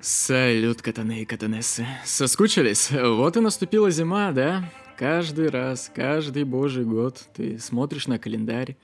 Салют, 0.00 0.82
катаны 0.82 1.22
и 1.22 1.24
катанессы. 1.24 1.86
Соскучились? 2.04 2.90
Вот 2.90 3.36
и 3.36 3.40
наступила 3.40 3.90
зима, 3.90 4.30
да? 4.32 4.70
Каждый 4.96 5.48
раз, 5.48 5.90
каждый 5.94 6.44
божий 6.44 6.84
год 6.84 7.22
ты 7.34 7.58
смотришь 7.58 8.06
на 8.06 8.18
календарь, 8.18 8.76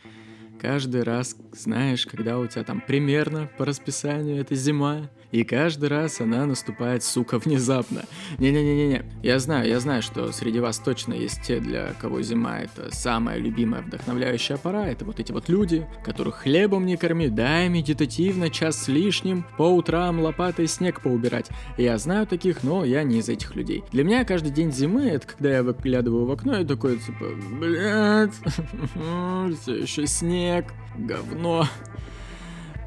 каждый 0.62 1.02
раз 1.02 1.34
знаешь, 1.52 2.06
когда 2.06 2.38
у 2.38 2.46
тебя 2.46 2.62
там 2.62 2.80
примерно 2.80 3.50
по 3.58 3.64
расписанию 3.64 4.40
эта 4.40 4.54
зима, 4.54 5.10
и 5.32 5.44
каждый 5.44 5.88
раз 5.88 6.20
она 6.20 6.46
наступает, 6.46 7.02
сука, 7.02 7.38
внезапно. 7.44 8.04
Не-не-не-не-не. 8.38 9.04
Я 9.22 9.38
знаю, 9.38 9.68
я 9.68 9.80
знаю, 9.80 10.02
что 10.02 10.30
среди 10.30 10.60
вас 10.60 10.78
точно 10.78 11.14
есть 11.14 11.42
те, 11.42 11.58
для 11.58 11.94
кого 11.94 12.22
зима 12.22 12.60
это 12.60 12.94
самая 12.94 13.38
любимая 13.38 13.82
вдохновляющая 13.82 14.58
пора. 14.58 14.86
Это 14.86 15.04
вот 15.04 15.20
эти 15.20 15.32
вот 15.32 15.48
люди, 15.48 15.86
которых 16.04 16.36
хлебом 16.36 16.84
не 16.86 16.96
корми, 16.96 17.28
дай 17.28 17.68
медитативно 17.68 18.50
час 18.50 18.84
с 18.84 18.88
лишним, 18.88 19.46
по 19.56 19.62
утрам 19.62 20.20
лопатой 20.20 20.66
снег 20.66 21.00
поубирать. 21.00 21.48
Я 21.78 21.96
знаю 21.96 22.26
таких, 22.26 22.62
но 22.62 22.84
я 22.84 23.02
не 23.02 23.18
из 23.18 23.28
этих 23.28 23.56
людей. 23.56 23.82
Для 23.90 24.04
меня 24.04 24.24
каждый 24.24 24.52
день 24.52 24.70
зимы, 24.70 25.06
это 25.06 25.26
когда 25.26 25.50
я 25.50 25.62
выглядываю 25.62 26.26
в 26.26 26.30
окно 26.30 26.60
и 26.60 26.64
такой, 26.64 26.98
типа, 26.98 27.24
блядь, 27.58 28.34
все 29.62 29.76
еще 29.76 30.06
снег, 30.06 30.51
говно. 30.96 31.66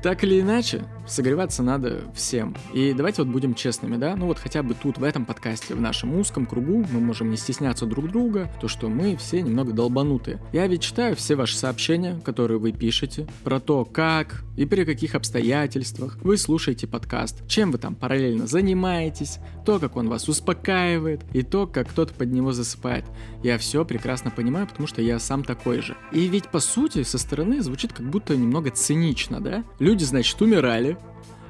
Так 0.06 0.24
или 0.24 0.40
иначе, 0.40 0.84
согреваться 1.08 1.64
надо 1.64 2.02
всем. 2.14 2.56
И 2.76 2.94
давайте 2.94 3.24
вот 3.24 3.32
будем 3.32 3.56
честными, 3.56 3.98
да? 3.98 4.16
Ну 4.16 4.28
вот 4.28 4.38
хотя 4.38 4.62
бы 4.62 4.76
тут, 4.76 5.00
в 5.00 5.04
этом 5.04 5.26
подкасте, 5.26 5.74
в 5.74 5.82
нашем 5.82 6.16
узком 6.20 6.46
кругу, 6.46 6.86
мы 6.92 7.00
можем 7.00 7.32
не 7.32 7.38
стесняться 7.38 7.88
друг 7.88 8.12
друга, 8.12 8.52
то, 8.62 8.68
что 8.68 8.88
мы 8.88 9.16
все 9.16 9.42
немного 9.42 9.74
долбанутые. 9.74 10.40
Я 10.54 10.68
ведь 10.68 10.84
читаю 10.84 11.16
все 11.16 11.36
ваши 11.36 11.58
сообщения, 11.58 12.22
которые 12.24 12.60
вы 12.60 12.72
пишете, 12.72 13.28
про 13.44 13.60
то, 13.60 13.84
как 13.84 14.44
и 14.58 14.66
при 14.66 14.86
каких 14.86 15.16
обстоятельствах 15.16 16.18
вы 16.22 16.38
слушаете 16.38 16.86
подкаст, 16.86 17.48
чем 17.48 17.72
вы 17.72 17.80
там 17.80 17.96
параллельно 17.96 18.46
занимаетесь, 18.46 19.40
то, 19.66 19.80
как 19.80 19.96
он 19.96 20.08
вас 20.08 20.30
успокаивает, 20.30 21.22
и 21.34 21.42
то, 21.42 21.66
как 21.66 21.90
кто-то 21.90 22.14
под 22.14 22.32
него 22.32 22.52
засыпает. 22.52 23.06
Я 23.44 23.58
все 23.58 23.84
прекрасно 23.86 24.30
понимаю, 24.32 24.68
потому 24.68 24.88
что 24.88 25.02
я 25.02 25.18
сам 25.20 25.44
такой 25.44 25.82
же. 25.82 25.98
И 26.12 26.28
ведь 26.28 26.50
по 26.50 26.60
сути 26.60 27.04
со 27.04 27.18
стороны 27.18 27.62
звучит 27.62 27.92
как 27.92 28.08
будто 28.10 28.36
немного 28.36 28.70
цинично, 28.70 29.42
да? 29.42 29.64
Люди 29.80 29.95
Люди, 29.96 30.04
значит, 30.04 30.42
умирали, 30.42 30.98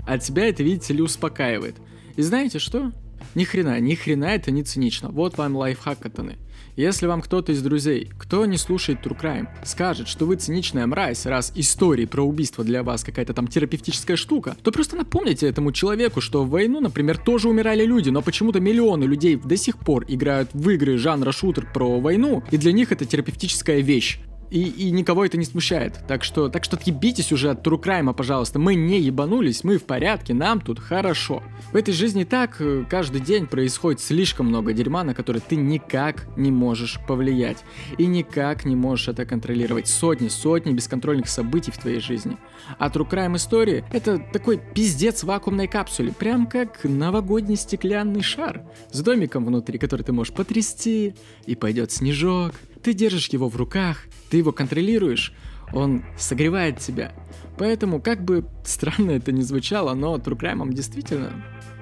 а 0.06 0.20
тебя 0.20 0.48
это, 0.48 0.62
видите 0.62 0.94
ли, 0.94 1.02
успокаивает. 1.02 1.78
И 2.16 2.22
знаете 2.22 2.60
что? 2.60 2.92
Ни 3.34 3.44
хрена, 3.44 3.80
ни 3.80 3.96
хрена 3.96 4.26
это 4.26 4.52
не 4.52 4.62
цинично. 4.62 5.10
Вот 5.10 5.40
вам 5.40 5.56
лайфхак, 5.56 5.98
катаны. 5.98 6.38
Если 6.76 7.08
вам 7.08 7.24
кто-то 7.24 7.54
из 7.54 7.64
друзей, 7.64 8.12
кто 8.20 8.46
не 8.46 8.58
слушает 8.58 9.04
True 9.04 9.20
Crime, 9.20 9.48
скажет, 9.64 10.08
что 10.08 10.28
вы 10.28 10.36
циничная 10.36 10.86
мразь, 10.86 11.26
раз 11.26 11.54
истории 11.56 12.06
про 12.06 12.22
убийство 12.22 12.64
для 12.64 12.84
вас 12.84 13.04
какая-то 13.04 13.34
там 13.34 13.48
терапевтическая 13.48 14.16
штука, 14.16 14.56
то 14.62 14.72
просто 14.72 14.96
напомните 14.96 15.48
этому 15.48 15.72
человеку, 15.72 16.22
что 16.22 16.44
в 16.44 16.52
войну, 16.52 16.82
например, 16.82 17.18
тоже 17.18 17.50
умирали 17.50 17.84
люди, 17.84 18.12
но 18.12 18.22
почему-то 18.22 18.59
миллионы 18.59 19.06
людей 19.06 19.38
до 19.38 19.58
сих 19.58 19.80
пор 19.80 20.06
играют 20.08 20.52
в 20.54 20.70
игры 20.70 21.00
жанра 21.00 21.32
шутер 21.32 21.68
про 21.74 22.00
войну, 22.00 22.44
и 22.52 22.58
для 22.58 22.74
них 22.74 22.92
это 22.92 23.06
терапевтическая 23.06 23.80
вещь. 23.80 24.20
И, 24.52 24.64
и 24.64 24.92
никого 24.92 25.26
это 25.26 25.38
не 25.38 25.46
смущает. 25.46 26.00
Так 26.08 26.24
что, 26.24 26.50
так 26.50 26.64
что 26.64 26.78
отъебитесь 26.78 27.32
уже 27.32 27.50
от 27.50 27.64
true 27.64 27.82
crime 27.82 28.04
а, 28.04 28.14
пожалуйста. 28.14 28.60
Мы 28.60 28.76
не 28.76 29.00
ебанулись, 29.00 29.64
мы 29.64 29.78
в 29.78 29.84
порядке, 29.84 30.34
нам 30.34 30.62
тут 30.62 30.80
хорошо. 30.80 31.42
В 31.72 31.76
этой 31.76 31.94
жизни 31.94 32.24
так 32.24 32.58
э, 32.60 32.86
каждый 32.90 33.22
день 33.22 33.48
происходит 33.48 34.02
слишком 34.02 34.48
много 34.48 34.74
дерьма, 34.74 35.04
на 35.04 35.14
которое 35.14 35.40
ты 35.40 35.56
никак 35.56 36.28
не 36.38 36.52
можешь 36.52 37.00
повлиять. 37.08 37.64
И 37.98 38.06
никак 38.06 38.66
не 38.66 38.76
можешь 38.76 39.08
это 39.08 39.26
контролировать. 39.26 39.88
Сотни, 39.88 40.28
сотни 40.28 40.74
бесконтрольных 40.74 41.28
событий 41.28 41.72
в 41.72 41.78
твоей 41.78 42.00
жизни. 42.00 42.38
А 42.78 42.90
true 42.90 43.10
crime 43.10 43.36
истории— 43.36 43.84
это 43.92 44.20
такой 44.20 44.62
пиздец 44.74 45.24
в 45.24 45.28
вакуумной 45.28 45.68
капсуле. 45.68 46.12
Прям 46.12 46.46
как 46.48 46.84
новогодний 46.84 47.56
стеклянный 47.56 48.22
шар 48.22 48.62
с 48.92 49.02
домиком 49.02 49.46
внутри, 49.46 49.80
который 49.80 50.04
ты 50.04 50.14
можешь 50.14 50.34
потрясти, 50.34 51.16
и 51.46 51.56
пойдет 51.56 51.92
снежок, 51.92 52.54
ты 52.86 52.94
держишь 52.94 53.30
его 53.30 53.50
в 53.50 53.55
руках, 53.55 54.03
ты 54.29 54.38
его 54.38 54.51
контролируешь, 54.51 55.34
он 55.73 56.03
согревает 56.19 56.78
тебя. 56.78 57.13
Поэтому, 57.57 58.00
как 58.00 58.23
бы 58.23 58.46
странно 58.63 59.09
это 59.09 59.31
ни 59.31 59.41
звучало, 59.41 59.96
но 59.96 60.18
True 60.18 60.38
Crime 60.38 60.72
действительно 60.72 61.31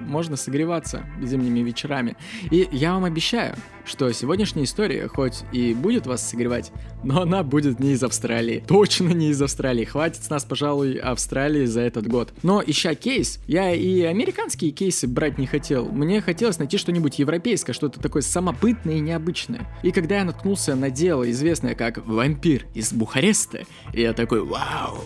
можно 0.04 0.36
согреваться 0.36 1.04
зимними 1.22 1.60
вечерами. 1.60 2.16
И 2.50 2.68
я 2.72 2.94
вам 2.94 3.04
обещаю, 3.04 3.54
что 3.84 4.10
сегодняшняя 4.12 4.64
история 4.64 5.08
хоть 5.08 5.42
и 5.52 5.74
будет 5.74 6.06
вас 6.06 6.28
согревать, 6.28 6.72
но 7.02 7.22
она 7.22 7.42
будет 7.42 7.80
не 7.80 7.92
из 7.92 8.02
Австралии. 8.02 8.64
Точно 8.66 9.08
не 9.08 9.30
из 9.30 9.42
Австралии. 9.42 9.84
Хватит 9.84 10.24
с 10.24 10.30
нас, 10.30 10.44
пожалуй, 10.44 10.96
Австралии 10.96 11.66
за 11.66 11.82
этот 11.82 12.06
год. 12.06 12.32
Но 12.42 12.62
ища 12.64 12.94
кейс, 12.94 13.40
я 13.46 13.72
и 13.72 14.02
американские 14.02 14.70
кейсы 14.70 15.06
брать 15.06 15.38
не 15.38 15.46
хотел. 15.46 15.86
Мне 15.86 16.20
хотелось 16.20 16.58
найти 16.58 16.78
что-нибудь 16.78 17.18
европейское, 17.18 17.74
что-то 17.74 18.00
такое 18.00 18.22
самобытное 18.22 18.96
и 18.96 19.00
необычное. 19.00 19.66
И 19.82 19.90
когда 19.90 20.16
я 20.16 20.24
наткнулся 20.24 20.74
на 20.74 20.90
дело, 20.90 21.30
известное 21.30 21.74
как 21.74 22.06
«Вампир 22.06 22.66
из 22.74 22.92
Бухареста», 22.92 23.64
я 23.92 24.12
такой 24.12 24.42
«Вау!» 24.42 24.98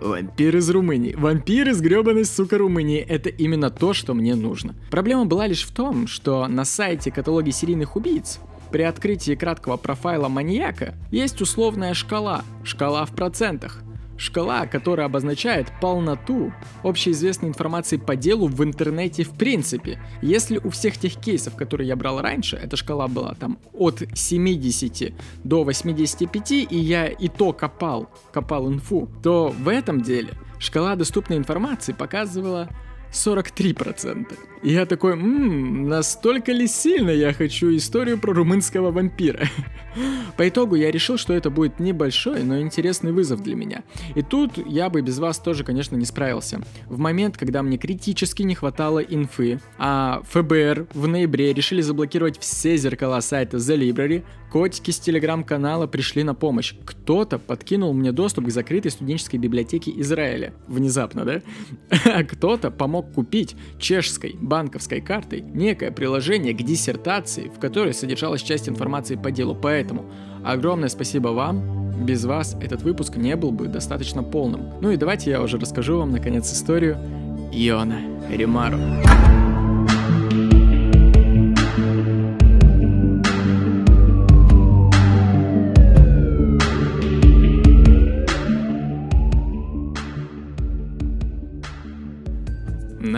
Вампир 0.00 0.56
из 0.56 0.68
Румынии. 0.70 1.14
Вампир 1.16 1.68
из 1.68 1.80
гребаной, 1.80 2.24
сука, 2.24 2.58
Румынии. 2.58 3.00
Это 3.00 3.28
именно 3.28 3.70
то, 3.70 3.94
что 3.94 4.14
мне 4.14 4.34
нужно. 4.34 4.74
Проблема 4.90 5.24
была 5.24 5.46
лишь 5.46 5.64
в 5.64 5.72
том, 5.72 6.06
что 6.06 6.46
на 6.46 6.64
сайте 6.64 7.10
каталоги 7.10 7.50
серийных 7.50 7.96
убийц 7.96 8.38
при 8.70 8.82
открытии 8.82 9.34
краткого 9.34 9.76
профайла 9.76 10.28
маньяка 10.28 10.94
есть 11.10 11.40
условная 11.40 11.94
шкала, 11.94 12.44
шкала 12.64 13.06
в 13.06 13.12
процентах. 13.12 13.82
Шкала, 14.18 14.66
которая 14.66 15.06
обозначает 15.06 15.72
полноту 15.80 16.52
общеизвестной 16.82 17.48
информации 17.48 17.96
по 17.96 18.16
делу 18.16 18.48
в 18.48 18.64
интернете 18.64 19.24
в 19.24 19.30
принципе. 19.30 20.00
Если 20.22 20.58
у 20.58 20.70
всех 20.70 20.96
тех 20.96 21.16
кейсов, 21.16 21.56
которые 21.56 21.88
я 21.88 21.96
брал 21.96 22.20
раньше, 22.20 22.56
эта 22.56 22.76
шкала 22.76 23.08
была 23.08 23.34
там 23.34 23.58
от 23.72 24.02
70 24.14 25.12
до 25.44 25.64
85, 25.64 26.50
и 26.50 26.78
я 26.78 27.06
и 27.06 27.28
то 27.28 27.52
копал, 27.52 28.08
копал 28.32 28.68
инфу, 28.68 29.08
то 29.22 29.48
в 29.48 29.68
этом 29.68 30.00
деле 30.00 30.30
шкала 30.58 30.96
доступной 30.96 31.38
информации 31.38 31.92
показывала 31.92 32.68
43%. 33.12 34.34
И 34.62 34.72
я 34.72 34.86
такой, 34.86 35.14
ммм, 35.14 35.88
настолько 35.88 36.52
ли 36.52 36.66
сильно 36.66 37.10
я 37.10 37.32
хочу 37.32 37.74
историю 37.76 38.18
про 38.18 38.32
румынского 38.32 38.90
вампира? 38.90 39.46
По 40.36 40.48
итогу 40.48 40.74
я 40.74 40.90
решил, 40.90 41.16
что 41.16 41.32
это 41.32 41.50
будет 41.50 41.78
небольшой, 41.78 42.42
но 42.42 42.60
интересный 42.60 43.12
вызов 43.12 43.42
для 43.42 43.54
меня. 43.54 43.84
И 44.14 44.22
тут 44.22 44.58
я 44.66 44.90
бы 44.90 45.02
без 45.02 45.18
вас 45.18 45.38
тоже, 45.38 45.64
конечно, 45.64 45.96
не 45.96 46.04
справился. 46.04 46.60
В 46.86 46.98
момент, 46.98 47.36
когда 47.36 47.62
мне 47.62 47.78
критически 47.78 48.42
не 48.42 48.54
хватало 48.54 48.98
инфы, 48.98 49.60
а 49.78 50.22
ФБР 50.30 50.88
в 50.92 51.06
ноябре 51.06 51.52
решили 51.52 51.80
заблокировать 51.80 52.38
все 52.38 52.76
зеркала 52.76 53.20
сайта 53.20 53.58
The 53.58 53.78
Library, 53.78 54.24
котики 54.56 54.90
с 54.90 54.98
телеграм-канала 54.98 55.86
пришли 55.86 56.22
на 56.22 56.34
помощь. 56.34 56.72
Кто-то 56.86 57.38
подкинул 57.38 57.92
мне 57.92 58.10
доступ 58.10 58.46
к 58.46 58.50
закрытой 58.50 58.90
студенческой 58.90 59.36
библиотеке 59.36 59.92
Израиля. 59.96 60.54
Внезапно, 60.66 61.26
да? 61.26 61.42
А 62.06 62.24
кто-то 62.24 62.70
помог 62.70 63.12
купить 63.12 63.54
чешской 63.78 64.34
банковской 64.40 65.02
картой 65.02 65.42
некое 65.42 65.90
приложение 65.90 66.54
к 66.54 66.62
диссертации, 66.62 67.52
в 67.54 67.60
которой 67.60 67.92
содержалась 67.92 68.40
часть 68.40 68.66
информации 68.66 69.16
по 69.16 69.30
делу. 69.30 69.54
Поэтому 69.54 70.10
огромное 70.42 70.88
спасибо 70.88 71.28
вам. 71.28 71.92
Без 72.06 72.24
вас 72.24 72.56
этот 72.58 72.80
выпуск 72.80 73.16
не 73.16 73.36
был 73.36 73.52
бы 73.52 73.66
достаточно 73.66 74.22
полным. 74.22 74.70
Ну 74.80 74.90
и 74.90 74.96
давайте 74.96 75.32
я 75.32 75.42
уже 75.42 75.58
расскажу 75.58 75.98
вам 75.98 76.12
наконец 76.12 76.50
историю 76.50 76.96
Иона 77.52 78.00
Римару. 78.30 78.78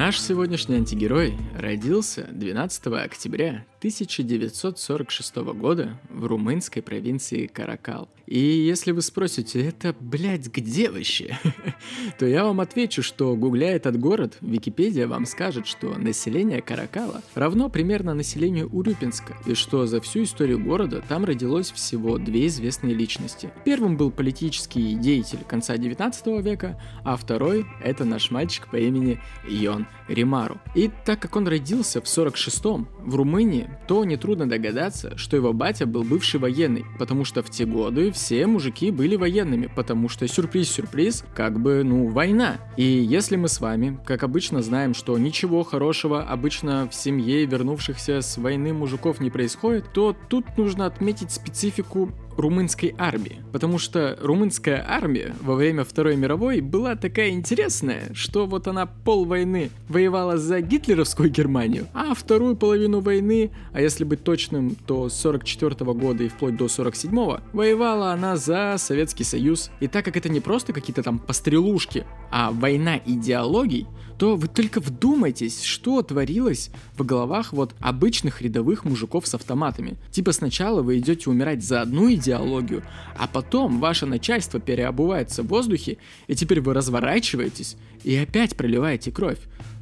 Наш 0.09 0.23
сегодняшний 0.23 0.77
антигерой 0.77 1.37
родился 1.55 2.27
12 2.33 2.87
октября 2.87 3.67
1946 3.81 5.37
года 5.37 6.01
в 6.09 6.25
румынской 6.25 6.81
провинции 6.81 7.47
Каракал. 7.47 8.09
И 8.27 8.39
если 8.39 8.93
вы 8.93 9.03
спросите, 9.03 9.63
это, 9.67 9.95
блядь, 10.01 10.49
где 10.49 10.91
вообще? 10.91 11.39
То 12.19 12.27
я 12.27 12.45
вам 12.45 12.61
отвечу, 12.61 13.03
что 13.03 13.37
гугляя 13.37 13.77
этот 13.77 13.99
город, 13.99 14.39
Википедия 14.41 15.07
вам 15.07 15.27
скажет, 15.27 15.67
что 15.67 15.95
население 15.97 16.63
Каракала 16.63 17.23
равно 17.35 17.69
примерно 17.69 18.15
населению 18.15 18.69
Урюпинска, 18.71 19.37
и 19.47 19.55
что 19.55 19.87
за 19.87 20.01
всю 20.01 20.25
историю 20.25 20.59
города 20.59 21.03
там 21.07 21.25
родилось 21.25 21.71
всего 21.71 22.19
две 22.19 22.47
известные 22.47 22.95
личности. 22.95 23.51
Первым 23.65 23.97
был 23.99 24.11
политический 24.11 24.95
деятель 24.95 25.41
конца 25.47 25.77
19 25.77 26.43
века, 26.43 26.81
а 27.05 27.17
второй— 27.17 27.67
это 27.83 28.05
наш 28.05 28.31
мальчик 28.31 28.69
по 28.71 28.77
имени 28.77 29.21
Йон 29.47 29.87
Римару. 30.09 30.59
И 30.75 30.91
так 31.05 31.21
как 31.21 31.37
он 31.37 31.47
родился 31.47 32.01
в 32.01 32.05
46-м, 32.05 32.89
в 33.01 33.15
Румынии, 33.15 33.69
то 33.87 34.05
нетрудно 34.05 34.49
догадаться, 34.49 35.17
что 35.17 35.37
его 35.37 35.53
батя 35.53 35.87
был 35.87 36.03
бывший 36.03 36.41
военный, 36.41 36.85
потому 36.99 37.25
что 37.25 37.43
в 37.43 37.51
те 37.51 37.65
годы 37.65 38.11
все 38.13 38.47
мужики 38.47 38.91
были 38.91 39.17
военными, 39.17 39.71
потому 39.75 40.09
что 40.09 40.27
сюрприз-сюрприз, 40.27 41.25
как 41.35 41.61
бы, 41.61 41.83
ну, 41.85 42.09
война. 42.09 42.59
И 42.77 42.83
если 42.83 43.37
мы 43.37 43.49
с 43.49 43.61
вами, 43.61 43.99
как 44.05 44.23
обычно, 44.23 44.63
знаем, 44.63 44.95
что 44.95 45.19
ничего 45.19 45.63
хорошего 45.63 46.23
обычно 46.23 46.89
в 46.89 46.95
семье 46.95 47.45
вернувшихся 47.45 48.21
с 48.21 48.39
войны 48.39 48.73
мужиков 48.73 49.21
не 49.21 49.31
происходит, 49.31 49.93
то 49.93 50.17
тут 50.29 50.45
нужно 50.57 50.87
отметить 50.87 51.31
специфику 51.31 52.13
румынской 52.39 52.95
армии. 52.99 53.43
Потому 53.53 53.79
что 53.79 54.17
румынская 54.21 54.85
армия 54.87 55.35
во 55.43 55.55
время 55.55 55.85
Второй 55.85 56.17
мировой 56.17 56.61
была 56.61 56.95
такая 56.95 57.31
интересная, 57.31 58.11
что 58.15 58.47
вот 58.47 58.69
она 58.69 58.87
пол 58.87 59.25
войны 59.25 59.71
воевала 59.89 60.39
за 60.39 60.61
гитлеровскую 60.61 61.31
Германию, 61.31 61.89
а 61.95 62.15
вторую 62.15 62.57
половину 62.57 63.01
войны, 63.01 63.51
а 63.73 63.81
если 63.81 64.05
быть 64.05 64.23
точным, 64.23 64.77
то 64.87 65.09
с 65.09 65.15
44 65.15 65.93
года 65.93 66.25
и 66.25 66.29
вплоть 66.29 66.57
до 66.57 66.69
47 66.69 67.39
воевала 67.53 68.13
она 68.13 68.37
за 68.37 68.77
Советский 68.79 69.25
Союз. 69.25 69.71
И 69.81 69.89
так 69.89 70.05
как 70.05 70.17
это 70.17 70.29
не 70.29 70.41
просто 70.41 70.73
какие-то 70.73 71.03
там 71.03 71.19
пострелушки, 71.19 72.07
а 72.31 72.51
война 72.51 73.01
идеологий, 73.05 73.87
то 74.19 74.37
вы 74.37 74.49
только 74.49 74.81
вдумайтесь, 74.81 75.63
что 75.63 76.03
творилось 76.03 76.71
в 76.97 77.07
головах 77.07 77.53
вот 77.53 77.75
обычных 77.79 78.43
рядовых 78.43 78.85
мужиков 78.85 79.27
с 79.27 79.35
автоматами. 79.35 79.97
Типа 80.11 80.33
сначала 80.33 80.83
вы 80.83 80.99
идете 80.99 81.31
умирать 81.31 81.65
за 81.65 81.83
одну 81.83 82.13
идеологию, 82.29 82.83
а 83.17 83.27
потом 83.27 83.81
ваше 83.81 84.07
начальство 84.07 84.61
переобувается 84.61 85.43
в 85.43 85.49
воздухе, 85.49 85.97
и 86.27 86.35
теперь 86.35 86.61
вы 86.61 86.75
разворачиваетесь 86.75 87.77
и 88.05 88.17
опять 88.17 88.57
проливаете 88.57 89.11
кровь 89.11 89.39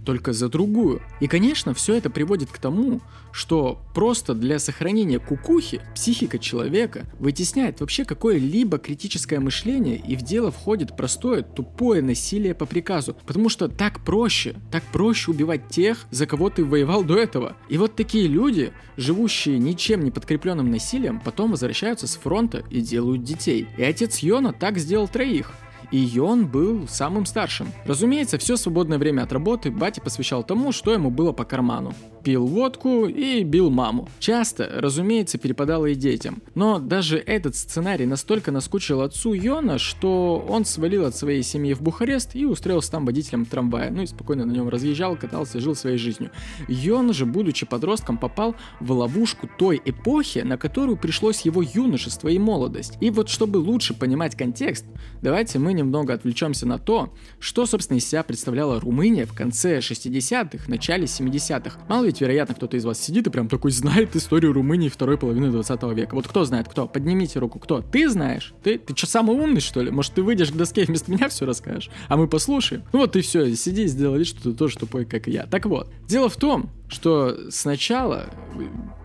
только 0.07 0.33
за 0.33 0.49
другую. 0.49 1.03
И, 1.21 1.27
конечно, 1.27 1.75
все 1.75 1.95
это 1.95 2.09
приводит 2.09 2.51
к 2.51 2.59
тому, 2.59 3.03
что 3.33 3.81
просто 3.93 4.33
для 4.33 4.59
сохранения 4.59 5.19
кукухи 5.19 5.83
психика 5.95 6.39
человека 6.39 7.05
вытесняет 7.19 7.81
вообще 7.81 8.05
какое-либо 8.05 8.79
критическое 8.79 9.41
мышление, 9.41 9.97
и 9.99 10.17
в 10.17 10.23
дело 10.23 10.51
входит 10.51 10.97
простое, 10.97 11.43
тупое 11.43 12.03
насилие 12.03 12.55
по 12.55 12.65
приказу. 12.65 13.17
Потому 13.27 13.49
что 13.49 13.69
так 13.69 14.01
проще, 14.01 14.55
так 14.71 14.85
проще 14.85 15.33
убивать 15.33 15.69
тех, 15.69 16.07
за 16.11 16.27
кого 16.27 16.49
ты 16.49 16.65
воевал 16.65 17.05
до 17.05 17.19
этого. 17.19 17.57
И 17.69 17.77
вот 17.77 17.97
такие 17.97 18.29
люди, 18.29 18.73
живущие 18.97 19.59
ничем 19.59 20.05
не 20.05 20.13
подкрепленным 20.13 20.71
насилием, 20.71 21.21
потом 21.21 21.51
возвращаются 21.51 22.07
с 22.07 22.15
фронта 22.17 22.65
и 22.71 22.81
делают 22.81 23.25
детей. 23.25 23.67
И 23.77 23.83
отец 23.83 24.21
Йона 24.21 24.53
так 24.53 24.79
сделал 24.79 25.09
троих 25.09 25.51
и 25.91 25.99
Йон 25.99 26.47
был 26.47 26.89
самым 26.89 27.27
старшим. 27.27 27.69
Разумеется, 27.85 28.39
все 28.39 28.57
свободное 28.57 28.99
время 28.99 29.23
от 29.23 29.33
работы 29.33 29.71
батя 29.71 30.01
посвящал 30.01 30.43
тому, 30.43 30.73
что 30.73 30.93
ему 30.93 31.11
было 31.11 31.33
по 31.33 31.45
карману 31.45 31.95
пил 32.27 32.45
водку 32.45 33.07
и 33.07 33.45
бил 33.45 33.71
маму. 33.71 34.09
Часто, 34.19 34.69
разумеется, 34.81 35.39
перепадало 35.39 35.87
и 35.87 35.95
детям. 35.95 36.43
Но 36.57 36.81
даже 36.81 37.19
этот 37.19 37.55
сценарий 37.55 38.05
настолько 38.05 38.51
наскучил 38.51 39.03
отцу 39.03 39.33
Йона, 39.33 39.79
что 39.79 40.45
он 40.49 40.65
свалил 40.65 41.05
от 41.05 41.15
своей 41.15 41.45
семьи 41.45 41.73
в 41.73 41.83
Бухарест 41.83 42.35
и 42.35 42.45
устроился 42.45 42.91
там 42.91 43.07
водителем 43.07 43.45
трамвая. 43.45 43.93
Ну 43.93 44.03
и 44.03 44.07
спокойно 44.07 44.45
на 44.45 44.51
нем 44.51 44.69
разъезжал, 44.69 45.15
катался, 45.15 45.61
жил 45.61 45.77
своей 45.77 45.99
жизнью. 45.99 46.33
Йон 46.67 47.13
же, 47.13 47.27
будучи 47.27 47.65
подростком, 47.65 48.19
попал 48.19 48.57
в 48.81 48.91
ловушку 48.91 49.49
той 49.57 49.81
эпохи, 49.85 50.41
на 50.41 50.59
которую 50.59 50.97
пришлось 50.97 51.43
его 51.43 51.63
юношество 51.63 52.27
и 52.27 52.41
молодость. 52.41 52.95
И 53.01 53.11
вот 53.11 53.29
чтобы 53.29 53.59
лучше 53.59 53.95
понимать 53.95 54.35
контекст, 54.35 54.85
давайте 55.23 55.61
мы 55.61 55.75
немного 55.75 56.15
отвлечемся 56.15 56.67
на 56.67 56.79
то, 56.81 57.15
что, 57.39 57.67
собственно, 57.67 57.99
из 57.99 58.09
себя 58.09 58.25
представляла 58.25 58.81
Румыния 58.81 59.27
в 59.27 59.33
конце 59.33 59.79
60-х, 59.79 60.69
начале 60.69 61.05
70-х. 61.05 61.79
Мало 61.89 62.07
ведь 62.07 62.16
ведь, 62.17 62.21
вероятно, 62.23 62.55
кто-то 62.55 62.77
из 62.77 62.85
вас 62.85 62.99
сидит 62.99 63.27
и 63.27 63.31
прям 63.31 63.49
такой 63.49 63.71
знает 63.71 64.17
историю 64.17 64.53
Румынии 64.53 64.89
второй 64.89 65.19
половины 65.19 65.51
20 65.51 65.83
века. 65.95 66.15
Вот 66.15 66.27
кто 66.27 66.45
знает, 66.45 66.69
кто? 66.69 66.87
Поднимите 66.87 67.39
руку, 67.39 67.59
кто? 67.59 67.83
Ты 67.83 68.09
знаешь? 68.09 68.55
Ты, 68.63 68.79
ты 68.79 68.97
что, 68.97 69.07
самый 69.07 69.37
умный, 69.37 69.61
что 69.61 69.83
ли? 69.83 69.91
Может, 69.91 70.15
ты 70.15 70.23
выйдешь 70.23 70.51
к 70.51 70.55
доске 70.55 70.83
и 70.83 70.87
вместо 70.87 71.11
меня 71.13 71.29
все 71.29 71.45
расскажешь? 71.45 71.91
А 72.09 72.17
мы 72.17 72.27
послушаем? 72.27 72.85
Ну 72.93 73.01
вот 73.01 73.17
и 73.17 73.21
все, 73.21 73.55
сиди 73.55 73.85
и 73.85 73.87
сделай 73.87 74.19
вид, 74.19 74.29
что 74.29 74.43
ты 74.43 74.53
тоже 74.53 74.79
тупой, 74.79 75.05
как 75.05 75.29
и 75.29 75.33
я. 75.33 75.47
Так 75.47 75.67
вот, 75.67 75.91
дело 76.07 76.29
в 76.29 76.37
том, 76.37 76.71
что 76.89 77.37
сначала, 77.51 78.31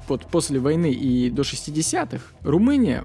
вот 0.07 0.27
после 0.27 0.59
войны 0.59 0.91
и 0.91 1.29
до 1.29 1.41
60-х, 1.41 2.21
Румыния 2.41 3.03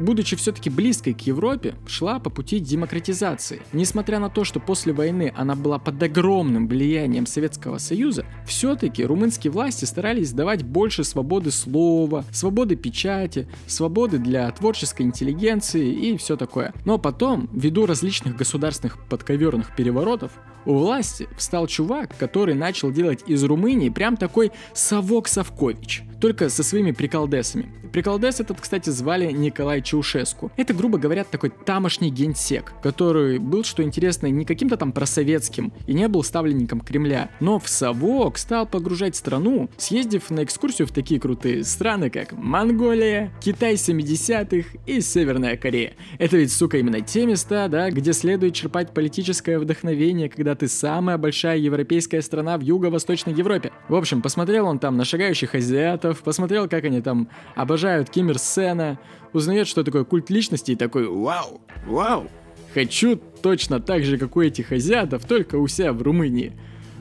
будучи 0.00 0.34
все-таки 0.36 0.70
близкой 0.70 1.14
к 1.14 1.20
Европе, 1.20 1.74
шла 1.86 2.18
по 2.18 2.30
пути 2.30 2.58
демократизации. 2.58 3.62
Несмотря 3.72 4.18
на 4.18 4.30
то, 4.30 4.44
что 4.44 4.58
после 4.58 4.92
войны 4.92 5.32
она 5.36 5.54
была 5.54 5.78
под 5.78 6.02
огромным 6.02 6.66
влиянием 6.66 7.26
Советского 7.26 7.78
Союза, 7.78 8.26
все-таки 8.46 9.04
румынские 9.04 9.52
власти 9.52 9.84
старались 9.84 10.32
давать 10.32 10.64
больше 10.64 11.04
свободы 11.04 11.50
слова, 11.50 12.24
свободы 12.32 12.76
печати, 12.76 13.48
свободы 13.66 14.18
для 14.18 14.50
творческой 14.50 15.02
интеллигенции 15.02 15.92
и 15.92 16.16
все 16.16 16.36
такое. 16.36 16.72
Но 16.84 16.98
потом, 16.98 17.48
ввиду 17.52 17.86
различных 17.86 18.36
государственных 18.36 18.98
подковерных 19.08 19.74
переворотов, 19.76 20.32
у 20.66 20.74
власти 20.74 21.28
встал 21.36 21.66
чувак, 21.66 22.16
который 22.18 22.54
начал 22.54 22.90
делать 22.90 23.24
из 23.26 23.42
Румынии 23.44 23.88
прям 23.88 24.16
такой 24.16 24.52
совок 24.74 25.28
Савкович, 25.28 26.02
только 26.20 26.48
со 26.48 26.62
своими 26.62 26.92
приколдесами. 26.92 27.66
Приколдес 27.92 28.40
этот, 28.40 28.60
кстати, 28.60 28.90
звали 28.90 29.32
Николай 29.32 29.82
Чаушеску. 29.82 30.52
Это, 30.56 30.74
грубо 30.74 30.98
говоря, 30.98 31.24
такой 31.24 31.50
тамошний 31.50 32.10
генсек, 32.10 32.72
который 32.82 33.38
был, 33.38 33.64
что 33.64 33.82
интересно, 33.82 34.26
не 34.26 34.44
каким-то 34.44 34.76
там 34.76 34.92
просоветским 34.92 35.72
и 35.86 35.94
не 35.94 36.06
был 36.06 36.22
ставленником 36.22 36.80
Кремля, 36.80 37.30
но 37.40 37.58
в 37.58 37.68
совок 37.68 38.38
стал 38.38 38.66
погружать 38.66 39.16
страну, 39.16 39.70
съездив 39.76 40.30
на 40.30 40.44
экскурсию 40.44 40.86
в 40.86 40.92
такие 40.92 41.20
крутые 41.20 41.64
страны, 41.64 42.10
как 42.10 42.32
Монголия, 42.32 43.32
Китай 43.40 43.74
70-х 43.74 44.78
и 44.86 45.00
Северная 45.00 45.56
Корея. 45.56 45.94
Это 46.18 46.36
ведь, 46.36 46.52
сука, 46.52 46.78
именно 46.78 47.00
те 47.00 47.26
места, 47.26 47.68
да, 47.68 47.90
где 47.90 48.12
следует 48.12 48.54
черпать 48.54 48.92
политическое 48.92 49.58
вдохновение, 49.58 50.28
когда 50.28 50.54
ты 50.54 50.68
самая 50.68 51.18
большая 51.18 51.58
европейская 51.58 52.22
страна 52.22 52.58
в 52.58 52.60
Юго-Восточной 52.60 53.32
Европе. 53.32 53.72
В 53.88 53.94
общем, 53.94 54.22
посмотрел 54.22 54.66
он 54.66 54.78
там 54.78 54.96
на 54.96 55.04
шагающих 55.04 55.54
азиатов, 55.54 56.09
посмотрел, 56.18 56.68
как 56.68 56.84
они 56.84 57.00
там 57.00 57.28
обожают 57.54 58.10
Ким 58.10 58.32
Сена, 58.34 58.98
узнает, 59.32 59.66
что 59.66 59.84
такое 59.84 60.04
культ 60.04 60.30
личности 60.30 60.72
и 60.72 60.76
такой 60.76 61.06
«Вау! 61.08 61.60
Вау! 61.86 62.28
Хочу 62.74 63.16
точно 63.16 63.80
так 63.80 64.04
же, 64.04 64.18
как 64.18 64.36
у 64.36 64.42
этих 64.42 64.72
азиатов, 64.72 65.24
только 65.24 65.56
у 65.56 65.66
себя 65.68 65.92
в 65.92 66.02
Румынии». 66.02 66.52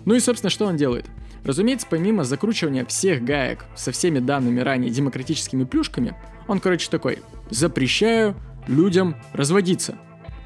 Ну 0.05 0.15
и, 0.15 0.19
собственно, 0.19 0.49
что 0.49 0.65
он 0.65 0.77
делает? 0.77 1.05
Разумеется, 1.43 1.87
помимо 1.89 2.23
закручивания 2.23 2.85
всех 2.85 3.23
гаек 3.23 3.65
со 3.75 3.91
всеми 3.91 4.19
данными 4.19 4.59
ранее 4.59 4.91
демократическими 4.91 5.63
плюшками, 5.63 6.15
он, 6.47 6.59
короче, 6.59 6.89
такой 6.89 7.19
«Запрещаю 7.49 8.35
людям 8.67 9.15
разводиться». 9.33 9.97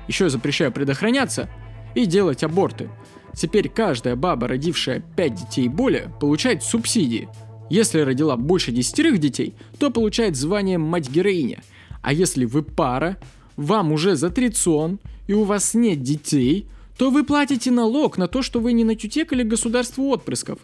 Еще 0.08 0.30
запрещаю 0.30 0.72
предохраняться, 0.72 1.50
и 1.96 2.06
делать 2.06 2.44
аборты. 2.44 2.90
Теперь 3.34 3.70
каждая 3.70 4.16
баба, 4.16 4.48
родившая 4.48 5.00
5 5.16 5.36
детей 5.36 5.66
и 5.66 5.70
более, 5.70 6.12
получает 6.20 6.64
субсидии. 6.64 7.30
Если 7.70 8.00
родила 8.00 8.36
больше 8.38 8.72
десятерых 8.72 9.20
детей, 9.20 9.54
то 9.80 9.90
получает 9.90 10.36
звание 10.36 10.78
мать-героиня. 10.78 11.64
А 12.02 12.14
если 12.14 12.46
вы 12.46 12.64
пара, 12.64 13.18
вам 13.56 13.92
уже 13.92 14.16
за 14.16 14.30
трицон 14.30 15.00
и 15.28 15.34
у 15.34 15.44
вас 15.44 15.74
нет 15.74 16.02
детей, 16.02 16.68
то 16.98 17.10
вы 17.10 17.24
платите 17.24 17.72
налог 17.72 18.18
на 18.18 18.28
то, 18.28 18.42
что 18.42 18.60
вы 18.60 18.74
не 18.74 18.84
натютекали 18.84 19.44
государству 19.44 20.10
отпрысков. 20.10 20.60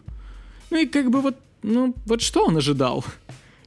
Ну 0.69 0.77
и 0.77 0.85
как 0.85 1.09
бы 1.09 1.21
вот, 1.21 1.37
ну 1.63 1.95
вот 2.05 2.21
что 2.21 2.45
он 2.45 2.57
ожидал? 2.57 3.03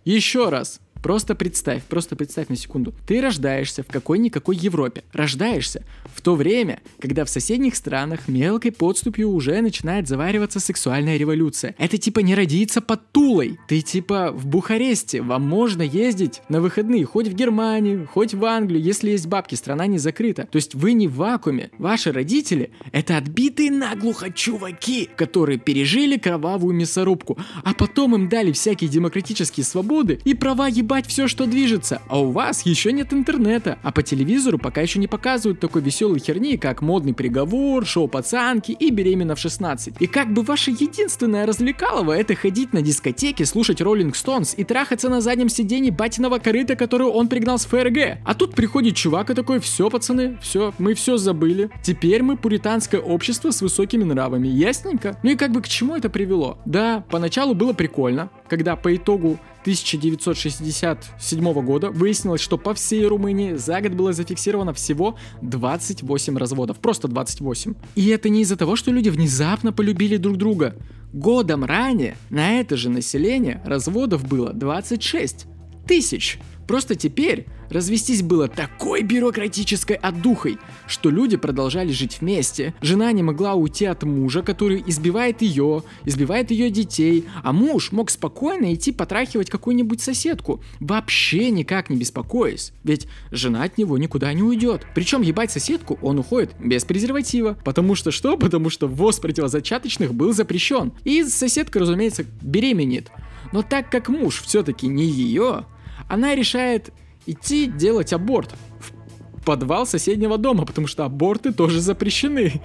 Еще 0.04 0.48
раз, 0.48 0.80
Просто 1.02 1.34
представь, 1.34 1.82
просто 1.84 2.14
представь 2.14 2.48
на 2.48 2.56
секунду. 2.56 2.94
Ты 3.06 3.20
рождаешься 3.20 3.82
в 3.82 3.88
какой-никакой 3.88 4.56
Европе. 4.56 5.02
Рождаешься 5.12 5.84
в 6.14 6.20
то 6.20 6.36
время, 6.36 6.80
когда 7.00 7.24
в 7.24 7.28
соседних 7.28 7.74
странах 7.74 8.28
мелкой 8.28 8.70
подступью 8.70 9.30
уже 9.30 9.60
начинает 9.60 10.06
завариваться 10.06 10.60
сексуальная 10.60 11.16
революция. 11.16 11.74
Это 11.76 11.98
типа 11.98 12.20
не 12.20 12.36
родиться 12.36 12.80
под 12.80 13.10
Тулой. 13.10 13.58
Ты 13.66 13.80
типа 13.80 14.30
в 14.32 14.46
Бухаресте. 14.46 15.22
Вам 15.22 15.42
можно 15.42 15.82
ездить 15.82 16.40
на 16.48 16.60
выходные 16.60 17.04
хоть 17.04 17.26
в 17.26 17.34
Германию, 17.34 18.06
хоть 18.06 18.32
в 18.32 18.44
Англию, 18.44 18.80
если 18.80 19.10
есть 19.10 19.26
бабки, 19.26 19.56
страна 19.56 19.86
не 19.86 19.98
закрыта. 19.98 20.46
То 20.50 20.56
есть 20.56 20.74
вы 20.74 20.92
не 20.92 21.08
в 21.08 21.16
вакууме. 21.16 21.70
Ваши 21.78 22.12
родители— 22.12 22.70
это 22.92 23.16
отбитые 23.16 23.72
наглухо 23.72 24.30
чуваки, 24.30 25.10
которые 25.16 25.58
пережили 25.58 26.16
кровавую 26.16 26.74
мясорубку, 26.74 27.38
а 27.64 27.74
потом 27.74 28.14
им 28.14 28.28
дали 28.28 28.52
всякие 28.52 28.88
демократические 28.88 29.64
свободы 29.64 30.20
и 30.24 30.34
права 30.34 30.68
ебать 30.68 30.91
ебать 30.92 31.06
все, 31.06 31.26
что 31.26 31.46
движется, 31.46 32.02
а 32.08 32.20
у 32.20 32.32
вас 32.32 32.66
еще 32.66 32.92
нет 32.92 33.14
интернета, 33.14 33.78
а 33.82 33.92
по 33.92 34.02
телевизору 34.02 34.58
пока 34.58 34.82
еще 34.82 34.98
не 34.98 35.06
показывают 35.06 35.58
такой 35.58 35.80
веселой 35.80 36.18
херни, 36.18 36.58
как 36.58 36.82
модный 36.82 37.14
приговор, 37.14 37.86
шоу 37.86 38.08
пацанки 38.08 38.72
и 38.72 38.90
беременна 38.90 39.34
в 39.34 39.38
16. 39.38 39.94
И 40.00 40.06
как 40.06 40.34
бы 40.34 40.42
ваше 40.42 40.70
единственное 40.70 41.46
развлекалово 41.46 42.12
это 42.12 42.34
ходить 42.34 42.74
на 42.74 42.82
дискотеке, 42.82 43.46
слушать 43.46 43.80
Роллинг 43.80 44.14
Стоунс 44.14 44.52
и 44.54 44.64
трахаться 44.64 45.08
на 45.08 45.22
заднем 45.22 45.48
сиденье 45.48 45.92
батиного 45.92 46.38
корыта, 46.38 46.76
которую 46.76 47.10
он 47.12 47.28
пригнал 47.28 47.58
с 47.58 47.64
ФРГ. 47.64 48.18
А 48.26 48.34
тут 48.34 48.54
приходит 48.54 48.94
чувак 48.94 49.30
и 49.30 49.34
такой, 49.34 49.60
все, 49.60 49.88
пацаны, 49.88 50.36
все, 50.42 50.74
мы 50.76 50.92
все 50.92 51.16
забыли. 51.16 51.70
Теперь 51.82 52.22
мы 52.22 52.36
пуританское 52.36 53.00
общество 53.00 53.50
с 53.50 53.62
высокими 53.62 54.04
нравами, 54.04 54.48
ясненько? 54.48 55.18
Ну 55.22 55.30
и 55.30 55.36
как 55.36 55.52
бы 55.52 55.62
к 55.62 55.68
чему 55.68 55.96
это 55.96 56.10
привело? 56.10 56.58
Да, 56.66 57.02
поначалу 57.10 57.54
было 57.54 57.72
прикольно, 57.72 58.28
когда 58.52 58.76
по 58.76 58.94
итогу 58.94 59.40
1967 59.62 61.52
года 61.62 61.90
выяснилось, 61.90 62.42
что 62.42 62.58
по 62.58 62.74
всей 62.74 63.06
Румынии 63.06 63.54
за 63.54 63.80
год 63.80 63.92
было 63.92 64.12
зафиксировано 64.12 64.74
всего 64.74 65.16
28 65.40 66.36
разводов. 66.36 66.78
Просто 66.78 67.08
28. 67.08 67.74
И 67.94 68.08
это 68.08 68.28
не 68.28 68.42
из-за 68.42 68.58
того, 68.58 68.76
что 68.76 68.90
люди 68.90 69.08
внезапно 69.08 69.72
полюбили 69.72 70.18
друг 70.18 70.36
друга. 70.36 70.76
Годом 71.14 71.64
ранее 71.64 72.18
на 72.28 72.60
это 72.60 72.76
же 72.76 72.90
население 72.90 73.62
разводов 73.64 74.28
было 74.28 74.52
26 74.52 75.46
тысяч. 75.88 76.38
Просто 76.72 76.94
теперь 76.94 77.44
развестись 77.68 78.22
было 78.22 78.48
такой 78.48 79.02
бюрократической 79.02 79.94
отдухой, 79.94 80.56
что 80.86 81.10
люди 81.10 81.36
продолжали 81.36 81.92
жить 81.92 82.22
вместе. 82.22 82.72
Жена 82.80 83.12
не 83.12 83.22
могла 83.22 83.52
уйти 83.52 83.84
от 83.84 84.04
мужа, 84.04 84.40
который 84.40 84.82
избивает 84.86 85.42
ее, 85.42 85.82
избивает 86.06 86.50
ее 86.50 86.70
детей, 86.70 87.26
а 87.42 87.52
муж 87.52 87.92
мог 87.92 88.08
спокойно 88.08 88.72
идти 88.72 88.90
потрахивать 88.90 89.50
какую-нибудь 89.50 90.00
соседку, 90.00 90.62
вообще 90.80 91.50
никак 91.50 91.90
не 91.90 91.98
беспокоясь, 91.98 92.72
ведь 92.84 93.06
жена 93.30 93.64
от 93.64 93.76
него 93.76 93.98
никуда 93.98 94.32
не 94.32 94.42
уйдет. 94.42 94.86
Причем 94.94 95.20
ебать 95.20 95.50
соседку 95.50 95.98
он 96.00 96.20
уходит 96.20 96.54
без 96.58 96.86
презерватива, 96.86 97.58
потому 97.66 97.96
что 97.96 98.10
что? 98.10 98.38
Потому 98.38 98.70
что 98.70 98.88
ввоз 98.88 99.20
противозачаточных 99.20 100.14
был 100.14 100.32
запрещен. 100.32 100.94
И 101.04 101.22
соседка, 101.24 101.80
разумеется, 101.80 102.24
беременеет. 102.40 103.10
Но 103.52 103.60
так 103.60 103.90
как 103.90 104.08
муж 104.08 104.40
все-таки 104.40 104.86
не 104.86 105.04
ее, 105.04 105.66
она 106.12 106.34
решает 106.34 106.92
идти 107.24 107.66
делать 107.66 108.12
аборт 108.12 108.50
в 108.78 109.42
подвал 109.46 109.86
соседнего 109.86 110.36
дома, 110.36 110.66
потому 110.66 110.86
что 110.86 111.06
аборты 111.06 111.54
тоже 111.54 111.80
запрещены. 111.80 112.60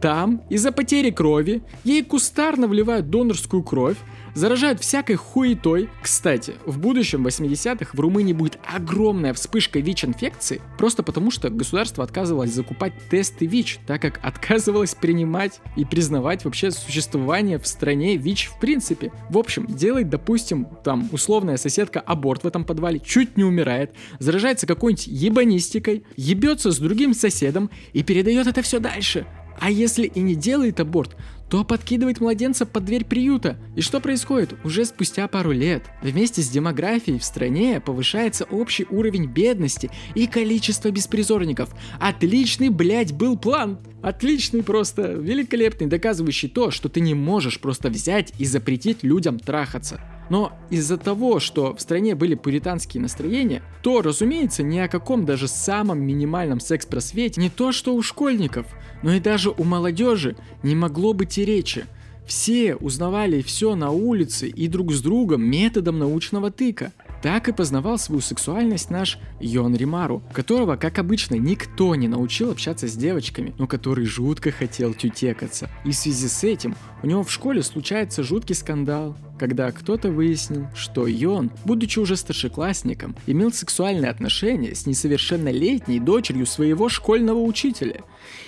Там 0.00 0.40
из-за 0.48 0.72
потери 0.72 1.10
крови 1.10 1.62
ей 1.84 2.02
кустарно 2.02 2.66
вливают 2.66 3.10
донорскую 3.10 3.62
кровь, 3.62 3.98
заражают 4.34 4.80
всякой 4.80 5.16
хуетой. 5.16 5.88
Кстати, 6.02 6.54
в 6.66 6.78
будущем 6.78 7.26
80-х 7.26 7.90
в 7.92 8.00
Румынии 8.00 8.32
будет 8.32 8.58
огромная 8.64 9.34
вспышка 9.34 9.80
ВИЧ-инфекции, 9.80 10.60
просто 10.78 11.02
потому 11.02 11.30
что 11.30 11.50
государство 11.50 12.04
отказывалось 12.04 12.52
закупать 12.52 12.92
тесты 13.10 13.46
ВИЧ, 13.46 13.80
так 13.86 14.02
как 14.02 14.20
отказывалось 14.22 14.94
принимать 14.94 15.60
и 15.76 15.84
признавать 15.84 16.44
вообще 16.44 16.70
существование 16.70 17.58
в 17.58 17.66
стране 17.66 18.16
ВИЧ 18.16 18.48
в 18.48 18.60
принципе. 18.60 19.12
В 19.30 19.38
общем, 19.38 19.66
делает, 19.66 20.08
допустим, 20.08 20.66
там 20.84 21.08
условная 21.12 21.56
соседка 21.56 22.00
аборт 22.00 22.44
в 22.44 22.46
этом 22.46 22.64
подвале, 22.64 23.00
чуть 23.00 23.36
не 23.36 23.44
умирает, 23.44 23.92
заражается 24.18 24.66
какой-нибудь 24.66 25.06
ебанистикой, 25.06 26.04
ебется 26.16 26.70
с 26.70 26.78
другим 26.78 27.14
соседом 27.14 27.70
и 27.92 28.02
передает 28.02 28.46
это 28.46 28.62
все 28.62 28.78
дальше. 28.78 29.26
А 29.60 29.70
если 29.70 30.06
и 30.06 30.20
не 30.20 30.34
делает 30.34 30.80
аборт, 30.80 31.16
то 31.50 31.64
подкидывает 31.64 32.20
младенца 32.20 32.66
под 32.66 32.84
дверь 32.84 33.04
приюта. 33.04 33.56
И 33.74 33.80
что 33.80 34.00
происходит? 34.00 34.54
Уже 34.64 34.84
спустя 34.84 35.26
пару 35.28 35.52
лет 35.52 35.84
вместе 36.02 36.42
с 36.42 36.48
демографией 36.48 37.18
в 37.18 37.24
стране 37.24 37.80
повышается 37.80 38.44
общий 38.44 38.86
уровень 38.90 39.26
бедности 39.26 39.90
и 40.14 40.26
количество 40.26 40.90
беспризорников. 40.90 41.74
Отличный, 41.98 42.68
блядь, 42.68 43.12
был 43.12 43.38
план. 43.38 43.78
Отличный 44.02 44.62
просто, 44.62 45.12
великолепный, 45.12 45.86
доказывающий 45.86 46.48
то, 46.48 46.70
что 46.70 46.88
ты 46.88 47.00
не 47.00 47.14
можешь 47.14 47.60
просто 47.60 47.88
взять 47.88 48.32
и 48.38 48.44
запретить 48.44 49.02
людям 49.02 49.38
трахаться. 49.40 50.00
Но 50.30 50.52
из-за 50.70 50.98
того, 50.98 51.40
что 51.40 51.74
в 51.74 51.80
стране 51.80 52.14
были 52.14 52.34
пуританские 52.34 53.00
настроения, 53.00 53.62
то, 53.82 54.02
разумеется, 54.02 54.62
ни 54.62 54.78
о 54.78 54.88
каком 54.88 55.24
даже 55.24 55.48
самом 55.48 56.00
минимальном 56.00 56.60
секс-просвете 56.60 57.40
не 57.40 57.50
то 57.50 57.72
что 57.72 57.94
у 57.94 58.02
школьников, 58.02 58.66
но 59.02 59.14
и 59.14 59.20
даже 59.20 59.50
у 59.50 59.64
молодежи 59.64 60.36
не 60.62 60.74
могло 60.74 61.12
быть 61.12 61.38
и 61.38 61.44
речи. 61.44 61.86
Все 62.26 62.74
узнавали 62.76 63.40
все 63.40 63.74
на 63.74 63.90
улице 63.90 64.48
и 64.48 64.68
друг 64.68 64.92
с 64.92 65.00
другом 65.00 65.42
методом 65.42 65.98
научного 65.98 66.50
тыка. 66.50 66.92
Так 67.22 67.48
и 67.48 67.52
познавал 67.52 67.98
свою 67.98 68.20
сексуальность 68.20 68.90
наш 68.90 69.18
Йон 69.40 69.74
Римару, 69.74 70.22
которого, 70.32 70.76
как 70.76 70.98
обычно, 70.98 71.34
никто 71.36 71.94
не 71.94 72.06
научил 72.06 72.50
общаться 72.50 72.86
с 72.86 72.94
девочками, 72.94 73.54
но 73.58 73.66
который 73.66 74.04
жутко 74.04 74.52
хотел 74.52 74.94
тютекаться. 74.94 75.70
И 75.84 75.90
в 75.90 75.96
связи 75.96 76.28
с 76.28 76.44
этим 76.44 76.76
у 77.02 77.06
него 77.06 77.24
в 77.24 77.32
школе 77.32 77.62
случается 77.62 78.22
жуткий 78.22 78.54
скандал, 78.54 79.16
когда 79.38 79.70
кто-то 79.70 80.10
выяснил, 80.10 80.66
что 80.74 81.06
Йон, 81.06 81.50
будучи 81.64 81.98
уже 81.98 82.16
старшеклассником, 82.16 83.16
имел 83.26 83.52
сексуальные 83.52 84.10
отношения 84.10 84.74
с 84.74 84.86
несовершеннолетней 84.86 86.00
дочерью 86.00 86.46
своего 86.46 86.88
школьного 86.88 87.38
учителя. 87.38 88.02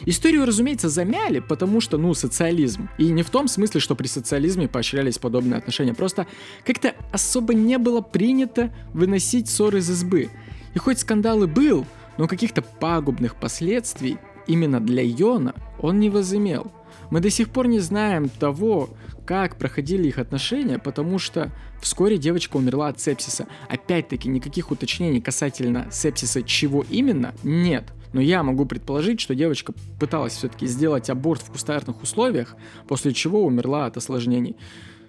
Историю, 0.05 0.45
разумеется, 0.45 0.89
замяли, 0.89 1.39
потому 1.39 1.81
что, 1.81 1.97
ну, 1.97 2.13
социализм. 2.15 2.89
И 2.99 3.11
не 3.11 3.23
в 3.23 3.31
том 3.31 3.49
смысле, 3.49 3.81
что 3.81 3.95
при 3.95 4.07
социализме 4.07 4.69
поощрялись 4.69 5.19
подобные 5.19 5.59
отношения, 5.59 5.95
просто 5.95 6.27
как-то 6.67 6.95
особо 7.13 7.55
не 7.55 7.79
было 7.79 8.01
принято 8.01 8.75
выносить 8.93 9.49
ссоры 9.49 9.79
из 9.79 9.89
избы. 9.89 10.29
И 10.75 10.79
хоть 10.79 10.99
скандал 10.99 11.43
и 11.45 11.47
был, 11.47 11.87
но 12.19 12.27
каких-то 12.27 12.63
пагубных 12.63 13.37
последствий 13.37 14.19
именно 14.47 14.81
для 14.81 15.03
Йона 15.03 15.55
он 15.79 16.01
не 16.01 16.11
возымел. 16.11 16.71
Мы 17.11 17.21
до 17.21 17.31
сих 17.31 17.51
пор 17.51 17.67
не 17.67 17.81
знаем 17.81 18.29
того, 18.29 18.91
как 19.27 19.57
проходили 19.57 20.09
их 20.09 20.19
отношения, 20.19 20.79
потому 20.79 21.19
что 21.19 21.51
вскоре 21.81 22.19
девочка 22.19 22.57
умерла 22.57 22.89
от 22.89 23.01
сепсиса. 23.01 23.47
Опять-таки, 23.69 24.29
никаких 24.29 24.71
уточнений 24.71 25.21
касательно 25.21 25.89
сепсиса 25.91 26.43
чего 26.43 26.85
именно 26.89 27.35
нет. 27.43 27.85
Но 28.13 28.21
я 28.21 28.43
могу 28.43 28.67
предположить, 28.67 29.21
что 29.21 29.35
девочка 29.35 29.73
пыталась 30.01 30.35
все-таки 30.35 30.67
сделать 30.67 31.11
аборт 31.11 31.43
в 31.43 31.53
кустарных 31.53 32.03
условиях, 32.03 32.57
после 32.89 33.13
чего 33.13 33.45
умерла 33.45 33.87
от 33.87 33.97
осложнений. 33.97 34.57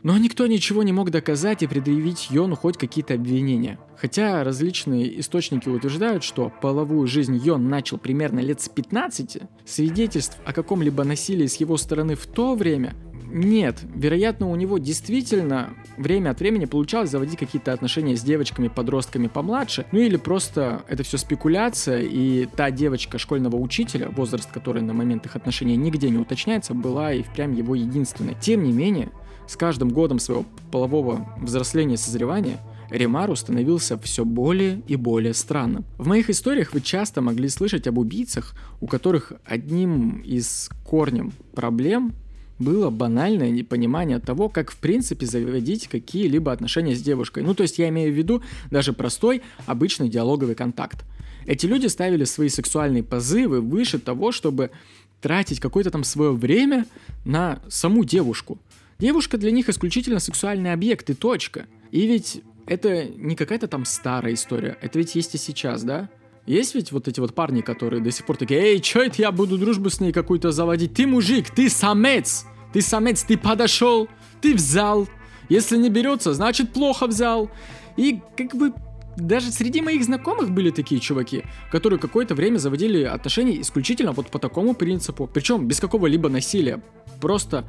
Но 0.04 0.18
никто 0.18 0.48
ничего 0.48 0.84
не 0.84 0.94
мог 0.94 1.12
доказать 1.12 1.62
и 1.64 1.68
предъявить 1.68 2.32
Йону 2.32 2.56
хоть 2.56 2.78
какие-то 2.78 3.14
обвинения. 3.14 3.80
Хотя 3.98 4.44
различные 4.44 5.20
источники 5.20 5.70
утверждают, 5.70 6.24
что 6.24 6.52
половую 6.62 7.08
жизнь 7.08 7.40
Йон 7.44 7.70
начал 7.70 7.98
примерно 7.98 8.40
лет 8.40 8.62
с 8.62 8.70
15, 8.70 9.38
свидетельств 9.66 10.38
о 10.44 10.54
каком-либо 10.54 11.04
насилии 11.04 11.46
с 11.46 11.58
его 11.58 11.78
стороны 11.78 12.16
в 12.16 12.26
то 12.26 12.56
время 12.56 12.96
нет, 13.34 13.80
вероятно, 13.96 14.50
у 14.50 14.56
него 14.56 14.78
действительно 14.78 15.74
время 15.98 16.32
от 16.32 16.40
времени 16.40 16.66
получалось 16.66 17.10
заводить 17.10 17.40
какие-то 17.40 17.72
отношения 17.72 18.18
с 18.18 18.22
девочками, 18.22 18.68
подростками 18.68 19.28
помладше, 19.28 19.86
ну 19.94 20.00
или 20.00 20.18
просто 20.18 20.84
это 20.90 21.04
все 21.04 21.18
спекуляция, 21.18 22.02
и 22.02 22.46
та 22.46 22.72
девочка 22.72 23.18
школьного 23.18 23.56
учителя, 23.56 24.10
возраст 24.10 24.52
которой 24.52 24.84
на 24.84 24.94
момент 24.94 25.26
их 25.26 25.36
отношений 25.36 25.78
нигде 25.78 26.10
не 26.10 26.18
уточняется, 26.18 26.74
была 26.74 27.14
и 27.14 27.24
впрямь 27.24 27.56
его 27.56 27.74
единственной. 27.74 28.36
Тем 28.40 28.64
не 28.64 28.74
менее, 28.74 29.12
с 29.52 29.58
каждым 29.58 29.90
годом 29.90 30.18
своего 30.18 30.46
полового 30.72 31.28
взросления 31.38 31.96
и 31.96 31.98
созревания 31.98 32.58
Ремару 32.90 33.36
становился 33.36 33.98
все 33.98 34.24
более 34.24 34.82
и 34.88 34.96
более 34.96 35.34
странным. 35.34 35.84
В 35.98 36.08
моих 36.08 36.30
историях 36.30 36.74
вы 36.74 36.80
часто 36.80 37.22
могли 37.22 37.50
слышать 37.50 37.86
об 37.86 37.98
убийцах, 37.98 38.56
у 38.80 38.88
которых 38.88 39.34
одним 39.44 40.22
из 40.22 40.70
корнем 40.86 41.34
проблем 41.54 42.14
было 42.60 42.90
банальное 42.90 43.50
непонимание 43.50 44.20
того, 44.20 44.48
как 44.48 44.72
в 44.72 44.78
принципе 44.78 45.26
заводить 45.26 45.90
какие-либо 45.90 46.54
отношения 46.54 46.96
с 46.96 47.02
девушкой. 47.02 47.44
Ну, 47.44 47.54
то 47.54 47.64
есть 47.64 47.78
я 47.78 47.90
имею 47.90 48.14
в 48.14 48.18
виду 48.18 48.42
даже 48.70 48.94
простой, 48.94 49.42
обычный 49.66 50.08
диалоговый 50.08 50.56
контакт. 50.56 51.04
Эти 51.46 51.66
люди 51.66 51.88
ставили 51.88 52.24
свои 52.24 52.48
сексуальные 52.48 53.04
позывы 53.04 53.60
выше 53.60 54.00
того, 54.00 54.32
чтобы 54.32 54.72
тратить 55.20 55.60
какое-то 55.60 55.92
там 55.92 56.06
свое 56.06 56.32
время 56.32 56.86
на 57.26 57.62
саму 57.68 58.06
девушку. 58.06 58.58
Девушка 59.02 59.40
для 59.40 59.50
них 59.50 59.68
исключительно 59.68 60.20
сексуальный 60.20 60.72
объект 60.72 61.10
и 61.10 61.16
точка. 61.16 61.66
И 61.90 62.06
ведь 62.06 62.44
это 62.68 63.06
не 63.06 63.36
какая-то 63.36 63.68
там 63.68 63.84
старая 63.84 64.36
история, 64.36 64.78
это 64.80 65.00
ведь 65.00 65.16
есть 65.16 65.34
и 65.34 65.40
сейчас, 65.40 65.82
да? 65.84 66.08
Есть 66.46 66.76
ведь 66.76 66.92
вот 66.92 67.08
эти 67.08 67.20
вот 67.20 67.34
парни, 67.34 67.62
которые 67.62 68.02
до 68.02 68.12
сих 68.12 68.28
пор 68.28 68.38
такие, 68.38 68.60
эй, 68.60 68.80
чё 68.80 69.02
это 69.02 69.20
я 69.20 69.32
буду 69.32 69.58
дружбу 69.58 69.90
с 69.90 70.00
ней 70.00 70.12
какую-то 70.12 70.52
заводить? 70.52 70.94
Ты 70.94 71.08
мужик, 71.08 71.50
ты 71.50 71.68
самец! 71.68 72.46
Ты 72.74 72.82
самец, 72.82 73.24
ты 73.24 73.38
подошел, 73.38 74.08
ты 74.40 74.54
взял. 74.54 75.08
Если 75.50 75.78
не 75.78 75.90
берется, 75.90 76.34
значит 76.36 76.72
плохо 76.72 77.08
взял. 77.08 77.50
И 77.98 78.22
как 78.38 78.56
бы 78.56 78.72
даже 79.18 79.52
среди 79.52 79.82
моих 79.82 80.04
знакомых 80.04 80.52
были 80.52 80.70
такие 80.70 81.02
чуваки, 81.02 81.44
которые 81.72 82.00
какое-то 82.00 82.36
время 82.36 82.60
заводили 82.60 83.04
отношения 83.04 83.60
исключительно 83.62 84.12
вот 84.12 84.28
по 84.28 84.38
такому 84.40 84.76
принципу. 84.76 85.28
Причем 85.28 85.68
без 85.68 85.80
какого-либо 85.80 86.30
насилия. 86.30 86.82
Просто 87.20 87.66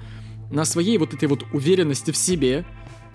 на 0.52 0.64
своей 0.64 0.99
вот 0.99 1.14
этой 1.14 1.28
вот 1.28 1.44
уверенности 1.52 2.12
в 2.12 2.16
себе, 2.16 2.64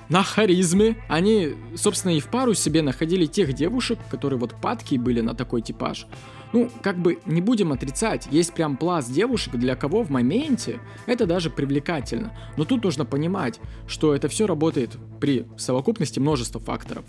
на 0.10 0.24
харизме. 0.24 0.98
Они, 1.08 1.54
собственно, 1.76 2.12
и 2.12 2.20
в 2.20 2.28
пару 2.28 2.54
себе 2.54 2.82
находили 2.82 3.26
тех 3.26 3.54
девушек, 3.54 4.00
которые 4.10 4.40
вот 4.40 4.56
падки 4.62 4.96
были 4.96 5.22
на 5.22 5.34
такой 5.34 5.62
типаж. 5.62 6.08
Ну, 6.54 6.72
как 6.82 6.98
бы 6.98 7.20
не 7.26 7.42
будем 7.42 7.74
отрицать, 7.74 8.28
есть 8.32 8.54
прям 8.54 8.78
пласт 8.78 9.12
девушек, 9.12 9.56
для 9.56 9.76
кого 9.76 10.04
в 10.04 10.10
моменте 10.10 10.80
это 11.06 11.26
даже 11.26 11.50
привлекательно. 11.50 12.32
Но 12.56 12.64
тут 12.64 12.86
нужно 12.86 13.04
понимать, 13.04 13.60
что 13.86 14.16
это 14.16 14.30
все 14.30 14.48
работает 14.48 14.98
при 15.20 15.46
совокупности 15.58 16.20
множества 16.20 16.62
факторов. 16.62 17.04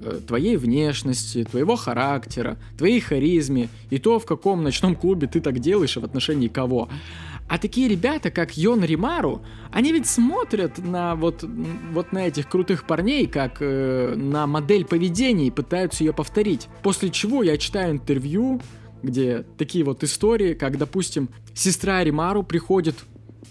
Э, 0.00 0.20
твоей 0.26 0.56
внешности, 0.56 1.44
твоего 1.44 1.76
характера, 1.76 2.56
твоей 2.76 3.00
харизме 3.00 3.68
и 3.90 3.98
то, 3.98 4.18
в 4.18 4.26
каком 4.26 4.62
ночном 4.62 4.96
клубе 4.96 5.26
ты 5.26 5.40
так 5.40 5.58
делаешь 5.58 5.96
и 5.96 6.00
в 6.00 6.04
отношении 6.04 6.48
кого. 6.48 6.88
А 7.48 7.58
такие 7.58 7.88
ребята, 7.88 8.30
как 8.30 8.56
Йон 8.56 8.84
Римару, 8.84 9.42
они 9.70 9.92
ведь 9.92 10.06
смотрят 10.06 10.78
на 10.78 11.14
вот, 11.14 11.44
вот 11.92 12.12
на 12.12 12.26
этих 12.26 12.48
крутых 12.48 12.86
парней, 12.86 13.26
как 13.26 13.58
э, 13.60 14.14
на 14.16 14.46
модель 14.46 14.84
поведения 14.84 15.48
и 15.48 15.50
пытаются 15.50 16.04
ее 16.04 16.12
повторить. 16.12 16.68
После 16.82 17.10
чего 17.10 17.42
я 17.42 17.56
читаю 17.58 17.92
интервью, 17.92 18.60
где 19.02 19.44
такие 19.58 19.84
вот 19.84 20.02
истории, 20.02 20.54
как, 20.54 20.78
допустим, 20.78 21.28
сестра 21.52 22.02
Римару 22.02 22.42
приходит 22.42 22.96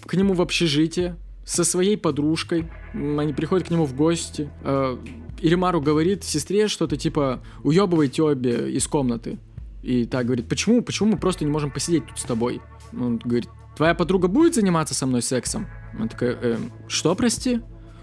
к 0.04 0.14
нему 0.14 0.34
в 0.34 0.42
общежитие 0.42 1.16
со 1.46 1.62
своей 1.62 1.96
подружкой, 1.96 2.68
они 2.92 3.32
приходят 3.32 3.68
к 3.68 3.70
нему 3.70 3.84
в 3.84 3.94
гости, 3.94 4.50
э, 4.62 4.96
и 5.40 5.48
Римару 5.48 5.80
говорит 5.80 6.24
сестре 6.24 6.68
что-то 6.68 6.96
типа 6.96 7.42
«уебывайте 7.62 8.22
обе 8.22 8.72
из 8.72 8.86
комнаты». 8.86 9.38
И 9.82 10.06
так 10.06 10.24
говорит, 10.24 10.48
почему, 10.48 10.82
почему 10.82 11.12
мы 11.12 11.18
просто 11.18 11.44
не 11.44 11.50
можем 11.50 11.70
посидеть 11.70 12.06
тут 12.06 12.18
с 12.18 12.22
тобой? 12.22 12.62
Он 12.92 13.18
говорит, 13.18 13.48
твоя 13.76 13.94
подруга 13.94 14.28
будет 14.28 14.54
заниматься 14.54 14.94
со 14.94 15.06
мной 15.06 15.22
сексом? 15.22 15.66
Она 15.92 16.08
такая, 16.08 16.36
э, 16.40 16.56
что, 16.88 17.14
прости? 17.14 17.60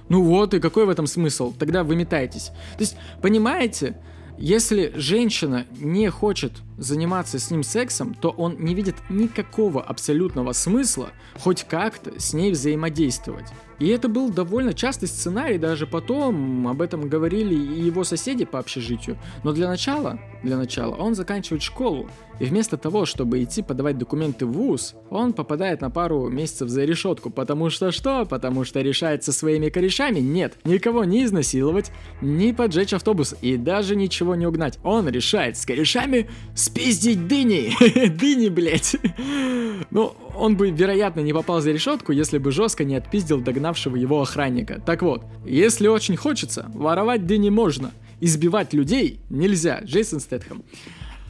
Ну 0.10 0.24
вот, 0.24 0.54
и 0.54 0.60
какой 0.60 0.86
в 0.86 0.90
этом 0.90 1.08
смысл? 1.08 1.54
Тогда 1.58 1.84
выметайтесь. 1.84 2.48
То 2.48 2.80
есть, 2.80 2.98
понимаете, 3.22 3.98
если 4.38 4.92
женщина 4.96 5.66
не 5.80 6.10
хочет 6.10 6.54
заниматься 6.82 7.40
с 7.40 7.52
ним 7.52 7.64
сексом, 7.64 8.14
то 8.16 8.32
он 8.32 8.58
не 8.60 8.74
видит 8.74 8.96
никакого 9.10 9.82
абсолютного 9.82 10.52
смысла 10.52 11.12
хоть 11.40 11.64
как-то 11.64 12.20
с 12.20 12.34
ней 12.34 12.52
взаимодействовать. 12.52 13.48
И 13.82 13.88
это 13.88 14.10
был 14.10 14.30
довольно 14.30 14.76
частый 14.76 15.08
сценарий, 15.08 15.58
даже 15.58 15.88
потом 15.88 16.68
об 16.68 16.84
этом 16.84 17.10
говорили 17.10 17.56
и 17.56 17.82
его 17.82 18.04
соседи 18.04 18.46
по 18.46 18.60
общежитию. 18.60 19.18
Но 19.44 19.54
для 19.54 19.68
начала, 19.68 20.20
для 20.44 20.56
начала 20.56 20.94
он 20.94 21.16
заканчивает 21.16 21.64
школу, 21.64 22.08
и 22.40 22.46
вместо 22.46 22.78
того, 22.78 23.06
чтобы 23.06 23.44
идти 23.44 23.64
подавать 23.64 23.98
документы 23.98 24.46
в 24.46 24.52
ВУЗ, 24.52 24.96
он 25.10 25.34
попадает 25.34 25.82
на 25.82 25.90
пару 25.90 26.28
месяцев 26.30 26.70
за 26.70 26.86
решетку, 26.86 27.32
потому 27.32 27.72
что 27.72 27.92
что? 27.92 28.26
Потому 28.26 28.66
что 28.66 28.82
решает 28.82 29.24
со 29.24 29.32
своими 29.32 29.70
корешами? 29.70 30.20
Нет, 30.20 30.58
никого 30.64 31.04
не 31.04 31.24
изнасиловать, 31.24 31.92
не 32.22 32.54
поджечь 32.54 32.94
автобус 32.94 33.36
и 33.42 33.58
даже 33.58 33.96
ничего 33.96 34.36
не 34.36 34.46
угнать. 34.46 34.78
Он 34.84 35.10
решает 35.10 35.58
с 35.58 35.66
корешами 35.66 36.30
спиздить 36.72 37.28
дыни. 37.28 37.74
дыни, 38.18 38.50
блять. 38.50 38.96
Ну, 39.92 40.16
он 40.36 40.56
бы, 40.56 40.72
вероятно, 40.72 41.20
не 41.20 41.34
попал 41.34 41.62
за 41.62 41.72
решетку, 41.72 42.12
если 42.12 42.38
бы 42.38 42.52
жестко 42.52 42.84
не 42.84 42.96
отпиздил 42.96 43.42
догнавшего 43.42 43.96
его 43.96 44.22
охранника. 44.22 44.82
Так 44.86 45.02
вот, 45.02 45.24
если 45.46 45.88
очень 45.88 46.16
хочется, 46.16 46.72
воровать 46.74 47.26
дыни 47.26 47.50
можно. 47.50 47.92
Избивать 48.22 48.74
людей 48.74 49.20
нельзя. 49.30 49.82
Джейсон 49.84 50.20
Стэтхэм. 50.20 50.64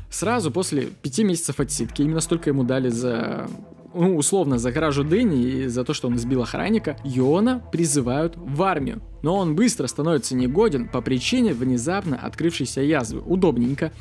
Сразу 0.10 0.52
после 0.52 0.90
пяти 1.02 1.24
месяцев 1.24 1.60
отсидки, 1.60 2.02
именно 2.02 2.20
столько 2.20 2.50
ему 2.50 2.64
дали 2.64 2.90
за 2.90 3.48
ну, 3.94 4.16
условно, 4.16 4.58
за 4.58 4.72
кражу 4.72 5.04
дыни 5.04 5.44
и 5.44 5.68
за 5.68 5.84
то, 5.84 5.94
что 5.94 6.08
он 6.08 6.16
избил 6.16 6.42
охранника, 6.44 6.96
Йона 7.04 7.62
призывают 7.72 8.36
в 8.38 8.64
армию. 8.64 9.02
Но 9.22 9.36
он 9.36 9.56
быстро 9.56 9.88
становится 9.88 10.36
негоден 10.36 10.88
по 10.88 11.02
причине 11.02 11.54
внезапно 11.54 12.18
открывшейся 12.18 12.82
язвы. 12.82 13.22
Удобненько. 13.22 13.92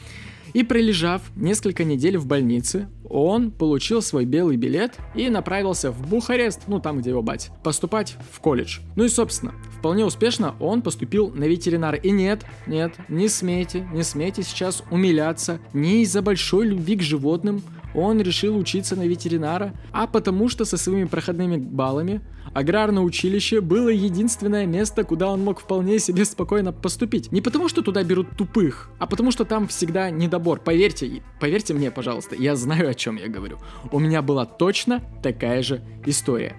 И 0.52 0.62
пролежав 0.62 1.22
несколько 1.36 1.84
недель 1.84 2.18
в 2.18 2.26
больнице, 2.26 2.88
он 3.10 3.50
получил 3.50 4.00
свой 4.00 4.24
белый 4.24 4.56
билет 4.56 4.96
и 5.14 5.28
направился 5.28 5.90
в 5.90 6.08
Бухарест, 6.08 6.62
ну 6.68 6.80
там, 6.80 7.00
где 7.00 7.10
его 7.10 7.22
бать, 7.22 7.50
поступать 7.62 8.16
в 8.32 8.40
колледж. 8.40 8.78
Ну 8.96 9.04
и, 9.04 9.08
собственно, 9.08 9.52
вполне 9.78 10.04
успешно 10.04 10.54
он 10.60 10.80
поступил 10.80 11.30
на 11.30 11.44
ветеринара. 11.44 11.98
И 11.98 12.10
нет, 12.10 12.44
нет, 12.66 12.94
не 13.08 13.28
смейте, 13.28 13.86
не 13.92 14.04
смейте 14.04 14.42
сейчас 14.42 14.82
умиляться 14.90 15.58
не 15.72 16.02
из-за 16.02 16.22
большой 16.22 16.66
любви 16.66 16.96
к 16.96 17.02
животным, 17.02 17.62
он 17.94 18.20
решил 18.20 18.56
учиться 18.56 18.96
на 18.96 19.06
ветеринара, 19.06 19.74
а 19.92 20.06
потому 20.06 20.48
что 20.48 20.64
со 20.64 20.76
своими 20.76 21.04
проходными 21.04 21.56
баллами 21.56 22.20
аграрное 22.52 23.02
училище 23.02 23.60
было 23.60 23.88
единственное 23.88 24.66
место, 24.66 25.04
куда 25.04 25.30
он 25.30 25.42
мог 25.42 25.60
вполне 25.60 25.98
себе 25.98 26.24
спокойно 26.24 26.72
поступить. 26.72 27.32
Не 27.32 27.40
потому 27.40 27.68
что 27.68 27.82
туда 27.82 28.02
берут 28.02 28.36
тупых, 28.36 28.90
а 28.98 29.06
потому 29.06 29.30
что 29.30 29.44
там 29.44 29.68
всегда 29.68 30.10
недобор. 30.10 30.60
Поверьте, 30.60 31.22
поверьте 31.40 31.74
мне, 31.74 31.90
пожалуйста, 31.90 32.34
я 32.36 32.56
знаю, 32.56 32.90
о 32.90 32.94
чем 33.00 33.16
я 33.16 33.28
говорю. 33.28 33.58
У 33.90 33.98
меня 33.98 34.22
была 34.22 34.44
точно 34.44 35.02
такая 35.22 35.62
же 35.62 35.82
история. 36.06 36.54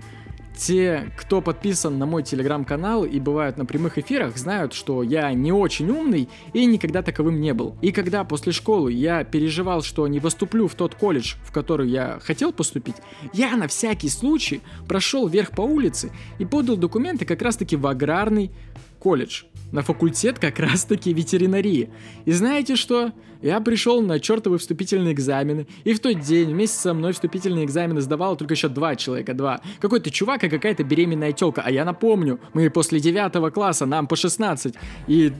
Те, 0.58 1.12
кто 1.18 1.42
подписан 1.42 1.98
на 1.98 2.06
мой 2.06 2.24
телеграм-канал 2.24 3.06
и 3.06 3.20
бывают 3.20 3.58
на 3.58 3.66
прямых 3.66 3.98
эфирах, 3.98 4.38
знают, 4.38 4.74
что 4.74 5.02
я 5.02 5.32
не 5.34 5.52
очень 5.52 5.90
умный 5.90 6.28
и 6.54 6.66
никогда 6.66 7.02
таковым 7.02 7.40
не 7.40 7.54
был. 7.54 7.78
И 7.82 7.92
когда 7.92 8.24
после 8.26 8.52
школы 8.52 8.92
я 8.92 9.24
переживал, 9.24 9.82
что 9.82 10.08
не 10.08 10.20
поступлю 10.20 10.68
в 10.68 10.76
тот 10.76 10.94
колледж, 10.94 11.36
в 11.44 11.52
который 11.52 11.90
я 11.90 12.20
хотел 12.22 12.52
поступить, 12.52 12.98
я 13.34 13.56
на 13.56 13.68
всякий 13.68 14.10
случай 14.10 14.62
прошел 14.88 15.28
вверх 15.28 15.52
по 15.52 15.62
улице 15.62 16.12
и 16.38 16.46
подал 16.46 16.76
документы 16.76 17.26
как 17.26 17.42
раз-таки 17.42 17.76
в 17.76 17.88
аграрный 17.88 18.52
колледж, 19.00 19.44
на 19.72 19.82
факультет 19.82 20.40
как 20.40 20.60
раз-таки 20.60 21.14
ветеринарии. 21.14 21.90
И 22.26 22.32
знаете 22.32 22.76
что? 22.76 23.12
Я 23.42 23.60
пришел 23.60 24.02
на 24.02 24.20
чертовы 24.20 24.60
вступительные 24.60 25.14
экзамены, 25.14 25.66
и 25.84 25.94
в 25.94 26.00
тот 26.00 26.20
день 26.20 26.50
вместе 26.50 26.78
со 26.78 26.94
мной 26.94 27.14
вступительные 27.14 27.66
экзамены 27.66 28.02
сдавало 28.02 28.36
только 28.36 28.54
еще 28.54 28.68
два 28.68 28.96
человека, 28.96 29.34
два. 29.34 29.62
Какой-то 29.80 30.12
чувак 30.12 30.44
и 30.44 30.50
какая-то 30.50 30.84
беременная 30.84 31.32
телка. 31.32 31.64
А 31.66 31.72
я 31.72 31.84
напомню, 31.84 32.40
мы 32.54 32.70
после 32.70 33.00
девятого 33.00 33.50
класса, 33.50 33.86
нам 33.88 34.06
по 34.08 34.16
16, 34.16 34.76
и 35.08 35.34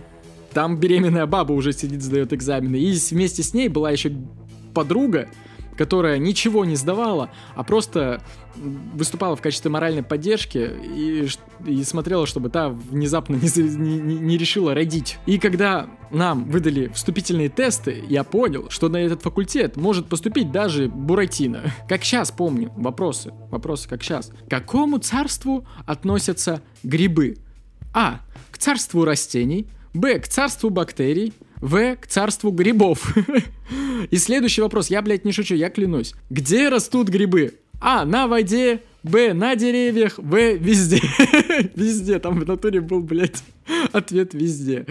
там 0.54 0.78
беременная 0.78 1.28
баба 1.28 1.54
уже 1.54 1.74
сидит, 1.74 2.02
сдает 2.02 2.34
экзамены. 2.34 2.78
И 2.78 2.92
вместе 3.12 3.44
с 3.44 3.54
ней 3.54 3.70
была 3.70 3.92
еще 3.92 4.12
подруга, 4.74 5.30
которая 5.78 6.18
ничего 6.18 6.66
не 6.66 6.76
сдавала, 6.76 7.30
а 7.56 7.64
просто 7.64 8.22
выступала 8.56 9.36
в 9.36 9.42
качестве 9.42 9.72
моральной 9.72 10.04
поддержки 10.04 10.58
и, 10.58 11.28
и 11.66 11.84
смотрела, 11.84 12.26
чтобы 12.28 12.50
та 12.50 12.70
внезапно 12.70 13.36
не, 13.36 13.62
не, 13.62 14.20
не 14.20 14.38
решила 14.38 14.74
родить. 14.74 15.18
И 15.26 15.40
когда 15.40 15.90
нам 16.12 16.46
выдали 16.46 16.88
вступительные 16.90 17.50
тесты, 17.50 18.04
я 18.10 18.24
понял, 18.24 18.70
что 18.70 18.90
на 18.90 18.98
этот 18.98 19.22
факультет 19.22 19.78
может 19.78 20.08
поступить 20.08 20.52
даже 20.52 20.88
Буратино. 20.90 21.62
Как 21.88 22.04
сейчас 22.04 22.32
помню, 22.32 22.72
вопросы, 22.76 23.34
вопросы 23.50 23.88
как 23.88 24.04
сейчас. 24.04 24.32
К 24.48 24.50
какому 24.50 24.98
царству 24.98 25.66
относятся 25.86 26.62
грибы? 26.84 27.38
А. 27.94 28.20
К 28.52 28.58
царству 28.58 29.06
растений. 29.06 29.68
Б. 29.94 30.20
К 30.20 30.28
царству 30.28 30.70
бактерий. 30.70 31.34
В. 31.62 31.96
К 31.96 32.08
царству 32.08 32.52
грибов. 32.52 33.16
И 34.10 34.18
следующий 34.18 34.62
вопрос, 34.62 34.90
я, 34.90 35.02
блядь, 35.02 35.26
не 35.26 35.32
шучу, 35.32 35.56
я 35.56 35.70
клянусь. 35.70 36.14
Где 36.30 36.70
растут 36.70 37.08
грибы? 37.08 37.54
А. 37.80 38.04
На 38.04 38.28
воде. 38.28 38.82
Б. 39.04 39.34
На 39.34 39.56
деревьях. 39.56 40.18
В. 40.18 40.54
Везде. 40.58 41.02
везде. 41.76 42.20
Там 42.20 42.40
в 42.40 42.48
натуре 42.48 42.82
был, 42.82 43.02
блядь, 43.02 43.44
ответ 43.92 44.34
везде. 44.34 44.86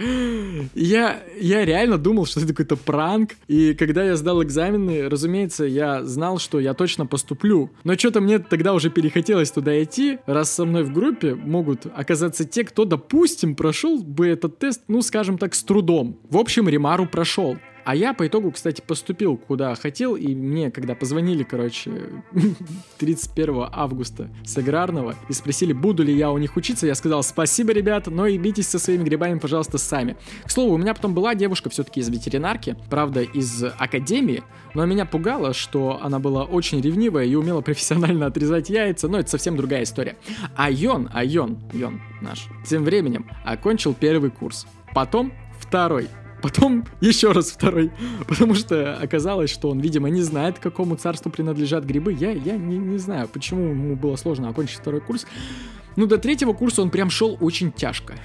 Я, 0.75 1.23
я 1.39 1.65
реально 1.65 1.97
думал, 1.97 2.25
что 2.25 2.39
это 2.39 2.49
какой-то 2.49 2.75
пранк. 2.75 3.31
И 3.47 3.73
когда 3.73 4.03
я 4.03 4.15
сдал 4.17 4.43
экзамены, 4.43 5.07
разумеется, 5.07 5.63
я 5.63 6.03
знал, 6.03 6.39
что 6.39 6.59
я 6.59 6.73
точно 6.73 7.05
поступлю. 7.05 7.71
Но 7.83 7.93
что-то 7.95 8.19
мне 8.19 8.39
тогда 8.39 8.73
уже 8.73 8.89
перехотелось 8.89 9.51
туда 9.51 9.81
идти, 9.81 10.19
раз 10.25 10.51
со 10.51 10.65
мной 10.65 10.83
в 10.83 10.91
группе 10.91 11.35
могут 11.35 11.85
оказаться 11.95 12.43
те, 12.43 12.63
кто, 12.63 12.85
допустим, 12.85 13.55
прошел 13.55 14.03
бы 14.03 14.27
этот 14.27 14.59
тест, 14.59 14.81
ну, 14.87 15.01
скажем 15.01 15.37
так, 15.37 15.55
с 15.55 15.63
трудом. 15.63 16.19
В 16.29 16.37
общем, 16.37 16.67
Римару 16.67 17.05
прошел. 17.05 17.57
А 17.83 17.95
я 17.95 18.13
по 18.13 18.27
итогу, 18.27 18.51
кстати, 18.51 18.81
поступил 18.85 19.37
куда 19.37 19.73
хотел, 19.75 20.15
и 20.15 20.33
мне, 20.35 20.71
когда 20.71 20.95
позвонили, 20.95 21.43
короче, 21.43 21.91
31 22.99 23.67
августа 23.71 24.29
с 24.43 24.57
аграрного 24.57 25.15
и 25.29 25.33
спросили, 25.33 25.73
буду 25.73 26.03
ли 26.03 26.15
я 26.15 26.31
у 26.31 26.37
них 26.37 26.55
учиться, 26.55 26.87
я 26.87 26.95
сказал, 26.95 27.23
спасибо, 27.23 27.71
ребята, 27.71 28.11
но 28.11 28.27
и 28.27 28.37
битесь 28.37 28.67
со 28.67 28.79
своими 28.79 29.03
грибами, 29.03 29.39
пожалуйста, 29.39 29.77
сами. 29.77 30.17
К 30.45 30.51
слову, 30.51 30.73
у 30.73 30.77
меня 30.77 30.93
потом 30.93 31.13
была 31.13 31.35
девушка 31.35 31.69
все-таки 31.69 31.99
из 31.99 32.09
ветеринарки, 32.09 32.75
правда, 32.89 33.21
из 33.21 33.63
академии, 33.63 34.43
но 34.73 34.85
меня 34.85 35.05
пугало, 35.05 35.53
что 35.53 35.99
она 36.01 36.19
была 36.19 36.43
очень 36.43 36.81
ревнивая 36.81 37.25
и 37.25 37.35
умела 37.35 37.61
профессионально 37.71 38.27
отрезать 38.27 38.69
яйца, 38.69 39.07
но 39.07 39.19
это 39.19 39.29
совсем 39.29 39.57
другая 39.57 39.83
история. 39.83 40.17
А 40.55 40.69
Йон, 40.69 41.09
а 41.13 41.23
Йон, 41.23 41.59
Йон 41.73 42.01
наш, 42.21 42.47
тем 42.65 42.83
временем 42.83 43.29
окончил 43.43 43.93
первый 43.93 44.29
курс. 44.29 44.67
Потом 44.93 45.33
второй, 45.59 46.09
Потом 46.41 46.85
еще 47.01 47.31
раз 47.31 47.51
второй, 47.51 47.91
потому 48.27 48.55
что 48.55 48.95
оказалось, 48.95 49.49
что 49.49 49.69
он, 49.69 49.79
видимо, 49.79 50.09
не 50.09 50.21
знает, 50.21 50.59
какому 50.59 50.95
царству 50.95 51.31
принадлежат 51.31 51.85
грибы. 51.85 52.13
Я, 52.13 52.31
я 52.31 52.57
не, 52.57 52.77
не 52.77 52.97
знаю, 52.97 53.27
почему 53.27 53.69
ему 53.69 53.95
было 53.95 54.15
сложно 54.15 54.49
окончить 54.49 54.79
второй 54.79 55.01
курс. 55.01 55.25
Ну, 55.95 56.07
до 56.07 56.17
третьего 56.17 56.53
курса 56.53 56.81
он 56.81 56.89
прям 56.89 57.09
шел 57.09 57.37
очень 57.41 57.71
тяжко. 57.71 58.15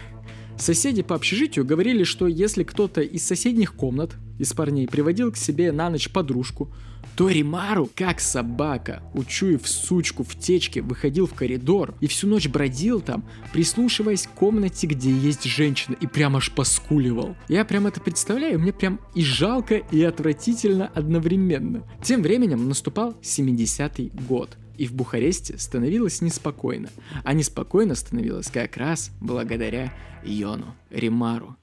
Соседи 0.59 1.02
по 1.02 1.14
общежитию 1.14 1.66
говорили, 1.66 2.05
что 2.05 2.26
если 2.26 2.62
кто-то 2.62 3.02
из 3.02 3.26
соседних 3.26 3.74
комнат, 3.74 4.14
из 4.38 4.52
парней, 4.55 4.88
приводил 4.88 5.31
к 5.31 5.37
себе 5.37 5.70
на 5.70 5.90
ночь 5.90 6.11
подружку, 6.11 6.72
то 7.16 7.31
Римару, 7.31 7.90
как 7.94 8.20
собака, 8.20 9.02
учуяв 9.14 9.66
сучку 9.66 10.22
в 10.22 10.38
течке, 10.38 10.83
выходил 10.83 11.26
в 11.26 11.33
коридор 11.33 11.94
и 12.00 12.07
всю 12.07 12.29
ночь 12.29 12.46
бродил 12.46 13.00
там, 13.00 13.24
прислушиваясь 13.52 14.26
к 14.26 14.33
комнате, 14.33 14.87
где 14.87 15.11
есть 15.11 15.44
женщина, 15.44 15.96
и 15.98 16.07
прям 16.07 16.37
аж 16.37 16.52
поскуливал. 16.52 17.35
Я 17.48 17.64
прям 17.64 17.87
это 17.87 18.00
представляю, 18.00 18.61
мне 18.61 18.72
прям 18.72 19.00
и 19.14 19.22
жалко, 19.22 19.76
и 19.76 20.02
отвратительно 20.02 20.88
одновременно. 20.88 21.85
Тем 22.02 22.22
временем 22.22 22.68
наступал 22.68 23.14
70-й 23.22 24.11
год. 24.29 24.57
И 24.76 24.87
в 24.87 24.92
Бухаресте 24.92 25.57
становилось 25.57 26.20
неспокойно. 26.20 26.90
А 27.24 27.33
неспокойно 27.33 27.94
становилось 27.94 28.48
как 28.48 28.76
раз 28.76 29.11
благодаря 29.20 29.90
Йону 30.22 30.74
Римару. 30.90 31.57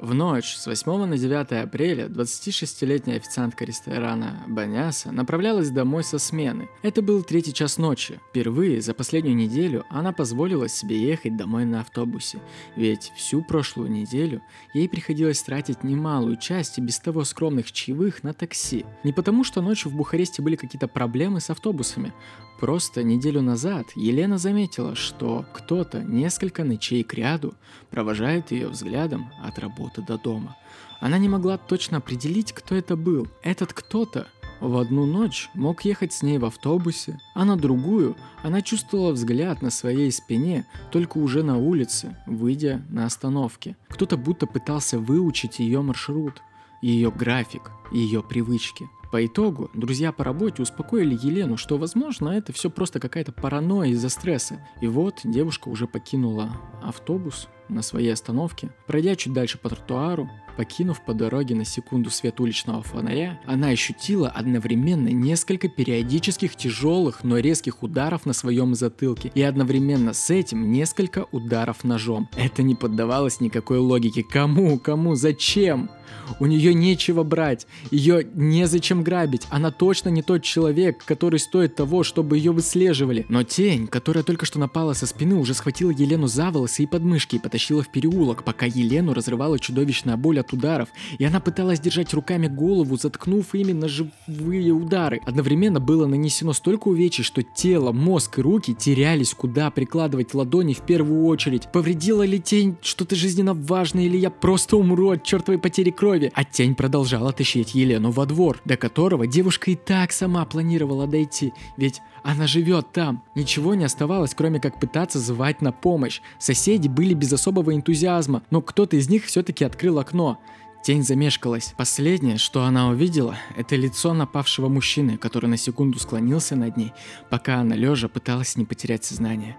В 0.00 0.14
ночь 0.14 0.56
с 0.56 0.66
8 0.66 1.04
на 1.04 1.18
9 1.18 1.52
апреля 1.62 2.06
26-летняя 2.06 3.18
официантка 3.18 3.66
ресторана 3.66 4.42
Баняса 4.48 5.12
направлялась 5.12 5.68
домой 5.68 6.04
со 6.04 6.18
смены. 6.18 6.70
Это 6.80 7.02
был 7.02 7.22
третий 7.22 7.52
час 7.52 7.76
ночи. 7.76 8.18
Впервые 8.30 8.80
за 8.80 8.94
последнюю 8.94 9.36
неделю 9.36 9.84
она 9.90 10.14
позволила 10.14 10.70
себе 10.70 10.98
ехать 10.98 11.36
домой 11.36 11.66
на 11.66 11.82
автобусе, 11.82 12.40
ведь 12.76 13.12
всю 13.14 13.42
прошлую 13.42 13.90
неделю 13.90 14.40
ей 14.72 14.88
приходилось 14.88 15.42
тратить 15.42 15.84
немалую 15.84 16.38
часть 16.38 16.78
и 16.78 16.80
без 16.80 16.98
того 16.98 17.24
скромных 17.24 17.70
чаевых 17.70 18.22
на 18.22 18.32
такси. 18.32 18.86
Не 19.04 19.12
потому, 19.12 19.44
что 19.44 19.60
ночью 19.60 19.90
в 19.90 19.96
Бухаресте 19.96 20.40
были 20.40 20.56
какие-то 20.56 20.88
проблемы 20.88 21.40
с 21.40 21.50
автобусами, 21.50 22.14
Просто 22.60 23.02
неделю 23.02 23.40
назад 23.40 23.86
Елена 23.96 24.36
заметила, 24.36 24.94
что 24.94 25.46
кто-то 25.54 26.02
несколько 26.02 26.62
ночей 26.62 27.02
к 27.02 27.14
ряду 27.14 27.54
провожает 27.88 28.50
ее 28.50 28.68
взглядом 28.68 29.32
от 29.42 29.58
работы 29.58 29.89
до 29.98 30.18
дома. 30.18 30.56
Она 31.00 31.18
не 31.18 31.28
могла 31.28 31.56
точно 31.56 31.98
определить, 31.98 32.52
кто 32.52 32.74
это 32.74 32.96
был. 32.96 33.26
Этот 33.42 33.72
кто-то 33.72 34.28
в 34.60 34.76
одну 34.76 35.06
ночь 35.06 35.48
мог 35.54 35.84
ехать 35.84 36.12
с 36.12 36.22
ней 36.22 36.38
в 36.38 36.44
автобусе, 36.44 37.18
а 37.34 37.44
на 37.44 37.56
другую 37.56 38.16
она 38.42 38.60
чувствовала 38.60 39.12
взгляд 39.12 39.62
на 39.62 39.70
своей 39.70 40.12
спине 40.12 40.66
только 40.92 41.18
уже 41.18 41.42
на 41.42 41.56
улице, 41.56 42.16
выйдя 42.26 42.82
на 42.90 43.06
остановке. 43.06 43.76
Кто-то 43.88 44.16
будто 44.16 44.46
пытался 44.46 44.98
выучить 44.98 45.58
ее 45.58 45.80
маршрут, 45.80 46.42
ее 46.82 47.10
график, 47.10 47.70
ее 47.90 48.22
привычки– 48.22 48.88
по 49.10 49.24
итогу, 49.26 49.70
друзья 49.74 50.12
по 50.12 50.24
работе 50.24 50.62
успокоили 50.62 51.14
Елену, 51.20 51.56
что, 51.56 51.78
возможно, 51.78 52.28
это 52.28 52.52
все 52.52 52.70
просто 52.70 53.00
какая-то 53.00 53.32
паранойя 53.32 53.90
из-за 53.90 54.08
стресса. 54.08 54.66
И 54.80 54.86
вот 54.86 55.20
девушка 55.24 55.68
уже 55.68 55.86
покинула 55.86 56.56
автобус 56.82 57.48
на 57.68 57.82
своей 57.82 58.12
остановке. 58.12 58.70
Пройдя 58.86 59.16
чуть 59.16 59.32
дальше 59.32 59.58
по 59.58 59.68
тротуару, 59.68 60.28
покинув 60.56 61.04
по 61.04 61.14
дороге 61.14 61.54
на 61.54 61.64
секунду 61.64 62.10
свет 62.10 62.40
уличного 62.40 62.82
фонаря, 62.82 63.40
она 63.46 63.68
ощутила 63.68 64.28
одновременно 64.28 65.08
несколько 65.08 65.68
периодических 65.68 66.56
тяжелых, 66.56 67.24
но 67.24 67.38
резких 67.38 67.82
ударов 67.82 68.26
на 68.26 68.32
своем 68.32 68.74
затылке 68.74 69.30
и 69.34 69.42
одновременно 69.42 70.12
с 70.12 70.30
этим 70.30 70.70
несколько 70.70 71.26
ударов 71.32 71.84
ножом. 71.84 72.28
Это 72.36 72.62
не 72.62 72.74
поддавалось 72.74 73.40
никакой 73.40 73.78
логике. 73.78 74.22
Кому? 74.22 74.78
Кому? 74.78 75.14
Зачем? 75.14 75.90
У 76.38 76.46
нее 76.46 76.74
нечего 76.74 77.22
брать, 77.22 77.66
ее 77.90 78.26
незачем 78.34 79.02
грабить, 79.02 79.46
она 79.50 79.70
точно 79.70 80.08
не 80.10 80.22
тот 80.22 80.42
человек, 80.42 81.04
который 81.04 81.40
стоит 81.40 81.74
того, 81.74 82.02
чтобы 82.02 82.36
ее 82.36 82.52
выслеживали. 82.52 83.26
Но 83.28 83.42
тень, 83.42 83.86
которая 83.86 84.24
только 84.24 84.46
что 84.46 84.58
напала 84.58 84.92
со 84.92 85.06
спины, 85.06 85.34
уже 85.36 85.54
схватила 85.54 85.90
Елену 85.90 86.26
за 86.26 86.50
волосы 86.50 86.84
и 86.84 86.86
подмышки 86.86 87.36
и 87.36 87.38
потащила 87.38 87.82
в 87.82 87.90
переулок, 87.90 88.44
пока 88.44 88.66
Елену 88.66 89.14
разрывала 89.14 89.58
чудовищная 89.58 90.16
боль 90.16 90.40
от 90.40 90.52
ударов, 90.52 90.88
и 91.18 91.24
она 91.24 91.40
пыталась 91.40 91.80
держать 91.80 92.14
руками 92.14 92.46
голову, 92.46 92.96
заткнув 92.96 93.54
именно 93.54 93.88
живые 93.88 94.72
удары. 94.72 95.20
Одновременно 95.26 95.80
было 95.80 96.06
нанесено 96.06 96.52
столько 96.52 96.88
увечий, 96.88 97.24
что 97.24 97.42
тело, 97.42 97.92
мозг 97.92 98.38
и 98.38 98.42
руки 98.42 98.74
терялись, 98.74 99.34
куда 99.34 99.70
прикладывать 99.70 100.34
ладони 100.34 100.74
в 100.74 100.82
первую 100.82 101.24
очередь. 101.26 101.68
Повредила 101.72 102.22
ли 102.22 102.40
тень 102.40 102.76
что-то 102.82 103.16
жизненно 103.16 103.54
важное, 103.54 104.04
или 104.04 104.16
я 104.16 104.30
просто 104.30 104.76
умру 104.76 105.10
от 105.10 105.24
чертовой 105.24 105.58
потери 105.58 105.90
крови? 106.00 106.32
А 106.34 106.44
тень 106.44 106.74
продолжала 106.74 107.30
тащить 107.30 107.74
Елену 107.74 108.10
во 108.10 108.24
двор, 108.24 108.60
до 108.64 108.78
которого 108.78 109.26
девушка 109.26 109.70
и 109.70 109.76
так 109.76 110.12
сама 110.12 110.46
планировала 110.46 111.06
дойти, 111.06 111.52
ведь 111.76 112.00
она 112.22 112.46
живет 112.46 112.90
там. 112.92 113.22
Ничего 113.34 113.74
не 113.74 113.84
оставалось, 113.84 114.34
кроме 114.34 114.60
как 114.60 114.80
пытаться 114.80 115.18
звать 115.18 115.60
на 115.60 115.72
помощь. 115.72 116.22
Соседи 116.38 116.88
были 116.88 117.12
без 117.12 117.32
особого 117.34 117.74
энтузиазма, 117.74 118.42
но 118.50 118.62
кто-то 118.62 118.96
из 118.96 119.10
них 119.10 119.26
все-таки 119.26 119.62
открыл 119.62 119.98
окно. 119.98 120.38
Тень 120.82 121.04
замешкалась. 121.04 121.74
Последнее, 121.76 122.38
что 122.38 122.64
она 122.64 122.88
увидела, 122.88 123.36
это 123.54 123.76
лицо 123.76 124.14
напавшего 124.14 124.68
мужчины, 124.68 125.18
который 125.18 125.50
на 125.50 125.58
секунду 125.58 125.98
склонился 125.98 126.56
над 126.56 126.78
ней, 126.78 126.92
пока 127.28 127.56
она 127.56 127.76
лежа 127.76 128.08
пыталась 128.08 128.56
не 128.56 128.64
потерять 128.64 129.04
сознание. 129.04 129.58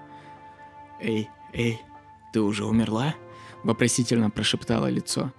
«Эй, 0.99 1.30
эй, 1.54 1.80
ты 2.34 2.41
уже 2.41 2.65
умерла?»– 2.65 3.13
вопросительно 3.63 4.32
прошептало 4.32 4.88
лицо 4.88 5.32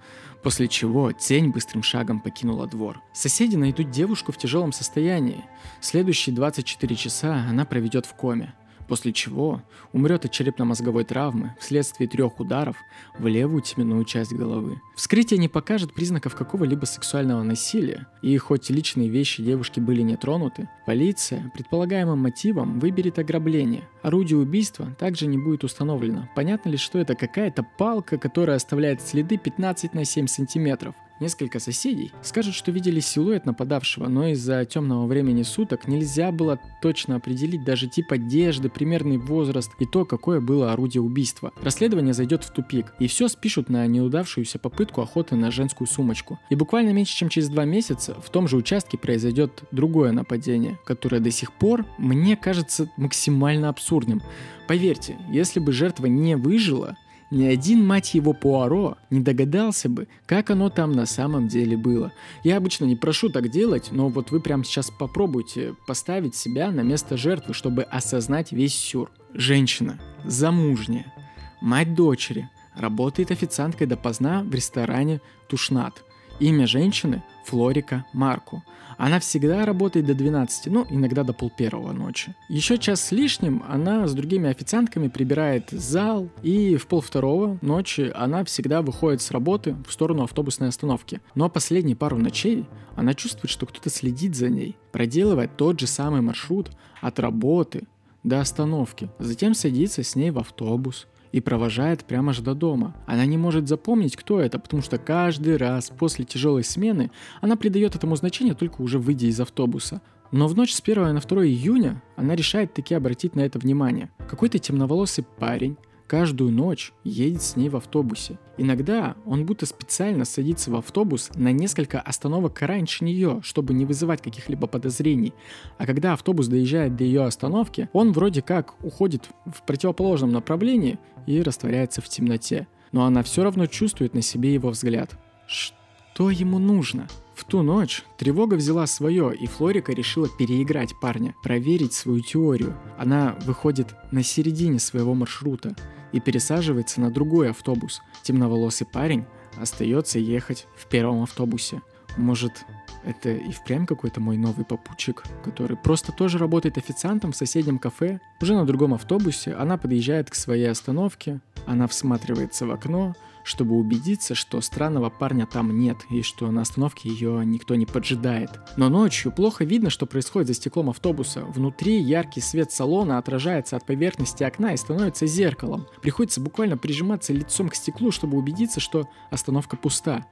после 0.43 0.67
чего 0.67 1.11
тень 1.11 1.49
быстрым 1.49 1.81
шагом 1.81 2.19
покинула 2.19 2.67
двор. 2.67 3.01
Соседи 3.13 3.55
найдут 3.55 3.89
девушку 3.89 4.31
в 4.31 4.37
тяжелом 4.37 4.73
состоянии. 4.73 5.45
Следующие 5.79 6.35
24 6.35 6.95
часа 6.95 7.45
она 7.49 7.65
проведет 7.65 8.05
в 8.05 8.13
коме 8.13 8.53
после 8.87 9.13
чего 9.13 9.61
умрет 9.91 10.25
от 10.25 10.31
черепно-мозговой 10.31 11.03
травмы 11.03 11.55
вследствие 11.59 12.07
трех 12.09 12.39
ударов 12.39 12.77
в 13.17 13.27
левую 13.27 13.61
теменную 13.61 14.03
часть 14.05 14.33
головы. 14.33 14.81
Вскрытие 14.95 15.37
не 15.37 15.47
покажет 15.47 15.93
признаков 15.93 16.35
какого-либо 16.35 16.85
сексуального 16.85 17.43
насилия, 17.43 18.07
и 18.21 18.37
хоть 18.37 18.69
личные 18.69 19.09
вещи 19.09 19.43
девушки 19.43 19.79
были 19.79 20.01
не 20.01 20.17
тронуты, 20.17 20.69
полиция 20.85 21.51
предполагаемым 21.53 22.19
мотивом 22.19 22.79
выберет 22.79 23.19
ограбление. 23.19 23.87
Орудие 24.01 24.39
убийства 24.39 24.95
также 24.99 25.27
не 25.27 25.37
будет 25.37 25.63
установлено. 25.63 26.29
Понятно 26.35 26.69
ли, 26.69 26.77
что 26.77 26.99
это 26.99 27.15
какая-то 27.15 27.65
палка, 27.77 28.17
которая 28.17 28.57
оставляет 28.57 29.01
следы 29.01 29.37
15 29.37 29.93
на 29.93 30.05
7 30.05 30.27
сантиметров? 30.27 30.95
Несколько 31.23 31.61
соседей 31.61 32.11
скажут, 32.21 32.53
что 32.53 32.69
видели 32.69 32.99
силуэт 32.99 33.45
нападавшего, 33.45 34.09
но 34.09 34.27
из-за 34.27 34.65
темного 34.65 35.07
времени 35.07 35.43
суток 35.43 35.87
нельзя 35.87 36.33
было 36.33 36.59
точно 36.81 37.15
определить 37.15 37.63
даже 37.63 37.87
тип 37.87 38.11
одежды, 38.11 38.67
примерный 38.67 39.15
возраст 39.15 39.71
и 39.79 39.85
то, 39.85 40.03
какое 40.03 40.41
было 40.41 40.73
орудие 40.73 41.01
убийства. 41.01 41.53
Расследование 41.61 42.13
зайдет 42.13 42.43
в 42.43 42.51
тупик, 42.51 42.93
и 42.99 43.07
все 43.07 43.29
спишут 43.29 43.69
на 43.69 43.87
неудавшуюся 43.87 44.59
попытку 44.59 44.99
охоты 44.99 45.37
на 45.37 45.49
женскую 45.49 45.87
сумочку. 45.87 46.39
И 46.49 46.55
буквально 46.55 46.89
меньше 46.89 47.15
чем 47.15 47.29
через 47.29 47.47
два 47.47 47.63
месяца 47.63 48.17
в 48.21 48.29
том 48.29 48.49
же 48.49 48.57
участке 48.57 48.97
произойдет 48.97 49.63
другое 49.71 50.11
нападение, 50.11 50.77
которое 50.83 51.21
до 51.21 51.31
сих 51.31 51.53
пор 51.53 51.85
мне 51.97 52.35
кажется 52.35 52.89
максимально 52.97 53.69
абсурдным. 53.69 54.21
Поверьте, 54.67 55.17
если 55.29 55.61
бы 55.61 55.71
жертва 55.71 56.07
не 56.07 56.35
выжила, 56.35 56.97
ни 57.33 57.45
один, 57.45 57.85
мать 57.85 58.13
его, 58.13 58.33
Пуаро 58.33 58.97
не 59.09 59.19
догадался 59.19 59.89
бы, 59.89 60.07
как 60.25 60.51
оно 60.51 60.69
там 60.69 60.91
на 60.91 61.05
самом 61.05 61.47
деле 61.47 61.75
было. 61.75 62.13
Я 62.43 62.57
обычно 62.57 62.85
не 62.85 62.95
прошу 62.95 63.29
так 63.29 63.49
делать, 63.49 63.89
но 63.91 64.07
вот 64.09 64.31
вы 64.31 64.39
прямо 64.39 64.63
сейчас 64.63 64.91
попробуйте 64.91 65.73
поставить 65.87 66.35
себя 66.35 66.71
на 66.71 66.81
место 66.81 67.17
жертвы, 67.17 67.53
чтобы 67.53 67.83
осознать 67.83 68.51
весь 68.51 68.75
сюр. 68.75 69.11
Женщина, 69.33 69.99
замужняя, 70.23 71.11
мать 71.59 71.95
дочери, 71.95 72.49
работает 72.75 73.31
официанткой 73.31 73.87
допоздна 73.87 74.43
в 74.43 74.53
ресторане 74.53 75.19
«Тушнат». 75.49 76.03
Имя 76.39 76.67
женщины– 76.67 77.23
Флорика 77.45 78.05
Марку. 78.13 78.63
Она 78.97 79.19
всегда 79.19 79.65
работает 79.65 80.05
до 80.05 80.13
12, 80.13 80.67
ну, 80.67 80.85
иногда 80.89 81.23
до 81.23 81.33
пол 81.33 81.51
первого 81.55 81.91
ночи. 81.91 82.35
Еще 82.49 82.77
час 82.77 83.01
с 83.01 83.11
лишним 83.11 83.63
она 83.67 84.07
с 84.07 84.13
другими 84.13 84.49
официантками 84.49 85.07
прибирает 85.07 85.69
зал, 85.71 86.29
и 86.41 86.75
в 86.75 86.87
пол 86.87 87.01
второго 87.01 87.57
ночи 87.61 88.11
она 88.15 88.43
всегда 88.43 88.81
выходит 88.81 89.21
с 89.21 89.31
работы 89.31 89.75
в 89.87 89.91
сторону 89.93 90.23
автобусной 90.23 90.69
остановки. 90.69 91.21
Но 91.35 91.49
последние 91.49 91.95
пару 91.95 92.17
ночей 92.17 92.65
она 92.95 93.13
чувствует, 93.13 93.51
что 93.51 93.65
кто-то 93.65 93.89
следит 93.89 94.35
за 94.35 94.49
ней, 94.49 94.75
проделывая 94.91 95.47
тот 95.47 95.79
же 95.79 95.87
самый 95.87 96.21
маршрут 96.21 96.71
от 97.01 97.19
работы 97.19 97.83
до 98.23 98.39
остановки. 98.39 99.09
Затем 99.19 99.53
садится 99.53 100.03
с 100.03 100.15
ней 100.15 100.31
в 100.31 100.39
автобус, 100.39 101.07
и 101.33 101.41
провожает 101.41 102.05
прямо 102.05 102.31
же 102.31 102.41
до 102.41 102.53
дома. 102.53 102.95
Она 103.05 103.25
не 103.25 103.37
может 103.37 103.67
запомнить, 103.67 104.15
кто 104.15 104.39
это, 104.39 104.59
потому 104.59 104.81
что 104.81 104.97
каждый 104.97 105.57
раз 105.57 105.89
после 105.89 106.23
тяжелой 106.23 106.63
смены 106.63 107.11
она 107.41 107.57
придает 107.57 107.95
этому 107.95 108.15
значение 108.15 108.53
только 108.53 108.81
уже 108.81 108.99
выйдя 108.99 109.25
из 109.25 109.41
автобуса. 109.41 110.01
Но 110.31 110.47
в 110.47 110.55
ночь 110.55 110.73
с 110.73 110.81
1 110.81 111.13
на 111.13 111.19
2 111.19 111.45
июня 111.45 112.01
она 112.15 112.35
решает 112.35 112.73
таки 112.73 112.93
обратить 112.93 113.35
на 113.35 113.41
это 113.41 113.59
внимание. 113.59 114.09
Какой-то 114.29 114.59
темноволосый 114.59 115.25
парень 115.39 115.75
каждую 116.07 116.51
ночь 116.51 116.93
едет 117.03 117.41
с 117.41 117.55
ней 117.55 117.69
в 117.69 117.75
автобусе. 117.75 118.37
Иногда 118.57 119.15
он 119.25 119.47
будто 119.47 119.65
специально 119.65 120.25
садится 120.25 120.69
в 120.69 120.75
автобус 120.75 121.31
на 121.35 121.51
несколько 121.51 121.99
остановок 121.99 122.61
раньше 122.61 123.03
нее, 123.03 123.39
чтобы 123.41 123.73
не 123.73 123.85
вызывать 123.85 124.21
каких-либо 124.21 124.67
подозрений. 124.67 125.33
А 125.79 125.87
когда 125.87 126.13
автобус 126.13 126.47
доезжает 126.47 126.95
до 126.95 127.03
ее 127.03 127.23
остановки, 127.23 127.89
он 127.93 128.11
вроде 128.11 128.43
как 128.43 128.75
уходит 128.83 129.29
в 129.45 129.63
противоположном 129.63 130.31
направлении 130.31 130.99
и 131.25 131.41
растворяется 131.41 132.01
в 132.01 132.09
темноте. 132.09 132.67
Но 132.91 133.05
она 133.05 133.23
все 133.23 133.43
равно 133.43 133.65
чувствует 133.65 134.13
на 134.13 134.21
себе 134.21 134.53
его 134.53 134.69
взгляд. 134.69 135.17
Что 135.47 136.29
ему 136.29 136.59
нужно? 136.59 137.07
В 137.35 137.45
ту 137.45 137.63
ночь 137.63 138.03
тревога 138.17 138.53
взяла 138.55 138.85
свое, 138.85 139.35
и 139.35 139.47
Флорика 139.47 139.91
решила 139.91 140.29
переиграть 140.29 140.93
парня, 141.01 141.33
проверить 141.41 141.93
свою 141.93 142.21
теорию. 142.21 142.77
Она 142.97 143.35
выходит 143.45 143.95
на 144.11 144.23
середине 144.23 144.79
своего 144.79 145.15
маршрута 145.15 145.75
и 146.11 146.19
пересаживается 146.19 147.01
на 147.01 147.09
другой 147.09 147.49
автобус. 147.49 148.01
Темноволосый 148.21 148.85
парень 148.85 149.25
остается 149.57 150.19
ехать 150.19 150.67
в 150.77 150.87
первом 150.87 151.23
автобусе. 151.23 151.81
Может, 152.17 152.65
это 153.05 153.31
и 153.31 153.51
впрямь 153.51 153.85
какой-то 153.85 154.21
мой 154.21 154.37
новый 154.37 154.65
попутчик, 154.65 155.23
который 155.43 155.77
просто 155.77 156.11
тоже 156.11 156.37
работает 156.37 156.77
официантом 156.77 157.31
в 157.31 157.35
соседнем 157.35 157.79
кафе. 157.79 158.19
Уже 158.41 158.55
на 158.55 158.65
другом 158.65 158.93
автобусе 158.93 159.53
она 159.53 159.77
подъезжает 159.77 160.29
к 160.29 160.35
своей 160.35 160.69
остановке, 160.69 161.39
она 161.65 161.87
всматривается 161.87 162.65
в 162.65 162.71
окно, 162.71 163.15
чтобы 163.43 163.75
убедиться, 163.75 164.35
что 164.35 164.61
странного 164.61 165.09
парня 165.09 165.45
там 165.45 165.77
нет 165.77 165.97
и 166.09 166.21
что 166.21 166.49
на 166.49 166.61
остановке 166.61 167.09
ее 167.09 167.45
никто 167.45 167.75
не 167.75 167.85
поджидает. 167.85 168.49
Но 168.77 168.89
ночью 168.89 169.31
плохо 169.31 169.65
видно, 169.65 169.89
что 169.89 170.05
происходит 170.05 170.47
за 170.47 170.53
стеклом 170.53 170.89
автобуса. 170.89 171.43
Внутри 171.45 171.99
яркий 171.99 172.41
свет 172.41 172.71
салона 172.71 173.17
отражается 173.17 173.75
от 173.75 173.85
поверхности 173.85 174.43
окна 174.43 174.73
и 174.73 174.77
становится 174.77 175.27
зеркалом. 175.27 175.87
Приходится 176.01 176.41
буквально 176.41 176.77
прижиматься 176.77 177.33
лицом 177.33 177.69
к 177.69 177.75
стеклу, 177.75 178.11
чтобы 178.11 178.37
убедиться, 178.37 178.79
что 178.79 179.09
остановка 179.29 179.75
пуста. 179.75 180.25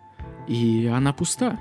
И 0.48 0.88
она 0.88 1.14
пуста. 1.14 1.60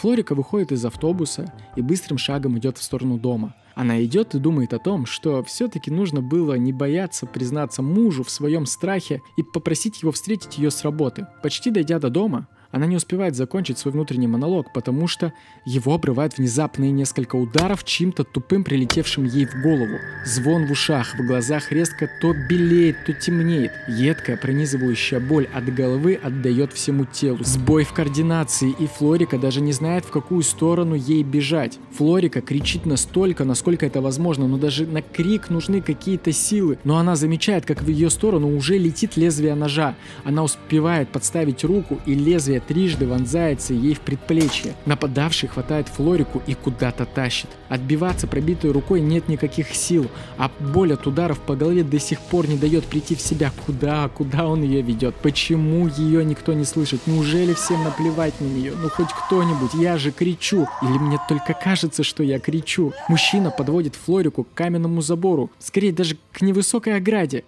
Флорика 0.00 0.34
выходит 0.34 0.72
из 0.72 0.82
автобуса 0.86 1.52
и 1.76 1.82
быстрым 1.82 2.16
шагом 2.16 2.56
идет 2.56 2.78
в 2.78 2.82
сторону 2.82 3.18
дома. 3.18 3.54
Она 3.74 4.02
идет 4.02 4.34
и 4.34 4.38
думает 4.38 4.72
о 4.72 4.78
том, 4.78 5.04
что 5.04 5.42
все-таки 5.42 5.90
нужно 5.90 6.22
было 6.22 6.54
не 6.54 6.72
бояться 6.72 7.26
признаться 7.26 7.82
мужу 7.82 8.24
в 8.24 8.30
своем 8.30 8.64
страхе 8.64 9.20
и 9.36 9.42
попросить 9.42 10.00
его 10.00 10.10
встретить 10.10 10.56
ее 10.56 10.70
с 10.70 10.84
работы. 10.84 11.26
Почти 11.42 11.70
дойдя 11.70 11.98
до 11.98 12.08
дома, 12.08 12.48
она 12.72 12.86
не 12.86 12.96
успевает 12.96 13.34
закончить 13.34 13.78
свой 13.78 13.92
внутренний 13.92 14.28
монолог, 14.28 14.72
потому 14.72 15.08
что 15.08 15.32
его 15.64 15.94
обрывают 15.94 16.38
внезапные 16.38 16.92
несколько 16.92 17.36
ударов 17.36 17.84
чьим-то 17.84 18.22
тупым 18.22 18.62
прилетевшим 18.62 19.24
ей 19.24 19.46
в 19.46 19.60
голову. 19.60 19.98
Звон 20.24 20.66
в 20.66 20.70
ушах, 20.70 21.14
в 21.18 21.26
глазах 21.26 21.72
резко 21.72 22.08
то 22.20 22.32
белеет, 22.32 23.04
то 23.06 23.12
темнеет. 23.12 23.72
Едкая 23.88 24.36
пронизывающая 24.36 25.18
боль 25.18 25.48
от 25.52 25.72
головы 25.74 26.18
отдает 26.22 26.72
всему 26.72 27.06
телу. 27.06 27.38
Сбой 27.42 27.84
в 27.84 27.92
координации, 27.92 28.70
и 28.78 28.86
Флорика 28.86 29.38
даже 29.38 29.60
не 29.60 29.72
знает, 29.72 30.04
в 30.04 30.10
какую 30.10 30.42
сторону 30.42 30.94
ей 30.94 31.24
бежать. 31.24 31.78
Флорика 31.92 32.40
кричит 32.40 32.86
настолько, 32.86 33.44
насколько 33.44 33.84
это 33.84 34.00
возможно, 34.00 34.46
но 34.46 34.58
даже 34.58 34.86
на 34.86 35.02
крик 35.02 35.50
нужны 35.50 35.80
какие-то 35.80 36.30
силы. 36.30 36.78
Но 36.84 36.98
она 36.98 37.16
замечает, 37.16 37.66
как 37.66 37.82
в 37.82 37.88
ее 37.88 38.10
сторону 38.10 38.56
уже 38.56 38.78
летит 38.78 39.16
лезвие 39.16 39.56
ножа. 39.56 39.96
Она 40.22 40.44
успевает 40.44 41.08
подставить 41.08 41.64
руку, 41.64 41.98
и 42.06 42.14
лезвие 42.14 42.59
трижды 42.60 43.06
вонзается 43.06 43.74
ей 43.74 43.94
в 43.94 44.00
предплечье. 44.00 44.74
Нападавший 44.86 45.48
хватает 45.48 45.88
Флорику 45.88 46.42
и 46.46 46.54
куда-то 46.54 47.06
тащит. 47.06 47.48
Отбиваться 47.68 48.26
пробитой 48.26 48.72
рукой 48.72 49.00
нет 49.00 49.28
никаких 49.28 49.74
сил, 49.74 50.08
а 50.38 50.50
боль 50.60 50.92
от 50.92 51.06
ударов 51.06 51.40
по 51.40 51.56
голове 51.56 51.82
до 51.82 51.98
сих 51.98 52.20
пор 52.20 52.48
не 52.48 52.56
дает 52.56 52.84
прийти 52.84 53.14
в 53.14 53.20
себя. 53.20 53.52
Куда, 53.66 54.08
куда 54.08 54.46
он 54.46 54.62
ее 54.62 54.82
ведет? 54.82 55.14
Почему 55.16 55.88
ее 55.88 56.24
никто 56.24 56.52
не 56.52 56.64
слышит? 56.64 57.06
Неужели 57.06 57.54
всем 57.54 57.82
наплевать 57.84 58.40
на 58.40 58.46
нее? 58.46 58.72
Ну 58.80 58.88
хоть 58.88 59.12
кто-нибудь, 59.12 59.74
я 59.74 59.98
же 59.98 60.10
кричу. 60.10 60.66
Или 60.82 60.98
мне 60.98 61.18
только 61.28 61.54
кажется, 61.54 62.02
что 62.02 62.22
я 62.22 62.38
кричу? 62.38 62.92
Мужчина 63.08 63.50
подводит 63.50 63.96
Флорику 63.96 64.44
к 64.44 64.54
каменному 64.54 65.02
забору, 65.02 65.50
скорее 65.58 65.92
даже 65.92 66.16
к 66.32 66.42
невысокой 66.42 66.96
ограде. 66.96 67.44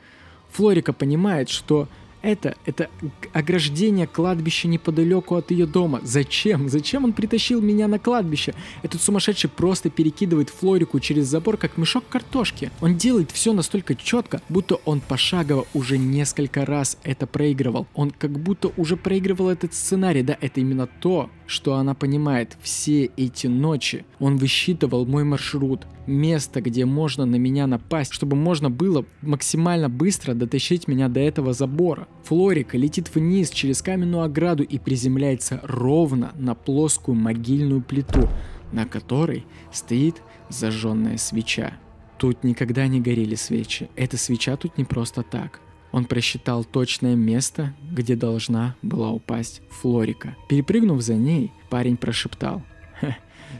Флорика 0.53 0.93
понимает, 0.93 1.49
что 1.49 1.89
это, 2.23 2.57
это 2.65 2.89
ограждение 3.33 4.07
кладбища 4.07 4.69
неподалеку 4.69 5.35
от 5.35 5.51
ее 5.51 5.67
дома. 5.67 6.01
Зачем? 6.03 6.69
Зачем 6.69 7.05
он 7.05 7.13
притащил 7.13 7.61
меня 7.61 7.89
на 7.89 7.99
кладбище? 7.99 8.55
Этот 8.83 9.03
сумасшедший 9.03 9.51
просто 9.51 9.91
перекидывает 9.91 10.51
Флорику 10.51 11.01
через 11.01 11.27
забор, 11.27 11.57
как 11.57 11.77
мешок 11.77 12.05
картошки. 12.09 12.71
Он 12.81 12.97
делает 12.97 13.31
все 13.31 13.53
настолько 13.53 13.95
четко, 13.95 14.41
будто 14.49 14.77
он 14.85 15.01
пошагово 15.01 15.67
уже 15.75 15.99
несколько 15.99 16.65
раз 16.65 16.99
это 17.03 17.27
проигрывал. 17.27 17.87
Он 17.95 18.11
как 18.11 18.39
будто 18.39 18.73
уже 18.77 18.97
проигрывал 18.97 19.49
этот 19.49 19.75
сценарий. 19.75 20.23
Да, 20.23 20.37
это 20.41 20.61
именно 20.61 20.87
то, 20.87 21.31
что 21.47 21.75
она 21.75 21.95
понимает. 21.95 22.57
Все 22.63 23.11
эти 23.17 23.47
ночи 23.47 24.05
он 24.19 24.37
высчитывал 24.37 25.05
мой 25.07 25.25
маршрут, 25.25 25.87
место, 26.07 26.61
где 26.61 26.85
можно 26.85 27.27
на 27.27 27.37
меня 27.37 27.67
напасть, 27.67 28.13
чтобы 28.13 28.37
можно 28.37 28.71
было 28.71 29.05
максимально 29.21 29.89
быстро 29.89 30.35
дотащить 30.35 30.89
меня 30.89 31.09
до 31.09 31.21
этого 31.21 31.53
забора. 31.53 32.09
Флорика 32.25 32.79
летит 32.79 33.15
вниз 33.15 33.51
через 33.51 33.83
каменную 33.83 34.23
ограду 34.23 34.63
и 34.63 34.79
приземляется 34.79 35.61
ровно 35.63 36.33
на 36.37 36.55
плоскую 36.55 37.15
могильную 37.15 37.83
плиту, 37.83 38.29
на 38.73 38.87
которой 38.87 39.45
стоит 39.73 40.23
зажженная 40.49 41.17
свеча. 41.17 41.75
Тут 42.19 42.45
никогда 42.45 42.87
не 42.87 43.01
горели 43.01 43.35
свечи. 43.35 43.91
Эта 43.97 44.17
свеча 44.17 44.57
тут 44.57 44.79
не 44.79 44.85
просто 44.85 45.23
так. 45.23 45.61
Он 45.91 46.07
просчитал 46.07 46.65
точное 46.65 47.17
место, 47.17 47.75
где 47.91 48.17
должна 48.17 48.77
была 48.81 49.11
упасть 49.11 49.61
Флорика. 49.71 50.37
Перепрыгнув 50.49 51.03
за 51.03 51.15
ней, 51.15 51.53
парень 51.69 51.97
прошептал. 51.97 52.63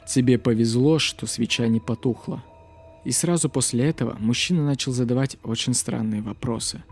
«Тебе 0.09 0.39
повезло, 0.39 0.99
что 0.99 1.27
свеча 1.27 1.67
не 1.69 1.79
потухла». 1.79 2.43
И 3.05 3.11
сразу 3.11 3.51
после 3.51 3.85
этого 3.85 4.17
мужчина 4.19 4.65
начал 4.65 4.93
задавать 4.93 5.37
очень 5.43 5.75
странные 5.75 6.23
вопросы. 6.23 6.83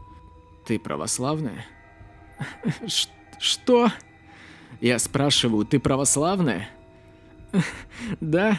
«Ты 0.70 0.78
православная?» 0.78 1.66
«Что?» 3.40 3.90
«Я 4.80 5.00
спрашиваю, 5.00 5.66
ты 5.66 5.80
православная?» 5.80 6.68
«Да». 8.20 8.56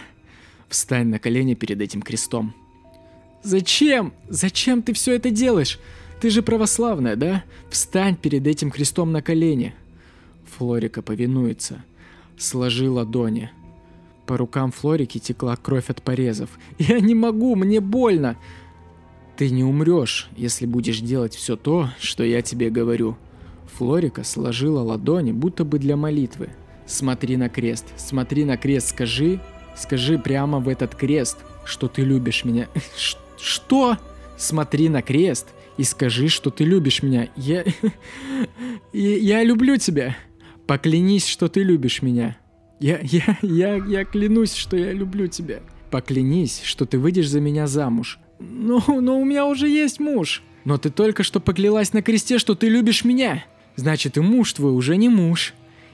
«Встань 0.68 1.08
на 1.08 1.20
колени 1.20 1.54
перед 1.54 1.80
этим 1.80 2.02
крестом». 2.02 2.54
«Зачем? 3.44 4.12
Зачем 4.28 4.82
ты 4.82 4.92
все 4.92 5.16
это 5.16 5.30
делаешь? 5.30 5.80
Ты 6.20 6.32
же 6.32 6.42
православная, 6.42 7.16
да? 7.16 7.46
Встань 7.70 8.18
перед 8.18 8.46
этим 8.46 8.72
крестом 8.72 9.14
на 9.14 9.22
колени. 9.22 9.74
Флорика 10.58 11.02
повинуется. 11.02 11.82
Сложи 12.38 12.90
ладони. 12.90 13.52
По 14.26 14.36
рукам 14.36 14.74
Флорики 14.74 15.18
текла 15.18 15.56
кровь 15.56 15.90
от 15.90 16.02
порезов. 16.02 16.50
Я 16.78 17.00
не 17.00 17.16
могу, 17.16 17.56
мне 17.56 17.80
больно. 17.80 18.36
Ты 19.42 19.50
не 19.50 19.64
умрешь, 19.64 20.30
если 20.38 20.68
будешь 20.68 21.00
делать 21.00 21.34
все 21.34 21.56
то, 21.56 21.90
что 22.00 22.24
я 22.24 22.44
тебе 22.44 22.70
говорю. 22.70 23.18
Флорика 23.74 24.24
сложила 24.24 24.82
ладони, 24.82 25.32
будто 25.32 25.66
бы 25.66 25.80
для 25.80 25.98
молитвы. 25.98 26.50
Смотри 26.86 27.38
на 27.38 27.50
крест, 27.50 27.86
смотри 27.98 28.46
на 28.46 28.56
крест, 28.56 28.90
скажи, 28.90 29.40
скажи 29.76 30.20
прямо 30.20 30.60
в 30.60 30.70
этот 30.70 30.94
крест, 30.94 31.40
что 31.66 31.88
ты 31.88 32.04
любишь 32.04 32.46
меня. 32.46 32.68
Что? 33.42 33.98
Смотри 34.38 34.90
на 34.90 35.02
крест 35.02 35.48
и 35.76 35.86
скажи, 35.86 36.28
что 36.28 36.52
ты 36.52 36.64
любишь 36.64 37.02
меня. 37.02 37.28
Я... 37.36 37.66
я 38.94 39.44
люблю 39.44 39.76
тебя. 39.78 40.16
Поклянись, 40.68 41.26
что 41.26 41.48
ты 41.48 41.64
любишь 41.64 42.04
меня. 42.04 42.38
Я, 42.80 43.00
я, 43.02 43.40
я, 43.42 43.76
я 43.78 44.06
клянусь, 44.06 44.54
что 44.54 44.78
я 44.78 44.94
люблю 44.94 45.26
тебя. 45.26 45.62
Поклянись, 45.90 46.62
что 46.64 46.86
ты 46.86 47.00
выйдешь 47.00 47.28
за 47.28 47.40
меня 47.42 47.66
замуж. 47.66 48.20
Ну, 48.50 49.02
но 49.02 49.20
у 49.20 49.26
меня 49.26 49.46
уже 49.46 49.68
есть 49.68 50.00
муж. 50.00 50.44
Но 50.66 50.78
ты 50.78 50.90
только 50.90 51.24
что 51.24 51.40
поклялась 51.40 51.94
на 51.94 52.02
кресте, 52.02 52.38
что 52.38 52.56
ты 52.56 52.70
любишь 52.70 53.04
меня. 53.04 53.46
Значит, 53.76 54.18
и 54.18 54.22
муж 54.22 54.54
твой 54.54 54.74
уже 54.74 54.98
не 54.98 55.10
муж. 55.10 55.54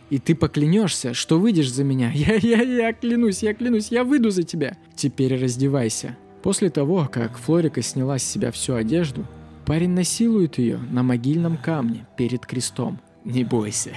И 0.10 0.20
ты 0.20 0.36
поклянешься, 0.36 1.14
что 1.14 1.40
выйдешь 1.40 1.72
за 1.72 1.84
меня. 1.84 2.12
Я, 2.14 2.36
я, 2.36 2.62
я 2.62 2.94
клянусь, 2.94 3.44
я 3.44 3.54
клянусь, 3.54 3.92
я 3.92 4.04
выйду 4.04 4.30
за 4.30 4.44
тебя. 4.44 4.78
Теперь 4.96 5.36
раздевайся. 5.36 6.18
После 6.44 6.70
того, 6.70 7.10
как 7.12 7.38
Флорика 7.38 7.82
сняла 7.82 8.18
с 8.18 8.24
себя 8.24 8.52
всю 8.52 8.76
одежду, 8.76 9.26
Парень 9.68 9.90
насилует 9.90 10.58
ее 10.60 10.78
на 10.78 11.04
могильном 11.04 11.58
камне 11.58 12.08
перед 12.16 12.46
крестом. 12.46 13.02
Не 13.26 13.44
бойся. 13.44 13.92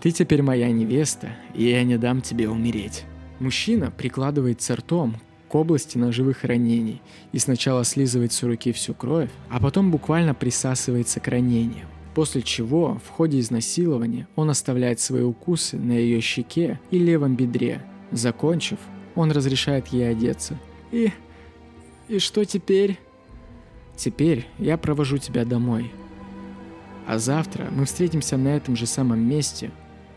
Ты 0.00 0.12
теперь 0.12 0.40
моя 0.40 0.72
невеста, 0.72 1.28
и 1.54 1.64
я 1.64 1.84
не 1.84 1.98
дам 1.98 2.22
тебе 2.22 2.48
умереть. 2.48 3.04
Мужчина 3.38 3.90
прикладывается 3.90 4.74
ртом 4.76 5.16
области 5.54 5.98
ножевых 5.98 6.44
ранений 6.44 7.00
и 7.32 7.38
сначала 7.38 7.84
слизывает 7.84 8.32
с 8.32 8.42
руки 8.42 8.72
всю 8.72 8.94
кровь, 8.94 9.30
а 9.50 9.60
потом 9.60 9.90
буквально 9.90 10.34
присасывается 10.34 11.20
к 11.20 11.28
ранениям. 11.28 11.88
После 12.14 12.42
чего 12.42 13.00
в 13.04 13.08
ходе 13.08 13.40
изнасилования 13.40 14.28
он 14.36 14.50
оставляет 14.50 15.00
свои 15.00 15.22
укусы 15.22 15.76
на 15.76 15.92
ее 15.92 16.20
щеке 16.20 16.80
и 16.90 16.98
левом 16.98 17.34
бедре. 17.34 17.82
Закончив, 18.12 18.78
он 19.16 19.32
разрешает 19.32 19.88
ей 19.88 20.10
одеться. 20.10 20.58
И... 20.92 21.10
и 22.08 22.18
что 22.20 22.44
теперь? 22.44 22.98
Теперь 23.96 24.46
я 24.58 24.78
провожу 24.78 25.18
тебя 25.18 25.44
домой. 25.44 25.90
А 27.06 27.18
завтра 27.18 27.68
мы 27.70 27.84
встретимся 27.84 28.36
на 28.36 28.48
этом 28.48 28.76
же 28.76 28.86
самом 28.86 29.20
месте, 29.20 29.70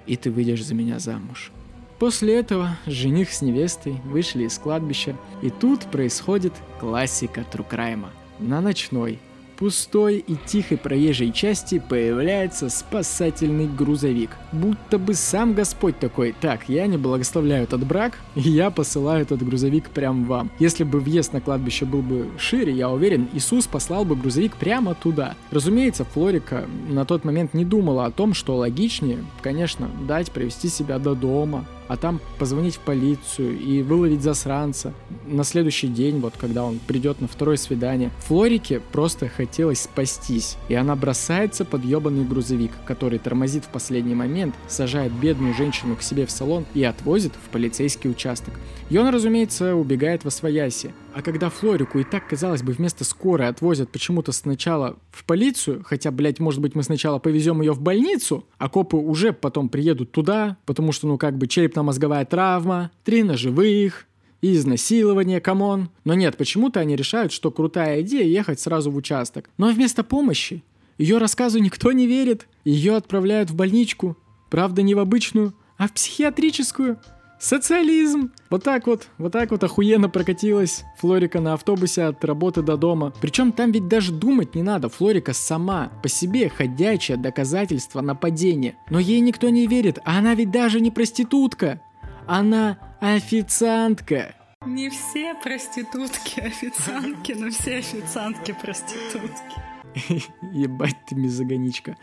и 0.05 0.15
ты 0.15 0.31
выйдешь 0.31 0.63
за 0.63 0.73
меня 0.73 0.99
замуж. 0.99 1.51
После 1.99 2.35
этого 2.35 2.77
жених 2.85 3.31
с 3.31 3.41
невестой 3.41 3.99
вышли 4.05 4.43
из 4.43 4.59
кладбища, 4.59 5.15
и 5.41 5.49
тут 5.49 5.81
происходит 5.85 6.53
классика 6.79 7.43
Трукрайма. 7.51 8.11
На 8.37 8.61
ночной, 8.61 9.19
пустой 9.57 10.17
и 10.17 10.35
тихой 10.45 10.77
проезжей 10.77 11.31
части 11.31 11.79
появляется 11.79 12.69
спасательный 12.69 13.67
грузовик. 13.67 14.29
Будто 14.51 14.99
бы 14.99 15.15
сам 15.15 15.53
Господь 15.53 15.97
такой, 15.97 16.35
так, 16.39 16.69
я 16.69 16.85
не 16.85 16.97
благословляю 16.97 17.63
этот 17.63 17.83
брак, 17.83 18.19
и 18.35 18.41
я 18.49 18.69
посылаю 18.69 19.23
этот 19.23 19.43
грузовик 19.43 19.89
прямо 19.89 20.23
вам. 20.25 20.51
Если 20.59 20.83
бы 20.83 20.99
въезд 20.99 21.33
на 21.33 21.41
кладбище 21.41 21.85
был 21.85 22.03
бы 22.03 22.27
шире, 22.37 22.73
я 22.73 22.89
уверен, 22.91 23.27
Иисус 23.33 23.65
послал 23.65 24.05
бы 24.05 24.15
грузовик 24.15 24.55
прямо 24.55 24.93
туда. 24.93 25.35
Разумеется, 25.49 26.05
Флорика 26.05 26.65
на 26.87 27.05
тот 27.05 27.25
момент 27.25 27.55
не 27.55 27.65
думала 27.65 28.05
о 28.05 28.11
том, 28.11 28.35
что 28.35 28.55
логичнее, 28.55 29.17
конечно, 29.41 29.89
дать 30.07 30.31
привести 30.31 30.67
себя 30.67 30.99
до 30.99 31.15
дома, 31.15 31.65
а 31.87 31.97
там 31.97 32.19
позвонить 32.39 32.75
в 32.75 32.79
полицию 32.79 33.59
и 33.59 33.81
выловить 33.81 34.21
засранца 34.21 34.93
на 35.25 35.43
следующий 35.43 35.87
день, 35.87 36.19
вот 36.19 36.33
когда 36.37 36.63
он 36.63 36.79
придет 36.79 37.21
на 37.21 37.27
второе 37.27 37.57
свидание. 37.57 38.11
Флорике 38.27 38.81
просто 38.91 39.27
хотелось 39.27 39.81
спастись, 39.81 40.57
и 40.69 40.75
она 40.75 40.95
бросается 40.95 41.65
под 41.65 41.83
ебаный 41.83 42.25
грузовик, 42.25 42.71
который 42.85 43.19
тормозит 43.19 43.65
в 43.65 43.69
последний 43.69 44.15
момент, 44.15 44.55
сажает 44.67 45.11
бедную 45.13 45.53
женщину 45.53 45.95
к 45.95 46.01
себе 46.01 46.25
в 46.25 46.31
салон 46.31 46.65
и 46.73 46.83
отвозит 46.83 47.33
в 47.33 47.49
полицейский 47.49 48.09
участок. 48.09 48.53
И 48.89 48.97
он, 48.97 49.09
разумеется, 49.09 49.75
убегает 49.75 50.23
во 50.23 50.31
свояси. 50.31 50.93
А 51.17 51.23
когда 51.23 51.49
Флорику 51.49 51.97
и 51.97 52.03
так, 52.03 52.27
казалось 52.27 52.61
бы, 52.61 52.73
вместо 52.73 53.03
скорой 53.03 53.47
отвозят 53.47 53.91
почему-то 53.91 54.31
сначала 54.31 54.99
в 55.09 55.25
полицию, 55.25 55.81
хотя, 55.83 56.11
блядь, 56.11 56.39
может 56.39 56.61
быть, 56.61 56.75
мы 56.75 56.83
сначала 56.83 57.17
повезем 57.17 57.59
ее 57.59 57.71
в 57.71 57.81
больницу, 57.81 58.45
а 58.59 58.69
копы 58.69 58.97
уже 58.97 59.33
потом 59.33 59.67
приедут 59.67 60.11
туда, 60.11 60.57
потому 60.67 60.91
что, 60.91 61.07
ну, 61.07 61.17
как 61.17 61.35
бы, 61.35 61.47
черепно-мозговая 61.47 62.23
травма, 62.25 62.91
три 63.03 63.23
ножевых, 63.23 64.05
и 64.41 64.53
изнасилование, 64.53 65.41
come 65.41 65.69
on. 65.69 65.89
Но 66.03 66.13
нет, 66.13 66.37
почему-то 66.37 66.81
они 66.81 66.95
решают, 66.95 67.31
что 67.31 67.49
крутая 67.49 68.01
идея 68.01 68.25
ехать 68.25 68.59
сразу 68.59 68.91
в 68.91 68.95
участок. 68.95 69.49
Но 69.57 69.71
вместо 69.71 70.03
помощи 70.03 70.63
ее 70.99 71.17
рассказу 71.17 71.57
никто 71.57 71.91
не 71.93 72.05
верит. 72.05 72.47
Ее 72.63 72.95
отправляют 72.95 73.49
в 73.49 73.55
больничку. 73.55 74.15
Правда, 74.51 74.83
не 74.83 74.93
в 74.93 74.99
обычную, 74.99 75.55
а 75.77 75.87
в 75.87 75.93
психиатрическую. 75.93 76.99
Социализм! 77.39 78.31
Вот 78.49 78.63
так 78.63 78.87
вот, 78.87 79.09
вот 79.19 79.31
так 79.31 79.51
вот 79.51 79.63
охуенно 79.63 80.09
прокатилась 80.09 80.83
Флорика 80.97 81.39
на 81.39 81.53
автобусе 81.53 82.03
от 82.03 82.25
работы 82.25 82.63
до 82.63 82.77
дома. 82.77 83.13
Причем 83.21 83.51
там 83.51 83.71
ведь 83.71 83.87
даже 83.87 84.11
думать 84.11 84.55
не 84.55 84.63
надо, 84.63 84.89
Флорика 84.89 85.33
сама 85.33 85.91
по 86.01 86.09
себе 86.09 86.49
ходячее 86.49 87.17
доказательство 87.17 88.01
нападения. 88.01 88.75
Но 88.89 88.99
ей 88.99 89.19
никто 89.19 89.49
не 89.49 89.67
верит, 89.67 89.99
а 90.03 90.17
она 90.17 90.33
ведь 90.33 90.49
даже 90.49 90.79
не 90.81 90.89
проститутка. 90.89 91.79
Она 92.25 92.77
официантка. 92.99 94.33
Не 94.65 94.89
все 94.89 95.35
проститутки 95.35 96.39
официантки, 96.39 97.33
но 97.33 97.51
все 97.51 97.77
официантки 97.77 98.55
проститутки. 98.59 100.25
Ебать 100.51 100.97
ты 101.07 101.15
мизогоничка. 101.15 101.95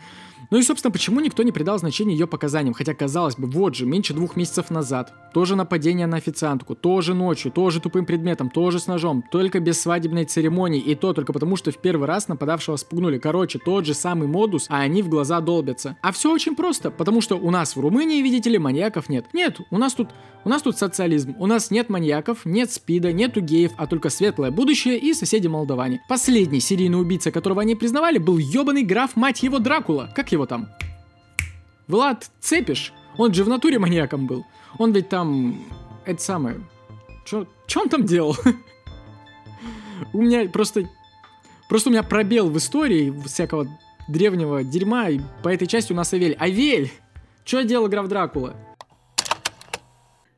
Ну 0.55 0.59
и, 0.59 0.63
собственно, 0.63 0.93
почему 0.93 1.19
никто 1.19 1.43
не 1.43 1.51
придал 1.51 1.77
значения 1.79 2.13
ее 2.13 2.27
показаниям? 2.27 2.73
Хотя, 2.73 2.93
казалось 2.93 3.35
бы, 3.35 3.45
вот 3.45 3.75
же, 3.75 3.85
меньше 3.85 4.13
двух 4.13 4.37
месяцев 4.37 4.69
назад. 4.69 5.11
Тоже 5.33 5.57
нападение 5.57 6.07
на 6.07 6.15
официантку, 6.15 6.75
тоже 6.75 7.13
ночью, 7.13 7.51
тоже 7.51 7.81
тупым 7.81 8.05
предметом, 8.05 8.49
тоже 8.49 8.79
с 8.79 8.87
ножом, 8.87 9.21
только 9.29 9.59
без 9.59 9.81
свадебной 9.81 10.23
церемонии. 10.23 10.79
И 10.79 10.95
то 10.95 11.11
только 11.11 11.33
потому, 11.33 11.57
что 11.57 11.71
в 11.71 11.77
первый 11.77 12.07
раз 12.07 12.29
нападавшего 12.29 12.77
спугнули. 12.77 13.17
Короче, 13.17 13.59
тот 13.59 13.85
же 13.85 13.93
самый 13.93 14.29
модус, 14.29 14.67
а 14.69 14.79
они 14.79 15.01
в 15.01 15.09
глаза 15.09 15.41
долбятся. 15.41 15.97
А 16.01 16.13
все 16.13 16.31
очень 16.31 16.55
просто, 16.55 16.89
потому 16.89 17.19
что 17.19 17.35
у 17.35 17.51
нас 17.51 17.75
в 17.75 17.81
Румынии, 17.81 18.21
видите 18.21 18.49
ли, 18.49 18.57
маньяков 18.57 19.09
нет. 19.09 19.25
Нет, 19.33 19.59
у 19.71 19.77
нас 19.77 19.93
тут, 19.93 20.11
у 20.45 20.49
нас 20.49 20.61
тут 20.61 20.77
социализм. 20.77 21.35
У 21.37 21.47
нас 21.47 21.69
нет 21.69 21.89
маньяков, 21.89 22.45
нет 22.45 22.71
спида, 22.71 23.11
нету 23.11 23.41
геев, 23.41 23.73
а 23.75 23.87
только 23.87 24.09
светлое 24.09 24.51
будущее 24.51 24.97
и 24.97 25.13
соседи 25.13 25.47
молдаване. 25.47 26.01
Последний 26.07 26.61
серийный 26.61 27.01
убийца, 27.01 27.29
которого 27.31 27.59
они 27.59 27.75
признавали, 27.75 28.19
был 28.19 28.37
ебаный 28.37 28.83
граф, 28.83 29.17
мать 29.17 29.43
его, 29.43 29.59
Дракула. 29.59 30.09
Как 30.15 30.31
его 30.31 30.44
там? 30.45 30.69
Влад 31.87 32.29
Цепиш. 32.39 32.93
Он 33.17 33.33
же 33.33 33.43
в 33.43 33.49
натуре 33.49 33.79
маньяком 33.79 34.27
был. 34.27 34.45
Он 34.77 34.91
ведь 34.91 35.09
там... 35.09 35.63
Это 36.05 36.21
самое... 36.21 36.61
Чё, 37.25 37.47
чё 37.67 37.81
он 37.81 37.89
там 37.89 38.05
делал? 38.05 38.35
у 40.13 40.21
меня 40.21 40.47
просто... 40.49 40.89
Просто 41.69 41.89
у 41.89 41.91
меня 41.91 42.03
пробел 42.03 42.49
в 42.49 42.57
истории 42.57 43.11
всякого 43.25 43.67
древнего 44.07 44.63
дерьма, 44.63 45.09
и 45.09 45.19
по 45.41 45.49
этой 45.49 45.67
части 45.67 45.91
у 45.93 45.95
нас 45.95 46.13
Авель. 46.13 46.37
Авель! 46.39 46.91
Чё 47.43 47.63
делал 47.63 47.87
граф 47.87 48.07
Дракула? 48.07 48.55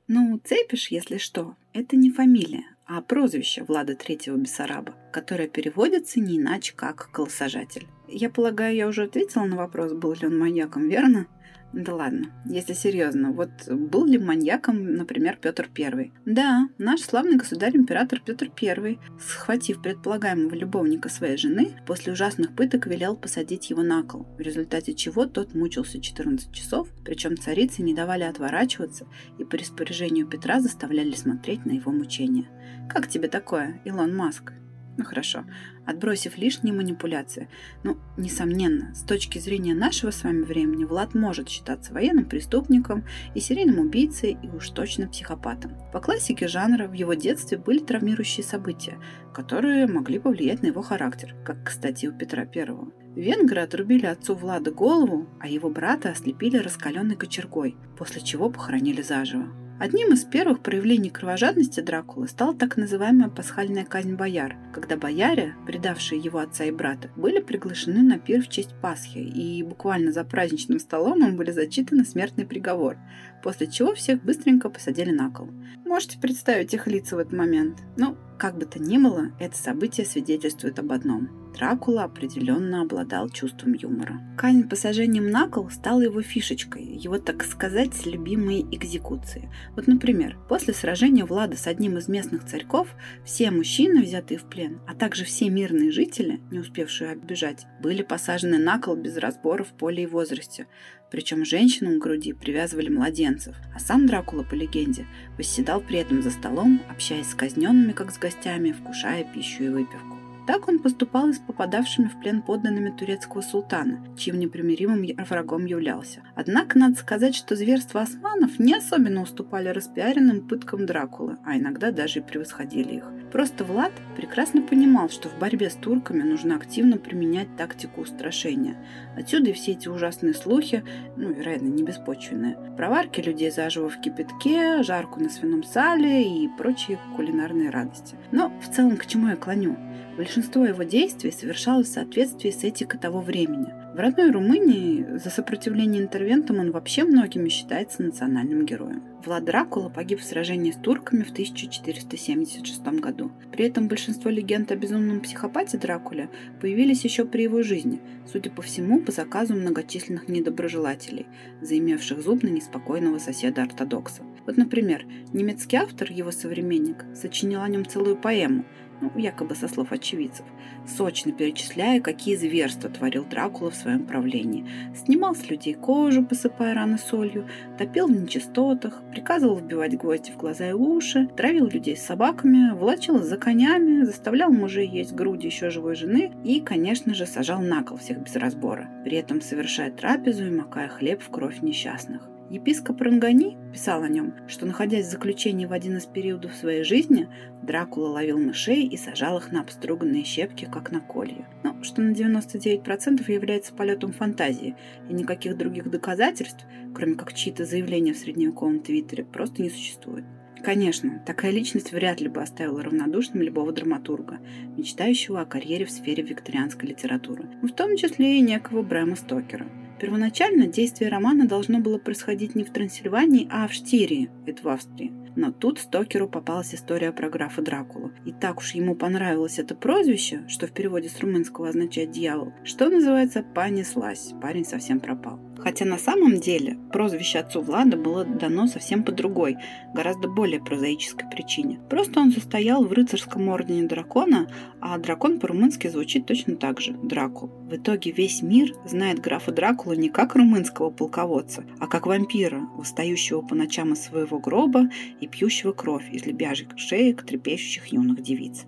Ну, 0.08 0.40
Цепиш, 0.44 0.90
если 0.90 1.18
что, 1.18 1.56
это 1.74 1.98
не 1.98 2.12
фамилия, 2.12 2.64
а 2.86 3.02
прозвище 3.02 3.64
Влада 3.64 3.96
Третьего 3.96 4.38
Бессараба, 4.38 4.94
которое 5.18 5.48
переводится 5.48 6.20
не 6.20 6.38
иначе, 6.38 6.74
как 6.76 7.10
«колосажатель». 7.12 7.88
Я 8.08 8.30
полагаю, 8.30 8.76
я 8.76 8.88
уже 8.88 9.06
ответила 9.06 9.46
на 9.46 9.56
вопрос, 9.56 9.94
был 9.94 10.14
ли 10.14 10.28
он 10.28 10.38
маньяком, 10.38 10.88
верно? 10.88 11.26
Да 11.74 11.96
ладно, 11.96 12.28
если 12.46 12.74
серьезно, 12.74 13.32
вот 13.32 13.50
был 13.68 14.06
ли 14.06 14.20
маньяком, 14.20 14.94
например, 14.94 15.40
Петр 15.42 15.70
I? 15.76 16.12
Да, 16.26 16.70
наш 16.78 17.02
славный 17.02 17.36
государь-император 17.36 18.22
Петр 18.24 18.52
I, 18.62 19.00
схватив 19.20 19.82
предполагаемого 19.82 20.54
любовника 20.54 21.10
своей 21.10 21.36
жены, 21.38 21.72
после 21.88 22.14
ужасных 22.14 22.56
пыток 22.56 22.86
велел 22.86 23.18
посадить 23.18 23.72
его 23.72 23.82
на 23.82 24.04
кол, 24.04 24.28
в 24.38 24.40
результате 24.40 24.94
чего 24.94 25.26
тот 25.26 25.56
мучился 25.56 26.00
14 26.00 26.54
часов, 26.54 26.90
причем 27.04 27.36
царицы 27.38 27.82
не 27.82 27.96
давали 27.96 28.24
отворачиваться 28.24 29.08
и 29.40 29.44
по 29.44 29.58
распоряжению 29.58 30.28
Петра 30.28 30.60
заставляли 30.60 31.16
смотреть 31.16 31.66
на 31.66 31.72
его 31.72 31.92
мучения. 31.92 32.48
Как 32.88 33.08
тебе 33.08 33.28
такое, 33.28 33.82
Илон 33.84 34.16
Маск? 34.16 34.54
Ну 34.98 35.06
хорошо, 35.06 35.46
отбросив 35.86 36.38
лишние 36.40 36.74
манипуляции. 36.74 37.48
Ну, 37.84 37.98
несомненно, 38.18 38.96
с 38.96 39.04
точки 39.04 39.38
зрения 39.38 39.76
нашего 39.76 40.10
с 40.10 40.24
вами 40.24 40.42
времени, 40.42 40.86
Влад 40.86 41.14
может 41.14 41.50
считаться 41.50 41.94
военным 41.94 42.26
преступником 42.26 43.06
и 43.36 43.40
серийным 43.40 43.80
убийцей, 43.80 44.38
и 44.42 44.50
уж 44.50 44.70
точно 44.72 45.08
психопатом. 45.08 45.74
По 45.94 46.00
классике 46.00 46.48
жанра 46.48 46.88
в 46.88 46.94
его 46.94 47.14
детстве 47.14 47.60
были 47.60 47.78
травмирующие 47.78 48.44
события, 48.44 48.98
которые 49.36 49.86
могли 49.86 50.18
повлиять 50.18 50.64
на 50.64 50.68
его 50.68 50.82
характер, 50.82 51.36
как, 51.46 51.64
кстати, 51.64 52.08
у 52.08 52.12
Петра 52.12 52.46
Первого. 52.46 52.92
Венгры 53.16 53.62
отрубили 53.62 54.08
отцу 54.08 54.34
Влада 54.34 54.72
голову, 54.72 55.30
а 55.40 55.48
его 55.48 55.70
брата 55.70 56.10
ослепили 56.10 56.58
раскаленной 56.58 57.16
кочергой, 57.16 57.78
после 57.98 58.22
чего 58.22 58.50
похоронили 58.50 59.04
заживо. 59.04 59.48
Одним 59.80 60.12
из 60.14 60.26
первых 60.26 60.62
проявлений 60.62 61.12
кровожадности 61.12 61.82
Дракулы 61.82 62.28
стала 62.28 62.56
так 62.56 62.78
называемая 62.78 63.30
пасхальная 63.30 63.86
казнь 63.86 64.16
бояр, 64.16 64.56
когда 64.74 64.98
бояре, 64.98 65.54
предавшие 65.68 66.20
его 66.20 66.40
отца 66.40 66.64
и 66.64 66.72
брата, 66.72 67.12
были 67.16 67.40
приглашены 67.40 68.02
на 68.02 68.18
пир 68.18 68.42
в 68.42 68.50
честь 68.50 68.74
Пасхи, 68.82 69.20
и 69.20 69.62
буквально 69.62 70.12
за 70.12 70.24
праздничным 70.24 70.80
столом 70.80 71.24
им 71.24 71.36
были 71.38 71.52
зачитаны 71.52 72.06
смертный 72.06 72.48
приговор, 72.48 72.98
после 73.44 73.68
чего 73.68 73.94
всех 73.94 74.24
быстренько 74.24 74.70
посадили 74.70 75.12
на 75.12 75.30
кол. 75.30 75.50
Можете 75.86 76.20
представить 76.20 76.74
их 76.74 76.88
лица 76.88 77.16
в 77.16 77.20
этот 77.20 77.34
момент? 77.34 77.80
Ну, 77.96 78.18
как 78.38 78.58
бы 78.58 78.66
то 78.66 78.80
ни 78.80 78.98
было, 78.98 79.32
это 79.40 79.58
событие 79.58 80.06
свидетельствует 80.06 80.80
об 80.80 80.92
одном– 80.92 81.30
Дракула 81.58 82.04
определенно 82.04 82.82
обладал 82.82 83.30
чувством 83.30 83.74
юмора. 83.74 84.22
Казнь 84.38 84.70
посажением 84.70 85.32
на 85.32 85.48
кол 85.48 85.72
стала 85.72 86.02
его 86.02 86.22
фишечкой, 86.22 86.84
его, 86.84 87.18
так 87.18 87.44
сказать, 87.44 88.06
любимой 88.06 88.62
экзекуции. 88.72 89.52
Вот, 89.76 89.88
например, 89.88 90.38
после 90.48 90.76
сражения 90.76 91.26
Влада 91.26 91.58
с 91.58 91.66
одним 91.66 91.98
из 91.98 92.08
местных 92.08 92.46
царьков, 92.46 92.90
все 93.26 93.50
мужчины, 93.50 94.04
взятые 94.04 94.38
в 94.38 94.44
плен, 94.44 94.82
а 94.88 94.94
также 94.94 95.26
все 95.26 95.50
мирные 95.50 95.92
жители, 95.92 96.42
не 96.52 96.60
успевшие 96.60 97.14
оббежать, 97.14 97.66
были 97.82 98.04
посажены 98.04 98.60
на 98.60 98.80
кол 98.80 98.96
без 98.96 99.18
разбора 99.18 99.64
в 99.64 99.74
поле 99.74 100.04
и 100.04 100.08
возрасте. 100.08 100.68
Причем 101.10 101.46
женщинам 101.46 102.00
к 102.00 102.04
груди 102.04 102.34
привязывали 102.34 102.90
младенцев, 102.90 103.56
а 103.74 103.80
сам 103.80 104.06
Дракула, 104.06 104.44
по 104.44 104.56
легенде, 104.56 105.06
восседал 105.38 105.80
при 105.82 106.00
этом 106.00 106.22
за 106.22 106.32
столом, 106.32 106.82
общаясь 106.90 107.30
с 107.30 107.36
казненными, 107.36 107.94
как 107.94 108.12
с 108.12 108.18
гостями, 108.18 108.74
вкушая 108.74 109.24
пищу 109.24 109.64
и 109.64 109.70
выпивку. 109.70 110.18
Так 110.48 110.68
он 110.68 110.80
поступал 110.80 111.30
и 111.30 111.34
с 111.34 111.40
попадавшими 111.40 112.08
в 112.08 112.20
плен 112.20 112.42
подданными 112.42 112.90
турецкого 112.90 113.42
султана, 113.42 114.06
чьим 114.18 114.40
непримиримым 114.40 115.06
врагом 115.26 115.66
являлся. 115.66 116.24
Однако 116.38 116.78
надо 116.78 116.96
сказать, 116.96 117.34
что 117.34 117.56
зверства 117.56 118.02
османов 118.02 118.60
не 118.60 118.76
особенно 118.76 119.24
уступали 119.24 119.70
распиаренным 119.70 120.48
пыткам 120.48 120.86
Дракулы, 120.86 121.38
а 121.44 121.58
иногда 121.58 121.90
даже 121.90 122.20
и 122.20 122.22
превосходили 122.22 122.98
их. 122.98 123.12
Просто 123.32 123.66
Влад 123.66 123.92
прекрасно 124.16 124.62
понимал, 124.62 125.10
что 125.10 125.30
в 125.30 125.40
борьбе 125.40 125.72
с 125.72 125.74
турками 125.74 126.22
нужно 126.22 126.56
активно 126.56 126.98
применять 126.98 127.48
тактику 127.58 128.02
устрашения. 128.02 128.78
Отсюда 129.18 129.50
и 129.50 129.54
все 129.54 129.72
эти 129.72 129.88
ужасные 129.88 130.36
слухи, 130.36 130.84
ну, 131.16 131.34
вероятно, 131.34 131.70
не 131.70 131.82
беспочвенные. 131.82 132.56
Проварки 132.78 133.20
людей 133.20 133.50
заживо 133.50 133.90
в 133.90 134.00
кипятке, 134.00 134.84
жарку 134.84 135.20
на 135.20 135.30
свином 135.30 135.64
сале 135.64 136.22
и 136.22 136.48
прочие 136.56 137.00
кулинарные 137.16 137.72
радости. 137.72 138.16
Но 138.32 138.54
в 138.62 138.74
целом 138.74 138.98
к 138.98 139.08
чему 139.08 139.30
я 139.30 139.36
клоню? 139.36 139.76
Большинство 140.18 140.66
его 140.66 140.84
действий 140.84 141.32
совершалось 141.32 141.88
в 141.88 141.94
соответствии 141.94 142.52
с 142.52 142.64
этикой 142.64 143.00
того 143.00 143.22
времени. 143.22 143.74
В 143.98 144.00
родной 144.00 144.30
Румынии 144.30 145.18
за 145.18 145.32
сопротивление 145.32 146.04
интервентам 146.04 146.60
он 146.60 146.70
вообще 146.70 147.04
многими 147.04 147.50
считается 147.50 148.04
национальным 148.04 148.64
героем. 148.64 149.02
Влад 149.26 149.46
Дракула 149.46 149.90
погиб 149.90 150.20
в 150.20 150.24
сражении 150.24 150.70
с 150.70 150.76
турками 150.76 151.24
в 151.24 151.32
1476 151.32 152.84
году. 153.00 153.32
При 153.52 153.66
этом 153.66 153.88
большинство 153.88 154.30
легенд 154.30 154.72
о 154.72 154.76
безумном 154.76 155.20
психопате 155.22 155.80
Дракуле 155.80 156.30
появились 156.62 157.04
еще 157.06 157.26
при 157.26 157.42
его 157.42 157.64
жизни, 157.64 158.00
судя 158.32 158.52
по 158.52 158.62
всему, 158.62 159.02
по 159.02 159.12
заказу 159.12 159.56
многочисленных 159.56 160.30
недоброжелателей, 160.30 161.26
заимевших 161.64 162.22
зуб 162.22 162.44
на 162.44 162.50
неспокойного 162.50 163.18
соседа-ортодокса. 163.18 164.22
Вот, 164.46 164.58
например, 164.58 165.08
немецкий 165.34 165.78
автор, 165.78 166.12
его 166.12 166.30
современник, 166.30 167.04
сочинил 167.16 167.64
о 167.64 167.68
нем 167.68 167.84
целую 167.84 168.16
поэму, 168.16 168.64
ну, 169.02 169.12
якобы 169.16 169.56
со 169.56 169.68
слов 169.68 169.92
очевидцев, 169.92 170.46
сочно 170.88 171.32
перечисляя, 171.32 172.02
какие 172.02 172.36
зверства 172.36 172.90
творил 172.90 173.26
Дракула 173.26 173.72
в 173.72 173.76
своем 173.76 174.06
правлении. 174.06 174.66
Снимал 174.96 175.36
с 175.36 175.50
людей 175.50 175.74
кожу, 175.74 176.26
посыпая 176.26 176.74
раны 176.74 176.98
солью, 176.98 177.48
топил 177.78 178.08
в 178.08 178.12
нечистотах, 178.12 179.02
приказывал 179.12 179.58
вбивать 179.58 179.98
гвозди 179.98 180.32
в 180.32 180.38
глаза 180.38 180.70
и 180.70 180.74
уши, 180.74 181.28
травил 181.36 181.68
людей 181.68 181.96
с 181.96 182.06
собаками, 182.06 182.74
волочил 182.74 183.22
за 183.22 183.38
конями, 183.38 184.04
заставлял 184.04 184.52
мужей 184.52 184.88
есть 184.88 185.14
груди 185.14 185.48
еще 185.48 185.70
живой 185.70 185.96
жены 185.96 186.32
и, 186.44 186.62
конечно 186.62 187.14
же, 187.14 187.26
сажал 187.26 187.62
на 187.62 187.84
кол 187.84 187.98
всех 187.98 188.20
без 188.20 188.36
разбора, 188.36 188.90
при 189.04 189.18
этом 189.18 189.42
совершая 189.42 189.92
трапезу 189.92 190.46
и 190.46 190.52
макая 190.52 190.88
хлеб 190.88 191.22
в 191.22 191.30
кровь 191.30 191.62
несчастных. 191.62 192.30
Епископ 192.50 193.02
Рангани 193.02 193.58
писал 193.74 194.04
о 194.04 194.08
нем, 194.08 194.34
что, 194.48 194.66
находясь 194.66 195.08
в 195.08 195.12
заключении 195.12 195.66
в 195.66 195.74
один 195.74 195.98
из 195.98 196.06
периодов 196.06 196.56
своей 196.56 196.84
жизни, 196.84 197.28
Дракула 197.62 198.08
ловил 198.08 198.40
мышей 198.40 198.88
и 198.88 198.96
сажал 198.96 199.38
их 199.38 199.52
на 199.52 199.60
обструганные 199.60 200.24
щепки, 200.24 200.66
как 200.72 200.92
на 200.92 201.02
колье. 201.02 201.46
Но 201.64 201.84
что 201.84 202.02
на 202.02 202.12
99% 202.12 203.30
является 203.30 203.74
полетом 203.74 204.14
фантазии, 204.14 204.78
и 205.10 205.14
никаких 205.14 205.58
других 205.58 205.90
доказательств, 205.90 206.66
кроме 206.96 207.16
как 207.16 207.34
чьи-то 207.34 207.66
заявления 207.66 208.14
в 208.14 208.18
средневековом 208.18 208.80
твиттере, 208.80 209.26
просто 209.26 209.62
не 209.62 209.70
существует. 209.70 210.24
Конечно, 210.64 211.22
такая 211.26 211.52
личность 211.52 211.92
вряд 211.92 212.22
ли 212.22 212.30
бы 212.30 212.42
оставила 212.42 212.82
равнодушным 212.82 213.44
любого 213.44 213.74
драматурга, 213.74 214.40
мечтающего 214.78 215.42
о 215.42 215.46
карьере 215.46 215.86
в 215.86 215.92
сфере 215.92 216.24
викторианской 216.24 216.88
литературы, 216.90 217.50
в 217.62 217.72
том 217.74 217.98
числе 217.98 218.38
и 218.38 218.42
некого 218.42 218.84
Брэма 218.84 219.18
Стокера– 219.18 219.68
Первоначально 220.00 220.68
действие 220.68 221.10
романа 221.10 221.48
должно 221.48 221.80
было 221.80 221.98
происходить 221.98 222.56
не 222.56 222.64
в 222.64 222.72
Трансильвании, 222.72 223.48
а 223.52 223.68
в 223.68 223.74
Штирии, 223.74 224.30
это 224.46 224.64
в 224.64 224.68
Австрии. 224.68 225.12
Но 225.36 225.52
тут 225.52 225.80
Стокеру 225.80 226.28
попалась 226.28 226.74
история 226.74 227.12
про 227.12 227.30
графа 227.30 227.62
Дракулу. 227.62 228.12
И 228.26 228.32
так 228.32 228.58
уж 228.58 228.72
ему 228.72 228.96
понравилось 228.96 229.60
это 229.60 229.76
прозвище, 229.76 230.44
что 230.48 230.66
в 230.68 230.72
переводе 230.72 231.10
с 231.10 231.20
румынского 231.20 231.70
означает 231.70 232.12
«дьявол», 232.12 232.54
что 232.64 232.90
называется 232.90 233.44
«понеслась». 233.44 234.34
Парень 234.42 234.66
совсем 234.66 235.00
пропал. 235.00 235.40
Хотя 235.60 235.86
на 235.86 235.98
самом 235.98 236.40
деле 236.40 236.78
прозвище 236.92 237.40
отцу 237.40 237.62
Влада 237.62 237.98
было 237.98 238.24
дано 238.26 238.68
совсем 238.68 239.04
по 239.04 239.12
другой, 239.12 239.58
гораздо 239.94 240.28
более 240.28 240.60
прозаической 240.60 241.28
причине. 241.30 241.80
Просто 241.90 242.20
он 242.20 242.32
состоял 242.32 242.84
в 242.84 242.94
рыцарском 242.94 243.50
ордене 243.50 243.88
дракона, 243.88 244.50
а 244.82 244.98
дракон 244.98 245.40
по-румынски 245.40 245.88
звучит 245.88 246.26
точно 246.26 246.56
так 246.56 246.82
же– 246.82 246.94
Дракул. 247.04 247.50
В 247.70 247.76
итоге 247.76 248.12
весь 248.12 248.42
мир 248.42 248.74
знает 248.86 249.20
графа 249.20 249.52
Дракулу 249.52 249.96
не 249.96 250.10
как 250.10 250.36
румынского 250.36 250.90
полководца, 250.90 251.64
а 251.80 251.88
как 251.88 252.06
вампира, 252.06 252.62
восстающего 252.76 253.42
по 253.42 253.56
ночам 253.56 253.94
из 253.94 254.04
своего 254.04 254.40
гроба 254.40 254.90
и 255.22 255.28
пьющего 255.28 255.72
кровь 255.72 256.10
из 256.12 256.26
лебяжьих 256.26 256.70
шеек 256.78 257.24
трепещущих 257.24 257.88
юных 257.88 258.22
девиц. 258.22 258.66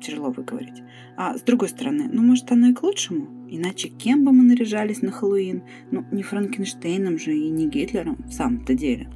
Тяжело 0.00 0.30
выговорить. 0.30 0.82
А 1.16 1.36
с 1.36 1.42
другой 1.42 1.68
стороны, 1.68 2.08
ну 2.12 2.22
может 2.22 2.52
оно 2.52 2.68
и 2.68 2.74
к 2.74 2.82
лучшему? 2.82 3.48
Иначе 3.48 3.88
кем 3.88 4.24
бы 4.24 4.32
мы 4.32 4.42
наряжались 4.44 5.02
на 5.02 5.10
Хэллоуин? 5.10 5.62
Ну, 5.90 6.04
не 6.10 6.22
Франкенштейном 6.22 7.18
же 7.18 7.34
и 7.34 7.48
не 7.48 7.68
Гитлером 7.68 8.16
в 8.26 8.32
самом-то 8.32 8.74
деле. 8.74 9.08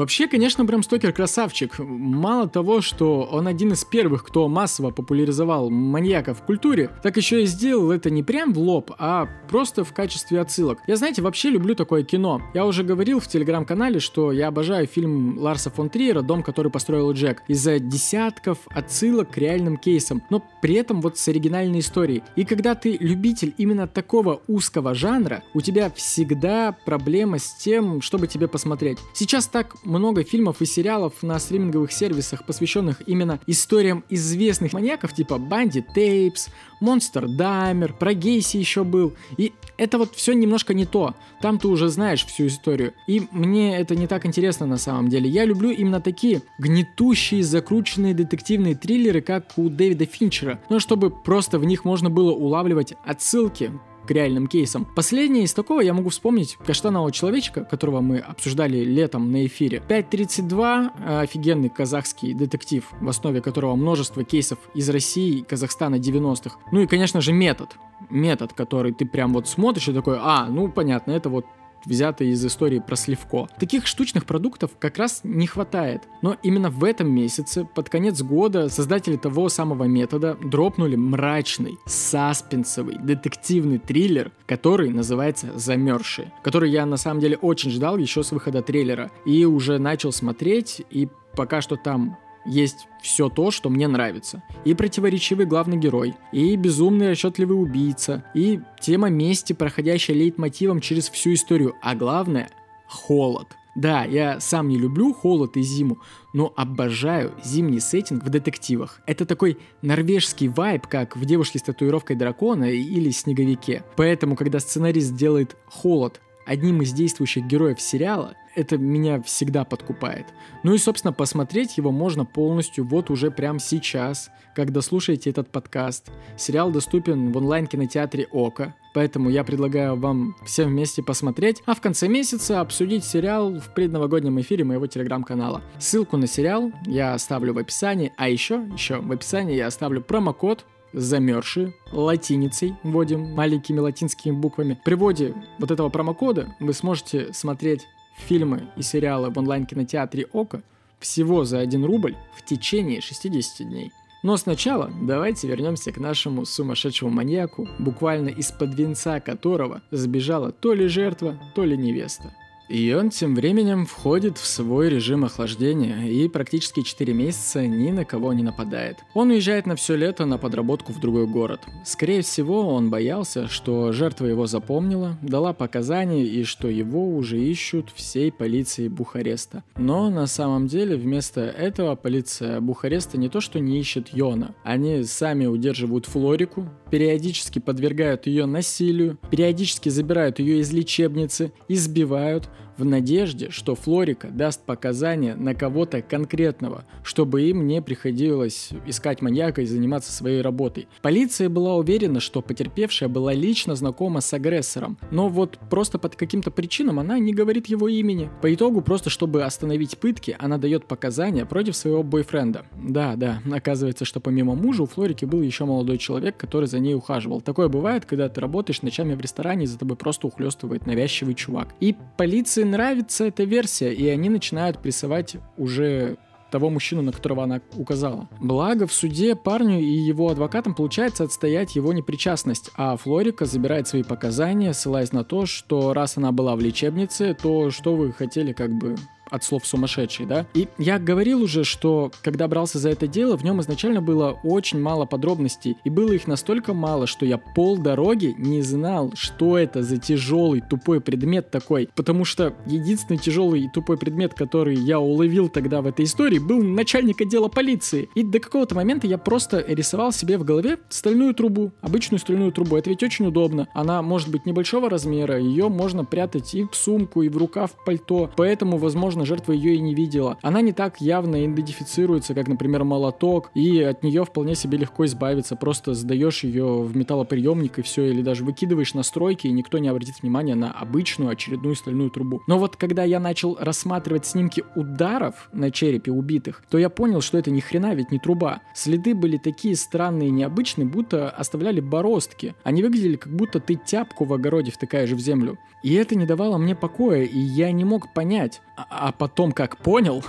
Вообще, 0.00 0.28
конечно, 0.28 0.64
Брэм 0.64 0.82
Стокер 0.82 1.12
красавчик. 1.12 1.78
Мало 1.78 2.48
того, 2.48 2.80
что 2.80 3.28
он 3.30 3.46
один 3.46 3.72
из 3.72 3.84
первых, 3.84 4.24
кто 4.24 4.48
массово 4.48 4.92
популяризовал 4.92 5.68
маньяка 5.68 6.32
в 6.32 6.42
культуре, 6.42 6.90
так 7.02 7.18
еще 7.18 7.42
и 7.42 7.46
сделал 7.46 7.90
это 7.90 8.08
не 8.08 8.22
прям 8.22 8.54
в 8.54 8.58
лоб, 8.58 8.92
а 8.98 9.28
просто 9.50 9.84
в 9.84 9.92
качестве 9.92 10.40
отсылок. 10.40 10.78
Я, 10.86 10.96
знаете, 10.96 11.20
вообще 11.20 11.50
люблю 11.50 11.74
такое 11.74 12.02
кино. 12.02 12.40
Я 12.54 12.64
уже 12.64 12.82
говорил 12.82 13.20
в 13.20 13.28
телеграм-канале, 13.28 14.00
что 14.00 14.32
я 14.32 14.48
обожаю 14.48 14.86
фильм 14.86 15.38
Ларса 15.38 15.68
фон 15.68 15.90
Триера 15.90 16.22
«Дом, 16.22 16.42
который 16.42 16.72
построил 16.72 17.12
Джек» 17.12 17.42
из-за 17.46 17.78
десятков 17.78 18.56
отсылок 18.70 19.32
к 19.32 19.36
реальным 19.36 19.76
кейсам, 19.76 20.22
но 20.30 20.42
при 20.62 20.76
этом 20.76 21.02
вот 21.02 21.18
с 21.18 21.28
оригинальной 21.28 21.80
историей. 21.80 22.22
И 22.36 22.46
когда 22.46 22.74
ты 22.74 22.96
любитель 22.98 23.52
именно 23.58 23.86
такого 23.86 24.40
узкого 24.48 24.94
жанра, 24.94 25.42
у 25.52 25.60
тебя 25.60 25.90
всегда 25.90 26.74
проблема 26.86 27.38
с 27.38 27.52
тем, 27.56 28.00
чтобы 28.00 28.28
тебе 28.28 28.48
посмотреть. 28.48 28.96
Сейчас 29.12 29.46
так 29.46 29.76
много 29.90 30.24
фильмов 30.24 30.62
и 30.62 30.66
сериалов 30.66 31.22
на 31.22 31.38
стриминговых 31.38 31.92
сервисах, 31.92 32.46
посвященных 32.46 33.02
именно 33.06 33.40
историям 33.46 34.04
известных 34.08 34.72
маньяков, 34.72 35.12
типа 35.12 35.38
Банди 35.38 35.82
Тейпс, 35.82 36.48
Монстр 36.80 37.28
Даймер, 37.28 37.92
про 37.92 38.14
Гейси 38.14 38.56
еще 38.56 38.84
был. 38.84 39.14
И 39.36 39.52
это 39.76 39.98
вот 39.98 40.14
все 40.14 40.32
немножко 40.32 40.74
не 40.74 40.86
то. 40.86 41.14
Там 41.42 41.58
ты 41.58 41.68
уже 41.68 41.88
знаешь 41.88 42.24
всю 42.24 42.46
историю. 42.46 42.94
И 43.06 43.22
мне 43.30 43.76
это 43.78 43.94
не 43.96 44.06
так 44.06 44.24
интересно 44.24 44.66
на 44.66 44.78
самом 44.78 45.08
деле. 45.08 45.28
Я 45.28 45.44
люблю 45.44 45.70
именно 45.70 46.00
такие 46.00 46.42
гнетущие, 46.58 47.42
закрученные 47.42 48.14
детективные 48.14 48.74
триллеры, 48.74 49.20
как 49.20 49.52
у 49.56 49.68
Дэвида 49.68 50.06
Финчера. 50.06 50.60
Ну, 50.70 50.80
чтобы 50.80 51.10
просто 51.10 51.58
в 51.58 51.64
них 51.64 51.84
можно 51.84 52.08
было 52.10 52.32
улавливать 52.32 52.94
отсылки 53.04 53.72
реальным 54.10 54.46
кейсам. 54.46 54.84
Последнее 54.84 55.44
из 55.44 55.54
такого 55.54 55.80
я 55.80 55.94
могу 55.94 56.10
вспомнить 56.10 56.58
«Каштанового 56.66 57.12
человечка», 57.12 57.64
которого 57.64 58.00
мы 58.00 58.18
обсуждали 58.18 58.78
летом 58.78 59.30
на 59.30 59.46
эфире. 59.46 59.82
5.32– 59.88 61.20
офигенный 61.20 61.68
казахский 61.68 62.34
детектив, 62.34 62.84
в 63.00 63.08
основе 63.08 63.40
которого 63.40 63.76
множество 63.76 64.24
кейсов 64.24 64.58
из 64.74 64.88
России 64.90 65.38
и 65.38 65.42
Казахстана 65.42 65.96
90-х. 65.96 66.58
Ну 66.72 66.80
и, 66.80 66.86
конечно 66.86 67.20
же, 67.20 67.32
метод. 67.32 67.76
Метод, 68.08 68.52
который 68.52 68.92
ты 68.92 69.06
прям 69.06 69.32
вот 69.32 69.48
смотришь 69.48 69.88
и 69.88 69.92
такой, 69.92 70.18
а, 70.20 70.46
ну 70.46 70.68
понятно, 70.68 71.12
это 71.12 71.28
вот 71.28 71.46
взято 71.84 72.24
из 72.24 72.44
истории 72.44 72.78
про 72.78 72.96
Сливко. 72.96 73.48
Таких 73.58 73.86
штучных 73.86 74.26
продуктов 74.26 74.70
как 74.78 74.98
раз 74.98 75.20
не 75.24 75.46
хватает. 75.46 76.02
Но 76.22 76.36
именно 76.42 76.70
в 76.70 76.84
этом 76.84 77.10
месяце, 77.10 77.64
под 77.64 77.88
конец 77.88 78.22
года, 78.22 78.68
создатели 78.68 79.16
того 79.16 79.48
самого 79.48 79.84
метода 79.84 80.36
дропнули 80.42 80.96
мрачный, 80.96 81.78
саспенсовый, 81.86 82.96
детективный 82.98 83.78
триллер, 83.78 84.32
который 84.46 84.90
называется 84.90 85.58
«Замерзшие», 85.58 86.32
который 86.42 86.70
я 86.70 86.86
на 86.86 86.96
самом 86.96 87.20
деле 87.20 87.36
очень 87.36 87.70
ждал 87.70 87.96
еще 87.98 88.22
с 88.22 88.32
выхода 88.32 88.62
трейлера 88.62 89.10
и 89.24 89.44
уже 89.44 89.78
начал 89.78 90.12
смотреть, 90.12 90.82
и 90.90 91.08
пока 91.34 91.60
что 91.60 91.76
там 91.76 92.18
есть 92.44 92.86
все 93.00 93.28
то, 93.28 93.50
что 93.50 93.70
мне 93.70 93.88
нравится. 93.88 94.42
И 94.64 94.74
противоречивый 94.74 95.46
главный 95.46 95.76
герой, 95.76 96.14
и 96.32 96.56
безумный 96.56 97.10
расчетливый 97.10 97.60
убийца, 97.60 98.24
и 98.34 98.60
тема 98.80 99.08
мести, 99.10 99.52
проходящая 99.52 100.16
лейтмотивом 100.16 100.80
через 100.80 101.08
всю 101.08 101.34
историю, 101.34 101.74
а 101.82 101.94
главное— 101.94 102.50
холод. 102.88 103.56
Да, 103.76 104.04
я 104.04 104.40
сам 104.40 104.68
не 104.68 104.76
люблю 104.76 105.14
холод 105.14 105.56
и 105.56 105.62
зиму, 105.62 105.98
но 106.34 106.52
обожаю 106.56 107.32
зимний 107.44 107.80
сеттинг 107.80 108.24
в 108.24 108.28
детективах. 108.28 109.00
Это 109.06 109.24
такой 109.24 109.58
норвежский 109.80 110.48
вайб, 110.48 110.86
как 110.86 111.16
в 111.16 111.24
«Девушке 111.24 111.60
с 111.60 111.62
татуировкой 111.62 112.16
дракона» 112.16 112.64
или 112.64 113.10
«Снеговике». 113.10 113.84
Поэтому, 113.96 114.34
когда 114.34 114.58
сценарист 114.58 115.14
делает 115.14 115.56
холод 115.66 116.20
одним 116.46 116.82
из 116.82 116.92
действующих 116.92 117.46
героев 117.46 117.80
сериала, 117.80 118.34
это 118.60 118.78
меня 118.78 119.20
всегда 119.22 119.64
подкупает. 119.64 120.26
Ну 120.62 120.74
и, 120.74 120.78
собственно, 120.78 121.12
посмотреть 121.12 121.76
его 121.76 121.90
можно 121.90 122.24
полностью 122.24 122.86
вот 122.86 123.10
уже 123.10 123.30
прямо 123.30 123.58
сейчас, 123.58 124.30
когда 124.54 124.82
слушаете 124.82 125.30
этот 125.30 125.50
подкаст. 125.50 126.10
Сериал 126.36 126.70
доступен 126.70 127.32
в 127.32 127.36
онлайн-кинотеатре 127.36 128.28
Ока, 128.30 128.74
поэтому 128.94 129.30
я 129.30 129.44
предлагаю 129.44 129.96
вам 129.96 130.36
всем 130.44 130.68
вместе 130.68 131.02
посмотреть, 131.02 131.62
а 131.66 131.74
в 131.74 131.80
конце 131.80 132.08
месяца 132.08 132.60
обсудить 132.60 133.04
сериал 133.04 133.58
в 133.58 133.74
предновогоднем 133.74 134.40
эфире 134.40 134.64
моего 134.64 134.86
телеграм-канала. 134.86 135.62
Ссылку 135.78 136.16
на 136.16 136.26
сериал 136.26 136.72
я 136.86 137.14
оставлю 137.14 137.54
в 137.54 137.58
описании, 137.58 138.12
а 138.16 138.28
еще, 138.28 138.66
еще 138.72 139.00
в 139.00 139.10
описании 139.10 139.56
я 139.56 139.66
оставлю 139.66 140.02
промокод 140.02 140.66
замерзшие 140.92 141.72
латиницей 141.92 142.76
вводим 142.82 143.32
маленькими 143.32 143.78
латинскими 143.78 144.32
буквами. 144.32 144.78
При 144.84 144.94
вводе 144.94 145.34
вот 145.58 145.70
этого 145.70 145.88
промокода 145.88 146.54
вы 146.58 146.72
сможете 146.72 147.32
смотреть 147.32 147.86
фильмы 148.20 148.68
и 148.76 148.82
сериалы 148.82 149.30
в 149.30 149.38
онлайн-кинотеатре 149.38 150.26
ОКО 150.32 150.62
всего 150.98 151.44
за 151.44 151.58
1 151.58 151.84
рубль 151.84 152.16
в 152.36 152.44
течение 152.44 153.00
60 153.00 153.66
дней. 153.66 153.90
Но 154.22 154.36
сначала 154.36 154.90
давайте 155.00 155.48
вернемся 155.48 155.92
к 155.92 155.98
нашему 155.98 156.44
сумасшедшему 156.44 157.10
маньяку, 157.10 157.68
буквально 157.78 158.28
из-под 158.28 158.74
венца 158.74 159.18
которого 159.20 159.82
сбежала 159.90 160.52
то 160.52 160.74
ли 160.74 160.88
жертва, 160.88 161.38
то 161.54 161.64
ли 161.64 161.76
невеста. 161.76 162.34
И 162.70 162.94
он 162.94 163.10
тем 163.10 163.34
временем 163.34 163.84
входит 163.84 164.38
в 164.38 164.46
свой 164.46 164.88
режим 164.88 165.24
охлаждения 165.24 166.06
и 166.06 166.28
практически 166.28 166.82
4 166.82 167.12
месяца 167.12 167.66
ни 167.66 167.90
на 167.90 168.04
кого 168.04 168.32
не 168.32 168.44
нападает. 168.44 168.98
Он 169.12 169.30
уезжает 169.30 169.66
на 169.66 169.74
все 169.74 169.96
лето 169.96 170.24
на 170.24 170.38
подработку 170.38 170.92
в 170.92 171.00
другой 171.00 171.26
город. 171.26 171.62
Скорее 171.84 172.22
всего, 172.22 172.68
он 172.68 172.88
боялся, 172.88 173.48
что 173.48 173.90
жертва 173.90 174.26
его 174.26 174.46
запомнила, 174.46 175.18
дала 175.20 175.52
показания 175.52 176.24
и 176.24 176.44
что 176.44 176.68
его 176.68 177.08
уже 177.16 177.40
ищут 177.40 177.90
всей 177.92 178.30
полиции 178.30 178.86
Бухареста. 178.86 179.64
Но 179.76 180.08
на 180.08 180.28
самом 180.28 180.68
деле 180.68 180.94
вместо 180.94 181.40
этого 181.40 181.96
полиция 181.96 182.60
Бухареста 182.60 183.18
не 183.18 183.28
то 183.28 183.40
что 183.40 183.58
не 183.58 183.80
ищет 183.80 184.10
Йона, 184.10 184.54
они 184.62 185.02
сами 185.02 185.46
удерживают 185.46 186.06
Флорику, 186.06 186.68
периодически 186.90 187.58
подвергают 187.58 188.26
ее 188.26 188.46
насилию, 188.46 189.18
периодически 189.30 189.88
забирают 189.88 190.38
ее 190.38 190.60
из 190.60 190.72
лечебницы, 190.72 191.52
избивают, 191.68 192.48
в 192.80 192.84
надежде, 192.84 193.50
что 193.50 193.74
Флорика 193.74 194.28
даст 194.28 194.64
показания 194.64 195.34
на 195.34 195.54
кого-то 195.54 196.00
конкретного, 196.00 196.84
чтобы 197.04 197.42
им 197.42 197.66
не 197.66 197.82
приходилось 197.82 198.70
искать 198.86 199.20
маньяка 199.20 199.62
и 199.62 199.66
заниматься 199.66 200.12
своей 200.12 200.40
работой. 200.40 200.88
Полиция 201.02 201.50
была 201.50 201.76
уверена, 201.76 202.20
что 202.20 202.40
потерпевшая 202.40 203.08
была 203.08 203.34
лично 203.34 203.76
знакома 203.76 204.20
с 204.20 204.32
агрессором, 204.32 204.98
но 205.10 205.28
вот 205.28 205.58
просто 205.68 205.98
под 205.98 206.16
каким-то 206.16 206.50
причинам 206.50 206.98
она 206.98 207.18
не 207.18 207.34
говорит 207.34 207.66
его 207.66 207.86
имени. 207.86 208.30
По 208.40 208.52
итогу, 208.52 208.80
просто 208.80 209.10
чтобы 209.10 209.44
остановить 209.44 209.98
пытки, 209.98 210.34
она 210.38 210.56
дает 210.56 210.86
показания 210.86 211.44
против 211.44 211.76
своего 211.76 212.02
бойфренда. 212.02 212.64
Да, 212.82 213.14
да, 213.16 213.42
оказывается, 213.52 214.06
что 214.06 214.20
помимо 214.20 214.54
мужа 214.54 214.84
у 214.84 214.86
Флорики 214.86 215.26
был 215.26 215.42
еще 215.42 215.66
молодой 215.66 215.98
человек, 215.98 216.38
который 216.38 216.66
за 216.66 216.78
ней 216.78 216.94
ухаживал. 216.94 217.42
Такое 217.42 217.68
бывает, 217.68 218.06
когда 218.06 218.30
ты 218.30 218.40
работаешь 218.40 218.80
ночами 218.80 219.14
в 219.14 219.20
ресторане 219.20 219.64
и 219.64 219.66
за 219.66 219.78
тобой 219.78 219.98
просто 219.98 220.26
ухлестывает 220.26 220.86
навязчивый 220.86 221.34
чувак. 221.34 221.74
И 221.80 221.94
полиции 222.16 222.69
нравится 222.70 223.24
эта 223.26 223.44
версия, 223.44 223.92
и 223.92 224.08
они 224.08 224.30
начинают 224.30 224.80
прессовать 224.80 225.36
уже 225.58 226.16
того 226.50 226.68
мужчину, 226.68 227.02
на 227.02 227.12
которого 227.12 227.44
она 227.44 227.60
указала. 227.76 228.28
Благо, 228.40 228.86
в 228.86 228.92
суде 228.92 229.36
парню 229.36 229.78
и 229.80 229.84
его 229.84 230.30
адвокатам 230.30 230.74
получается 230.74 231.24
отстоять 231.24 231.76
его 231.76 231.92
непричастность, 231.92 232.70
а 232.76 232.96
Флорика 232.96 233.46
забирает 233.46 233.88
свои 233.88 234.02
показания, 234.02 234.74
ссылаясь 234.74 235.12
на 235.12 235.24
то, 235.24 235.46
что 235.46 235.94
раз 235.94 236.16
она 236.16 236.32
была 236.32 236.56
в 236.56 236.60
лечебнице, 236.60 237.36
то 237.40 237.70
что 237.70 237.94
вы 237.94 238.12
хотели 238.12 238.52
как 238.52 238.72
бы 238.72 238.96
от 239.30 239.44
слов 239.44 239.66
сумасшедший, 239.66 240.26
да? 240.26 240.46
И 240.54 240.68
я 240.78 240.98
говорил 240.98 241.42
уже, 241.42 241.64
что 241.64 242.10
когда 242.22 242.48
брался 242.48 242.78
за 242.78 242.90
это 242.90 243.06
дело, 243.06 243.36
в 243.36 243.44
нем 243.44 243.60
изначально 243.60 244.02
было 244.02 244.38
очень 244.42 244.80
мало 244.80 245.06
подробностей, 245.06 245.76
и 245.84 245.90
было 245.90 246.12
их 246.12 246.26
настолько 246.26 246.74
мало, 246.74 247.06
что 247.06 247.24
я 247.24 247.38
пол 247.38 247.78
дороги 247.78 248.34
не 248.38 248.62
знал, 248.62 249.12
что 249.14 249.56
это 249.58 249.82
за 249.82 249.98
тяжелый 249.98 250.60
тупой 250.60 251.00
предмет 251.00 251.50
такой, 251.50 251.88
потому 251.94 252.24
что 252.24 252.54
единственный 252.66 253.18
тяжелый 253.18 253.62
и 253.62 253.68
тупой 253.68 253.96
предмет, 253.96 254.34
который 254.34 254.76
я 254.76 255.00
уловил 255.00 255.48
тогда 255.48 255.80
в 255.82 255.86
этой 255.86 256.04
истории, 256.04 256.38
был 256.38 256.62
начальник 256.62 257.20
отдела 257.20 257.48
полиции. 257.48 258.08
И 258.14 258.22
до 258.22 258.40
какого-то 258.40 258.74
момента 258.74 259.06
я 259.06 259.18
просто 259.18 259.64
рисовал 259.66 260.12
себе 260.12 260.38
в 260.38 260.44
голове 260.44 260.78
стальную 260.88 261.34
трубу, 261.34 261.72
обычную 261.80 262.18
стальную 262.18 262.52
трубу. 262.52 262.76
Это 262.76 262.90
ведь 262.90 263.02
очень 263.02 263.26
удобно. 263.26 263.68
Она 263.74 264.02
может 264.02 264.30
быть 264.30 264.46
небольшого 264.46 264.90
размера, 264.90 265.38
ее 265.38 265.68
можно 265.68 266.04
прятать 266.04 266.54
и 266.54 266.64
в 266.64 266.74
сумку, 266.74 267.22
и 267.22 267.28
в 267.28 267.36
рукав 267.36 267.72
пальто, 267.84 268.30
поэтому, 268.36 268.78
возможно, 268.78 269.19
возможно, 269.20 269.26
жертва 269.26 269.52
ее 269.52 269.76
и 269.76 269.80
не 269.80 269.94
видела. 269.94 270.38
Она 270.42 270.60
не 270.60 270.72
так 270.72 271.00
явно 271.00 271.44
идентифицируется, 271.44 272.34
как, 272.34 272.48
например, 272.48 272.84
молоток, 272.84 273.50
и 273.54 273.80
от 273.80 274.02
нее 274.02 274.24
вполне 274.24 274.54
себе 274.54 274.78
легко 274.78 275.04
избавиться. 275.06 275.56
Просто 275.56 275.94
сдаешь 275.94 276.44
ее 276.44 276.82
в 276.82 276.96
металлоприемник 276.96 277.78
и 277.78 277.82
все, 277.82 278.10
или 278.10 278.22
даже 278.22 278.44
выкидываешь 278.44 278.94
настройки, 278.94 279.46
и 279.46 279.52
никто 279.52 279.78
не 279.78 279.88
обратит 279.88 280.22
внимания 280.22 280.54
на 280.54 280.72
обычную 280.72 281.30
очередную 281.30 281.74
стальную 281.76 282.10
трубу. 282.10 282.42
Но 282.46 282.58
вот 282.58 282.76
когда 282.76 283.04
я 283.04 283.20
начал 283.20 283.56
рассматривать 283.60 284.26
снимки 284.26 284.64
ударов 284.74 285.48
на 285.52 285.70
черепе 285.70 286.10
убитых, 286.10 286.62
то 286.70 286.78
я 286.78 286.88
понял, 286.88 287.20
что 287.20 287.38
это 287.38 287.50
ни 287.50 287.60
хрена 287.60 287.94
ведь 287.94 288.10
не 288.10 288.18
труба. 288.18 288.60
Следы 288.74 289.14
были 289.14 289.36
такие 289.36 289.76
странные 289.76 290.28
и 290.28 290.32
необычные, 290.32 290.86
будто 290.86 291.30
оставляли 291.30 291.80
бороздки. 291.80 292.54
Они 292.64 292.82
выглядели, 292.82 293.16
как 293.16 293.32
будто 293.34 293.60
ты 293.60 293.74
тяпку 293.74 294.24
в 294.24 294.32
огороде 294.32 294.70
втыкаешь 294.70 295.10
в 295.10 295.18
землю. 295.18 295.58
И 295.82 295.94
это 295.94 296.14
не 296.14 296.26
давало 296.26 296.58
мне 296.58 296.74
покоя, 296.74 297.22
и 297.22 297.38
я 297.38 297.72
не 297.72 297.84
мог 297.84 298.12
понять, 298.12 298.60
а, 298.88 299.12
потом 299.12 299.52
как 299.52 299.76
понял, 299.78 300.24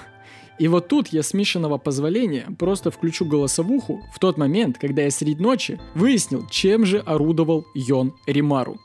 и 0.61 0.67
вот 0.67 0.87
тут 0.89 1.07
я 1.07 1.23
с 1.23 1.33
Мишиного 1.33 1.79
позволения 1.79 2.45
просто 2.59 2.91
включу 2.91 3.25
голосовуху 3.25 4.03
в 4.13 4.19
тот 4.19 4.37
момент, 4.37 4.77
когда 4.77 5.01
я 5.01 5.09
среди 5.09 5.41
ночи 5.41 5.79
выяснил, 5.95 6.45
чем 6.51 6.85
же 6.85 6.99
орудовал 6.99 7.65
Йон 7.73 8.13
Римару. 8.27 8.77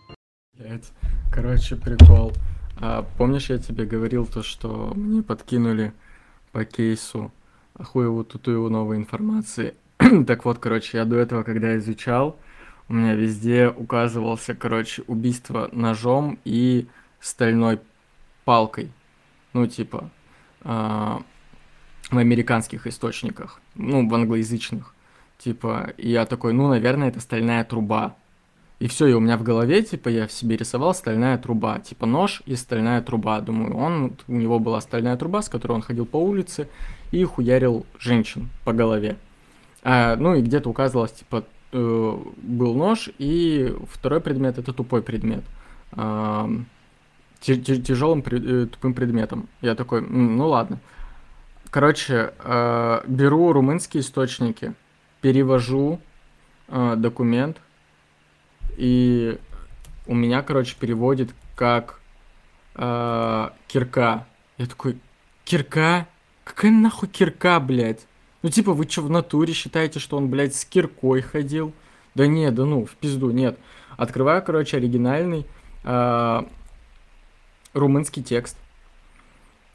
Блять, 0.55 0.91
короче, 1.31 1.77
прикол. 1.77 2.33
А, 2.81 3.07
помнишь, 3.19 3.51
я 3.51 3.59
тебе 3.59 3.85
говорил 3.85 4.25
то, 4.25 4.43
что 4.43 4.93
мне 4.95 5.23
подкинули 5.23 5.93
по 6.51 6.65
кейсу 6.65 7.31
хуеву 7.79 8.25
тут 8.25 8.49
его 8.49 8.71
новой 8.71 8.97
информации? 8.97 9.75
так 10.27 10.47
вот, 10.47 10.59
короче, 10.59 10.97
я 10.97 11.05
до 11.05 11.17
этого, 11.17 11.43
когда 11.43 11.77
изучал, 11.77 12.39
у 12.89 12.95
меня 12.95 13.15
везде 13.15 13.69
указывался, 13.69 14.55
короче, 14.55 15.03
убийство 15.07 15.69
ножом 15.73 16.39
и 16.47 16.87
стальной 17.21 17.81
палкой 18.47 18.91
ну, 19.57 19.67
типа, 19.67 20.11
э, 20.65 21.19
в 22.11 22.19
американских 22.19 22.87
источниках, 22.87 23.61
ну, 23.75 24.07
в 24.07 24.15
англоязычных. 24.15 24.95
Типа, 25.39 25.93
и 25.97 26.11
я 26.11 26.27
такой, 26.27 26.53
ну, 26.53 26.69
наверное, 26.69 27.09
это 27.09 27.21
стальная 27.21 27.65
труба. 27.65 28.17
И 28.79 28.87
все, 28.87 29.07
и 29.07 29.15
у 29.15 29.21
меня 29.21 29.39
в 29.39 29.43
голове, 29.43 29.83
типа, 29.83 30.11
я 30.11 30.27
в 30.27 30.33
себе 30.33 30.57
рисовал 30.57 30.95
стальная 30.95 31.39
труба. 31.39 31.79
Типа, 31.79 32.07
нож 32.07 32.43
и 32.45 32.55
стальная 32.57 33.01
труба. 33.01 33.41
Думаю, 33.41 33.75
он, 33.77 34.13
у 34.29 34.35
него 34.35 34.59
была 34.59 34.81
стальная 34.83 35.17
труба, 35.17 35.41
с 35.41 35.49
которой 35.49 35.73
он 35.73 35.83
ходил 35.83 36.05
по 36.05 36.19
улице 36.19 36.69
и 37.13 37.25
хуярил 37.25 37.87
женщин 37.99 38.51
по 38.65 38.75
голове. 38.75 39.17
А, 39.83 40.17
ну, 40.17 40.35
и 40.35 40.43
где-то 40.43 40.69
указывалось, 40.69 41.13
типа, 41.13 41.45
э, 41.73 42.19
был 42.43 42.75
нож, 42.75 43.09
и 43.19 43.75
второй 43.91 44.21
предмет— 44.21 44.59
это 44.59 44.75
тупой 44.75 45.03
предмет. 45.03 45.45
Э, 45.93 46.47
тяжелым 47.41 48.23
э, 48.27 48.67
тупым 48.67 48.95
предметом. 48.95 49.49
Я 49.61 49.75
такой, 49.75 50.01
ну 50.01 50.49
ладно. 50.49 50.79
Короче, 51.71 52.33
э, 52.39 53.01
беру 53.07 53.53
румынские 53.53 54.01
источники, 54.01 54.75
перевожу 55.21 56.01
э, 56.69 56.95
документ, 56.97 57.61
и 58.77 59.39
у 60.07 60.15
меня, 60.15 60.43
короче, 60.43 60.77
переводит 60.79 61.31
как 61.55 62.01
кирка. 63.69 64.27
Я 64.59 64.67
такой, 64.67 64.99
кирка? 65.47 66.07
Какая 66.45 66.71
нахуй 66.71 67.09
кирка, 67.09 67.59
блядь? 67.59 68.07
Ну, 68.43 68.51
типа, 68.51 68.75
вы 68.75 68.85
что, 68.87 69.01
в 69.01 69.09
натуре 69.09 69.55
считаете, 69.55 69.99
что 69.99 70.19
он, 70.19 70.29
блядь, 70.29 70.55
с 70.55 70.67
киркой 70.67 71.23
ходил? 71.23 71.73
Да 72.15 72.27
нет, 72.27 72.55
да 72.55 72.67
ну, 72.67 72.85
в 72.85 72.91
пизду, 72.97 73.31
нет. 73.31 73.59
Открываю, 73.97 74.43
короче, 74.43 74.77
оригинальный 74.77 75.47
румынский 77.77 78.23
текст, 78.23 78.57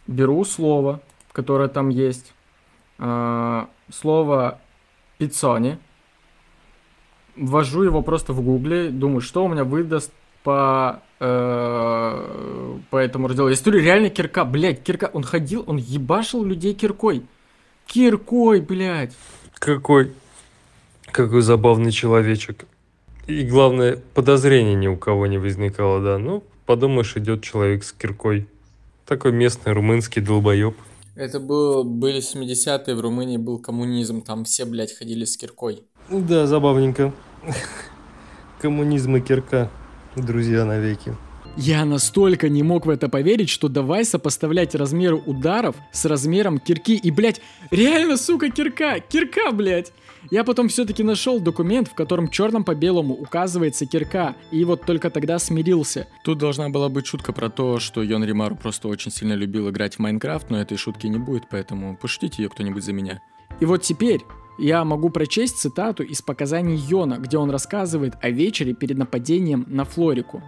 беру 0.07 0.43
слово, 0.43 1.01
которое 1.31 1.69
там 1.69 1.89
есть, 1.89 2.33
э, 2.99 3.65
слово 3.89 4.59
пиццони, 5.17 5.77
ввожу 7.35 7.83
его 7.83 8.01
просто 8.01 8.33
в 8.33 8.41
гугле, 8.41 8.89
думаю, 8.89 9.21
что 9.21 9.45
у 9.45 9.47
меня 9.47 9.63
выдаст 9.63 10.11
по, 10.43 11.01
э, 11.19 12.77
по 12.89 12.97
этому 12.97 13.27
разделу. 13.27 13.51
История 13.51 13.81
реально 13.81 14.09
кирка, 14.09 14.43
блядь, 14.43 14.83
кирка, 14.83 15.09
он 15.13 15.23
ходил, 15.23 15.63
он 15.67 15.77
ебашил 15.77 16.43
людей 16.43 16.73
киркой. 16.73 17.23
Киркой, 17.85 18.61
блядь. 18.61 19.15
Какой, 19.59 20.13
какой 21.11 21.41
забавный 21.41 21.91
человечек. 21.91 22.65
И 23.27 23.43
главное, 23.43 23.99
подозрений 24.13 24.73
ни 24.75 24.87
у 24.87 24.97
кого 24.97 25.27
не 25.27 25.37
возникало, 25.37 26.01
да. 26.01 26.17
Ну, 26.17 26.43
подумаешь, 26.65 27.15
идет 27.17 27.43
человек 27.43 27.83
с 27.83 27.91
киркой. 27.91 28.47
Такой 29.05 29.31
местный 29.31 29.73
румынский 29.73 30.21
долбоеб. 30.21 30.75
Это 31.15 31.39
был, 31.39 31.83
были 31.83 32.19
70-е, 32.19 32.95
в 32.95 33.01
Румынии 33.01 33.37
был 33.37 33.59
коммунизм, 33.59 34.21
там 34.21 34.45
все, 34.45 34.65
блядь, 34.65 34.93
ходили 34.93 35.25
с 35.25 35.35
киркой. 35.35 35.83
Да, 36.09 36.47
забавненько. 36.47 37.13
Коммунизм 38.61 39.17
и 39.17 39.21
кирка, 39.21 39.69
друзья 40.15 40.63
навеки. 40.63 41.15
Я 41.57 41.83
настолько 41.83 42.47
не 42.47 42.63
мог 42.63 42.85
в 42.85 42.89
это 42.89 43.09
поверить, 43.09 43.49
что 43.49 43.67
давай 43.67 44.05
сопоставлять 44.05 44.73
размеры 44.73 45.15
ударов 45.15 45.75
с 45.91 46.05
размером 46.05 46.59
кирки. 46.59 46.95
И, 46.95 47.11
блядь, 47.11 47.41
реально, 47.71 48.15
сука, 48.15 48.49
кирка! 48.49 48.99
Кирка, 48.99 49.51
блядь! 49.51 49.91
Я 50.29 50.43
потом 50.43 50.67
все-таки 50.67 51.03
нашел 51.03 51.39
документ, 51.39 51.87
в 51.87 51.93
котором 51.93 52.29
черным 52.29 52.63
по 52.63 52.75
белому 52.75 53.15
указывается 53.15 53.85
кирка, 53.85 54.35
и 54.51 54.63
вот 54.63 54.85
только 54.85 55.09
тогда 55.09 55.39
смирился. 55.39 56.07
Тут 56.23 56.37
должна 56.37 56.69
была 56.69 56.89
быть 56.89 57.07
шутка 57.07 57.33
про 57.33 57.49
то, 57.49 57.79
что 57.79 58.03
Йон 58.03 58.23
Римару 58.23 58.55
просто 58.55 58.87
очень 58.87 59.11
сильно 59.11 59.33
любил 59.33 59.69
играть 59.69 59.95
в 59.95 59.99
Майнкрафт, 59.99 60.49
но 60.49 60.61
этой 60.61 60.77
шутки 60.77 61.07
не 61.07 61.17
будет, 61.17 61.43
поэтому 61.49 61.97
пошутите 61.97 62.43
ее 62.43 62.49
кто-нибудь 62.49 62.83
за 62.83 62.93
меня. 62.93 63.21
И 63.59 63.65
вот 63.65 63.81
теперь 63.81 64.21
я 64.59 64.83
могу 64.85 65.09
прочесть 65.09 65.57
цитату 65.57 66.03
из 66.03 66.21
показаний 66.21 66.75
Йона, 66.75 67.17
где 67.17 67.37
он 67.37 67.49
рассказывает 67.49 68.13
о 68.21 68.29
вечере 68.29 68.73
перед 68.73 68.97
нападением 68.97 69.65
на 69.67 69.85
Флорику. 69.85 70.43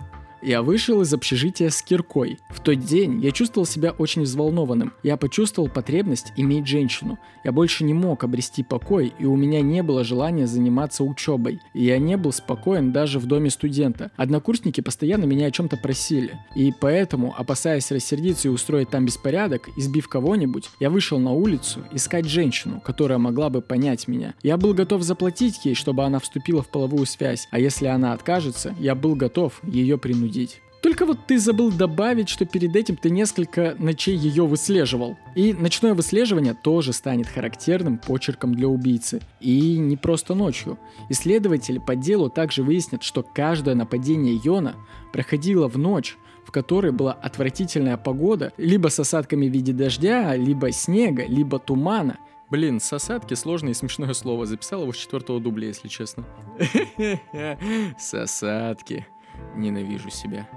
Я 0.45 0.61
вышел 0.61 0.99
из 0.99 1.13
общежития 1.13 1.69
с 1.69 1.81
киркой. 1.81 2.37
В 2.49 2.59
тот 2.59 2.79
день 2.79 3.21
я 3.21 3.31
чувствовал 3.31 3.65
себя 3.65 3.91
очень 3.91 4.23
взволнованным. 4.23 4.91
Я 5.01 5.15
почувствовал 5.15 5.69
потребность 5.69 6.33
иметь 6.35 6.67
женщину. 6.67 7.17
Я 7.45 7.53
больше 7.53 7.85
не 7.85 7.93
мог 7.93 8.25
обрести 8.25 8.61
покой, 8.61 9.13
и 9.19 9.25
у 9.25 9.37
меня 9.37 9.61
не 9.61 9.81
было 9.83 10.03
желания 10.03 10.45
заниматься 10.45 11.05
учебой. 11.05 11.61
И 11.73 11.85
я 11.85 11.97
не 11.97 12.17
был 12.17 12.33
спокоен 12.33 12.91
даже 12.91 13.19
в 13.19 13.25
доме 13.25 13.49
студента. 13.49 14.11
Однокурсники 14.17 14.81
постоянно 14.81 15.23
меня 15.23 15.47
о 15.47 15.51
чем-то 15.51 15.77
просили. 15.77 16.37
И 16.57 16.73
поэтому, 16.77 17.33
опасаясь 17.37 17.89
рассердиться 17.89 18.49
и 18.49 18.51
устроить 18.51 18.89
там 18.89 19.05
беспорядок, 19.05 19.69
избив 19.77 20.09
кого-нибудь, 20.09 20.69
я 20.81 20.89
вышел 20.89 21.19
на 21.19 21.31
улицу 21.31 21.85
искать 21.93 22.25
женщину, 22.25 22.81
которая 22.81 23.17
могла 23.17 23.49
бы 23.49 23.61
понять 23.61 24.09
меня. 24.09 24.33
Я 24.43 24.57
был 24.57 24.73
готов 24.73 25.03
заплатить 25.03 25.63
ей, 25.63 25.73
чтобы 25.73 26.03
она 26.03 26.19
вступила 26.19 26.61
в 26.61 26.67
половую 26.67 27.05
связь, 27.05 27.47
а 27.49 27.59
если 27.59 27.85
она 27.85 28.11
откажется, 28.11 28.75
я 28.77 28.93
был 28.93 29.15
готов 29.15 29.61
ее 29.63 29.97
принудить 29.97 30.32
судить. 30.33 30.61
Только 30.81 31.05
вот 31.05 31.17
ты 31.27 31.39
забыл 31.39 31.71
добавить, 31.71 32.27
что 32.27 32.45
перед 32.45 32.75
этим 32.75 32.97
ты 32.97 33.09
несколько 33.09 33.73
ночей 33.79 34.17
ее 34.17 34.45
выслеживал. 34.45 35.17
И 35.33 35.53
ночное 35.53 35.93
выслеживание 35.93 36.53
тоже 36.53 36.91
станет 36.91 37.27
характерным 37.27 37.97
почерком 37.97 38.53
для 38.53 38.67
убийцы. 38.67 39.21
И 39.39 39.77
не 39.77 39.95
просто 39.95 40.35
ночью. 40.35 40.77
Исследователи 41.09 41.77
по 41.77 41.95
делу 41.95 42.29
также 42.29 42.63
выяснят, 42.63 43.01
что 43.01 43.23
каждое 43.23 43.75
нападение 43.75 44.37
Йона 44.43 44.75
проходило 45.13 45.69
в 45.69 45.77
ночь, 45.77 46.17
в 46.45 46.51
которой 46.51 46.91
была 46.91 47.13
отвратительная 47.13 47.95
погода, 47.95 48.51
либо 48.57 48.89
с 48.89 48.99
осадками 48.99 49.47
в 49.47 49.53
виде 49.53 49.71
дождя, 49.71 50.35
либо 50.35 50.69
снега, 50.73 51.25
либо 51.25 51.59
тумана. 51.59 52.17
Блин, 52.49 52.81
с 52.81 52.91
осадки 52.91 53.35
сложное 53.35 53.71
и 53.71 53.73
смешное 53.73 54.13
слово. 54.13 54.45
Записал 54.45 54.81
его 54.81 54.91
с 54.91 54.97
четвертого 54.97 55.39
дубля, 55.39 55.67
если 55.69 55.87
честно. 55.87 56.25
С 57.97 58.13
осадки. 58.13 59.07
Ненавижу 59.55 60.09
себя. 60.09 60.47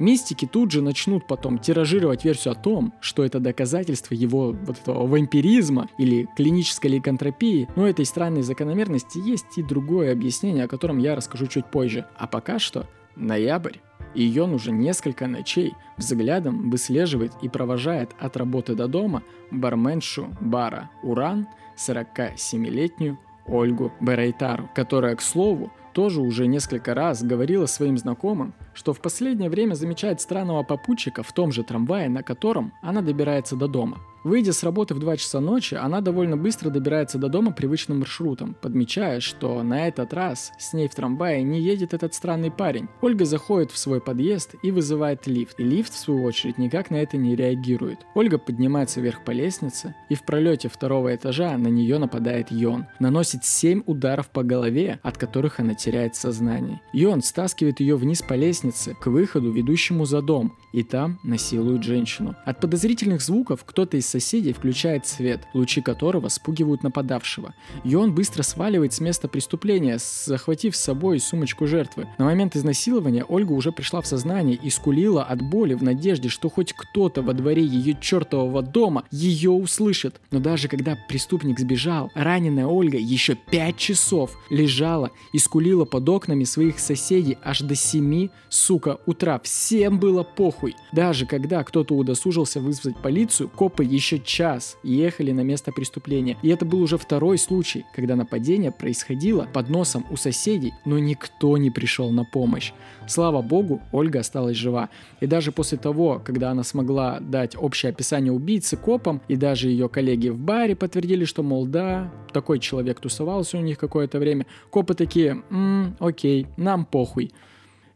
Мистики 0.00 0.46
тут 0.46 0.70
же 0.70 0.80
начнут 0.80 1.26
потом 1.26 1.58
тиражировать 1.58 2.24
версию 2.24 2.52
о 2.52 2.54
том, 2.54 2.94
что 3.00 3.22
это 3.22 3.38
доказательство 3.38 4.14
его 4.14 4.52
вот 4.52 4.78
этого 4.78 5.06
вампиризма 5.06 5.88
или 5.98 6.26
клинической 6.36 6.90
ликантропии, 6.92 7.68
но 7.76 7.86
этой 7.86 8.06
странной 8.06 8.40
закономерности 8.40 9.18
есть 9.18 9.58
и 9.58 9.62
другое 9.62 10.12
объяснение, 10.12 10.64
о 10.64 10.68
котором 10.68 10.96
я 10.96 11.14
расскажу 11.14 11.48
чуть 11.48 11.66
позже. 11.66 12.06
А 12.16 12.26
пока 12.26 12.58
что 12.58 12.86
ноябрь, 13.14 13.76
и 14.14 14.22
ее 14.22 14.44
уже 14.44 14.72
несколько 14.72 15.26
ночей 15.26 15.74
взглядом 15.98 16.70
выслеживает 16.70 17.32
и 17.42 17.50
провожает 17.50 18.10
от 18.18 18.38
работы 18.38 18.74
до 18.74 18.88
дома 18.88 19.22
барменшу 19.50 20.34
бара 20.40 20.90
«Уран» 21.02 21.46
47-летнюю 21.76 23.18
Ольгу 23.46 23.92
Берайтару, 24.00 24.70
которая, 24.74 25.16
к 25.16 25.20
слову, 25.20 25.70
тоже 26.00 26.22
уже 26.22 26.46
несколько 26.46 26.94
раз 26.94 27.22
говорила 27.22 27.66
своим 27.66 27.98
знакомым, 27.98 28.54
что 28.72 28.94
в 28.94 29.02
последнее 29.02 29.50
время 29.50 29.74
замечает 29.74 30.22
странного 30.22 30.62
попутчика 30.62 31.22
в 31.22 31.30
том 31.34 31.52
же 31.52 31.62
трамвае, 31.62 32.08
на 32.08 32.22
котором 32.22 32.72
она 32.80 33.02
добирается 33.02 33.54
до 33.54 33.68
дома– 33.68 33.98
Выйдя 34.22 34.52
с 34.52 34.62
работы 34.62 34.94
в 34.94 34.98
2 34.98 35.16
часа 35.16 35.40
ночи, 35.40 35.74
она 35.74 36.02
довольно 36.02 36.36
быстро 36.36 36.68
добирается 36.68 37.16
до 37.16 37.28
дома 37.28 37.52
привычным 37.52 38.00
маршрутом, 38.00 38.54
подмечая, 38.60 39.20
что 39.20 39.62
на 39.62 39.88
этот 39.88 40.12
раз 40.12 40.52
с 40.58 40.74
ней 40.74 40.88
в 40.88 40.94
трамвае 40.94 41.42
не 41.42 41.60
едет 41.60 41.94
этот 41.94 42.12
странный 42.12 42.50
парень. 42.50 42.88
Ольга 43.00 43.24
заходит 43.24 43.70
в 43.70 43.78
свой 43.78 44.00
подъезд 44.00 44.54
и 44.62 44.70
вызывает 44.70 45.26
лифт, 45.26 45.58
и 45.58 45.64
лифт, 45.64 45.94
в 45.94 45.98
свою 45.98 46.24
очередь, 46.24 46.58
никак 46.58 46.90
на 46.90 46.96
это 46.96 47.16
не 47.16 47.34
реагирует. 47.34 48.00
Ольга 48.14 48.36
поднимается 48.36 49.00
вверх 49.00 49.24
по 49.24 49.30
лестнице, 49.30 49.94
и 50.10 50.14
в 50.14 50.24
пролете 50.24 50.68
второго 50.68 51.14
этажа 51.14 51.56
на 51.56 51.68
нее 51.68 51.98
нападает 51.98 52.50
Йон. 52.50 52.86
Наносит 52.98 53.44
7 53.44 53.84
ударов 53.86 54.28
по 54.28 54.42
голове, 54.42 55.00
от 55.02 55.16
которых 55.16 55.60
она 55.60 55.74
теряет 55.74 56.14
сознание. 56.14 56.82
Йон 56.92 57.22
стаскивает 57.22 57.80
ее 57.80 57.96
вниз 57.96 58.20
по 58.20 58.34
лестнице, 58.34 58.94
к 59.00 59.06
выходу, 59.06 59.50
ведущему 59.50 60.04
за 60.04 60.20
дом, 60.20 60.56
и 60.72 60.82
там 60.82 61.18
насилует 61.22 61.82
женщину. 61.82 62.34
От 62.44 62.60
подозрительных 62.60 63.20
звуков 63.20 63.64
кто-то 63.64 63.96
из 63.96 64.06
соседей 64.06 64.52
включает 64.52 65.06
свет, 65.06 65.40
лучи 65.54 65.80
которого 65.80 66.28
спугивают 66.28 66.82
нападавшего. 66.82 67.54
И 67.84 67.94
он 67.94 68.14
быстро 68.14 68.42
сваливает 68.42 68.92
с 68.92 69.00
места 69.00 69.28
преступления, 69.28 69.98
захватив 69.98 70.76
с 70.76 70.80
собой 70.80 71.20
сумочку 71.20 71.66
жертвы. 71.66 72.08
На 72.18 72.24
момент 72.24 72.56
изнасилования 72.56 73.24
Ольга 73.24 73.52
уже 73.52 73.72
пришла 73.72 74.00
в 74.00 74.06
сознание 74.06 74.56
и 74.56 74.70
скулила 74.70 75.22
от 75.22 75.42
боли 75.42 75.74
в 75.74 75.82
надежде, 75.82 76.28
что 76.28 76.48
хоть 76.48 76.72
кто-то 76.72 77.22
во 77.22 77.32
дворе 77.32 77.64
ее 77.64 77.96
чертового 78.00 78.62
дома 78.62 79.04
ее 79.10 79.50
услышит. 79.50 80.20
Но 80.30 80.40
даже 80.40 80.68
когда 80.68 80.96
преступник 81.08 81.58
сбежал, 81.58 82.10
раненая 82.14 82.66
Ольга 82.66 82.98
еще 82.98 83.34
пять 83.34 83.76
часов 83.76 84.36
лежала 84.50 85.10
и 85.32 85.38
скулила 85.38 85.84
под 85.84 86.08
окнами 86.08 86.44
своих 86.44 86.78
соседей 86.78 87.38
аж 87.42 87.60
до 87.60 87.74
7, 87.74 88.28
сука, 88.48 88.98
утра. 89.06 89.40
Всем 89.42 89.98
было 89.98 90.22
похуй. 90.22 90.59
Даже 90.92 91.26
когда 91.26 91.64
кто-то 91.64 91.94
удосужился 91.94 92.60
вызвать 92.60 92.96
полицию, 92.96 93.48
копы 93.48 93.84
еще 93.84 94.18
час 94.18 94.76
ехали 94.82 95.32
на 95.32 95.40
место 95.40 95.72
преступления. 95.72 96.36
И 96.42 96.48
это 96.48 96.64
был 96.64 96.82
уже 96.82 96.98
второй 96.98 97.38
случай, 97.38 97.84
когда 97.94 98.16
нападение 98.16 98.70
происходило 98.70 99.48
под 99.52 99.70
носом 99.70 100.04
у 100.10 100.16
соседей, 100.16 100.72
но 100.84 100.98
никто 100.98 101.56
не 101.56 101.70
пришел 101.70 102.10
на 102.10 102.24
помощь. 102.24 102.72
Слава 103.06 103.42
богу, 103.42 103.80
Ольга 103.92 104.20
осталась 104.20 104.56
жива. 104.56 104.88
И 105.20 105.26
даже 105.26 105.52
после 105.52 105.78
того, 105.78 106.20
когда 106.24 106.50
она 106.50 106.62
смогла 106.62 107.18
дать 107.20 107.56
общее 107.56 107.90
описание 107.90 108.32
убийцы 108.32 108.76
копам, 108.76 109.20
и 109.28 109.36
даже 109.36 109.68
ее 109.68 109.88
коллеги 109.88 110.28
в 110.28 110.38
баре 110.38 110.76
подтвердили, 110.76 111.24
что, 111.24 111.42
мол, 111.42 111.66
да, 111.66 112.12
такой 112.32 112.58
человек 112.58 113.00
тусовался 113.00 113.58
у 113.58 113.60
них 113.60 113.78
какое-то 113.78 114.18
время, 114.18 114.46
копы 114.70 114.94
такие, 114.94 115.42
м 115.50 115.96
окей, 115.98 116.46
нам 116.56 116.84
похуй. 116.84 117.32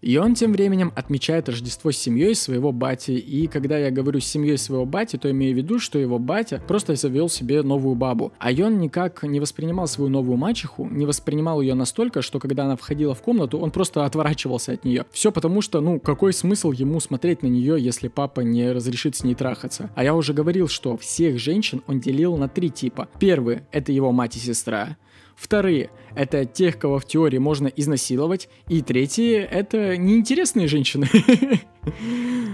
И 0.04 0.18
он 0.18 0.34
тем 0.34 0.52
временем 0.52 0.92
отмечает 0.94 1.48
Рождество 1.48 1.90
с 1.90 1.96
семьей 1.96 2.34
своего 2.34 2.72
бати. 2.72 3.12
И 3.12 3.46
когда 3.46 3.78
я 3.78 3.90
говорю 3.90 4.20
с 4.20 4.26
семьей 4.26 4.58
своего 4.58 4.84
бати, 4.84 5.16
то 5.16 5.30
имею 5.30 5.54
в 5.54 5.56
виду, 5.56 5.78
что 5.78 5.98
его 5.98 6.18
батя 6.18 6.62
просто 6.68 6.94
завел 6.94 7.30
себе 7.30 7.62
новую 7.62 7.94
бабу. 7.94 8.30
А 8.38 8.50
он 8.50 8.80
никак 8.80 9.22
не 9.22 9.40
воспринимал 9.40 9.86
свою 9.86 10.10
новую 10.10 10.36
мачеху, 10.36 10.86
не 10.90 11.06
воспринимал 11.06 11.62
ее 11.62 11.72
настолько, 11.72 12.20
что 12.20 12.38
когда 12.38 12.66
она 12.66 12.76
входила 12.76 13.14
в 13.14 13.22
комнату, 13.22 13.56
он 13.56 13.70
просто 13.70 14.04
отворачивался 14.04 14.72
от 14.72 14.84
нее. 14.84 15.06
Все 15.10 15.32
потому 15.32 15.62
что, 15.62 15.80
ну, 15.80 15.98
какой 15.98 16.34
смысл 16.34 16.72
ему 16.72 17.00
смотреть 17.00 17.42
на 17.42 17.46
нее, 17.46 17.82
если 17.82 18.08
папа 18.08 18.40
не 18.40 18.72
разрешит 18.72 19.16
с 19.16 19.24
ней 19.24 19.34
трахаться? 19.34 19.88
А 19.94 20.04
я 20.04 20.14
уже 20.14 20.34
говорил, 20.34 20.68
что 20.68 20.98
всех 20.98 21.38
женщин 21.38 21.82
он 21.86 22.00
делил 22.00 22.36
на 22.36 22.50
три 22.50 22.68
типа. 22.68 23.08
Первый— 23.18 23.62
это 23.72 23.90
его 23.90 24.12
мать 24.12 24.36
и 24.36 24.38
сестра. 24.38 24.98
Вторые– 25.36 25.90
это 26.14 26.44
тех, 26.44 26.78
кого 26.78 26.98
в 26.98 27.06
теории 27.06 27.38
можно 27.38 27.66
изнасиловать. 27.68 28.48
И 28.68 28.82
третьи– 28.82 29.34
это 29.50 29.96
неинтересные 29.96 30.68
женщины. 30.68 31.08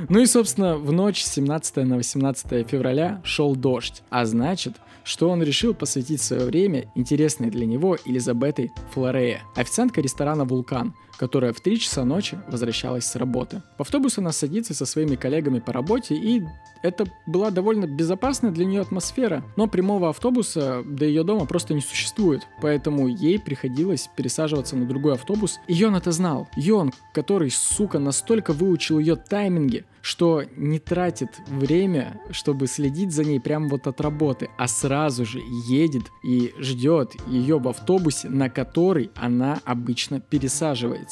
Ну 0.09 0.18
и, 0.18 0.26
собственно, 0.26 0.76
в 0.76 0.91
ночь 0.91 1.22
с 1.22 1.33
17 1.35 1.76
на 1.87 1.97
18 1.97 2.68
февраля 2.68 3.20
шел 3.22 3.55
дождь. 3.55 4.03
А 4.11 4.24
значит, 4.24 4.74
что 5.05 5.31
он 5.31 5.41
решил 5.41 5.72
посвятить 5.72 6.20
свое 6.20 6.47
время 6.47 6.91
интересной 6.97 7.49
для 7.51 7.64
него 7.64 7.97
Элизабетой 8.05 8.72
Флорея, 8.93 9.43
официантка 9.55 10.01
ресторана 10.01 10.45
«Вулкан», 10.45 10.95
которая 11.20 11.52
в 11.52 11.60
3 11.60 11.78
часа 11.78 12.06
ночи 12.06 12.40
возвращалась 12.48 13.04
с 13.04 13.14
работы. 13.14 13.60
В 13.76 13.82
автобус 13.82 14.16
она 14.16 14.32
садится 14.32 14.72
со 14.72 14.86
своими 14.86 15.16
коллегами 15.16 15.58
по 15.58 15.70
работе, 15.70 16.14
и 16.14 16.42
это 16.82 17.04
была 17.26 17.50
довольно 17.50 17.84
безопасная 17.84 18.52
для 18.52 18.64
нее 18.64 18.80
атмосфера, 18.80 19.44
но 19.54 19.66
прямого 19.66 20.08
автобуса 20.08 20.82
до 20.82 21.04
ее 21.04 21.22
дома 21.22 21.44
просто 21.44 21.74
не 21.74 21.82
существует, 21.82 22.48
поэтому 22.62 23.06
ей 23.06 23.38
приходилось 23.38 24.08
пересаживаться 24.16 24.76
на 24.76 24.86
другой 24.86 25.12
автобус, 25.12 25.60
и 25.68 25.74
Йон 25.74 25.94
это 25.96 26.10
знал. 26.10 26.48
Йон, 26.56 26.90
который, 27.12 27.50
сука, 27.50 27.98
настолько 27.98 28.54
выучил 28.54 28.98
ее 28.98 29.16
тайминги, 29.16 29.84
что 30.02 30.44
не 30.56 30.78
тратит 30.78 31.28
время, 31.48 32.20
чтобы 32.30 32.66
следить 32.66 33.12
за 33.12 33.24
ней 33.24 33.40
прямо 33.40 33.68
вот 33.68 33.86
от 33.86 34.00
работы, 34.00 34.48
а 34.56 34.66
сразу 34.66 35.24
же 35.24 35.40
едет 35.68 36.04
и 36.24 36.54
ждет 36.58 37.14
ее 37.26 37.58
в 37.58 37.68
автобусе, 37.68 38.28
на 38.28 38.48
который 38.48 39.10
она 39.14 39.60
обычно 39.64 40.20
пересаживается. 40.20 41.09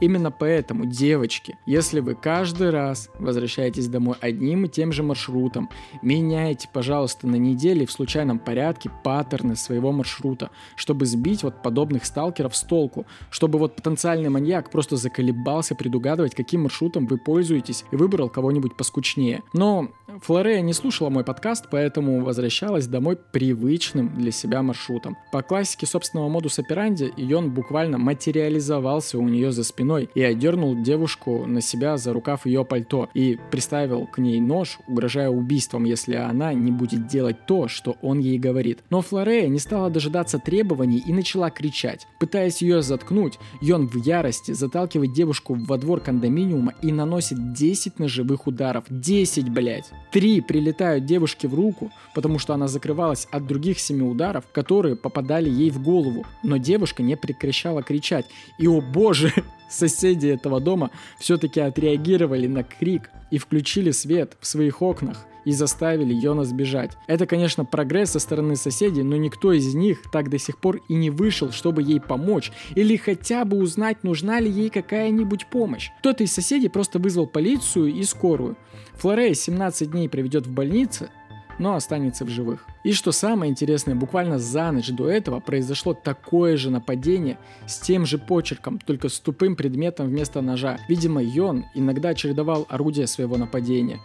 Именно 0.00 0.30
поэтому, 0.30 0.86
девочки, 0.86 1.58
если 1.66 2.00
вы 2.00 2.14
каждый 2.14 2.70
раз 2.70 3.10
возвращаетесь 3.18 3.88
домой 3.88 4.16
одним 4.20 4.64
и 4.64 4.68
тем 4.68 4.92
же 4.92 5.02
маршрутом, 5.02 5.70
меняйте, 6.02 6.68
пожалуйста, 6.72 7.26
на 7.26 7.36
неделе 7.36 7.86
в 7.86 7.92
случайном 7.92 8.38
порядке 8.38 8.90
паттерны 9.04 9.56
своего 9.56 9.92
маршрута, 9.92 10.50
чтобы 10.76 11.06
сбить 11.06 11.42
вот 11.42 11.62
подобных 11.62 12.04
сталкеров 12.04 12.56
с 12.56 12.62
толку, 12.62 13.06
чтобы 13.30 13.58
вот 13.58 13.76
потенциальный 13.76 14.28
маньяк 14.28 14.70
просто 14.70 14.96
заколебался 14.96 15.74
предугадывать, 15.74 16.34
каким 16.34 16.62
маршрутом 16.62 17.06
вы 17.06 17.18
пользуетесь, 17.18 17.84
и 17.90 17.96
выбрал 17.96 18.28
кого-нибудь 18.28 18.76
поскучнее. 18.76 19.42
Но 19.52 19.90
Флорея 20.22 20.60
не 20.60 20.72
слушала 20.72 21.10
мой 21.10 21.24
подкаст, 21.24 21.66
поэтому 21.70 22.24
возвращалась 22.24 22.86
домой 22.86 23.16
привычным 23.16 24.14
для 24.16 24.30
себя 24.30 24.62
маршрутом. 24.62 25.16
По 25.32 25.42
классике 25.42 25.86
собственного 25.86 26.28
модуса 26.28 26.62
операнди, 26.62 27.12
и 27.16 27.32
он 27.34 27.50
буквально 27.50 27.98
материализовался 27.98 29.18
у 29.18 29.25
у 29.26 29.28
нее 29.28 29.52
за 29.52 29.64
спиной 29.64 30.08
и 30.14 30.22
одернул 30.22 30.74
девушку 30.80 31.44
на 31.46 31.60
себя 31.60 31.96
за 31.96 32.12
рукав 32.12 32.46
ее 32.46 32.64
пальто 32.64 33.08
и 33.14 33.38
приставил 33.50 34.06
к 34.06 34.18
ней 34.18 34.40
нож, 34.40 34.78
угрожая 34.88 35.28
убийством, 35.28 35.84
если 35.84 36.14
она 36.14 36.54
не 36.54 36.72
будет 36.72 37.06
делать 37.06 37.46
то, 37.46 37.68
что 37.68 37.96
он 38.02 38.18
ей 38.18 38.38
говорит. 38.38 38.78
Но 38.90 39.02
Флорея 39.02 39.48
не 39.48 39.58
стала 39.58 39.90
дожидаться 39.90 40.38
требований 40.38 41.02
и 41.06 41.12
начала 41.12 41.50
кричать. 41.50 42.06
Пытаясь 42.18 42.62
ее 42.62 42.82
заткнуть, 42.82 43.38
Йон 43.60 43.88
в 43.88 43.96
ярости 43.96 44.52
заталкивает 44.52 45.12
девушку 45.12 45.54
во 45.54 45.78
двор 45.78 46.00
кондоминиума 46.00 46.74
и 46.82 46.92
наносит 46.92 47.52
10 47.52 47.98
ножевых 47.98 48.46
ударов. 48.46 48.84
10, 48.88 49.50
блять! 49.50 49.90
Три 50.12 50.40
прилетают 50.40 51.04
девушке 51.04 51.48
в 51.48 51.54
руку, 51.54 51.90
потому 52.14 52.38
что 52.38 52.54
она 52.54 52.68
закрывалась 52.68 53.26
от 53.30 53.46
других 53.46 53.78
семи 53.78 54.02
ударов, 54.02 54.44
которые 54.52 54.96
попадали 54.96 55.50
ей 55.50 55.70
в 55.70 55.82
голову. 55.82 56.24
Но 56.42 56.56
девушка 56.56 57.02
не 57.02 57.16
прекращала 57.16 57.82
кричать. 57.82 58.26
И, 58.58 58.66
о 58.66 58.80
боже, 58.80 59.05
соседи 59.70 60.28
этого 60.28 60.60
дома 60.60 60.90
все-таки 61.18 61.60
отреагировали 61.60 62.46
на 62.46 62.62
крик 62.62 63.10
и 63.30 63.38
включили 63.38 63.90
свет 63.90 64.36
в 64.40 64.46
своих 64.46 64.82
окнах 64.82 65.26
и 65.46 65.52
заставили 65.52 66.12
Йона 66.12 66.44
сбежать. 66.44 66.92
Это, 67.06 67.24
конечно, 67.24 67.64
прогресс 67.64 68.10
со 68.10 68.18
стороны 68.18 68.56
соседей, 68.56 69.04
но 69.04 69.16
никто 69.16 69.52
из 69.52 69.74
них 69.74 70.02
так 70.10 70.28
до 70.28 70.38
сих 70.38 70.58
пор 70.58 70.80
и 70.88 70.94
не 70.94 71.08
вышел, 71.08 71.52
чтобы 71.52 71.82
ей 71.82 72.00
помочь, 72.00 72.50
или 72.74 72.96
хотя 72.96 73.44
бы 73.44 73.58
узнать, 73.58 74.02
нужна 74.02 74.40
ли 74.40 74.50
ей 74.50 74.70
какая-нибудь 74.70 75.46
помощь. 75.46 75.90
Кто-то 76.00 76.24
из 76.24 76.32
соседей 76.32 76.68
просто 76.68 76.98
вызвал 76.98 77.28
полицию 77.28 77.94
и 77.94 78.02
скорую. 78.02 78.56
Флорея 78.94 79.34
17 79.34 79.90
дней 79.90 80.08
проведет 80.08 80.48
в 80.48 80.50
больнице, 80.50 81.10
но 81.58 81.74
останется 81.74 82.24
в 82.24 82.28
живых. 82.28 82.66
И 82.84 82.92
что 82.92 83.12
самое 83.12 83.50
интересное, 83.50 83.94
буквально 83.94 84.38
за 84.38 84.70
ночь 84.70 84.90
до 84.90 85.08
этого 85.08 85.40
произошло 85.40 85.94
такое 85.94 86.56
же 86.56 86.70
нападение 86.70 87.38
с 87.66 87.78
тем 87.78 88.06
же 88.06 88.18
почерком, 88.18 88.78
только 88.78 89.08
с 89.08 89.18
тупым 89.18 89.56
предметом 89.56 90.08
вместо 90.08 90.40
ножа. 90.40 90.78
Видимо, 90.88 91.22
Йон 91.22 91.64
иногда 91.74 92.14
чередовал 92.14 92.66
орудие 92.68 93.06
своего 93.06 93.36
нападения. 93.36 94.00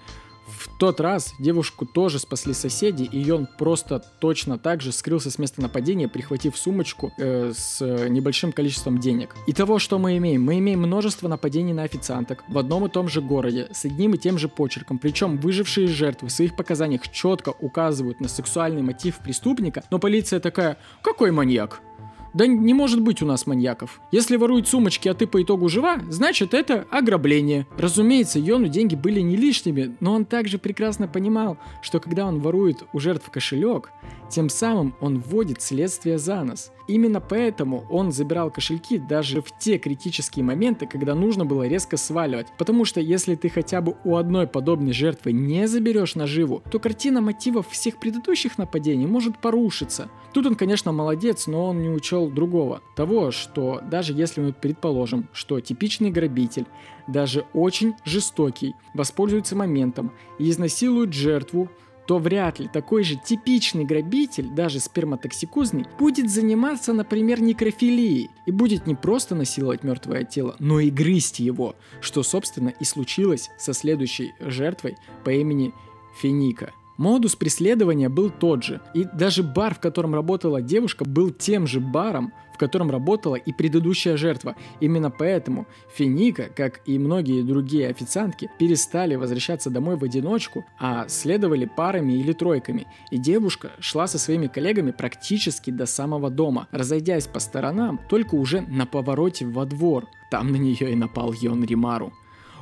В 0.58 0.78
тот 0.78 0.99
раз 0.99 1.34
девушку 1.39 1.86
тоже 1.86 2.20
спасли 2.20 2.54
соседи, 2.54 3.04
и 3.04 3.30
он 3.32 3.47
просто 3.58 4.04
точно 4.20 4.58
так 4.58 4.82
же 4.82 4.91
скрылся 4.91 5.32
с 5.32 5.38
места 5.38 5.62
нападения, 5.62 6.08
прихватив 6.08 6.58
сумочку 6.58 7.14
э, 7.18 7.54
с 7.56 7.82
небольшим 8.10 8.52
количеством 8.52 8.99
денег. 8.99 9.36
И 9.47 9.54
того, 9.54 9.80
что 9.80 9.99
мы 9.99 10.18
имеем? 10.18 10.43
Мы 10.43 10.60
имеем 10.60 10.82
множество 10.82 11.28
нападений 11.28 11.74
на 11.74 11.84
официанток 11.84 12.43
в 12.47 12.58
одном 12.58 12.86
и 12.86 12.89
том 12.89 13.08
же 13.08 13.22
городе, 13.22 13.68
с 13.72 13.86
одним 13.86 14.14
и 14.14 14.18
тем 14.18 14.38
же 14.38 14.47
почерком. 14.47 14.99
Причем 14.99 15.38
выжившие 15.38 15.88
жертвы 15.88 16.28
в 16.28 16.32
своих 16.32 16.56
показаниях 16.56 17.08
четко 17.10 17.49
указывают 17.49 18.20
на 18.20 18.28
сексуальный 18.28 18.82
мотив 18.82 19.18
преступника, 19.20 19.84
но 19.91 19.99
полиция 19.99 20.39
такая, 20.39 20.78
какой 21.02 21.32
маньяк? 21.32 21.82
Да 22.34 22.47
не 22.47 22.73
может 22.73 23.01
быть 23.01 23.21
у 23.21 23.25
нас 23.25 23.45
маньяков. 23.45 23.99
Если 24.11 24.38
воруют 24.38 24.67
сумочки, 24.67 25.07
а 25.09 25.13
ты 25.13 25.27
по 25.27 25.41
итогу 25.41 25.67
жива, 25.67 25.99
значит 26.09 26.53
это 26.53 26.86
ограбление. 26.89 27.67
Разумеется, 27.77 28.39
Йону 28.39 28.67
деньги 28.67 28.95
были 28.95 29.19
не 29.19 29.36
лишними, 29.36 29.95
но 29.99 30.13
он 30.13 30.25
также 30.25 30.57
прекрасно 30.57 31.07
понимал, 31.07 31.57
что 31.82 31.99
когда 31.99 32.25
он 32.25 32.39
ворует 32.39 32.84
у 32.93 32.99
жертв 32.99 33.29
кошелек, 33.29 33.91
тем 34.29 34.49
самым 34.49 34.95
он 35.01 35.19
вводит 35.19 35.61
следствие 35.61 36.17
за 36.17 36.43
нос. 36.43 36.71
Именно 36.88 37.21
поэтому 37.21 37.86
он 37.89 38.11
забирал 38.11 38.51
кошельки 38.51 38.97
даже 38.97 39.41
в 39.41 39.57
те 39.57 39.77
критические 39.77 40.43
моменты, 40.43 40.88
когда 40.88 41.15
нужно 41.15 41.45
было 41.45 41.67
резко 41.67 41.95
сваливать. 41.95 42.47
Потому 42.57 42.86
что 42.86 42.99
если 42.99 43.36
ты 43.36 43.49
хотя 43.49 43.82
бы 43.82 43.95
у 44.03 44.15
одной 44.15 44.47
подобной 44.47 44.93
жертвы 44.93 45.32
не 45.32 45.67
заберешь 45.67 46.15
наживу, 46.15 46.61
то 46.69 46.79
картина 46.79 47.21
мотивов 47.21 47.69
всех 47.69 47.97
предыдущих 47.97 48.57
нападений 48.57 49.05
может 49.05 49.38
порушиться. 49.38 50.09
Тут 50.34 50.45
он, 50.45 50.55
конечно, 50.55 50.91
молодец, 50.91 51.47
но 51.47 51.67
он 51.67 51.82
не 51.82 51.89
учел 51.89 52.20
другого. 52.30 52.82
Того, 52.95 53.32
что 53.32 53.82
даже 53.89 54.13
если 54.13 54.41
мы 54.41 54.53
предположим, 54.53 55.28
что 55.34 55.59
типичный 55.59 56.11
грабитель, 56.11 56.65
даже 57.07 57.45
очень 57.53 57.93
жестокий, 58.05 58.76
воспользуется 58.93 59.55
моментом 59.55 60.11
и 60.39 60.49
изнасилует 60.49 61.13
жертву, 61.13 61.69
то 62.07 62.17
вряд 62.17 62.59
ли 62.59 62.67
такой 62.67 63.03
же 63.03 63.15
типичный 63.15 63.86
грабитель, 63.86 64.49
даже 64.49 64.80
сперматоксикозный, 64.80 65.86
будет 65.97 66.30
заниматься, 66.30 66.93
например, 66.93 67.41
некрофилией 67.41 68.30
и 68.45 68.51
будет 68.51 68.88
не 68.88 68.95
просто 68.95 69.36
насиловать 69.36 69.84
мертвое 69.84 70.24
тело, 70.24 70.55
но 70.59 70.80
и 70.80 70.89
грызть 70.89 71.39
его, 71.39 71.76
что, 72.01 72.24
собственно, 72.24 72.69
и 72.69 72.84
случилось 72.84 73.49
со 73.57 73.74
следующей 73.74 74.34
жертвой 74.39 74.97
по 75.24 75.30
имени 75.30 75.74
Феника– 76.19 76.74
Модус 77.02 77.36
преследования 77.36 78.10
был 78.10 78.30
тот 78.30 78.64
же, 78.64 78.80
и 78.93 79.06
даже 79.06 79.41
бар, 79.41 79.74
в 79.74 79.80
котором 79.80 80.14
работала 80.14 80.62
девушка, 80.62 81.04
был 81.04 81.32
тем 81.32 81.66
же 81.66 81.80
баром, 81.80 82.32
в 82.54 82.60
котором 82.60 82.91
работала 82.91 83.34
и 83.34 83.52
предыдущая 83.52 84.18
жертва. 84.18 84.56
Именно 84.82 85.10
поэтому 85.10 85.66
Финика, 85.95 86.52
как 86.56 86.82
и 86.86 86.99
многие 86.99 87.41
другие 87.41 87.88
официантки, 87.88 88.52
перестали 88.60 89.16
возвращаться 89.16 89.72
домой 89.72 89.97
в 89.97 90.04
одиночку, 90.04 90.64
а 90.80 91.08
следовали 91.08 91.66
парами 91.66 92.14
или 92.14 92.34
тройками. 92.34 92.86
И 93.10 93.18
девушка 93.18 93.72
шла 93.80 94.06
со 94.06 94.20
своими 94.20 94.45
коллегами 94.45 94.91
практически 94.91 95.72
до 95.72 95.88
самого 95.88 96.30
дома, 96.30 96.68
разойдясь 96.70 97.26
по 97.26 97.39
сторонам 97.39 97.99
только 98.10 98.36
уже 98.36 98.62
на 98.62 98.86
повороте 98.86 99.47
во 99.47 99.66
двор. 99.66 100.06
Там 100.30 100.52
на 100.52 100.58
нее 100.58 100.91
и 100.91 100.95
напал 100.95 101.34
Йон 101.34 101.64
Римару. 101.66 102.14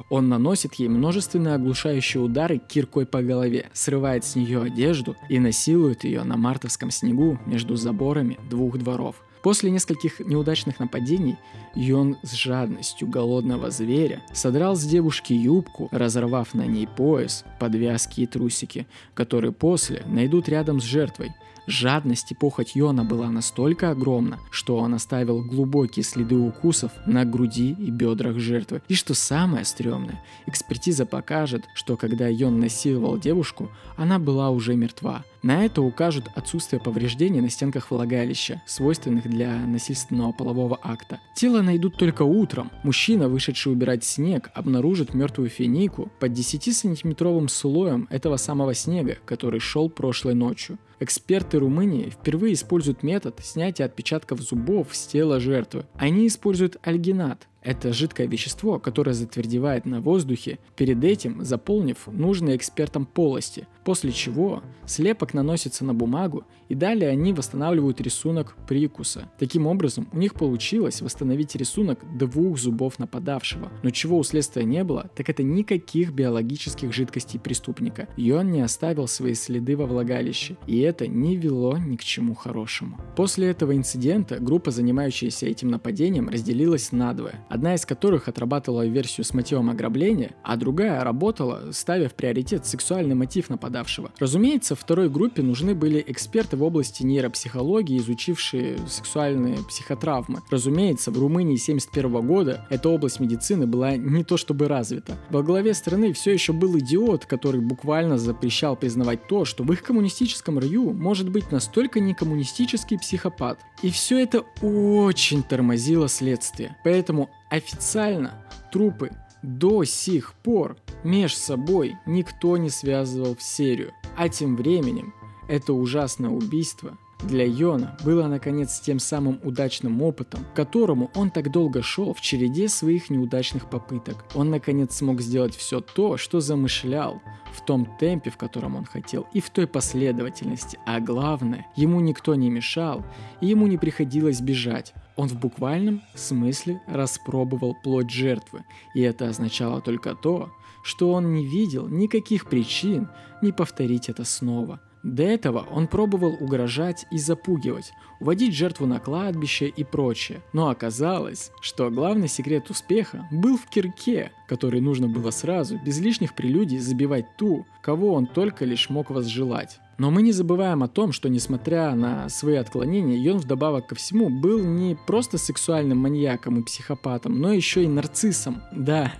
Он 0.10 0.30
наносит 0.30 0.76
ей 0.76 0.88
множественные 0.88 1.56
оглушающие 1.56 2.22
удары 2.22 2.58
киркой 2.58 3.06
по 3.06 3.22
голове, 3.22 3.70
срывает 3.74 4.26
с 4.26 4.36
нее 4.36 4.62
одежду 4.62 5.16
и 5.30 5.40
насилует 5.40 6.04
ее 6.04 6.24
на 6.24 6.38
мартовском 6.38 6.92
снегу 6.92 7.40
между 7.46 7.76
заборами 7.76 8.38
двух 8.50 8.78
дворов. 8.78 9.16
После 9.42 9.72
нескольких 9.72 10.20
неудачных 10.20 10.80
нападений 10.80 11.38
Йон 11.74 12.18
с 12.24 12.34
жадностью 12.34 13.08
голодного 13.08 13.72
зверя 13.72 14.22
содрал 14.34 14.76
с 14.76 14.84
девушки 14.84 15.32
юбку, 15.32 15.88
разорвав 15.92 16.54
на 16.54 16.66
ней 16.66 16.88
пояс, 16.88 17.46
подвязки 17.58 18.22
и 18.22 18.26
трусики, 18.26 18.86
которые 19.14 19.54
после 19.54 20.04
найдут 20.08 20.50
рядом 20.50 20.82
с 20.82 20.84
жертвой– 20.84 21.34
Жадность 21.70 22.32
и 22.32 22.36
похоть 22.36 22.76
Йона 22.76 23.04
была 23.04 23.30
настолько 23.30 23.92
огромна, 23.92 24.40
что 24.50 24.78
он 24.78 24.96
оставил 24.96 25.44
глубокие 25.44 26.04
следы 26.04 26.36
укусов 26.36 26.92
на 27.06 27.26
груди 27.26 27.76
и 27.78 27.92
бедрах 27.92 28.40
жертвы. 28.40 28.82
И 28.88 28.96
что 28.96 29.14
самое 29.14 29.64
стрёмное, 29.66 30.20
экспертиза 30.48 31.06
покажет, 31.06 31.66
что 31.76 31.96
когда 31.96 32.28
Йон 32.28 32.60
насиловал 32.60 33.20
девушку, 33.20 33.70
она 33.98 34.18
была 34.18 34.50
уже 34.50 34.76
мертва. 34.76 35.24
На 35.44 35.64
это 35.64 35.84
укажут 35.84 36.26
отсутствие 36.34 36.82
повреждений 36.82 37.40
на 37.40 37.52
стенках 37.52 37.92
влагалища, 37.92 38.64
свойственных 38.66 39.30
для 39.30 39.56
насильственного 39.56 40.32
полового 40.32 40.80
акта. 40.82 41.20
Тело 41.36 41.62
найдут 41.62 41.98
только 41.98 42.24
утром. 42.24 42.72
Мужчина, 42.84 43.30
вышедший 43.30 43.72
убирать 43.74 44.04
снег, 44.04 44.50
обнаружит 44.56 45.14
мертвую 45.14 45.50
финику 45.50 46.12
под 46.20 46.32
10-сантиметровым 46.32 47.48
слоем 47.48 48.08
этого 48.10 48.38
самого 48.38 48.74
снега, 48.74 49.20
который 49.26 49.60
шел 49.60 49.88
прошлой 49.88 50.34
ночью. 50.34 50.80
Эксперты 51.02 51.60
Румынии 51.60 52.10
впервые 52.10 52.54
используют 52.54 53.04
метод 53.04 53.40
снятия 53.42 53.86
отпечатков 53.86 54.42
зубов 54.42 54.94
с 54.94 55.08
тела 55.08 55.40
жертвы. 55.40 55.86
Они 55.96 56.28
используют 56.28 56.78
альгинат, 56.84 57.48
это 57.62 57.94
жидкое 57.94 58.28
вещество, 58.28 58.80
которое 58.80 59.14
затвердевает 59.14 59.86
на 59.86 60.02
воздухе, 60.02 60.60
перед 60.76 61.04
этим 61.04 61.44
заполнив 61.44 62.08
нужные 62.08 62.56
экспертам 62.56 63.06
полости, 63.06 63.68
после 63.84 64.12
чего 64.12 64.64
слепок 64.86 65.34
наносится 65.34 65.84
на 65.84 65.94
бумагу 65.94 66.46
и 66.70 66.76
далее 66.76 67.10
они 67.10 67.34
восстанавливают 67.34 68.00
рисунок 68.00 68.56
прикуса. 68.68 69.30
Таким 69.40 69.68
образом, 69.68 70.08
у 70.14 70.18
них 70.18 70.36
получилось 70.36 71.02
восстановить 71.02 71.56
рисунок 71.56 72.00
двух 72.18 72.58
зубов 72.58 73.00
нападавшего. 73.00 73.72
Но 73.84 73.90
чего 73.90 74.18
у 74.20 74.24
следствия 74.24 74.64
не 74.64 74.84
было, 74.84 75.10
так 75.16 75.30
это 75.30 75.42
никаких 75.44 76.14
биологических 76.14 76.94
жидкостей 76.94 77.40
преступника. 77.40 78.08
И 78.18 78.32
он 78.32 78.52
не 78.52 78.62
оставил 78.62 79.08
свои 79.08 79.34
следы 79.34 79.76
во 79.76 79.88
влагалище, 79.88 80.58
и 80.68 80.80
это 80.80 81.08
не 81.08 81.36
вело 81.36 81.78
ни 81.78 81.96
к 81.96 82.04
чему 82.04 82.36
хорошему. 82.36 83.00
После 83.16 83.50
этого 83.50 83.76
инцидента 83.76 84.38
группа, 84.40 84.72
занимающаяся 84.72 85.48
этим 85.48 85.70
нападением, 85.70 86.30
разделилась 86.30 86.92
надвое 86.92 87.46
одна 87.50 87.76
из 87.76 87.86
которых 87.86 88.28
отрабатывала 88.28 88.86
версию 88.86 89.26
с 89.26 89.34
мотивом 89.34 89.70
ограбления, 89.70 90.32
а 90.44 90.56
другая 90.56 91.04
работала, 91.04 91.72
ставя 91.72 92.08
в 92.08 92.14
приоритет 92.14 92.66
сексуальный 92.66 93.16
мотив 93.16 93.50
нападавшего. 93.50 94.12
Разумеется, 94.20 94.76
второй 94.76 95.10
группе 95.10 95.42
нужны 95.42 95.76
были 95.76 96.04
эксперты 96.08 96.56
в 96.56 96.64
области 96.64 97.04
нейропсихологии, 97.04 97.98
изучившие 97.98 98.78
сексуальные 98.88 99.58
психотравмы. 99.68 100.42
Разумеется, 100.50 101.12
в 101.12 101.20
Румынии 101.20 101.60
1971 101.60 102.28
года 102.28 102.68
эта 102.70 102.90
область 102.90 103.20
медицины 103.20 103.66
была 103.66 103.96
не 103.96 104.24
то 104.24 104.38
чтобы 104.38 104.68
развита. 104.68 105.18
Во 105.30 105.44
главе 105.44 105.74
страны 105.74 106.14
все 106.14 106.32
еще 106.32 106.54
был 106.54 106.78
идиот, 106.78 107.26
который 107.26 107.62
буквально 107.62 108.18
запрещал 108.18 108.76
признавать 108.76 109.28
то, 109.28 109.46
что 109.46 109.64
в 109.64 109.74
их 109.74 109.82
коммунистическом 109.82 110.60
раю 110.60 110.94
может 110.94 111.30
быть 111.30 111.52
настолько 111.52 112.00
некоммунистический 112.00 113.00
психопат. 113.00 113.60
И 113.82 113.90
все 113.90 114.20
это 114.20 114.44
очень 114.62 115.42
тормозило 115.44 116.08
следствие. 116.08 116.76
Поэтому 116.84 117.30
Официально 117.50 118.34
трупы 118.72 119.12
до 119.42 119.84
сих 119.84 120.34
пор 120.34 120.78
меж 121.04 121.36
собой 121.36 121.96
никто 122.06 122.58
не 122.58 122.70
связывал 122.70 123.36
в 123.36 123.42
серию. 123.42 123.94
А 124.18 124.30
тем 124.30 124.56
временем 124.56 125.14
это 125.48 125.74
ужасное 125.74 126.30
убийство 126.30 126.98
для 127.24 127.46
Йона 127.46 127.98
было 128.04 128.28
наконец 128.28 128.80
тем 128.80 128.98
самым 129.00 129.40
удачным 129.44 130.02
опытом, 130.02 130.46
к 130.46 130.56
которому 130.56 131.12
он 131.16 131.32
так 131.32 131.52
долго 131.52 131.84
шел 131.84 132.14
в 132.14 132.22
череде 132.22 132.70
своих 132.70 133.10
неудачных 133.10 133.70
попыток. 133.70 134.26
Он 134.36 134.50
наконец 134.50 134.96
смог 134.96 135.22
сделать 135.22 135.56
все 135.56 135.82
то, 135.82 136.18
что 136.18 136.40
замышлял, 136.40 137.22
в 137.54 137.66
том 137.66 137.88
темпе, 138.00 138.30
в 138.30 138.38
котором 138.38 138.76
он 138.76 138.86
хотел, 138.86 139.28
и 139.34 139.42
в 139.42 139.50
той 139.50 139.68
последовательности. 139.68 140.80
А 140.86 141.00
главное, 141.00 141.68
ему 141.76 142.00
никто 142.00 142.36
не 142.36 142.50
мешал, 142.50 143.04
и 143.42 143.48
ему 143.48 143.68
не 143.68 143.78
приходилось 143.78 144.40
бежать. 144.40 144.94
Он 145.16 145.28
в 145.28 145.38
буквальном 145.38 146.02
смысле 146.16 146.82
распробовал 146.88 147.76
плоть 147.84 148.10
жертвы, 148.10 148.64
и 148.96 149.02
это 149.02 149.28
означало 149.28 149.82
только 149.82 150.16
то, 150.16 150.50
что 150.84 151.12
он 151.12 151.34
не 151.34 151.46
видел 151.46 151.88
никаких 151.88 152.48
причин 152.48 153.10
не 153.42 153.52
повторить 153.52 154.08
это 154.08 154.24
снова– 154.24 154.80
до 155.04 155.24
этого 155.24 155.66
он 155.72 155.88
пробовал 155.88 156.38
угрожать 156.40 157.06
и 157.12 157.18
запугивать, 157.18 157.94
уводить 158.20 158.54
жертву 158.54 158.86
на 158.86 159.00
кладбище 159.00 159.68
и 159.68 159.84
прочее. 159.84 160.42
Но 160.54 160.70
оказалось, 160.70 161.52
что 161.62 161.90
главный 161.90 162.28
секрет 162.28 162.70
успеха 162.70 163.28
был 163.32 163.58
в 163.58 163.68
кирке, 163.68 164.32
который 164.48 164.82
нужно 164.82 165.08
было 165.08 165.32
сразу, 165.32 165.80
без 165.86 166.00
лишних 166.00 166.36
прелюдий, 166.36 166.80
забивать 166.80 167.38
ту, 167.38 167.66
кого 167.82 168.14
он 168.14 168.28
только 168.28 168.66
лишь 168.66 168.90
мог 168.90 169.10
возжелать. 169.10 169.80
Но 169.98 170.12
мы 170.12 170.22
не 170.22 170.32
забываем 170.32 170.82
о 170.82 170.88
том, 170.88 171.12
что 171.12 171.28
несмотря 171.28 171.94
на 171.94 172.30
свои 172.30 172.56
отклонения, 172.56 173.18
Йон 173.18 173.38
вдобавок 173.38 173.88
ко 173.88 173.96
всему 173.96 174.30
был 174.30 174.64
не 174.64 174.96
просто 174.96 175.38
сексуальным 175.38 175.98
маньяком 175.98 176.60
и 176.60 176.64
психопатом, 176.64 177.40
но 177.40 177.52
еще 177.52 177.84
и 177.84 177.88
нарциссом. 177.88 178.62
Да, 178.72 179.14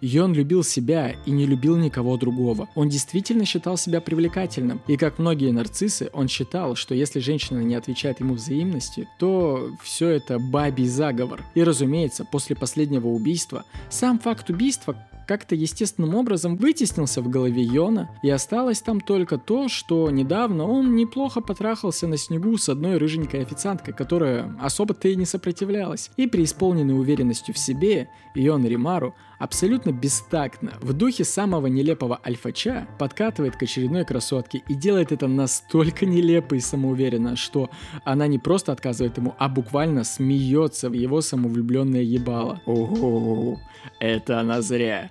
и 0.00 0.18
он 0.18 0.34
любил 0.34 0.62
себя 0.64 1.14
и 1.26 1.30
не 1.30 1.46
любил 1.46 1.76
никого 1.76 2.16
другого. 2.16 2.68
Он 2.74 2.88
действительно 2.88 3.44
считал 3.44 3.76
себя 3.76 4.00
привлекательным. 4.00 4.80
И 4.86 4.96
как 4.96 5.18
многие 5.18 5.50
нарциссы, 5.52 6.10
он 6.12 6.28
считал, 6.28 6.74
что 6.74 6.94
если 6.94 7.20
женщина 7.20 7.60
не 7.60 7.74
отвечает 7.74 8.20
ему 8.20 8.34
взаимностью, 8.34 9.06
то 9.18 9.70
все 9.82 10.08
это 10.08 10.38
бабий 10.38 10.86
заговор. 10.86 11.44
И 11.54 11.62
разумеется, 11.62 12.24
после 12.24 12.56
последнего 12.56 13.08
убийства, 13.08 13.64
сам 13.90 14.18
факт 14.18 14.50
убийства 14.50 14.96
как-то 15.26 15.54
естественным 15.54 16.14
образом 16.14 16.56
вытеснился 16.56 17.22
в 17.22 17.28
голове 17.28 17.62
Йона, 17.62 18.10
и 18.22 18.30
осталось 18.30 18.80
там 18.82 19.00
только 19.00 19.38
то, 19.38 19.68
что 19.68 20.10
недавно 20.10 20.66
он 20.66 20.94
неплохо 20.94 21.40
потрахался 21.40 22.06
на 22.06 22.16
снегу 22.16 22.56
с 22.58 22.68
одной 22.68 22.98
рыженькой 22.98 23.42
официанткой, 23.42 23.94
которая 23.94 24.54
особо-то 24.60 25.08
и 25.08 25.16
не 25.16 25.24
сопротивлялась. 25.24 26.10
И 26.16 26.26
при 26.26 26.44
исполненной 26.44 26.98
уверенностью 26.98 27.54
в 27.54 27.58
себе, 27.58 28.08
Йон 28.34 28.66
Римару 28.66 29.14
абсолютно 29.42 29.90
бестактно, 29.90 30.74
в 30.80 30.92
духе 30.92 31.24
самого 31.24 31.66
нелепого 31.66 32.20
альфача, 32.24 32.86
подкатывает 32.98 33.56
к 33.56 33.62
очередной 33.64 34.04
красотке 34.04 34.62
и 34.68 34.74
делает 34.74 35.10
это 35.10 35.26
настолько 35.26 36.06
нелепо 36.06 36.54
и 36.54 36.60
самоуверенно, 36.60 37.34
что 37.34 37.68
она 38.04 38.28
не 38.28 38.38
просто 38.38 38.70
отказывает 38.70 39.16
ему, 39.16 39.34
а 39.38 39.48
буквально 39.48 40.04
смеется 40.04 40.88
в 40.88 40.92
его 40.92 41.20
самовлюбленное 41.20 42.02
ебало. 42.02 42.62
Ого, 42.66 43.60
это 43.98 44.38
она 44.38 44.62
зря. 44.62 45.10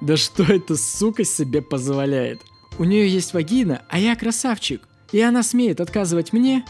Да 0.00 0.16
что 0.16 0.44
эта 0.44 0.76
сука 0.76 1.24
себе 1.24 1.60
позволяет? 1.60 2.40
У 2.78 2.84
нее 2.84 3.08
есть 3.08 3.34
вагина, 3.34 3.82
а 3.88 3.98
я 3.98 4.14
красавчик. 4.14 4.86
И 5.10 5.20
она 5.20 5.42
смеет 5.42 5.80
отказывать 5.80 6.32
мне? 6.32 6.64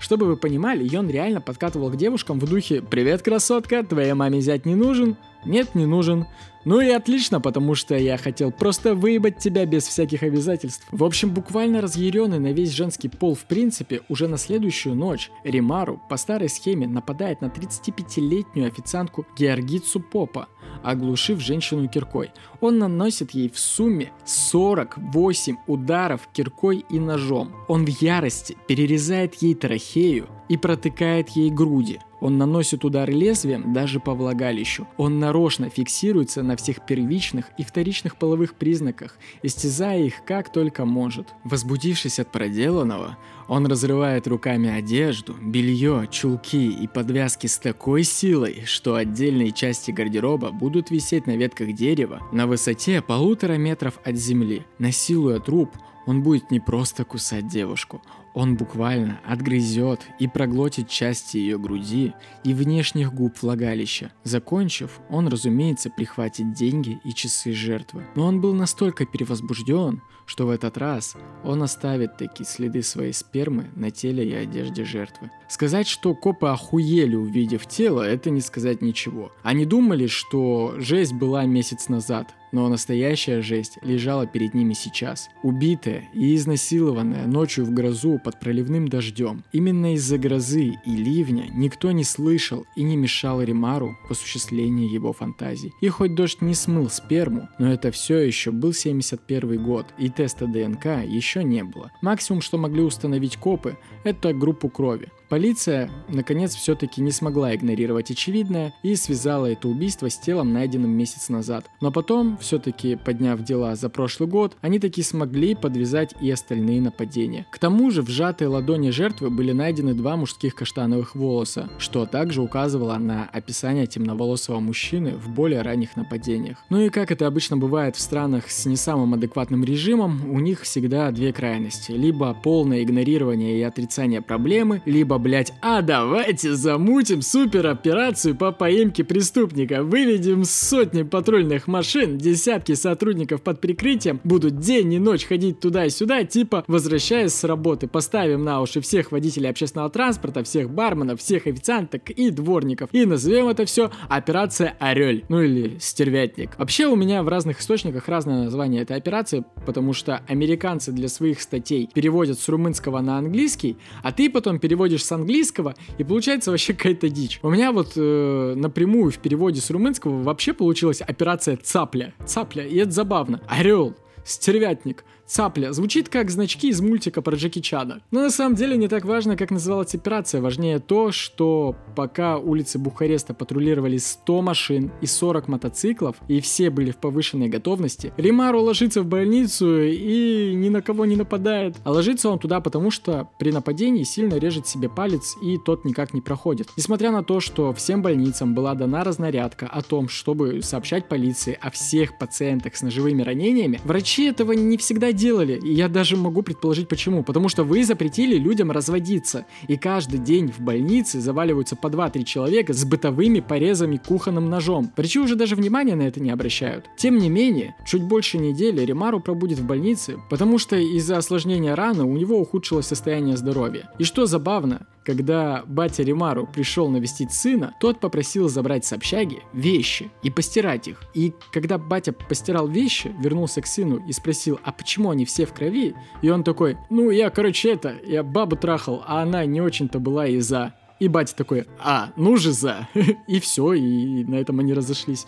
Чтобы 0.00 0.26
вы 0.26 0.36
понимали, 0.36 0.82
Йон 0.82 1.10
реально 1.10 1.40
подкатывал 1.42 1.90
к 1.90 1.96
девушкам 1.96 2.40
в 2.40 2.48
духе 2.48 2.80
«Привет, 2.80 3.22
красотка, 3.22 3.84
твоей 3.84 4.14
маме 4.14 4.38
взять 4.38 4.64
не 4.64 4.74
нужен?» 4.74 5.16
Нет, 5.44 5.74
не 5.74 5.86
нужен. 5.86 6.26
Ну 6.66 6.80
и 6.80 6.90
отлично, 6.90 7.40
потому 7.40 7.74
что 7.74 7.96
я 7.96 8.18
хотел 8.18 8.52
просто 8.52 8.94
выебать 8.94 9.38
тебя 9.38 9.64
без 9.64 9.86
всяких 9.86 10.22
обязательств. 10.22 10.86
В 10.90 11.02
общем, 11.04 11.30
буквально 11.30 11.80
разъяренный 11.80 12.38
на 12.38 12.52
весь 12.52 12.72
женский 12.72 13.08
пол 13.08 13.34
в 13.34 13.46
принципе, 13.46 14.02
уже 14.10 14.28
на 14.28 14.36
следующую 14.36 14.94
ночь 14.94 15.30
Римару 15.42 16.02
по 16.10 16.18
старой 16.18 16.50
схеме 16.50 16.86
нападает 16.86 17.40
на 17.40 17.46
35-летнюю 17.46 18.66
официантку 18.66 19.26
Георгицу 19.38 20.00
Попа, 20.00 20.48
оглушив 20.82 21.40
женщину 21.40 21.88
киркой. 21.88 22.30
Он 22.60 22.78
наносит 22.78 23.32
ей 23.32 23.48
в 23.48 23.58
сумме 23.58 24.12
48 24.24 25.56
ударов 25.66 26.28
киркой 26.32 26.84
и 26.88 26.98
ножом. 26.98 27.52
Он 27.68 27.84
в 27.84 27.88
ярости 27.88 28.56
перерезает 28.66 29.34
ей 29.42 29.54
трахею 29.54 30.28
и 30.48 30.56
протыкает 30.56 31.30
ей 31.30 31.50
груди– 31.50 32.00
он 32.20 32.36
наносит 32.36 32.84
удары 32.84 33.12
лезвием 33.12 33.72
даже 33.72 33.98
по 33.98 34.14
влагалищу. 34.14 34.86
Он 34.96 35.18
нарочно 35.18 35.70
фиксируется 35.70 36.42
на 36.42 36.56
всех 36.56 36.84
первичных 36.84 37.46
и 37.56 37.64
вторичных 37.64 38.16
половых 38.16 38.54
признаках, 38.54 39.18
истязая 39.42 40.02
их 40.02 40.24
как 40.24 40.52
только 40.52 40.84
может. 40.84 41.28
Возбудившись 41.44 42.20
от 42.20 42.30
проделанного, 42.30 43.16
он 43.50 43.66
разрывает 43.66 44.28
руками 44.28 44.70
одежду, 44.70 45.34
белье, 45.34 46.06
чулки 46.08 46.70
и 46.70 46.86
подвязки 46.86 47.48
с 47.48 47.58
такой 47.58 48.04
силой, 48.04 48.62
что 48.64 48.94
отдельные 48.94 49.50
части 49.50 49.90
гардероба 49.90 50.52
будут 50.52 50.92
висеть 50.92 51.26
на 51.26 51.36
ветках 51.36 51.72
дерева 51.72 52.22
на 52.30 52.46
высоте 52.46 53.02
полутора 53.02 53.54
метров 53.54 53.98
от 54.04 54.14
земли. 54.14 54.64
Насилуя 54.78 55.40
труп, 55.40 55.70
он 56.06 56.22
будет 56.22 56.52
не 56.52 56.60
просто 56.60 57.04
кусать 57.04 57.48
девушку, 57.48 58.00
он 58.34 58.56
буквально 58.56 59.20
отгрызет 59.26 60.06
и 60.20 60.28
проглотит 60.28 60.88
части 60.88 61.36
ее 61.36 61.58
груди 61.58 62.14
и 62.44 62.54
внешних 62.54 63.12
губ 63.12 63.34
влагалища. 63.42 64.12
Закончив, 64.22 65.00
он, 65.08 65.26
разумеется, 65.26 65.90
прихватит 65.90 66.52
деньги 66.52 67.00
и 67.04 67.12
часы 67.12 67.52
жертвы. 67.52 68.04
Но 68.14 68.26
он 68.26 68.40
был 68.40 68.54
настолько 68.54 69.06
перевозбужден, 69.06 70.02
что 70.30 70.46
в 70.46 70.50
этот 70.50 70.78
раз 70.78 71.16
он 71.42 71.60
оставит 71.60 72.16
такие 72.16 72.46
следы 72.46 72.84
своей 72.84 73.12
спермы 73.12 73.68
на 73.74 73.90
теле 73.90 74.24
и 74.24 74.32
одежде 74.32 74.84
жертвы. 74.84 75.32
Сказать, 75.48 75.88
что 75.88 76.14
копы 76.14 76.46
охуели, 76.46 77.16
увидев 77.16 77.66
тело, 77.66 78.02
это 78.02 78.30
не 78.30 78.40
сказать 78.40 78.80
ничего. 78.80 79.32
Они 79.42 79.66
думали, 79.66 80.06
что 80.06 80.76
жесть 80.78 81.14
была 81.14 81.46
месяц 81.46 81.88
назад, 81.88 82.32
но 82.52 82.68
настоящая 82.68 83.42
жесть 83.42 83.78
лежала 83.82 84.26
перед 84.26 84.54
ними 84.54 84.74
сейчас. 84.74 85.28
Убитая 85.42 86.08
и 86.14 86.34
изнасилованная 86.34 87.26
ночью 87.26 87.64
в 87.64 87.72
грозу 87.72 88.18
под 88.22 88.40
проливным 88.40 88.88
дождем. 88.88 89.44
Именно 89.52 89.94
из-за 89.94 90.18
грозы 90.18 90.78
и 90.84 90.96
ливня 90.96 91.46
никто 91.52 91.92
не 91.92 92.04
слышал 92.04 92.66
и 92.76 92.82
не 92.82 92.96
мешал 92.96 93.42
Римару 93.42 93.96
в 94.08 94.12
осуществлении 94.12 94.92
его 94.92 95.12
фантазий. 95.12 95.72
И 95.80 95.88
хоть 95.88 96.14
дождь 96.14 96.40
не 96.40 96.54
смыл 96.54 96.88
сперму, 96.90 97.48
но 97.58 97.72
это 97.72 97.90
все 97.90 98.18
еще 98.18 98.50
был 98.50 98.72
71 98.72 99.62
год, 99.62 99.86
и 99.98 100.08
теста 100.08 100.46
ДНК 100.46 101.04
еще 101.06 101.44
не 101.44 101.64
было. 101.64 101.90
Максимум, 102.02 102.42
что 102.42 102.58
могли 102.58 102.82
установить 102.82 103.36
копы, 103.36 103.76
это 104.04 104.32
группу 104.32 104.68
крови. 104.68 105.08
Полиция, 105.30 105.88
наконец, 106.08 106.56
все-таки 106.56 107.00
не 107.00 107.12
смогла 107.12 107.54
игнорировать 107.54 108.10
очевидное 108.10 108.74
и 108.82 108.96
связала 108.96 109.46
это 109.46 109.68
убийство 109.68 110.10
с 110.10 110.18
телом, 110.18 110.52
найденным 110.52 110.90
месяц 110.90 111.28
назад. 111.28 111.70
Но 111.80 111.92
потом, 111.92 112.36
все-таки 112.38 112.96
подняв 112.96 113.40
дела 113.40 113.76
за 113.76 113.88
прошлый 113.90 114.28
год, 114.28 114.56
они 114.60 114.80
таки 114.80 115.04
смогли 115.04 115.54
подвязать 115.54 116.16
и 116.20 116.28
остальные 116.28 116.80
нападения. 116.80 117.46
К 117.52 117.60
тому 117.60 117.92
же 117.92 118.02
в 118.02 118.08
сжатой 118.08 118.48
ладони 118.48 118.90
жертвы 118.90 119.30
были 119.30 119.52
найдены 119.52 119.94
два 119.94 120.16
мужских 120.16 120.56
каштановых 120.56 121.14
волоса, 121.14 121.70
что 121.78 122.06
также 122.06 122.42
указывало 122.42 122.96
на 122.96 123.28
описание 123.32 123.86
темноволосого 123.86 124.58
мужчины 124.58 125.12
в 125.12 125.28
более 125.28 125.62
ранних 125.62 125.94
нападениях. 125.94 126.58
Ну 126.70 126.80
и 126.80 126.88
как 126.88 127.12
это 127.12 127.28
обычно 127.28 127.56
бывает 127.56 127.94
в 127.94 128.00
странах 128.00 128.50
с 128.50 128.66
не 128.66 128.74
самым 128.74 129.14
адекватным 129.14 129.62
режимом, 129.62 130.28
у 130.28 130.40
них 130.40 130.62
всегда 130.62 131.12
две 131.12 131.32
крайности. 131.32 131.92
Либо 131.92 132.34
полное 132.34 132.82
игнорирование 132.82 133.60
и 133.60 133.62
отрицание 133.62 134.22
проблемы, 134.22 134.82
либо 134.84 135.19
блять, 135.20 135.52
а 135.60 135.82
давайте 135.82 136.54
замутим 136.54 137.22
супероперацию 137.22 138.34
по 138.34 138.50
поимке 138.52 139.04
преступника. 139.04 139.82
Выведем 139.82 140.44
сотни 140.44 141.02
патрульных 141.02 141.66
машин, 141.66 142.18
десятки 142.18 142.74
сотрудников 142.74 143.42
под 143.42 143.60
прикрытием 143.60 144.20
будут 144.24 144.58
день 144.58 144.94
и 144.94 144.98
ночь 144.98 145.26
ходить 145.26 145.60
туда 145.60 145.86
и 145.86 145.90
сюда, 145.90 146.24
типа 146.24 146.64
возвращаясь 146.66 147.34
с 147.34 147.44
работы, 147.44 147.86
поставим 147.86 148.42
на 148.44 148.60
уши 148.60 148.80
всех 148.80 149.12
водителей 149.12 149.50
общественного 149.50 149.90
транспорта, 149.90 150.42
всех 150.42 150.70
барменов, 150.70 151.20
всех 151.20 151.46
официанток 151.46 152.10
и 152.10 152.30
дворников. 152.30 152.88
И 152.92 153.04
назовем 153.04 153.48
это 153.48 153.64
все 153.66 153.90
операция 154.08 154.76
Орель, 154.80 155.24
ну 155.28 155.40
или 155.40 155.78
Стервятник. 155.78 156.58
Вообще 156.58 156.86
у 156.86 156.96
меня 156.96 157.22
в 157.22 157.28
разных 157.28 157.60
источниках 157.60 158.08
разное 158.08 158.44
название 158.44 158.82
этой 158.82 158.96
операции, 158.96 159.44
потому 159.66 159.92
что 159.92 160.22
американцы 160.28 160.92
для 160.92 161.08
своих 161.08 161.40
статей 161.40 161.88
переводят 161.92 162.38
с 162.38 162.48
румынского 162.48 163.00
на 163.00 163.18
английский, 163.18 163.76
а 164.02 164.12
ты 164.12 164.30
потом 164.30 164.58
переводишь 164.58 165.04
английского, 165.12 165.74
и 165.98 166.04
получается 166.04 166.50
вообще 166.50 166.74
какая-то 166.74 167.08
дичь. 167.08 167.40
У 167.42 167.50
меня 167.50 167.72
вот 167.72 167.92
э, 167.96 168.54
напрямую 168.56 169.10
в 169.10 169.18
переводе 169.18 169.60
с 169.60 169.70
румынского 169.70 170.22
вообще 170.22 170.52
получилась 170.52 171.00
операция 171.00 171.56
цапля. 171.56 172.14
Цапля, 172.26 172.66
и 172.66 172.76
это 172.76 172.90
забавно. 172.90 173.40
Орел. 173.48 173.94
Стервятник. 174.24 175.04
Цапля. 175.30 175.72
Звучит 175.72 176.08
как 176.08 176.28
значки 176.28 176.70
из 176.70 176.80
мультика 176.80 177.22
про 177.22 177.36
Джеки 177.36 177.60
Чана. 177.60 178.00
Но 178.10 178.22
на 178.22 178.30
самом 178.30 178.56
деле 178.56 178.76
не 178.76 178.88
так 178.88 179.04
важно, 179.04 179.36
как 179.36 179.52
называлась 179.52 179.94
операция. 179.94 180.40
Важнее 180.40 180.80
то, 180.80 181.12
что 181.12 181.76
пока 181.94 182.36
улицы 182.36 182.80
Бухареста 182.80 183.32
патрулировали 183.32 183.96
100 183.96 184.42
машин 184.42 184.90
и 185.00 185.06
40 185.06 185.46
мотоциклов, 185.46 186.16
и 186.26 186.40
все 186.40 186.68
были 186.70 186.90
в 186.90 186.96
повышенной 186.96 187.48
готовности, 187.48 188.12
Римару 188.16 188.60
ложится 188.60 189.02
в 189.02 189.06
больницу 189.06 189.80
и 189.80 190.52
ни 190.52 190.68
на 190.68 190.82
кого 190.82 191.06
не 191.06 191.14
нападает. 191.14 191.76
А 191.84 191.92
ложится 191.92 192.28
он 192.28 192.40
туда, 192.40 192.60
потому 192.60 192.90
что 192.90 193.28
при 193.38 193.52
нападении 193.52 194.02
сильно 194.02 194.34
режет 194.34 194.66
себе 194.66 194.88
палец, 194.88 195.36
и 195.40 195.58
тот 195.58 195.84
никак 195.84 196.12
не 196.12 196.20
проходит. 196.20 196.66
Несмотря 196.76 197.12
на 197.12 197.22
то, 197.22 197.38
что 197.38 197.72
всем 197.72 198.02
больницам 198.02 198.52
была 198.52 198.74
дана 198.74 199.04
разнарядка 199.04 199.68
о 199.68 199.82
том, 199.82 200.08
чтобы 200.08 200.60
сообщать 200.62 201.08
полиции 201.08 201.56
о 201.60 201.70
всех 201.70 202.18
пациентах 202.18 202.74
с 202.74 202.82
ножевыми 202.82 203.22
ранениями, 203.22 203.80
врачи 203.84 204.24
этого 204.24 204.50
не 204.54 204.76
всегда 204.76 205.12
делали, 205.20 205.60
и 205.62 205.72
я 205.72 205.88
даже 205.88 206.16
могу 206.16 206.42
предположить 206.42 206.88
почему. 206.88 207.22
Потому 207.22 207.48
что 207.48 207.62
вы 207.62 207.84
запретили 207.84 208.36
людям 208.36 208.70
разводиться, 208.70 209.44
и 209.68 209.76
каждый 209.76 210.18
день 210.18 210.50
в 210.50 210.60
больнице 210.60 211.20
заваливаются 211.20 211.76
по 211.76 211.88
2-3 211.88 212.24
человека 212.24 212.72
с 212.72 212.84
бытовыми 212.84 213.40
порезами 213.40 214.00
кухонным 214.04 214.48
ножом. 214.48 214.90
Врачи 214.96 215.20
уже 215.20 215.36
даже 215.36 215.54
внимания 215.54 215.94
на 215.94 216.02
это 216.02 216.20
не 216.20 216.30
обращают. 216.30 216.86
Тем 216.96 217.18
не 217.18 217.28
менее, 217.28 217.76
чуть 217.86 218.02
больше 218.02 218.38
недели 218.38 218.80
Римару 218.84 219.20
пробудет 219.20 219.58
в 219.58 219.66
больнице, 219.66 220.16
потому 220.30 220.58
что 220.58 220.76
из-за 220.76 221.18
осложнения 221.18 221.76
раны 221.76 222.04
у 222.04 222.16
него 222.16 222.38
ухудшилось 222.40 222.86
состояние 222.86 223.36
здоровья. 223.36 223.90
И 223.98 224.04
что 224.04 224.26
забавно, 224.26 224.86
когда 225.04 225.62
батя 225.66 226.02
Римару 226.02 226.46
пришел 226.46 226.88
навестить 226.88 227.32
сына, 227.32 227.74
тот 227.80 228.00
попросил 228.00 228.48
забрать 228.48 228.84
с 228.84 228.92
общаги 228.92 229.42
вещи 229.52 230.10
и 230.22 230.30
постирать 230.30 230.88
их. 230.88 231.02
И 231.14 231.32
когда 231.52 231.78
батя 231.78 232.12
постирал 232.12 232.68
вещи, 232.68 233.14
вернулся 233.20 233.62
к 233.62 233.66
сыну 233.66 234.04
и 234.06 234.12
спросил, 234.12 234.60
а 234.62 234.72
почему 234.72 235.10
они 235.10 235.24
все 235.24 235.46
в 235.46 235.52
крови? 235.52 235.94
И 236.22 236.30
он 236.30 236.44
такой, 236.44 236.76
ну 236.90 237.10
я, 237.10 237.30
короче, 237.30 237.72
это, 237.72 237.96
я 238.04 238.22
бабу 238.22 238.56
трахал, 238.56 239.02
а 239.06 239.22
она 239.22 239.44
не 239.46 239.60
очень-то 239.60 239.98
была 239.98 240.26
и 240.26 240.38
за. 240.40 240.74
И 240.98 241.08
батя 241.08 241.34
такой, 241.34 241.66
а, 241.78 242.12
ну 242.16 242.36
же 242.36 242.52
за. 242.52 242.88
и 243.26 243.40
все, 243.40 243.72
и 243.72 244.24
на 244.24 244.34
этом 244.34 244.60
они 244.60 244.74
разошлись. 244.74 245.26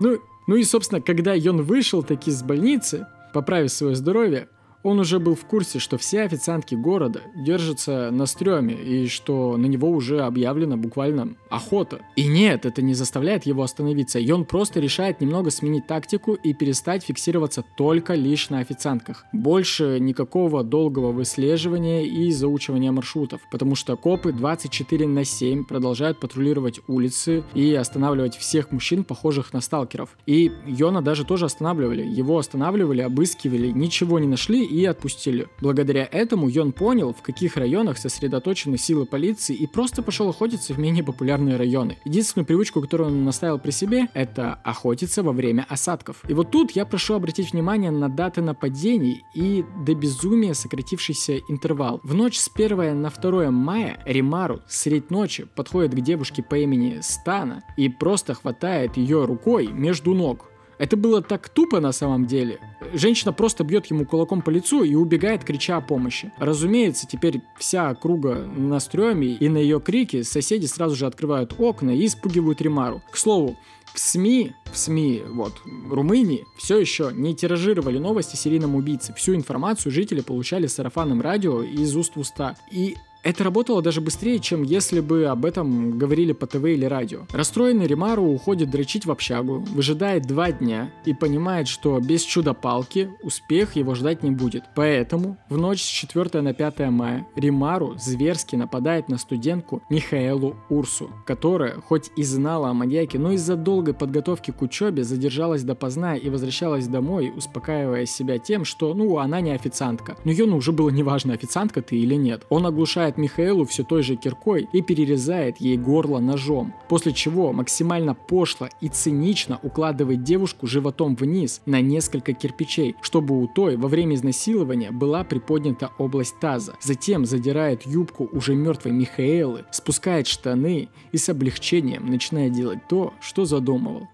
Ну, 0.00 0.18
ну 0.46 0.56
и, 0.56 0.64
собственно, 0.64 1.00
когда 1.00 1.32
он 1.32 1.62
вышел 1.62 2.02
таки 2.02 2.30
из 2.30 2.42
больницы, 2.42 3.06
поправив 3.32 3.70
свое 3.70 3.94
здоровье, 3.94 4.48
он 4.84 5.00
уже 5.00 5.18
был 5.18 5.34
в 5.34 5.44
курсе, 5.46 5.80
что 5.80 5.98
все 5.98 6.22
официантки 6.22 6.74
города 6.74 7.22
держатся 7.34 8.10
на 8.12 8.26
стреме 8.26 8.74
и 8.74 9.08
что 9.08 9.56
на 9.56 9.66
него 9.66 9.88
уже 9.88 10.20
объявлена 10.20 10.76
буквально 10.76 11.34
охота. 11.54 12.00
И 12.16 12.26
нет, 12.26 12.66
это 12.66 12.82
не 12.82 12.94
заставляет 12.94 13.46
его 13.46 13.62
остановиться, 13.62 14.18
и 14.18 14.30
он 14.30 14.44
просто 14.44 14.80
решает 14.80 15.20
немного 15.20 15.50
сменить 15.50 15.86
тактику 15.86 16.34
и 16.34 16.52
перестать 16.54 17.04
фиксироваться 17.04 17.64
только 17.76 18.14
лишь 18.14 18.50
на 18.50 18.58
официантках. 18.58 19.24
Больше 19.32 19.98
никакого 20.00 20.62
долгого 20.62 21.12
выслеживания 21.12 22.02
и 22.02 22.30
заучивания 22.32 22.92
маршрутов, 22.92 23.40
потому 23.50 23.74
что 23.74 23.96
копы 23.96 24.32
24 24.32 25.06
на 25.06 25.24
7 25.24 25.64
продолжают 25.64 26.20
патрулировать 26.20 26.80
улицы 26.88 27.44
и 27.54 27.74
останавливать 27.74 28.36
всех 28.36 28.72
мужчин, 28.72 29.04
похожих 29.04 29.52
на 29.52 29.60
сталкеров. 29.60 30.16
И 30.26 30.52
Йона 30.66 31.02
даже 31.02 31.24
тоже 31.24 31.46
останавливали. 31.46 32.02
Его 32.02 32.38
останавливали, 32.38 33.02
обыскивали, 33.02 33.68
ничего 33.68 34.18
не 34.18 34.26
нашли 34.26 34.64
и 34.64 34.84
отпустили. 34.84 35.48
Благодаря 35.60 36.08
этому 36.10 36.48
Йон 36.48 36.72
понял, 36.72 37.12
в 37.12 37.22
каких 37.22 37.56
районах 37.56 37.98
сосредоточены 37.98 38.78
силы 38.78 39.06
полиции 39.06 39.54
и 39.54 39.66
просто 39.66 40.02
пошел 40.02 40.28
охотиться 40.28 40.74
в 40.74 40.78
менее 40.78 41.04
популярные 41.44 41.56
районы. 41.56 41.98
Единственную 42.04 42.46
привычку, 42.46 42.80
которую 42.80 43.08
он 43.10 43.24
наставил 43.24 43.58
при 43.58 43.70
себе, 43.70 44.08
это 44.14 44.54
охотиться 44.64 45.22
во 45.22 45.32
время 45.32 45.66
осадков. 45.68 46.22
И 46.28 46.34
вот 46.34 46.50
тут 46.50 46.72
я 46.72 46.84
прошу 46.86 47.14
обратить 47.14 47.52
внимание 47.52 47.90
на 47.90 48.08
даты 48.08 48.42
нападений 48.42 49.24
и 49.34 49.64
до 49.84 49.94
безумия 49.94 50.54
сократившийся 50.54 51.38
интервал. 51.48 52.00
В 52.02 52.14
ночь 52.14 52.38
с 52.38 52.50
1 52.54 53.00
на 53.00 53.10
2 53.10 53.50
мая 53.50 53.98
Римару 54.06 54.60
средь 54.68 55.10
ночи 55.10 55.46
подходит 55.56 55.94
к 55.94 56.00
девушке 56.00 56.42
по 56.42 56.56
имени 56.56 56.98
Стана 57.02 57.62
и 57.76 57.88
просто 57.88 58.34
хватает 58.34 58.96
ее 58.96 59.24
рукой 59.24 59.68
между 59.68 60.14
ног. 60.14 60.50
Это 60.78 60.96
было 60.96 61.22
так 61.22 61.48
тупо 61.48 61.80
на 61.80 61.92
самом 61.92 62.26
деле. 62.26 62.60
Женщина 62.92 63.32
просто 63.32 63.64
бьет 63.64 63.86
ему 63.86 64.04
кулаком 64.04 64.42
по 64.42 64.50
лицу 64.50 64.82
и 64.84 64.94
убегает, 64.94 65.44
крича 65.44 65.76
о 65.76 65.80
помощи. 65.80 66.32
Разумеется, 66.38 67.06
теперь 67.06 67.42
вся 67.58 67.90
округа 67.90 68.34
на 68.34 68.80
стреме, 68.80 69.34
и 69.34 69.48
на 69.48 69.58
ее 69.58 69.80
крики 69.80 70.22
соседи 70.22 70.66
сразу 70.66 70.96
же 70.96 71.06
открывают 71.06 71.54
окна 71.58 71.90
и 71.90 72.06
испугивают 72.06 72.60
Римару. 72.60 73.02
К 73.10 73.16
слову, 73.16 73.56
в 73.94 74.00
СМИ, 74.00 74.52
в 74.72 74.76
СМИ 74.76 75.22
вот, 75.28 75.52
Румынии 75.88 76.44
все 76.56 76.78
еще 76.78 77.10
не 77.12 77.34
тиражировали 77.34 77.98
новости 77.98 78.34
о 78.34 78.36
серийном 78.36 78.74
убийце. 78.74 79.14
Всю 79.14 79.34
информацию 79.34 79.92
жители 79.92 80.20
получали 80.20 80.66
сарафанным 80.66 81.20
радио 81.20 81.62
из 81.62 81.94
уст 81.96 82.16
в 82.16 82.20
уста. 82.20 82.56
И 82.72 82.96
это 83.24 83.42
работало 83.42 83.82
даже 83.82 84.00
быстрее, 84.00 84.38
чем 84.38 84.62
если 84.62 85.00
бы 85.00 85.24
об 85.24 85.44
этом 85.46 85.98
говорили 85.98 86.32
по 86.32 86.46
ТВ 86.46 86.64
или 86.64 86.84
радио. 86.84 87.22
Расстроенный 87.32 87.86
Римару 87.86 88.24
уходит 88.24 88.70
дрочить 88.70 89.06
в 89.06 89.10
общагу, 89.10 89.64
выжидает 89.72 90.26
два 90.26 90.52
дня 90.52 90.92
и 91.06 91.14
понимает, 91.14 91.66
что 91.66 91.98
без 92.00 92.22
чудо-палки 92.22 93.10
успех 93.22 93.76
его 93.76 93.94
ждать 93.94 94.22
не 94.22 94.30
будет. 94.30 94.64
Поэтому 94.74 95.38
в 95.48 95.56
ночь 95.56 95.82
с 95.82 95.86
4 95.86 96.42
на 96.42 96.52
5 96.52 96.78
мая 96.90 97.26
Римару 97.34 97.96
зверски 97.98 98.56
нападает 98.56 99.08
на 99.08 99.16
студентку 99.16 99.82
Михаэлу 99.88 100.56
Урсу, 100.68 101.10
которая 101.26 101.80
хоть 101.80 102.10
и 102.16 102.22
знала 102.22 102.68
о 102.68 102.74
маньяке, 102.74 103.18
но 103.18 103.32
из-за 103.32 103.56
долгой 103.56 103.94
подготовки 103.94 104.50
к 104.50 104.60
учебе 104.60 105.02
задержалась 105.02 105.62
допоздна 105.62 106.16
и 106.16 106.28
возвращалась 106.28 106.86
домой, 106.86 107.32
успокаивая 107.34 108.04
себя 108.04 108.38
тем, 108.38 108.66
что 108.66 108.92
ну 108.92 109.18
она 109.18 109.40
не 109.40 109.52
официантка. 109.52 110.16
Но 110.24 110.30
ее 110.30 110.44
ну, 110.44 110.56
уже 110.56 110.72
было 110.72 110.90
неважно, 110.90 111.32
официантка 111.32 111.80
ты 111.80 111.96
или 111.96 112.14
нет. 112.16 112.44
Он 112.50 112.66
оглушает 112.66 113.13
угрожает 113.14 113.18
Михаэлу 113.18 113.64
все 113.64 113.84
той 113.84 114.02
же 114.02 114.16
киркой 114.16 114.68
и 114.72 114.82
перерезает 114.82 115.60
ей 115.60 115.76
горло 115.76 116.20
ножом, 116.20 116.72
после 116.88 117.12
чего 117.12 117.52
максимально 117.52 118.14
пошло 118.14 118.68
и 118.80 118.88
цинично 118.88 119.58
укладывает 119.62 120.22
девушку 120.22 120.66
животом 120.66 121.16
вниз 121.16 121.60
на 121.66 121.80
несколько 121.80 122.32
кирпичей, 122.32 122.94
чтобы 123.02 123.40
у 123.40 123.46
той 123.46 123.76
во 123.76 123.88
время 123.88 124.14
изнасилования 124.14 124.90
была 124.90 125.24
приподнята 125.24 125.90
область 125.98 126.38
таза. 126.40 126.74
Затем 126.80 127.24
задирает 127.24 127.86
юбку 127.86 128.28
уже 128.32 128.54
мертвой 128.54 128.92
Михаэлы, 128.92 129.64
спускает 129.70 130.26
штаны 130.26 130.88
и 131.12 131.18
с 131.18 131.28
облегчением 131.28 132.06
начинает 132.06 132.52
делать 132.52 132.88
то, 132.88 133.12
что 133.20 133.44
задумывал. 133.44 134.08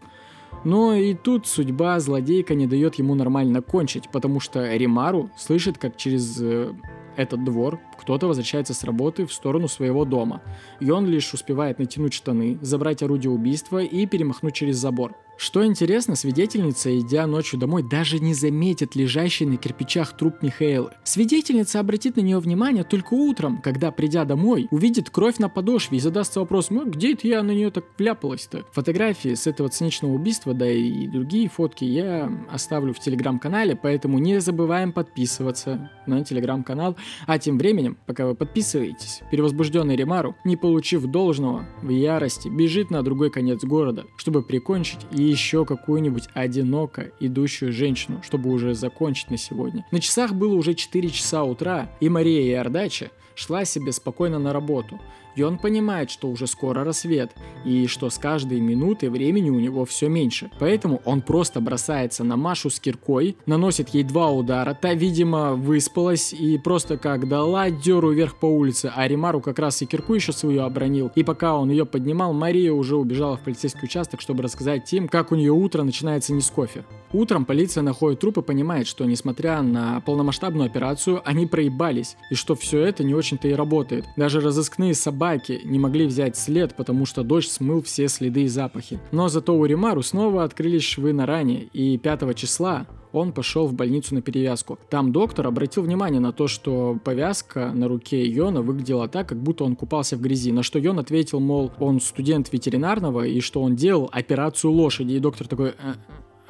Но 0.65 0.95
и 0.95 1.15
тут 1.15 1.47
судьба 1.47 2.01
злодейка 2.01 2.55
не 2.55 2.67
дает 2.67 2.97
ему 2.97 3.15
нормально 3.15 3.63
кончить, 3.63 4.11
потому 4.13 4.41
что 4.41 4.77
Римару 4.77 5.31
слышит, 5.37 5.79
как 5.79 5.97
через 5.97 6.39
э, 6.41 6.75
этот 7.21 7.45
двор 7.45 7.81
кто-то 7.99 8.27
возвращается 8.27 8.75
с 8.75 8.85
работы 8.85 9.27
в 9.27 9.33
сторону 9.33 9.69
своего 9.69 10.05
дома, 10.05 10.43
и 10.81 10.91
он 10.91 11.07
лишь 11.07 11.33
успевает 11.33 11.79
натянуть 11.79 12.15
штаны, 12.15 12.59
забрать 12.63 13.03
орудие 13.03 13.31
убийства 13.31 13.83
и 13.83 14.07
перемахнуть 14.07 14.55
через 14.55 14.77
забор. 14.77 15.15
Что 15.41 15.65
интересно, 15.65 16.17
свидетельница, 16.17 16.99
идя 16.99 17.27
ночью 17.27 17.59
домой, 17.59 17.83
даже 17.83 18.19
не 18.19 18.35
заметит 18.35 18.95
лежащий 18.95 19.47
на 19.47 19.57
кирпичах 19.57 20.15
труп 20.15 20.43
Михаэлы. 20.43 20.91
Свидетельница 21.03 21.81
обратит 21.81 22.17
на 22.17 22.21
нее 22.21 22.39
внимание 22.41 22.85
только 22.85 23.15
утром, 23.15 23.63
когда, 23.63 23.91
придя 23.91 24.27
домой, 24.27 24.69
увидит 24.71 25.09
кровь 25.09 25.39
на 25.39 25.49
подошве 25.49 25.97
и 25.97 26.01
задастся 26.01 26.41
вопросом, 26.41 26.77
ну, 26.77 26.91
где 26.91 27.15
это 27.15 27.27
я 27.27 27.43
на 27.43 27.53
нее 27.53 27.71
так 27.71 27.87
вляпалась-то? 27.97 28.65
Фотографии 28.73 29.33
с 29.33 29.47
этого 29.47 29.71
циничного 29.71 30.13
убийства, 30.13 30.53
да 30.53 30.71
и 30.71 31.07
другие 31.07 31.49
фотки 31.49 31.85
я 31.85 32.31
оставлю 32.53 32.93
в 32.93 33.01
телеграм-канале, 33.01 33.77
поэтому 33.77 34.19
не 34.19 34.43
забываем 34.43 34.93
подписываться 34.93 35.91
на 36.17 36.25
телеграм-канал. 36.25 36.97
А 37.27 37.39
тем 37.39 37.59
временем, 37.59 37.97
пока 38.07 38.27
вы 38.27 38.35
подписываетесь, 38.35 39.23
перевозбужденный 39.31 39.97
Ремару, 39.97 40.37
не 40.45 40.57
получив 40.57 41.07
должного, 41.07 41.67
в 41.83 41.89
ярости 41.89 42.49
бежит 42.49 42.91
на 42.91 43.03
другой 43.03 43.31
конец 43.31 43.65
города, 43.65 44.05
чтобы 44.17 44.43
прикончить 44.43 45.01
еще 45.11 45.65
какую-нибудь 45.65 46.29
одиноко 46.35 47.13
идущую 47.21 47.73
женщину, 47.73 48.21
чтобы 48.23 48.51
уже 48.51 48.75
закончить 48.75 49.31
на 49.31 49.37
сегодня. 49.37 49.87
На 49.91 50.01
часах 50.01 50.35
было 50.35 50.55
уже 50.55 50.75
4 50.75 51.11
часа 51.11 51.45
утра, 51.45 51.91
и 52.01 52.09
Мария 52.09 52.53
Иордача 52.53 53.11
шла 53.35 53.65
себе 53.65 53.93
спокойно 53.93 54.39
на 54.39 54.53
работу, 54.53 55.01
и 55.37 55.43
он 55.43 55.59
понимает, 55.59 56.11
что 56.11 56.29
уже 56.29 56.47
скоро 56.47 56.85
рассвет, 56.85 57.33
и 57.65 57.87
что 57.87 58.11
с 58.11 58.19
каждой 58.19 58.61
минутой 58.61 59.09
времени 59.09 59.51
у 59.51 59.61
него 59.61 59.85
все 59.85 60.09
меньше. 60.09 60.51
Поэтому 60.59 61.01
он 61.05 61.23
просто 61.23 61.61
бросается 61.61 62.25
на 62.25 62.37
Машу 62.37 62.71
с 62.71 62.81
киркой, 62.81 63.37
наносит 63.47 63.91
ей 63.91 64.03
два 64.03 64.31
удара, 64.31 64.77
та, 64.81 64.95
видимо, 64.95 65.55
выспалась 65.55 66.33
и 66.33 66.59
просто 66.59 66.97
как 66.97 67.29
дала 67.29 67.71
деру 67.71 68.11
вверх 68.11 68.37
по 68.37 68.47
улице, 68.47 68.93
а 68.95 69.07
Римару 69.07 69.41
как 69.41 69.59
раз 69.59 69.83
и 69.83 69.87
кирку 69.87 70.15
еще 70.15 70.33
свою 70.33 70.63
обронил. 70.63 71.11
И 71.15 71.23
пока 71.23 71.57
он 71.57 71.71
ее 71.71 71.87
поднимал, 71.87 72.33
Мария 72.33 72.73
уже 72.73 72.97
убежала 72.97 73.37
в 73.37 73.41
полицейский 73.41 73.85
участок, 73.85 74.21
чтобы 74.21 74.43
рассказать 74.43 74.93
им, 74.93 75.09
как 75.09 75.33
у 75.33 75.35
нее 75.35 75.53
утро 75.53 75.83
начинается 75.83 76.33
не 76.33 76.41
с 76.41 76.51
кофе. 76.51 76.85
Утром 77.13 77.45
полиция 77.45 77.83
находит 77.83 78.21
труп 78.21 78.39
и 78.39 78.43
понимает, 78.43 78.87
что 78.87 79.05
несмотря 79.05 79.63
на 79.63 80.01
полномасштабную 80.01 80.67
операцию, 80.67 81.21
они 81.25 81.47
проебались, 81.47 82.17
и 82.31 82.35
что 82.35 82.55
все 82.55 82.81
это 82.81 83.03
не 83.03 83.15
очень-то 83.15 83.49
и 83.49 83.53
работает. 83.53 84.07
Даже 84.17 84.41
разыскные 84.41 84.95
собаки 84.95 85.21
собаки 85.31 85.61
не 85.65 85.79
могли 85.79 86.07
взять 86.07 86.37
след, 86.37 86.75
потому 86.75 87.07
что 87.07 87.23
дождь 87.23 87.51
смыл 87.51 87.83
все 87.83 88.09
следы 88.09 88.43
и 88.43 88.49
запахи. 88.49 88.99
Но 89.13 89.29
зато 89.29 89.57
у 89.57 89.65
Римару 89.65 90.03
снова 90.03 90.45
открылись 90.45 90.83
швы 90.83 91.13
на 91.13 91.27
ране, 91.27 91.69
и 91.73 91.99
5 91.99 92.35
числа 92.35 92.87
он 93.13 93.33
пошел 93.33 93.67
в 93.67 93.75
больницу 93.75 94.15
на 94.15 94.23
перевязку. 94.23 94.79
Там 94.89 95.13
доктор 95.13 95.47
обратил 95.47 95.83
внимание 95.83 96.21
на 96.21 96.33
то, 96.33 96.47
что 96.47 96.99
повязка 97.05 97.73
на 97.73 97.89
руке 97.89 98.25
Йона 98.25 98.63
выглядела 98.63 99.09
так, 99.09 99.29
как 99.29 99.39
будто 99.39 99.65
он 99.65 99.75
купался 99.75 100.17
в 100.17 100.21
грязи. 100.21 100.53
На 100.53 100.63
что 100.63 100.79
Йон 100.79 100.99
ответил, 100.99 101.41
мол, 101.41 101.73
он 101.81 102.01
студент 102.01 102.53
ветеринарного 102.53 103.27
и 103.27 103.41
что 103.41 103.63
он 103.63 103.75
делал 103.75 104.09
операцию 104.13 104.71
лошади. 104.73 105.15
И 105.15 105.19
доктор 105.19 105.49
такой, 105.49 105.71
э, 105.71 105.95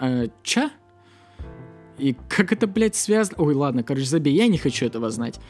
э, 0.00 0.26
ча? 0.42 0.70
И 1.98 2.14
как 2.28 2.52
это, 2.52 2.66
блядь, 2.66 2.96
связано? 2.96 3.36
Ой, 3.38 3.54
ладно, 3.54 3.82
короче, 3.82 4.06
забей, 4.06 4.34
я 4.34 4.46
не 4.46 4.58
хочу 4.58 4.86
этого 4.86 5.10
знать. 5.10 5.40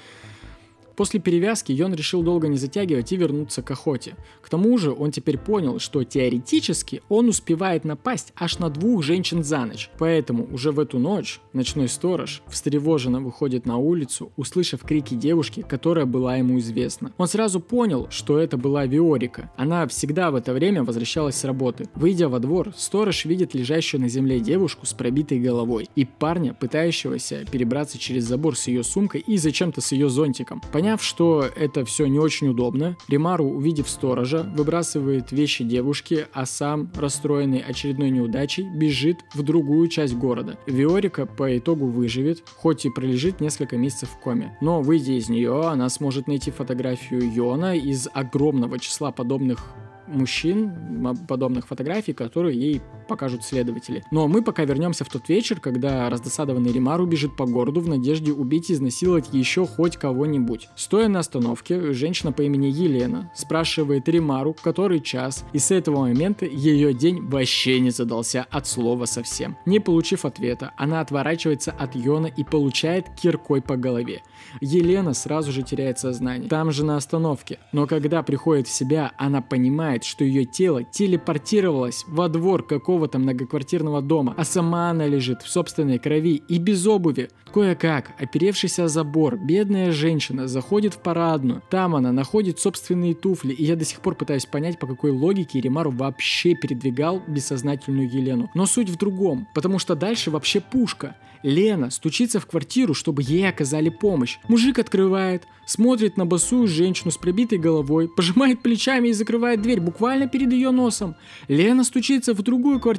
После 0.97 1.20
перевязки 1.20 1.72
Йон 1.72 1.95
решил 1.95 2.22
долго 2.22 2.49
не 2.49 2.57
затягивать 2.57 3.12
и 3.12 3.16
вернуться 3.16 3.62
к 3.62 3.70
охоте. 3.70 4.16
К 4.41 4.49
тому 4.49 4.76
же 4.78 4.93
он 4.93 5.11
теперь 5.11 5.38
понял, 5.38 5.78
что 5.78 6.05
теоретически 6.05 7.03
он 7.09 7.28
успевает 7.28 7.84
напасть 7.84 8.32
аж 8.36 8.59
на 8.59 8.68
двух 8.70 9.03
женщин 9.03 9.43
за 9.43 9.64
ночь. 9.64 9.91
Поэтому 9.99 10.47
уже 10.53 10.72
в 10.72 10.80
эту 10.80 10.99
ночь 10.99 11.41
ночной 11.53 11.88
сторож 11.88 12.43
встревоженно 12.49 13.20
выходит 13.20 13.66
на 13.66 13.76
улицу, 13.76 14.32
услышав 14.36 14.82
крики 14.82 15.14
девушки, 15.14 15.64
которая 15.66 16.07
была 16.07 16.36
ему 16.36 16.59
известна. 16.59 17.12
Он 17.16 17.28
сразу 17.28 17.61
понял, 17.61 18.09
что 18.11 18.38
это 18.38 18.57
была 18.57 18.86
Виорика. 18.86 19.51
Она 19.57 19.86
всегда 19.86 20.30
в 20.30 20.34
это 20.34 20.53
время 20.53 20.84
возвращалась 20.84 21.36
с 21.36 21.45
работы. 21.45 21.88
Выйдя 21.95 22.28
во 22.28 22.41
двор, 22.41 22.72
сторож 22.76 23.24
видит 23.24 23.55
лежащую 23.55 24.01
на 24.01 24.09
земле 24.09 24.41
девушку 24.41 24.86
с 24.86 24.93
пробитой 24.93 25.38
головой 25.38 25.88
и 25.95 26.05
парня, 26.05 26.55
пытающегося 26.55 27.45
перебраться 27.51 27.99
через 27.99 28.24
забор 28.24 28.57
с 28.57 28.66
ее 28.66 28.82
сумкой 28.82 29.20
и 29.20 29.36
зачем-то 29.36 29.80
с 29.80 29.93
ее 29.93 30.09
зонтиком. 30.09 30.61
Поняв 30.72 30.89
Поняв, 30.91 31.05
что 31.05 31.45
это 31.45 31.84
все 31.84 32.07
не 32.07 32.18
очень 32.18 32.49
удобно, 32.49 32.97
Римару, 33.07 33.45
увидев 33.45 33.88
сторожа, 33.88 34.43
выбрасывает 34.43 35.30
вещи 35.30 35.62
девушки, 35.62 36.26
а 36.32 36.47
сам, 36.47 36.91
расстроенный 36.97 37.61
очередной 37.61 38.11
неудачей, 38.11 38.66
бежит 38.74 39.18
в 39.32 39.45
другую 39.45 39.86
часть 39.86 40.16
города. 40.16 40.59
Виорика 40.66 41.26
по 41.26 41.57
итогу 41.57 41.86
выживет, 41.86 42.43
хоть 42.57 42.86
и 42.86 42.91
пролежит 42.91 43.41
несколько 43.41 43.76
месяцев 43.76 44.09
в 44.09 44.18
коме. 44.18 44.59
Но, 44.61 44.82
выйдя 44.82 45.12
из 45.12 45.28
нее, 45.28 45.68
она 45.68 45.88
сможет 45.91 46.26
найти 46.26 46.51
фотографию 46.51 47.32
Йона 47.32 47.76
из 47.76 48.09
огромного 48.12 48.80
числа 48.80 49.12
подобных 49.12 49.72
мужчин, 50.09 51.16
подобных 51.28 51.68
фотографий, 51.68 52.14
которые 52.14 52.59
ей 52.59 52.80
покажут 53.11 53.44
следователи. 53.44 54.04
Но 54.12 54.28
мы 54.28 54.40
пока 54.40 54.64
вернемся 54.64 55.04
в 55.04 55.08
тот 55.08 55.28
вечер, 55.28 55.58
когда 55.58 56.08
раздосадованный 56.08 56.70
Римару 56.70 57.06
бежит 57.06 57.34
по 57.36 57.44
городу 57.44 57.80
в 57.80 57.88
надежде 57.88 58.32
убить 58.32 58.70
и 58.70 58.74
изнасиловать 58.74 59.30
еще 59.32 59.66
хоть 59.66 59.96
кого-нибудь. 59.96 60.68
Стоя 60.76 61.08
на 61.08 61.18
остановке, 61.18 61.92
женщина 61.92 62.30
по 62.30 62.42
имени 62.42 62.66
Елена 62.66 63.32
спрашивает 63.34 64.08
Римару, 64.08 64.54
который 64.62 65.00
час, 65.00 65.44
и 65.52 65.58
с 65.58 65.72
этого 65.72 66.02
момента 66.02 66.46
ее 66.46 66.94
день 66.94 67.20
вообще 67.26 67.80
не 67.80 67.90
задался 67.90 68.46
от 68.48 68.68
слова 68.68 69.06
совсем. 69.06 69.56
Не 69.66 69.80
получив 69.80 70.24
ответа, 70.24 70.72
она 70.76 71.00
отворачивается 71.00 71.72
от 71.72 71.96
Йона 71.96 72.28
и 72.28 72.44
получает 72.44 73.06
киркой 73.20 73.61
по 73.61 73.76
голове. 73.76 74.22
Елена 74.61 75.14
сразу 75.14 75.50
же 75.50 75.62
теряет 75.62 75.98
сознание. 75.98 76.48
Там 76.48 76.70
же 76.70 76.84
на 76.84 76.96
остановке. 76.96 77.58
Но 77.72 77.86
когда 77.88 78.22
приходит 78.22 78.68
в 78.68 78.72
себя, 78.72 79.12
она 79.18 79.42
понимает, 79.42 80.04
что 80.04 80.24
ее 80.24 80.44
тело 80.44 80.84
телепортировалось 80.84 82.04
во 82.06 82.28
двор 82.28 82.62
какого-то 83.01 83.18
многоквартирного 83.18 84.03
дома, 84.03 84.34
а 84.36 84.44
сама 84.44 84.90
она 84.90 85.07
лежит 85.07 85.40
в 85.40 85.48
собственной 85.48 85.98
крови 85.98 86.42
и 86.48 86.59
без 86.59 86.86
обуви. 86.86 87.30
Кое-как, 87.53 88.12
оперевшись 88.20 88.78
о 88.78 88.88
забор, 88.88 89.38
бедная 89.38 89.90
женщина 89.90 90.46
заходит 90.46 90.94
в 90.94 90.98
парадную. 90.98 91.62
Там 91.70 91.94
она 91.96 92.12
находит 92.12 92.61
собственные 92.61 93.14
туфли, 93.14 93.55
и 93.55 93.64
я 93.64 93.76
до 93.76 93.86
сих 93.86 94.01
пор 94.01 94.16
пытаюсь 94.16 94.44
понять, 94.44 94.78
по 94.78 94.86
какой 94.86 95.12
логике 95.12 95.61
Римару 95.61 95.90
вообще 95.90 96.55
передвигал 96.55 97.22
бессознательную 97.26 98.09
Елену. 98.09 98.51
Но 98.55 98.66
суть 98.66 98.90
в 98.90 98.96
другом, 98.96 99.48
потому 99.55 99.78
что 99.78 99.94
дальше 99.94 100.30
вообще 100.30 100.61
пушка. 100.61 101.16
Лена 101.42 101.90
стучится 101.90 102.38
в 102.38 102.46
квартиру, 102.46 102.92
чтобы 102.92 103.22
ей 103.22 103.48
оказали 103.48 103.88
помощь. 103.88 104.38
Мужик 104.48 104.78
открывает, 104.78 105.44
смотрит 105.64 106.18
на 106.18 106.26
босую 106.26 106.66
женщину 106.68 107.11
с 107.11 107.16
пробитой 107.16 107.59
головой, 107.59 108.09
пожимает 108.09 108.61
плечами 108.61 109.09
и 109.09 109.12
закрывает 109.12 109.62
дверь 109.62 109.80
буквально 109.80 110.28
перед 110.28 110.53
ее 110.53 110.70
носом. 110.70 111.16
Лена 111.48 111.84
стучится 111.84 112.34
в 112.34 112.42
другую 112.42 112.78
квартиру. 112.78 112.89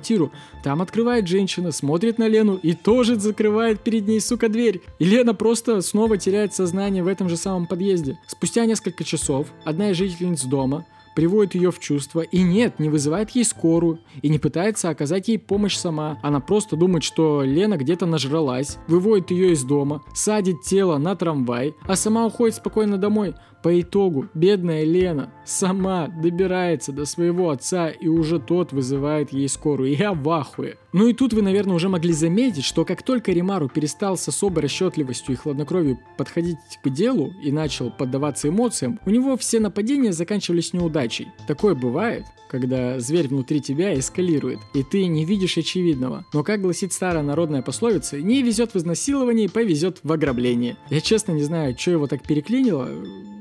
Там 0.63 0.81
открывает 0.81 1.27
женщина, 1.27 1.71
смотрит 1.71 2.17
на 2.17 2.27
Лену 2.27 2.55
и 2.55 2.73
тоже 2.73 3.15
закрывает 3.19 3.81
перед 3.81 4.07
ней, 4.07 4.21
сука, 4.21 4.49
дверь. 4.49 4.81
И 4.99 5.05
Лена 5.05 5.33
просто 5.33 5.81
снова 5.81 6.17
теряет 6.17 6.53
сознание 6.53 7.03
в 7.03 7.07
этом 7.07 7.29
же 7.29 7.37
самом 7.37 7.65
подъезде. 7.65 8.17
Спустя 8.27 8.65
несколько 8.65 9.03
часов 9.03 9.47
одна 9.63 9.91
из 9.91 9.97
жительниц 9.97 10.43
дома 10.43 10.85
приводит 11.21 11.53
ее 11.53 11.69
в 11.69 11.77
чувство 11.77 12.21
и 12.21 12.41
нет, 12.41 12.79
не 12.79 12.89
вызывает 12.89 13.29
ей 13.29 13.45
скорую 13.45 13.99
и 14.23 14.27
не 14.27 14.39
пытается 14.39 14.89
оказать 14.89 15.27
ей 15.27 15.37
помощь 15.37 15.75
сама. 15.75 16.17
Она 16.23 16.39
просто 16.39 16.75
думает, 16.75 17.03
что 17.03 17.43
Лена 17.43 17.77
где-то 17.77 18.07
нажралась, 18.07 18.79
выводит 18.87 19.29
ее 19.29 19.51
из 19.51 19.63
дома, 19.63 20.01
садит 20.15 20.63
тело 20.63 20.97
на 20.97 21.15
трамвай, 21.15 21.75
а 21.83 21.95
сама 21.95 22.25
уходит 22.25 22.55
спокойно 22.55 22.97
домой. 22.97 23.35
По 23.61 23.79
итогу, 23.79 24.25
бедная 24.33 24.83
Лена 24.83 25.31
сама 25.45 26.07
добирается 26.07 26.91
до 26.91 27.05
своего 27.05 27.51
отца 27.51 27.89
и 27.89 28.07
уже 28.07 28.39
тот 28.39 28.73
вызывает 28.73 29.31
ей 29.31 29.47
скорую. 29.47 29.95
Я 29.95 30.13
в 30.13 30.27
ахуе. 30.29 30.77
Ну 30.93 31.07
и 31.07 31.13
тут 31.13 31.33
вы, 31.33 31.43
наверное, 31.43 31.75
уже 31.75 31.87
могли 31.87 32.11
заметить, 32.11 32.65
что 32.65 32.85
как 32.85 33.03
только 33.03 33.31
Римару 33.31 33.69
перестал 33.69 34.17
с 34.17 34.27
особой 34.27 34.63
расчетливостью 34.63 35.35
и 35.35 35.37
хладнокровием 35.37 35.99
подходить 36.17 36.57
к 36.83 36.89
делу 36.89 37.31
и 37.43 37.51
начал 37.51 37.91
поддаваться 37.91 38.49
эмоциям, 38.49 38.99
у 39.05 39.11
него 39.11 39.37
все 39.37 39.59
нападения 39.59 40.11
заканчивались 40.11 40.73
неудачей. 40.73 41.10
Такое 41.47 41.75
бывает, 41.75 42.25
когда 42.49 42.99
зверь 42.99 43.29
внутри 43.29 43.61
тебя 43.61 43.97
эскалирует, 43.97 44.59
и 44.73 44.83
ты 44.83 45.05
не 45.05 45.23
видишь 45.23 45.57
очевидного. 45.57 46.25
Но, 46.33 46.43
как 46.43 46.61
гласит 46.61 46.91
старая 46.91 47.23
народная 47.23 47.61
пословица, 47.61 48.19
не 48.21 48.43
везет 48.43 48.73
в 48.73 48.77
изнасиловании, 48.77 49.47
повезет 49.47 49.99
в 50.03 50.11
ограбление. 50.11 50.77
Я 50.89 50.99
честно 50.99 51.31
не 51.31 51.43
знаю, 51.43 51.77
что 51.77 51.91
его 51.91 52.07
так 52.07 52.23
переклинило, 52.23 52.89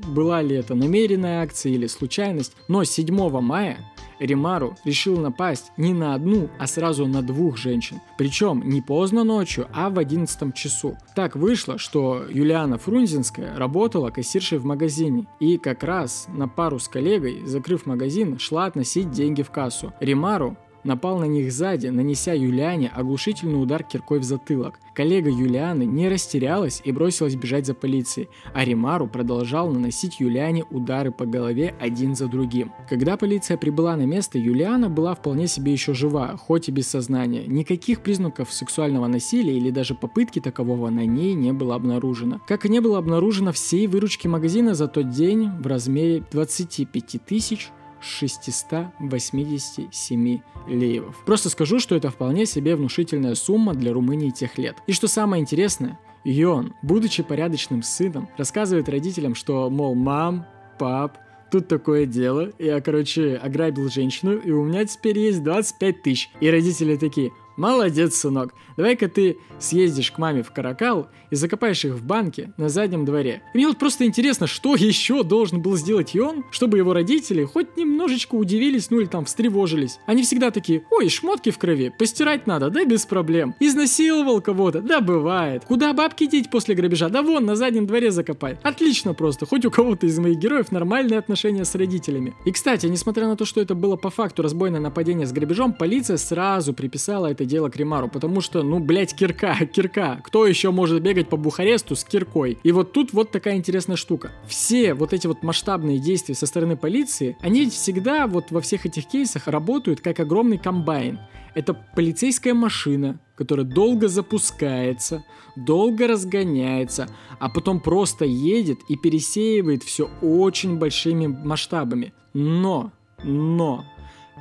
была 0.07 0.41
ли 0.41 0.55
это 0.55 0.75
намеренная 0.75 1.43
акция 1.43 1.73
или 1.73 1.87
случайность, 1.87 2.53
но 2.67 2.83
7 2.83 3.13
мая 3.41 3.90
Римару 4.21 4.77
решил 4.85 5.17
напасть 5.17 5.71
не 5.77 5.93
на 5.93 6.13
одну, 6.13 6.49
а 6.59 6.67
сразу 6.67 7.07
на 7.07 7.21
двух 7.21 7.57
женщин. 7.57 7.99
Причем 8.17 8.61
не 8.63 8.81
поздно 8.81 9.23
ночью, 9.23 9.67
а 9.73 9.89
в 9.89 9.97
11 9.97 10.53
часу. 10.53 10.95
Так 11.15 11.35
вышло, 11.35 11.77
что 11.77 12.23
Юлиана 12.29 12.77
Фрунзенская 12.77 13.57
работала 13.57 14.11
кассиршей 14.11 14.59
в 14.59 14.65
магазине. 14.65 15.25
И 15.39 15.57
как 15.57 15.83
раз 15.83 16.27
на 16.29 16.47
пару 16.47 16.79
с 16.79 16.87
коллегой, 16.87 17.45
закрыв 17.45 17.85
магазин, 17.85 18.37
шла 18.37 18.65
относить 18.65 19.09
деньги 19.09 19.41
в 19.41 19.49
кассу. 19.49 19.93
Римару 19.99 20.55
напал 20.83 21.19
на 21.19 21.25
них 21.25 21.51
сзади, 21.51 21.87
нанеся 21.87 22.33
Юлиане 22.33 22.91
оглушительный 22.93 23.61
удар 23.61 23.83
киркой 23.83 24.19
в 24.19 24.23
затылок. 24.23 24.79
Коллега 24.93 25.29
Юлианы 25.29 25.83
не 25.83 26.09
растерялась 26.09 26.81
и 26.83 26.91
бросилась 26.91 27.35
бежать 27.35 27.65
за 27.65 27.73
полицией, 27.73 28.29
а 28.53 28.65
Римару 28.65 29.07
продолжал 29.07 29.69
наносить 29.69 30.19
Юлиане 30.19 30.65
удары 30.69 31.11
по 31.11 31.25
голове 31.25 31.73
один 31.79 32.15
за 32.15 32.27
другим. 32.27 32.73
Когда 32.89 33.15
полиция 33.15 33.57
прибыла 33.57 33.95
на 33.95 34.05
место, 34.05 34.37
Юлиана 34.37 34.89
была 34.89 35.15
вполне 35.15 35.47
себе 35.47 35.71
еще 35.71 35.93
жива, 35.93 36.35
хоть 36.37 36.67
и 36.67 36.71
без 36.71 36.87
сознания. 36.87 37.45
Никаких 37.47 38.01
признаков 38.01 38.51
сексуального 38.51 39.07
насилия 39.07 39.55
или 39.55 39.69
даже 39.69 39.95
попытки 39.95 40.39
такового 40.39 40.89
на 40.89 41.05
ней 41.05 41.33
не 41.33 41.53
было 41.53 41.75
обнаружено. 41.75 42.41
Как 42.47 42.65
и 42.65 42.69
не 42.69 42.81
было 42.81 42.97
обнаружено 42.97 43.53
всей 43.53 43.87
выручки 43.87 44.27
магазина 44.27 44.75
за 44.75 44.87
тот 44.87 45.09
день 45.09 45.49
в 45.59 45.67
размере 45.67 46.23
25 46.31 47.25
тысяч 47.25 47.71
687 48.01 50.41
леевов. 50.67 51.15
Просто 51.25 51.49
скажу, 51.49 51.79
что 51.79 51.95
это 51.95 52.09
вполне 52.09 52.45
себе 52.45 52.75
внушительная 52.75 53.35
сумма 53.35 53.73
для 53.73 53.93
Румынии 53.93 54.31
тех 54.31 54.57
лет. 54.57 54.75
И 54.87 54.93
что 54.93 55.07
самое 55.07 55.41
интересное, 55.41 55.97
Йон, 56.23 56.73
будучи 56.81 57.23
порядочным 57.23 57.83
сыном, 57.83 58.29
рассказывает 58.37 58.87
родителям, 58.89 59.35
что, 59.35 59.69
мол, 59.69 59.95
мам, 59.95 60.45
пап, 60.77 61.17
тут 61.51 61.67
такое 61.67 62.05
дело, 62.05 62.51
я, 62.59 62.79
короче, 62.81 63.35
ограбил 63.35 63.89
женщину, 63.89 64.37
и 64.37 64.51
у 64.51 64.63
меня 64.63 64.85
теперь 64.85 65.19
есть 65.19 65.43
25 65.43 66.03
тысяч. 66.03 66.29
И 66.39 66.49
родители 66.49 66.95
такие, 66.95 67.31
Молодец, 67.57 68.15
сынок. 68.15 68.53
Давай-ка 68.77 69.07
ты 69.07 69.37
съездишь 69.63 70.11
к 70.11 70.17
маме 70.17 70.43
в 70.43 70.51
Каракал 70.51 71.09
и 71.29 71.35
закопаешь 71.35 71.83
их 71.85 71.93
в 71.93 72.03
банке 72.03 72.53
на 72.57 72.69
заднем 72.69 73.05
дворе. 73.05 73.41
И 73.53 73.57
мне 73.57 73.67
вот 73.67 73.77
просто 73.77 74.05
интересно, 74.05 74.47
что 74.47 74.75
еще 74.75 75.23
должен 75.23 75.61
был 75.61 75.75
сделать 75.77 76.15
он, 76.15 76.45
чтобы 76.51 76.77
его 76.77 76.93
родители 76.93 77.43
хоть 77.43 77.77
немножечко 77.77 78.35
удивились, 78.35 78.89
ну 78.89 78.99
или 78.99 79.07
там 79.07 79.25
встревожились. 79.25 79.99
Они 80.05 80.23
всегда 80.23 80.51
такие, 80.51 80.85
ой, 80.91 81.09
шмотки 81.09 81.51
в 81.51 81.57
крови, 81.57 81.91
постирать 81.97 82.47
надо, 82.47 82.69
да 82.69 82.85
без 82.85 83.05
проблем. 83.05 83.55
Изнасиловал 83.59 84.41
кого-то, 84.41 84.81
да 84.81 85.01
бывает. 85.01 85.63
Куда 85.65 85.93
бабки 85.93 86.27
деть 86.27 86.49
после 86.49 86.75
грабежа? 86.75 87.09
Да 87.09 87.21
вон, 87.21 87.45
на 87.45 87.55
заднем 87.55 87.87
дворе 87.87 88.11
закопай. 88.11 88.57
Отлично 88.63 89.13
просто, 89.13 89.45
хоть 89.45 89.65
у 89.65 89.71
кого-то 89.71 90.07
из 90.07 90.17
моих 90.19 90.37
героев 90.37 90.71
нормальные 90.71 91.19
отношения 91.19 91.65
с 91.65 91.75
родителями. 91.75 92.33
И 92.45 92.51
кстати, 92.51 92.85
несмотря 92.87 93.27
на 93.27 93.35
то, 93.35 93.45
что 93.45 93.61
это 93.61 93.75
было 93.75 93.95
по 93.95 94.09
факту 94.09 94.41
разбойное 94.41 94.79
нападение 94.79 95.25
с 95.25 95.31
грабежом, 95.31 95.73
полиция 95.73 96.17
сразу 96.17 96.73
приписала 96.73 97.27
это 97.27 97.45
дело 97.45 97.69
к 97.69 97.75
Римару, 97.75 98.07
потому 98.07 98.41
что, 98.41 98.63
ну, 98.63 98.79
блять, 98.79 99.15
кирка, 99.15 99.50
кирка. 99.73 100.19
Кто 100.23 100.45
еще 100.45 100.71
может 100.71 101.01
бегать 101.01 101.29
по 101.29 101.37
Бухаресту 101.37 101.95
с 101.95 102.03
киркой? 102.03 102.57
И 102.63 102.71
вот 102.71 102.93
тут 102.93 103.13
вот 103.13 103.31
такая 103.31 103.55
интересная 103.55 103.95
штука. 103.95 104.31
Все 104.47 104.93
вот 104.93 105.13
эти 105.13 105.27
вот 105.27 105.43
масштабные 105.43 105.99
действия 105.99 106.35
со 106.35 106.45
стороны 106.45 106.77
полиции, 106.77 107.37
они 107.41 107.69
всегда 107.69 108.27
вот 108.27 108.51
во 108.51 108.61
всех 108.61 108.85
этих 108.85 109.07
кейсах 109.07 109.47
работают 109.47 110.01
как 110.01 110.19
огромный 110.19 110.57
комбайн. 110.57 111.19
Это 111.53 111.73
полицейская 111.73 112.53
машина, 112.53 113.19
который 113.35 113.65
долго 113.65 114.07
запускается, 114.07 115.25
долго 115.55 116.07
разгоняется, 116.07 117.09
а 117.39 117.49
потом 117.49 117.81
просто 117.81 118.23
едет 118.23 118.79
и 118.87 118.95
пересеивает 118.95 119.83
все 119.83 120.09
очень 120.21 120.77
большими 120.77 121.27
масштабами. 121.27 122.13
Но, 122.33 122.91
но, 123.23 123.85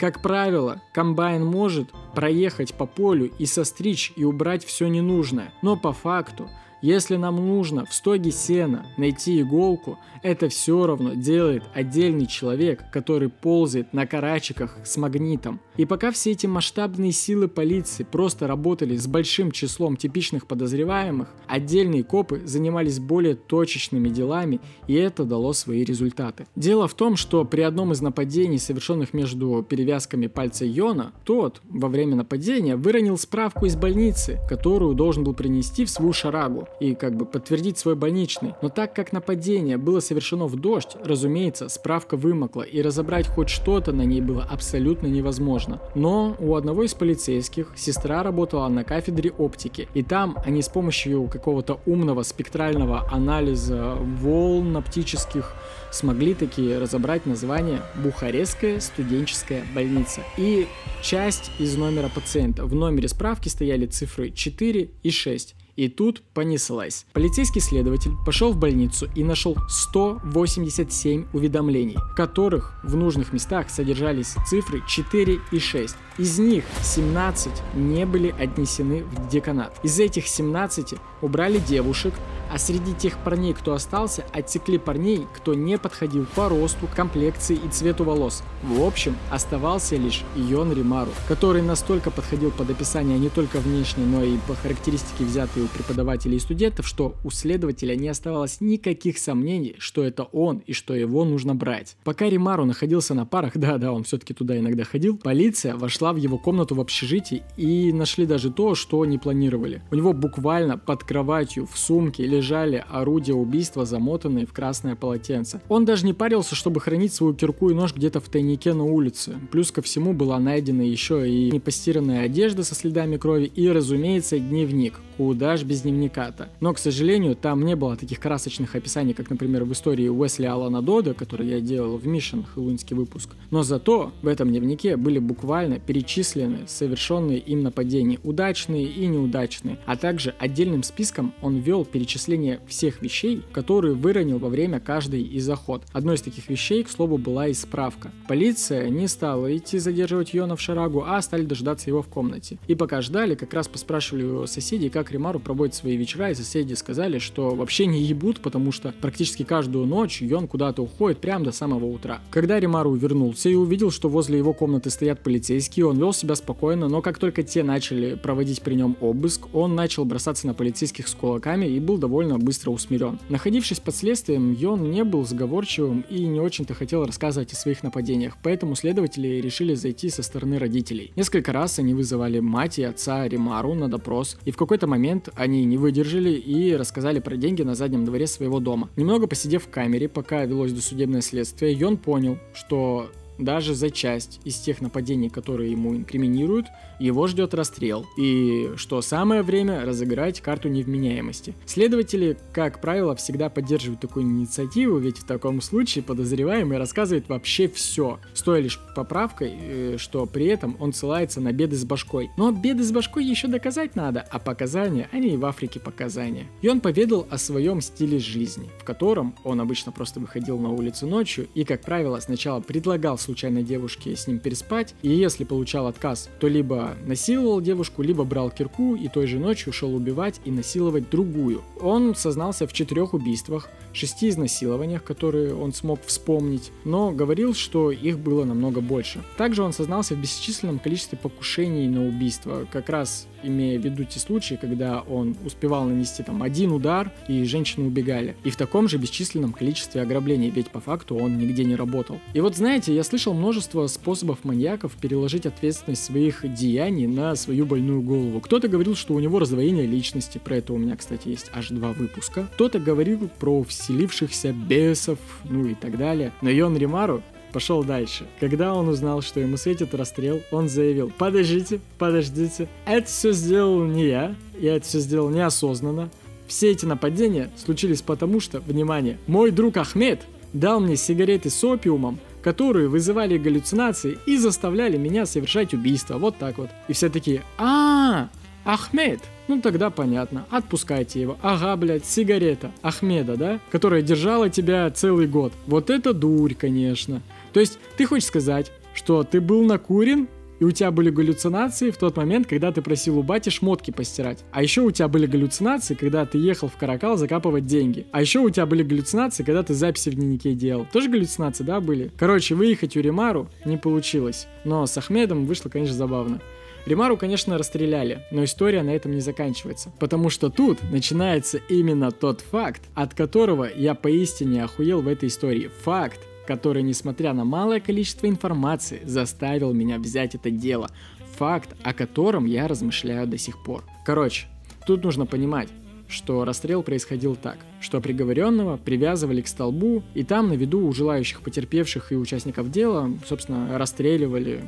как 0.01 0.23
правило, 0.23 0.81
комбайн 0.93 1.45
может 1.45 1.91
проехать 2.15 2.73
по 2.73 2.87
полю 2.87 3.31
и 3.39 3.45
состричь 3.45 4.15
и 4.17 4.25
убрать 4.25 4.65
все 4.65 4.89
ненужное. 4.89 5.53
Но 5.61 5.77
по 5.77 5.93
факту 5.93 6.49
если 6.83 7.17
нам 7.17 7.37
нужно 7.37 7.85
в 7.85 7.93
стоге 7.93 8.31
сена 8.31 8.87
найти 8.97 9.41
иголку, 9.41 9.99
это 10.23 10.49
все 10.49 10.87
равно 10.87 11.15
делает 11.15 11.63
отдельный 11.75 12.27
человек, 12.27 12.85
который 12.91 13.29
ползает 13.29 13.93
на 13.93 14.07
карачиках 14.07 14.79
с 14.85 14.97
магнитом. 14.97 15.61
И 15.77 15.87
пока 15.87 16.11
все 16.11 16.33
эти 16.33 16.47
масштабные 16.47 17.13
силы 17.13 17.49
полиции 17.49 18.05
просто 18.05 18.47
работали 18.47 18.97
с 18.97 19.07
большим 19.07 19.51
числом 19.51 19.97
типичных 19.97 20.47
подозреваемых, 20.47 21.29
отдельные 21.47 22.05
копы 22.05 22.43
занимались 22.45 22.99
более 22.99 23.35
точечными 23.35 24.09
делами, 24.09 24.61
и 24.87 24.95
это 24.95 25.25
дало 25.25 25.53
свои 25.53 25.85
результаты. 25.85 26.47
Дело 26.57 26.87
в 26.89 26.95
том, 26.95 27.17
что 27.17 27.45
при 27.45 27.63
одном 27.63 27.93
из 27.93 28.01
нападений, 28.01 28.59
совершенных 28.59 29.15
между 29.15 29.65
перевязками 29.69 30.27
пальца 30.27 30.65
Йона, 30.65 31.13
тот 31.25 31.63
во 31.69 31.89
время 31.89 32.17
нападения 32.17 32.77
выронил 32.77 33.17
справку 33.17 33.67
из 33.67 33.77
больницы, 33.77 34.39
которую 34.49 34.95
должен 34.95 35.25
был 35.25 35.35
принести 35.35 35.85
в 35.85 35.91
свою 35.91 36.13
шарагу 36.13 36.69
и 36.79 36.95
как 36.95 37.17
бы 37.17 37.27
подтвердить 37.27 37.79
свой 37.79 37.95
больничный. 37.95 38.55
Но 38.63 38.69
так 38.69 38.95
как 38.95 39.13
нападение 39.13 39.77
было 39.77 40.01
совершено 40.01 40.47
в 40.47 40.57
дождь, 40.57 40.97
разумеется, 41.05 41.69
справка 41.69 42.17
вымокла, 42.17 42.63
и 42.63 42.83
разобрать 42.83 43.27
хоть 43.27 43.49
что-то 43.49 43.93
на 43.93 44.03
ней 44.03 44.21
было 44.21 44.47
абсолютно 44.51 45.07
невозможно. 45.07 45.81
Но 45.95 46.37
у 46.39 46.55
одного 46.55 46.85
из 46.85 46.95
полицейских 46.95 47.73
сестра 47.77 48.23
работала 48.23 48.69
на 48.69 48.85
кафедре 48.85 49.31
оптики, 49.31 49.89
и 49.95 50.03
там 50.03 50.37
они 50.45 50.63
с 50.63 50.69
помощью 50.69 51.29
какого-то 51.29 51.81
умного 51.87 52.23
спектрального 52.23 53.07
анализа 53.11 53.97
волн 54.01 54.77
оптических 54.77 55.55
смогли 55.91 56.35
таки 56.35 56.75
разобрать 56.77 57.27
название 57.27 57.83
Бухарестская 57.97 58.81
студенческая 58.81 59.65
больница. 59.75 60.23
И 60.37 60.67
часть 61.03 61.51
из 61.59 61.77
номера 61.77 62.09
пациента. 62.09 62.65
В 62.65 62.75
номере 62.75 63.09
справки 63.09 63.49
стояли 63.49 63.87
цифры 63.87 64.31
4 64.31 64.91
и 65.03 65.11
6. 65.11 65.57
И 65.81 65.89
тут 65.89 66.23
понеслась. 66.35 67.07
Полицейский 67.15 67.63
следователь 67.63 68.13
пошел 68.27 68.53
в 68.53 68.59
больницу 68.59 69.09
и 69.15 69.25
нашел 69.25 69.57
187 69.67 71.29
уведомлений, 71.33 71.97
в 71.97 72.15
которых 72.15 72.75
в 72.83 72.97
нужных 72.97 73.33
местах 73.33 73.71
содержались 73.71 74.35
цифры 74.47 74.83
4 74.87 75.41
и 75.51 75.59
6. 75.59 75.97
Из 76.19 76.39
них 76.39 76.65
17 76.83 77.51
не 77.77 78.05
были 78.05 78.29
отнесены 78.29 79.05
в 79.05 79.31
деканат. 79.31 79.81
Из 79.83 79.99
этих 79.99 80.29
17 80.29 80.97
убрали 81.23 81.57
девушек, 81.57 82.13
а 82.51 82.59
среди 82.59 82.93
тех 82.95 83.17
парней, 83.19 83.55
кто 83.55 83.73
остался, 83.73 84.25
отсекли 84.33 84.79
парней, 84.79 85.27
кто 85.35 85.55
не 85.55 85.79
подходил 85.79 86.27
по 86.35 86.49
росту, 86.49 86.89
комплекции 86.95 87.57
и 87.57 87.69
цвету 87.69 88.05
волос. 88.05 88.43
В 88.63 88.83
общем, 88.83 89.17
оставался 89.31 89.97
лишь 89.97 90.23
Йон 90.35 90.73
Римару, 90.73 91.11
который 91.29 91.63
настолько 91.63 92.11
подходил 92.11 92.51
под 92.51 92.71
описание 92.71 93.19
не 93.19 93.29
только 93.29 93.59
внешне, 93.59 94.05
но 94.05 94.23
и 94.23 94.37
по 94.49 94.55
характеристике, 94.55 95.25
взятые 95.25 95.65
у 95.65 95.69
преподавателей 95.69 96.37
и 96.37 96.41
студентов, 96.41 96.87
что 96.87 97.15
у 97.25 97.31
следователя 97.31 97.95
не 97.95 98.09
оставалось 98.09 98.61
никаких 98.61 99.19
сомнений, 99.19 99.77
что 99.79 100.03
это 100.03 100.25
он 100.25 100.59
и 100.67 100.73
что 100.73 100.95
его 100.95 101.25
нужно 101.25 101.55
брать. 101.55 101.97
Пока 102.05 102.29
Римару 102.29 102.65
находился 102.65 103.15
на 103.15 103.27
парах, 103.27 103.53
да-да, 103.55 103.93
он 103.93 104.03
все-таки 104.03 104.35
туда 104.35 104.59
иногда 104.59 104.85
ходил, 104.85 105.17
полиция 105.17 105.77
вошла 105.77 106.13
в 106.13 106.17
его 106.17 106.39
комнату 106.39 106.75
в 106.75 106.81
общежитии 106.81 107.43
и 107.57 107.93
нашли 107.93 108.27
даже 108.27 108.51
то, 108.51 108.75
что 108.75 109.05
не 109.05 109.19
планировали. 109.19 109.83
У 109.91 109.95
него 109.95 110.13
буквально 110.13 110.79
под 110.79 111.05
кроватью 111.05 111.67
в 111.67 111.79
сумке 111.79 112.25
или 112.25 112.40
лежали 112.41 112.83
орудия 112.89 113.35
убийства, 113.35 113.85
замотанные 113.85 114.47
в 114.47 114.53
красное 114.53 114.97
полотенце. 114.97 115.61
Он 115.69 115.85
даже 115.85 116.07
не 116.07 116.15
парился, 116.15 116.55
чтобы 116.55 116.81
хранить 116.81 117.13
свою 117.13 117.35
кирку 117.35 117.69
и 117.69 117.75
нож 117.75 117.95
где-то 117.95 118.21
в 118.21 118.29
тайнике 118.29 118.73
на 118.73 118.85
улице. 118.85 119.39
Плюс 119.53 119.71
ко 119.71 119.83
всему 119.83 120.15
была 120.15 120.39
найдена 120.39 120.83
еще 120.83 121.29
и 121.31 121.51
непостиранная 121.51 122.25
одежда 122.25 122.65
со 122.65 122.75
следами 122.75 123.19
крови 123.19 123.45
и, 123.45 123.69
разумеется, 123.69 124.39
дневник. 124.39 125.01
Куда 125.19 125.59
ж 125.59 125.65
без 125.65 125.83
дневника-то? 125.83 126.49
Но, 126.61 126.73
к 126.73 126.79
сожалению, 126.79 127.37
там 127.37 127.63
не 127.67 127.77
было 127.77 127.95
таких 127.97 128.21
красочных 128.21 128.75
описаний, 128.75 129.13
как, 129.13 129.29
например, 129.29 129.65
в 129.65 129.73
истории 129.73 130.09
Уэсли 130.09 130.47
Алана 130.47 130.81
Дода, 130.81 131.13
который 131.13 131.47
я 131.49 131.61
делал 131.61 131.99
в 131.99 132.07
Мишен, 132.07 132.45
хэллоуинский 132.45 132.97
выпуск. 132.97 133.31
Но 133.51 133.63
зато 133.63 134.13
в 134.23 134.29
этом 134.29 134.51
дневнике 134.51 134.97
были 134.97 135.19
буквально 135.19 135.79
перечислены 135.81 136.61
совершенные 136.67 137.39
им 137.39 137.63
нападения, 137.63 138.19
удачные 138.23 138.87
и 138.87 139.07
неудачные, 139.07 139.79
а 139.87 139.97
также 139.97 140.35
отдельным 140.39 140.83
списком 140.83 141.35
он 141.43 141.59
вел 141.59 141.85
перечисление 141.85 142.61
всех 142.69 143.03
вещей, 143.03 143.43
которые 143.53 143.95
выронил 143.95 144.39
во 144.39 144.49
время 144.49 144.81
каждой 144.81 145.23
из 145.23 145.49
охот. 145.49 145.83
Одной 145.93 146.15
из 146.15 146.23
таких 146.23 146.49
вещей, 146.49 146.85
к 146.85 146.91
слову, 146.91 147.19
была 147.19 147.49
и 147.49 147.55
справка. 147.55 148.13
Полиция 148.29 148.89
не 148.89 149.09
стала 149.09 149.57
идти 149.57 149.79
задерживать 149.79 150.33
Йона 150.33 150.57
в 150.57 150.61
Шарагу, 150.61 151.05
а 151.07 151.21
стали 151.21 151.45
дожидаться 151.45 151.91
его 151.91 152.03
в 152.03 152.09
комнате. 152.09 152.59
И 152.69 152.75
пока 152.75 153.03
ждали, 153.03 153.35
как 153.35 153.53
раз 153.53 153.69
поспрашивали 153.69 154.25
у 154.25 154.47
соседей, 154.47 154.91
как 154.91 155.11
Римару 155.11 155.41
проводит 155.41 155.75
свои 155.75 155.97
вечера, 155.97 156.31
и 156.31 156.35
соседи 156.35 156.75
сказали, 156.75 157.19
что 157.19 157.51
вообще 157.51 157.87
не 157.87 158.03
ебут, 158.03 158.41
потому 158.41 158.71
что 158.71 158.95
практически 159.01 159.43
каждую 159.43 159.87
ночь 159.87 160.23
Йон 160.23 160.47
куда-то 160.47 160.83
уходит 160.83 161.19
прямо 161.19 161.45
до 161.45 161.53
самого 161.53 161.87
утра. 161.87 162.21
Когда 162.31 162.61
Римару 162.61 162.95
вернулся 162.95 163.40
и 163.49 163.55
увидел, 163.55 163.91
что 163.91 164.09
возле 164.09 164.39
его 164.39 164.53
комнаты 164.53 164.91
стоят 164.91 165.21
полицейские, 165.21 165.87
он 165.87 165.99
вел 165.99 166.13
себя 166.13 166.35
спокойно, 166.35 166.89
но 166.89 167.03
как 167.03 167.19
только 167.19 167.43
те 167.43 167.63
начали 167.63 168.15
проводить 168.15 168.63
при 168.63 168.75
нем 168.75 168.97
обыск, 169.01 169.55
он 169.55 169.75
начал 169.75 170.05
бросаться 170.05 170.47
на 170.47 170.55
полицейских 170.55 171.09
с 171.09 171.15
кулаками 171.15 171.67
и 171.67 171.81
был 171.81 171.99
довольно 171.99 172.39
быстро 172.39 172.71
усмирен. 172.71 173.19
Находившись 173.29 173.81
под 173.81 173.95
следствием, 173.95 174.53
Йон 174.53 174.91
не 174.91 175.05
был 175.05 175.25
сговорчивым 175.25 176.05
и 176.11 176.25
не 176.27 176.41
очень-то 176.41 176.75
хотел 176.75 177.05
рассказывать 177.05 177.53
о 177.53 177.57
своих 177.57 177.83
нападениях, 177.83 178.37
поэтому 178.43 178.75
следователи 178.75 179.41
решили 179.41 179.75
зайти 179.75 180.11
со 180.11 180.23
стороны 180.23 180.59
родителей. 180.59 181.13
Несколько 181.17 181.53
раз 181.53 181.79
они 181.79 181.95
вызывали 181.95 182.41
мать 182.41 182.79
и 182.79 182.83
отца 182.83 183.27
Римару 183.27 183.75
на 183.75 183.89
допрос, 183.89 184.37
и 184.45 184.51
в 184.51 184.57
какой-то 184.57 184.87
момент 184.87 185.29
они 185.35 185.65
не 185.65 185.79
выдержали 185.79 186.33
и 186.33 186.75
рассказали 186.75 187.21
про 187.21 187.37
деньги 187.37 187.63
на 187.63 187.75
заднем 187.75 188.05
дворе 188.05 188.27
своего 188.27 188.61
дома. 188.61 188.91
Немного 188.97 189.27
посидев 189.27 189.65
в 189.65 189.71
камере, 189.71 190.09
пока 190.09 190.45
велось 190.45 190.73
досудебное 190.73 191.21
следствие, 191.21 191.73
Йон 191.73 191.97
понял, 191.97 192.39
что 192.55 193.11
даже 193.45 193.75
за 193.75 193.91
часть 193.91 194.41
из 194.45 194.57
тех 194.57 194.81
нападений, 194.81 195.29
которые 195.29 195.73
ему 195.73 195.97
инкриминируют, 195.97 196.67
его 196.99 197.27
ждет 197.27 197.55
расстрел. 197.55 198.07
И 198.17 198.71
что 198.77 199.01
самое 199.03 199.43
время 199.43 199.85
разыграть 199.85 200.41
карту 200.41 200.69
невменяемости. 200.69 201.55
Следователи, 201.67 202.37
как 202.53 202.81
правило, 202.81 203.17
всегда 203.17 203.49
поддерживают 203.49 204.01
такую 204.01 204.27
инициативу, 204.27 204.99
ведь 204.99 205.19
в 205.19 205.25
таком 205.25 205.61
случае 205.61 206.05
подозреваемый 206.05 206.79
рассказывает 206.79 207.29
вообще 207.29 207.69
все, 207.69 208.19
стоя 208.35 208.61
лишь 208.61 208.79
поправкой, 208.95 209.53
э, 209.61 209.97
что 209.99 210.27
при 210.27 210.47
этом 210.47 210.77
он 210.79 210.93
ссылается 210.93 211.41
на 211.41 211.53
беды 211.53 211.77
с 211.77 211.85
башкой. 211.85 212.31
Но 212.37 212.53
беды 212.53 212.83
с 212.83 212.93
башкой 212.93 213.25
еще 213.25 213.49
доказать 213.49 213.97
надо, 213.97 214.21
а 214.31 214.39
показания, 214.39 215.09
они 215.13 215.31
и 215.31 215.37
в 215.37 215.47
Африке 215.47 215.81
показания. 215.81 216.47
И 216.61 216.69
он 216.69 216.81
поведал 216.81 217.27
о 217.31 217.39
своем 217.39 217.81
стиле 217.81 218.19
жизни, 218.19 218.69
в 218.79 218.85
котором 218.85 219.35
он 219.45 219.61
обычно 219.61 219.93
просто 219.93 220.21
выходил 220.21 220.59
на 220.59 220.71
улицу 220.71 221.07
ночью 221.07 221.49
и, 221.55 221.65
как 221.65 221.81
правило, 221.81 222.21
сначала 222.21 222.61
предлагал 222.61 223.19
случайной 223.31 223.63
девушке 223.63 224.17
с 224.17 224.27
ним 224.27 224.41
переспать, 224.41 224.95
и 225.03 225.09
если 225.09 225.45
получал 225.45 225.87
отказ, 225.87 226.29
то 226.41 226.49
либо 226.49 226.97
насиловал 227.07 227.61
девушку, 227.61 228.03
либо 228.03 228.25
брал 228.25 228.51
кирку 228.51 228.97
и 228.97 229.07
той 229.09 229.29
же 229.29 229.39
ночью 229.39 229.73
шел 229.73 229.95
убивать 229.95 230.41
и 230.45 230.51
насиловать 230.51 231.11
другую. 231.11 231.63
Он 231.81 232.17
сознался 232.17 232.67
в 232.67 232.73
четырех 232.73 233.15
убийствах, 233.15 233.71
шести 233.93 234.29
изнасилованиях, 234.29 235.05
которые 235.05 235.55
он 235.55 235.73
смог 235.73 236.01
вспомнить, 236.05 236.73
но 236.85 237.13
говорил, 237.13 237.55
что 237.55 237.93
их 237.93 238.19
было 238.19 238.45
намного 238.45 238.81
больше. 238.81 239.23
Также 239.37 239.63
он 239.63 239.73
сознался 239.73 240.15
в 240.15 240.19
бесчисленном 240.19 240.81
количестве 240.81 241.17
покушений 241.17 241.89
на 241.89 242.07
убийство, 242.07 242.67
как 242.73 242.89
раз 242.89 243.29
имея 243.43 243.79
в 243.79 243.85
виду 243.85 244.05
те 244.05 244.19
случаи, 244.19 244.59
когда 244.61 245.01
он 245.01 245.37
успевал 245.45 245.85
нанести 245.85 246.23
там 246.23 246.43
один 246.43 246.73
удар 246.73 247.13
и 247.29 247.45
женщины 247.45 247.87
убегали. 247.87 248.37
И 248.45 248.51
в 248.51 248.57
таком 248.57 248.89
же 248.89 248.99
бесчисленном 248.99 249.53
количестве 249.53 250.03
ограблений, 250.03 250.51
ведь 250.51 250.71
по 250.71 250.81
факту 250.81 251.17
он 251.17 251.39
нигде 251.39 251.65
не 251.65 251.77
работал. 251.77 252.19
И 252.35 252.41
вот 252.41 252.57
знаете, 252.57 252.95
я 252.95 253.05
слышал 253.05 253.35
множество 253.35 253.87
способов 253.87 254.45
маньяков 254.45 254.95
переложить 254.97 255.47
ответственность 255.47 256.05
своих 256.05 256.45
деяний 256.55 257.07
на 257.07 257.35
свою 257.37 257.67
больную 257.67 258.03
голову. 258.03 258.41
Кто-то 258.41 258.69
говорил, 258.69 258.95
что 258.95 259.15
у 259.15 259.21
него 259.21 259.39
раздвоение 259.39 259.87
личности, 259.87 260.39
про 260.39 260.57
это 260.57 260.73
у 260.73 260.79
меня, 260.79 260.97
кстати, 260.97 261.29
есть 261.29 261.51
аж 261.53 261.69
два 261.69 261.93
выпуска. 261.93 262.49
Кто-то 262.55 262.79
говорил 262.79 263.29
про 263.39 263.63
вселившихся 263.63 264.53
бесов, 264.53 265.19
ну 265.45 265.67
и 265.67 265.75
так 265.75 265.97
далее. 265.97 266.33
Но 266.43 266.51
Йон 266.51 266.77
Римару 266.77 267.23
пошел 267.51 267.85
дальше. 267.85 268.27
Когда 268.39 268.75
он 268.75 268.89
узнал, 268.89 269.23
что 269.23 269.41
ему 269.41 269.57
светит 269.57 269.95
расстрел, 269.95 270.41
он 270.51 270.69
заявил, 270.69 271.13
подождите, 271.17 271.81
подождите, 271.99 272.69
это 272.87 273.07
все 273.07 273.33
сделал 273.33 273.85
не 273.85 274.07
я, 274.07 274.35
я 274.59 274.77
это 274.77 274.87
все 274.87 275.01
сделал 275.01 275.31
неосознанно. 275.31 276.11
Все 276.47 276.71
эти 276.71 276.85
нападения 276.85 277.51
случились 277.57 278.03
потому, 278.03 278.41
что, 278.41 278.61
внимание, 278.61 279.19
мой 279.27 279.51
друг 279.51 279.77
Ахмед 279.77 280.21
дал 280.53 280.81
мне 280.81 280.97
сигареты 280.97 281.49
с 281.49 281.63
опиумом, 281.63 282.19
которые 282.43 282.89
вызывали 282.89 283.39
галлюцинации 283.39 284.19
и 284.27 284.37
заставляли 284.37 284.97
меня 284.97 285.27
совершать 285.27 285.75
убийства. 285.75 286.19
Вот 286.19 286.39
так 286.39 286.59
вот. 286.59 286.71
И 286.89 286.93
все 286.93 287.09
такие, 287.09 287.43
а, 287.59 288.29
Ахмед. 288.65 289.21
Ну 289.49 289.61
тогда 289.61 289.91
понятно, 289.91 290.47
отпускайте 290.51 291.21
его. 291.21 291.37
Ага, 291.43 291.75
блядь, 291.77 292.05
сигарета 292.07 292.71
Ахмеда, 292.83 293.37
да? 293.37 293.61
Которая 293.71 294.03
держала 294.03 294.49
тебя 294.49 294.91
целый 294.91 295.27
год. 295.27 295.53
Вот 295.67 295.91
это 295.91 296.13
дурь, 296.13 296.55
конечно. 296.55 297.21
То 297.53 297.61
есть 297.61 297.79
ты 297.97 298.07
хочешь 298.07 298.29
сказать, 298.29 298.73
что 298.95 299.23
ты 299.23 299.41
был 299.41 299.65
накурен, 299.65 300.29
и 300.61 300.65
у 300.65 300.71
тебя 300.71 300.91
были 300.91 301.09
галлюцинации 301.09 301.91
в 301.91 301.97
тот 301.97 302.19
момент, 302.19 302.47
когда 302.47 302.71
ты 302.71 302.83
просил 302.83 303.19
у 303.19 303.23
бати 303.23 303.49
шмотки 303.49 303.91
постирать. 303.91 304.45
А 304.53 304.63
еще 304.63 304.83
у 304.83 304.91
тебя 304.91 305.09
были 305.09 305.25
галлюцинации, 305.25 305.95
когда 305.95 306.27
ты 306.27 306.37
ехал 306.37 306.69
в 306.69 306.77
Каракал 306.77 307.17
закапывать 307.17 307.65
деньги. 307.65 308.07
А 308.13 308.21
еще 308.21 308.41
у 308.41 308.51
тебя 308.51 308.67
были 308.67 308.83
галлюцинации, 308.83 309.43
когда 309.43 309.63
ты 309.63 309.73
записи 309.73 310.11
в 310.11 310.15
дневнике 310.15 310.53
делал. 310.53 310.87
Тоже 310.93 311.09
галлюцинации, 311.09 311.65
да, 311.65 311.81
были? 311.81 312.11
Короче, 312.19 312.55
выехать 312.55 312.95
у 312.97 313.01
Римару 313.01 313.49
не 313.65 313.79
получилось. 313.79 314.47
Но 314.65 314.85
с 314.85 314.97
Ахмедом 314.99 315.47
вышло, 315.47 315.71
конечно, 315.71 315.97
забавно. 315.97 316.43
Римару, 316.87 317.17
конечно, 317.17 317.59
расстреляли, 317.59 318.25
но 318.31 318.45
история 318.45 318.83
на 318.83 318.91
этом 318.91 319.13
не 319.13 319.21
заканчивается. 319.21 319.93
Потому 319.99 320.31
что 320.31 320.51
тут 320.51 320.79
начинается 320.91 321.59
именно 321.69 322.11
тот 322.11 322.41
факт, 322.41 322.83
от 322.95 323.15
которого 323.15 323.69
я 323.75 323.95
поистине 323.95 324.65
охуел 324.65 325.03
в 325.03 325.09
этой 325.09 325.29
истории. 325.29 325.71
Факт, 325.85 326.21
который, 326.51 326.83
несмотря 326.83 327.33
на 327.33 327.45
малое 327.45 327.79
количество 327.79 328.27
информации, 328.27 329.03
заставил 329.05 329.73
меня 329.73 330.01
взять 330.01 330.35
это 330.35 330.51
дело. 330.51 330.91
Факт, 331.37 331.77
о 331.85 331.95
котором 331.95 332.45
я 332.45 332.67
размышляю 332.67 333.29
до 333.29 333.39
сих 333.39 333.63
пор. 333.63 333.85
Короче, 334.05 334.49
тут 334.85 335.05
нужно 335.05 335.27
понимать, 335.27 335.69
что 336.09 336.45
расстрел 336.45 336.83
происходил 336.83 337.37
так, 337.37 337.59
что 337.81 338.01
приговоренного 338.01 338.79
привязывали 338.79 339.43
к 339.43 339.47
столбу, 339.47 340.03
и 340.15 340.25
там 340.25 340.49
на 340.49 340.55
виду 340.55 340.85
у 340.85 340.93
желающих 340.93 341.41
потерпевших 341.43 342.11
и 342.11 342.17
участников 342.17 342.69
дела, 342.73 343.09
собственно, 343.29 343.79
расстреливали 343.79 344.65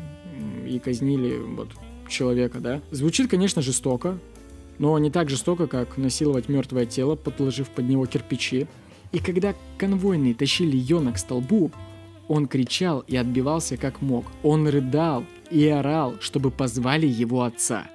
и 0.64 0.78
казнили 0.78 1.36
вот 1.36 1.70
человека, 2.08 2.60
да. 2.60 2.80
Звучит, 2.92 3.28
конечно, 3.28 3.60
жестоко, 3.60 4.20
но 4.78 4.96
не 5.00 5.10
так 5.10 5.28
жестоко, 5.28 5.66
как 5.66 5.96
насиловать 5.96 6.48
мертвое 6.48 6.86
тело, 6.86 7.16
подложив 7.16 7.70
под 7.70 7.88
него 7.88 8.06
кирпичи, 8.06 8.68
и 9.12 9.18
когда 9.18 9.54
конвойные 9.78 10.34
тащили 10.34 10.76
Йона 10.76 11.12
к 11.12 11.18
столбу, 11.18 11.70
он 12.28 12.46
кричал 12.46 13.04
и 13.06 13.16
отбивался 13.16 13.76
как 13.76 14.00
мог. 14.00 14.24
Он 14.42 14.66
рыдал 14.66 15.24
и 15.50 15.66
орал, 15.68 16.14
чтобы 16.20 16.50
позвали 16.50 17.06
его 17.06 17.42
отца. 17.42 17.86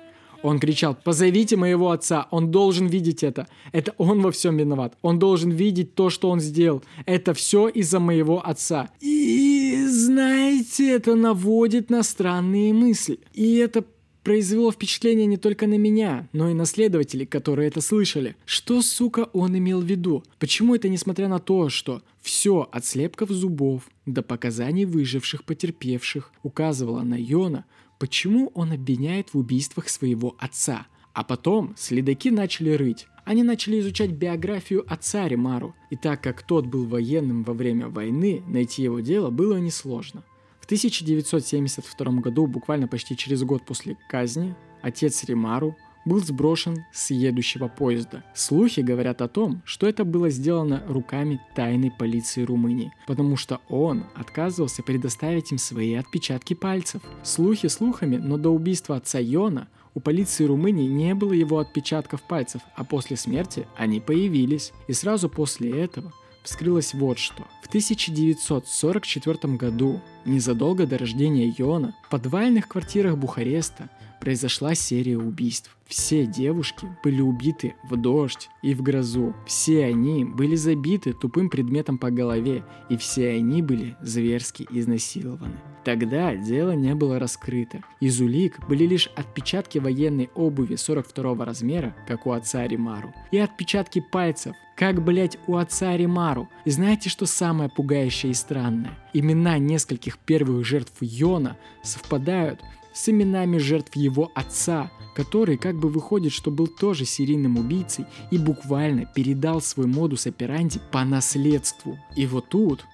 Он 0.44 0.60
кричал, 0.60 0.96
позовите 0.96 1.58
моего 1.58 1.90
отца, 1.90 2.28
он 2.30 2.52
должен 2.52 2.86
видеть 2.88 3.24
это. 3.24 3.48
Это 3.72 3.94
он 3.98 4.22
во 4.22 4.32
всем 4.32 4.58
виноват. 4.58 4.94
Он 5.02 5.18
должен 5.18 5.50
видеть 5.50 5.96
то, 5.96 6.10
что 6.12 6.30
он 6.30 6.40
сделал. 6.40 6.84
Это 7.06 7.34
все 7.34 7.68
из-за 7.68 8.00
моего 8.00 8.48
отца. 8.48 8.90
И 9.02 9.86
знаете, 9.88 10.92
это 10.92 11.16
наводит 11.16 11.90
на 11.90 12.04
странные 12.04 12.74
мысли. 12.74 13.20
И 13.34 13.56
это 13.56 13.84
произвело 14.28 14.74
впечатление 14.74 15.26
не 15.26 15.38
только 15.38 15.68
на 15.68 15.78
меня, 15.78 16.28
но 16.34 16.50
и 16.50 16.54
на 16.54 16.66
следователей, 16.66 17.26
которые 17.26 17.70
это 17.70 17.80
слышали. 17.80 18.36
Что, 18.44 18.82
сука, 18.82 19.30
он 19.32 19.58
имел 19.58 19.80
в 19.80 19.86
виду? 19.86 20.22
Почему 20.38 20.76
это 20.76 20.90
несмотря 20.90 21.30
на 21.30 21.40
то, 21.40 21.70
что 21.70 22.02
все 22.20 22.68
от 22.70 22.86
слепков 22.86 23.30
зубов 23.30 23.84
до 24.06 24.22
показаний 24.24 24.84
выживших 24.84 25.46
потерпевших 25.46 26.34
указывало 26.44 27.04
на 27.04 27.16
Йона, 27.16 27.64
почему 28.00 28.52
он 28.54 28.74
обвиняет 28.74 29.34
в 29.34 29.38
убийствах 29.38 29.88
своего 29.88 30.36
отца? 30.40 30.88
А 31.14 31.24
потом 31.24 31.74
следаки 31.78 32.30
начали 32.30 32.72
рыть. 32.72 33.08
Они 33.24 33.44
начали 33.44 33.80
изучать 33.80 34.12
биографию 34.12 34.84
отца 34.92 35.26
Римару, 35.26 35.74
и 35.90 35.96
так 35.96 36.22
как 36.22 36.46
тот 36.46 36.66
был 36.66 36.86
военным 36.86 37.44
во 37.44 37.54
время 37.54 37.88
войны, 37.88 38.44
найти 38.46 38.84
его 38.84 39.00
дело 39.00 39.30
было 39.30 39.56
несложно. 39.56 40.26
1972 40.68 42.12
году, 42.22 42.46
буквально 42.46 42.88
почти 42.88 43.16
через 43.16 43.42
год 43.44 43.64
после 43.64 43.98
казни, 44.10 44.54
отец 44.82 45.24
Римару 45.24 45.78
был 46.04 46.20
сброшен 46.20 46.86
с 46.92 47.12
едущего 47.12 47.70
поезда. 47.70 48.24
Слухи 48.34 48.82
говорят 48.82 49.22
о 49.22 49.30
том, 49.30 49.62
что 49.64 49.88
это 49.88 50.04
было 50.04 50.30
сделано 50.30 50.84
руками 50.88 51.42
тайной 51.56 51.92
полиции 51.92 52.44
Румынии, 52.44 52.94
потому 53.08 53.38
что 53.38 53.62
он 53.70 54.06
отказывался 54.14 54.84
предоставить 54.84 55.54
им 55.54 55.58
свои 55.58 55.94
отпечатки 55.96 56.54
пальцев. 56.54 57.02
Слухи 57.24 57.68
слухами, 57.68 58.18
но 58.18 58.38
до 58.38 58.50
убийства 58.50 58.98
отца 58.98 59.20
Йона 59.20 59.70
у 59.94 60.02
полиции 60.02 60.44
Румынии 60.44 60.88
не 60.88 61.14
было 61.16 61.34
его 61.34 61.60
отпечатков 61.60 62.22
пальцев, 62.22 62.62
а 62.76 62.84
после 62.84 63.16
смерти 63.16 63.68
они 63.78 64.00
появились. 64.00 64.74
И 64.88 64.94
сразу 64.94 65.30
после 65.30 65.72
этого 65.72 66.14
вскрылось 66.48 66.94
вот 66.94 67.20
что. 67.20 67.44
В 67.62 67.68
1944 67.68 69.54
году, 69.56 70.00
незадолго 70.26 70.88
до 70.88 70.98
рождения 70.98 71.54
Йона, 71.58 71.94
в 72.04 72.10
подвальных 72.10 72.68
квартирах 72.70 73.18
Бухареста 73.18 73.90
произошла 74.20 74.76
серия 74.76 75.18
убийств. 75.18 75.78
Все 75.86 76.26
девушки 76.26 76.88
были 77.04 77.22
убиты 77.22 77.76
в 77.90 77.96
дождь 77.96 78.50
и 78.62 78.74
в 78.74 78.82
грозу. 78.82 79.34
Все 79.46 79.86
они 79.86 80.26
были 80.26 80.56
забиты 80.56 81.14
тупым 81.14 81.50
предметом 81.50 81.98
по 81.98 82.12
голове, 82.12 82.64
и 82.90 82.98
все 82.98 83.30
они 83.32 83.62
были 83.62 83.96
зверски 84.02 84.68
изнасилованы. 84.70 85.58
Тогда 85.86 86.36
дело 86.36 86.72
не 86.72 86.94
было 86.96 87.18
раскрыто. 87.18 87.82
Из 88.02 88.20
улик 88.20 88.60
были 88.68 88.86
лишь 88.86 89.08
отпечатки 89.16 89.78
военной 89.78 90.30
обуви 90.36 90.76
42 90.76 91.46
размера, 91.46 91.96
как 92.06 92.28
у 92.28 92.34
отца 92.34 92.68
Римару, 92.68 93.14
и 93.32 93.38
отпечатки 93.38 94.02
пальцев, 94.02 94.54
как, 94.76 95.02
блять, 95.02 95.40
у 95.48 95.56
отца 95.56 95.96
Римару. 95.96 96.50
И 96.66 96.72
знаете, 96.72 97.10
что 97.10 97.26
самое 97.26 97.70
пугающее 97.70 98.34
и 98.34 98.36
странное? 98.36 99.00
Имена 99.14 99.58
нескольких 99.60 100.18
первых 100.20 100.66
жертв 100.66 100.94
Йона 101.00 101.58
совпадают 101.84 102.60
с 102.98 103.10
именами 103.10 103.60
жертв 103.60 103.96
его 103.96 104.32
отца, 104.34 104.92
который 105.16 105.58
как 105.58 105.78
бы 105.78 105.90
выходит, 105.90 106.34
что 106.34 106.50
был 106.50 106.66
тоже 106.66 107.06
серийным 107.06 107.58
убийцей 107.58 108.06
и 108.32 108.40
буквально 108.40 109.06
передал 109.06 109.62
свой 109.62 109.86
модус 109.86 110.26
операнди 110.26 110.82
по 110.92 111.04
наследству. 111.06 112.00
И 112.16 112.26
вот 112.26 112.50
тут 112.50 112.86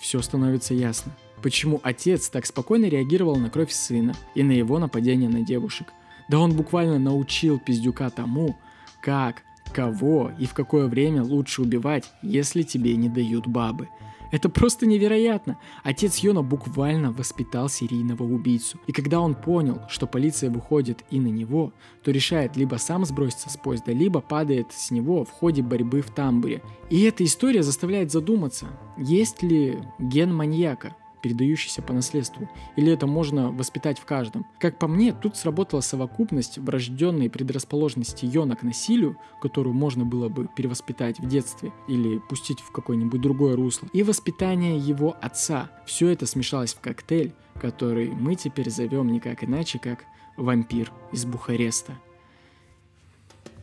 все 0.00 0.22
становится 0.22 0.72
ясно. 0.72 1.12
Почему 1.42 1.78
отец 1.82 2.30
так 2.30 2.46
спокойно 2.46 2.86
реагировал 2.86 3.36
на 3.36 3.50
кровь 3.50 3.70
сына 3.70 4.14
и 4.34 4.42
на 4.42 4.52
его 4.52 4.78
нападение 4.78 5.28
на 5.28 5.42
девушек? 5.42 5.92
Да 6.30 6.38
он 6.38 6.56
буквально 6.56 6.98
научил 6.98 7.58
пиздюка 7.58 8.08
тому, 8.08 8.56
как, 9.02 9.42
кого 9.74 10.32
и 10.38 10.46
в 10.46 10.54
какое 10.54 10.86
время 10.86 11.22
лучше 11.22 11.60
убивать, 11.62 12.10
если 12.22 12.62
тебе 12.62 12.96
не 12.96 13.10
дают 13.10 13.46
бабы– 13.46 13.90
это 14.30 14.48
просто 14.48 14.86
невероятно. 14.86 15.58
Отец 15.82 16.18
Йона 16.18 16.42
буквально 16.42 17.12
воспитал 17.12 17.68
серийного 17.68 18.22
убийцу. 18.22 18.78
И 18.86 18.92
когда 18.92 19.20
он 19.20 19.34
понял, 19.34 19.82
что 19.88 20.06
полиция 20.06 20.50
выходит 20.50 21.04
и 21.10 21.20
на 21.20 21.28
него, 21.28 21.72
то 22.02 22.10
решает 22.10 22.56
либо 22.56 22.76
сам 22.76 23.04
сброситься 23.04 23.50
с 23.50 23.56
поезда, 23.56 23.92
либо 23.92 24.20
падает 24.20 24.72
с 24.72 24.90
него 24.90 25.24
в 25.24 25.30
ходе 25.30 25.62
борьбы 25.62 26.02
в 26.02 26.10
тамбуре. 26.10 26.62
И 26.90 27.02
эта 27.02 27.24
история 27.24 27.62
заставляет 27.62 28.10
задуматься, 28.10 28.66
есть 28.96 29.42
ли 29.42 29.78
ген 29.98 30.34
маньяка 30.34 30.94
передающийся 31.20 31.82
по 31.82 31.92
наследству, 31.92 32.48
или 32.76 32.92
это 32.92 33.06
можно 33.06 33.50
воспитать 33.50 33.98
в 33.98 34.04
каждом. 34.04 34.46
Как 34.58 34.78
по 34.78 34.88
мне, 34.88 35.12
тут 35.12 35.36
сработала 35.36 35.80
совокупность 35.80 36.58
врожденной 36.58 37.30
предрасположенности 37.30 38.26
Йона 38.26 38.56
к 38.56 38.62
насилию, 38.62 39.16
которую 39.40 39.74
можно 39.74 40.04
было 40.04 40.28
бы 40.28 40.48
перевоспитать 40.54 41.18
в 41.18 41.28
детстве 41.28 41.72
или 41.88 42.18
пустить 42.18 42.60
в 42.60 42.70
какое-нибудь 42.72 43.20
другое 43.20 43.56
русло, 43.56 43.88
и 43.92 44.02
воспитание 44.02 44.78
его 44.78 45.16
отца. 45.20 45.70
Все 45.86 46.08
это 46.08 46.26
смешалось 46.26 46.74
в 46.74 46.80
коктейль, 46.80 47.34
который 47.60 48.10
мы 48.10 48.34
теперь 48.34 48.70
зовем 48.70 49.12
никак 49.12 49.44
иначе, 49.44 49.78
как 49.78 50.04
«Вампир 50.36 50.92
из 51.12 51.24
Бухареста». 51.24 51.94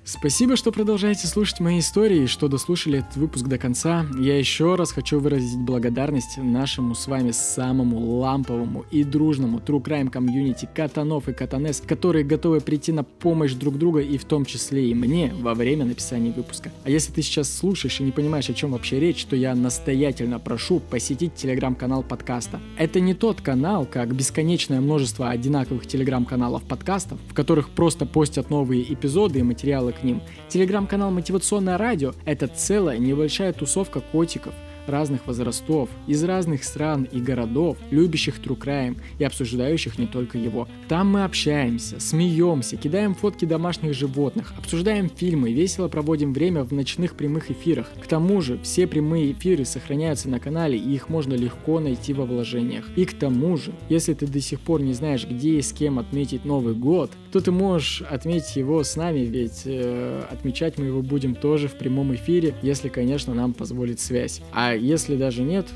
Спасибо, 0.07 0.56
что 0.56 0.72
продолжаете 0.72 1.26
слушать 1.26 1.60
мои 1.60 1.80
истории 1.80 2.26
и 2.26 2.27
что 2.27 2.48
дослушали 2.48 2.99
этот 2.99 3.15
выпуск 3.15 3.48
до 3.48 3.57
конца. 3.57 4.06
Я 4.19 4.38
еще 4.38 4.76
раз 4.76 4.91
хочу 4.91 5.19
выразить 5.19 5.57
благодарность 5.57 6.38
нашему 6.38 6.94
с 6.94 7.07
вами 7.07 7.32
самому 7.32 8.18
ламповому 8.18 8.86
и 8.91 9.03
дружному 9.03 9.57
True 9.57 9.82
Crime 9.82 10.11
комьюнити 10.11 10.69
Катанов 10.76 11.27
и 11.27 11.34
Катанес, 11.34 11.82
которые 11.82 12.23
готовы 12.23 12.61
прийти 12.61 12.91
на 12.91 13.03
помощь 13.03 13.53
друг 13.53 13.80
друга 13.80 13.99
и 13.99 14.19
в 14.19 14.26
том 14.26 14.45
числе 14.45 14.91
и 14.91 14.94
мне 14.94 15.34
во 15.41 15.56
время 15.56 15.86
написания 15.86 16.32
выпуска. 16.32 16.72
А 16.84 16.91
если 16.91 17.11
ты 17.11 17.23
сейчас 17.23 17.52
слушаешь 17.52 17.99
и 17.99 18.03
не 18.03 18.11
понимаешь, 18.11 18.48
о 18.48 18.53
чем 18.53 18.73
вообще 18.73 18.99
речь, 18.99 19.26
то 19.26 19.36
я 19.36 19.56
настоятельно 19.56 20.38
прошу 20.38 20.82
посетить 20.82 21.34
телеграм-канал 21.34 22.03
подкаста. 22.03 22.60
Это 22.77 22.99
не 22.99 23.15
тот 23.15 23.41
канал, 23.41 23.88
как 23.91 24.14
бесконечное 24.14 24.82
множество 24.82 25.32
одинаковых 25.32 25.88
телеграм-каналов 25.88 26.61
подкастов, 26.61 27.18
в 27.27 27.34
которых 27.34 27.72
просто 27.72 28.06
постят 28.06 28.52
новые 28.52 28.94
эпизоды 28.94 29.40
и 29.40 29.44
материалы 29.44 29.95
к 30.00 30.04
ним. 30.04 30.22
Телеграм-канал 30.50 31.12
«Мотивационное 31.12 31.78
радио»— 31.78 32.14
это 32.26 32.48
целая 32.48 32.98
небольшая 32.98 33.54
тусовка 33.54 34.02
котиков, 34.02 34.54
разных 34.88 35.28
возрастов, 35.28 35.90
из 36.07 36.24
разных 36.24 36.64
стран 36.64 37.07
и 37.12 37.20
городов, 37.20 37.78
любящих 37.91 38.40
True 38.40 38.57
Crime 38.57 38.98
и 39.20 39.24
обсуждающих 39.24 39.98
не 39.98 40.07
только 40.07 40.38
его. 40.38 40.68
Там 40.88 41.12
мы 41.12 41.24
общаемся, 41.24 41.99
смеемся, 41.99 42.78
кидаем 42.78 43.16
фотки 43.16 43.45
домашних 43.45 43.94
животных, 43.94 44.53
обсуждаем 44.57 45.10
фильмы, 45.10 45.52
весело 45.52 45.88
проводим 45.88 46.34
время 46.34 46.64
в 46.64 46.72
ночных 46.72 47.16
прямых 47.16 47.52
эфирах. 47.52 47.91
К 48.02 48.07
тому 48.07 48.41
же, 48.41 48.60
все 48.64 48.88
прямые 48.88 49.32
эфиры 49.32 49.66
сохраняются 49.66 50.30
на 50.30 50.40
канале 50.40 50.78
и 50.78 50.94
их 50.94 51.10
можно 51.10 51.34
легко 51.34 51.80
найти 51.80 52.14
во 52.14 52.26
вложениях. 52.26 52.86
И 52.95 53.06
к 53.06 53.14
тому 53.14 53.57
же, 53.57 53.74
если 53.90 54.14
ты 54.14 54.28
до 54.28 54.41
сих 54.41 54.60
пор 54.60 54.82
не 54.82 54.94
знаешь, 54.94 55.26
где 55.26 55.57
и 55.57 55.62
с 55.62 55.72
кем 55.72 55.99
отметить 55.99 56.45
Новый 56.45 56.76
год, 56.76 57.12
то 57.32 57.41
ты 57.41 57.52
можешь 57.52 58.02
отметить 58.02 58.56
его 58.56 58.84
с 58.84 58.95
нами, 58.95 59.20
ведь 59.20 59.64
э, 59.66 60.24
отмечать 60.32 60.78
мы 60.78 60.86
его 60.86 61.02
будем 61.02 61.36
тоже 61.36 61.68
в 61.68 61.74
прямом 61.74 62.14
эфире, 62.16 62.56
если, 62.62 62.90
конечно, 62.90 63.34
нам 63.34 63.53
позволит 63.53 63.99
связь. 63.99 64.41
А 64.53 64.74
если 64.76 65.15
даже 65.15 65.43
нет, 65.43 65.68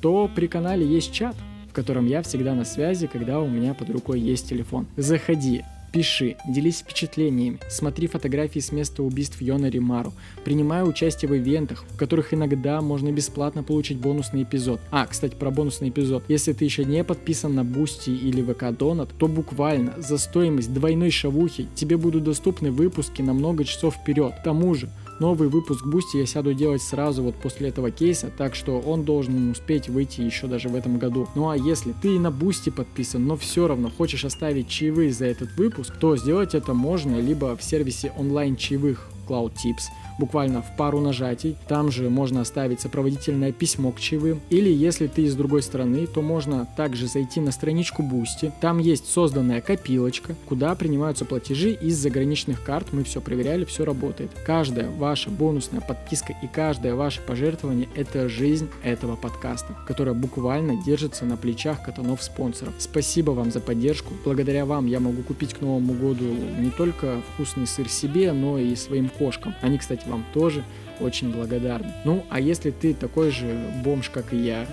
то 0.00 0.30
при 0.34 0.46
канале 0.46 0.86
есть 0.86 1.12
чат, 1.12 1.36
в 1.68 1.72
котором 1.72 2.06
я 2.06 2.22
всегда 2.22 2.54
на 2.54 2.64
связи, 2.64 3.06
когда 3.06 3.40
у 3.40 3.48
меня 3.48 3.74
под 3.74 3.90
рукой 3.90 4.20
есть 4.20 4.48
телефон. 4.48 4.86
Заходи, 4.96 5.62
Пиши, 5.96 6.36
делись 6.46 6.80
впечатлениями, 6.80 7.58
смотри 7.70 8.06
фотографии 8.06 8.58
с 8.58 8.70
места 8.70 9.02
убийств 9.02 9.40
Йона 9.40 9.70
Римару, 9.70 10.12
принимай 10.44 10.86
участие 10.86 11.30
в 11.30 11.34
ивентах, 11.34 11.84
в 11.88 11.96
которых 11.96 12.34
иногда 12.34 12.82
можно 12.82 13.10
бесплатно 13.10 13.62
получить 13.62 13.96
бонусный 13.96 14.42
эпизод. 14.42 14.78
А, 14.90 15.06
кстати, 15.06 15.34
про 15.34 15.50
бонусный 15.50 15.88
эпизод. 15.88 16.24
Если 16.28 16.52
ты 16.52 16.66
еще 16.66 16.84
не 16.84 17.02
подписан 17.02 17.54
на 17.54 17.64
Boosty 17.64 18.10
или 18.10 18.42
ВК 18.42 18.76
Донат, 18.76 19.08
то 19.16 19.26
буквально 19.26 19.94
за 19.96 20.18
стоимость 20.18 20.74
двойной 20.74 21.10
шавухи 21.10 21.66
тебе 21.74 21.96
будут 21.96 22.24
доступны 22.24 22.70
выпуски 22.70 23.22
на 23.22 23.32
много 23.32 23.64
часов 23.64 23.94
вперед. 23.94 24.34
К 24.34 24.42
тому 24.42 24.74
же, 24.74 24.90
Новый 25.18 25.48
выпуск 25.48 25.86
Boosty 25.86 26.18
я 26.18 26.26
сяду 26.26 26.52
делать 26.52 26.82
сразу 26.82 27.22
вот 27.22 27.36
после 27.36 27.68
этого 27.68 27.90
кейса, 27.90 28.30
так 28.36 28.54
что 28.54 28.78
он 28.80 29.04
должен 29.04 29.50
успеть 29.50 29.88
выйти 29.88 30.20
еще 30.20 30.46
даже 30.46 30.68
в 30.68 30.74
этом 30.74 30.98
году. 30.98 31.26
Ну 31.34 31.48
а 31.48 31.56
если 31.56 31.92
ты 31.92 32.16
и 32.16 32.18
на 32.18 32.30
Boosty 32.30 32.68
подписан, 32.68 33.26
но 33.26 33.36
все 33.36 33.66
равно 33.66 33.90
хочешь 33.90 34.26
оставить 34.26 34.68
чаевые 34.68 35.12
за 35.12 35.24
этот 35.26 35.56
выпуск, 35.56 35.96
то 35.98 36.16
сделать 36.16 36.54
это 36.54 36.74
можно 36.74 37.18
либо 37.18 37.56
в 37.56 37.62
сервисе 37.62 38.12
онлайн 38.18 38.56
чаевых 38.56 39.08
Cloud 39.26 39.54
Tips, 39.54 39.84
буквально 40.18 40.62
в 40.62 40.76
пару 40.76 41.00
нажатий. 41.00 41.56
Там 41.68 41.90
же 41.90 42.10
можно 42.10 42.40
оставить 42.40 42.80
сопроводительное 42.80 43.52
письмо 43.52 43.92
к 43.92 44.00
чаевым. 44.00 44.40
Или 44.50 44.70
если 44.70 45.06
ты 45.06 45.22
из 45.22 45.34
другой 45.34 45.62
страны, 45.62 46.06
то 46.06 46.22
можно 46.22 46.66
также 46.76 47.06
зайти 47.06 47.40
на 47.40 47.52
страничку 47.52 48.02
Boosty. 48.02 48.52
Там 48.60 48.78
есть 48.78 49.10
созданная 49.10 49.60
копилочка, 49.60 50.34
куда 50.46 50.74
принимаются 50.74 51.24
платежи 51.24 51.72
из 51.72 51.96
заграничных 51.96 52.62
карт. 52.64 52.92
Мы 52.92 53.04
все 53.04 53.20
проверяли, 53.20 53.64
все 53.64 53.84
работает. 53.84 54.30
Каждая 54.44 54.90
ваша 54.90 55.30
бонусная 55.30 55.80
подписка 55.80 56.34
и 56.42 56.46
каждое 56.46 56.94
ваше 56.94 57.20
пожертвование– 57.20 57.88
это 57.94 58.28
жизнь 58.28 58.68
этого 58.82 59.16
подкаста, 59.16 59.76
которая 59.86 60.14
буквально 60.14 60.82
держится 60.82 61.24
на 61.24 61.36
плечах 61.36 61.82
катанов-спонсоров. 61.82 62.74
Спасибо 62.78 63.32
вам 63.32 63.50
за 63.50 63.60
поддержку. 63.60 64.14
Благодаря 64.24 64.64
вам 64.64 64.86
я 64.86 65.00
могу 65.00 65.22
купить 65.22 65.54
к 65.54 65.60
Новому 65.60 65.92
году 65.92 66.24
не 66.58 66.70
только 66.70 67.20
вкусный 67.34 67.66
сыр 67.66 67.88
себе, 67.88 68.32
но 68.32 68.58
и 68.58 68.74
своим 68.74 69.08
кошкам. 69.08 69.54
Они, 69.62 69.78
кстати, 69.78 70.05
вам 70.06 70.24
тоже 70.32 70.64
очень 71.00 71.32
благодарны. 71.32 71.92
Ну, 72.04 72.24
а 72.30 72.40
если 72.40 72.70
ты 72.70 72.94
такой 72.94 73.30
же 73.30 73.56
бомж, 73.84 74.10
как 74.10 74.32
и 74.32 74.36
я, 74.36 74.66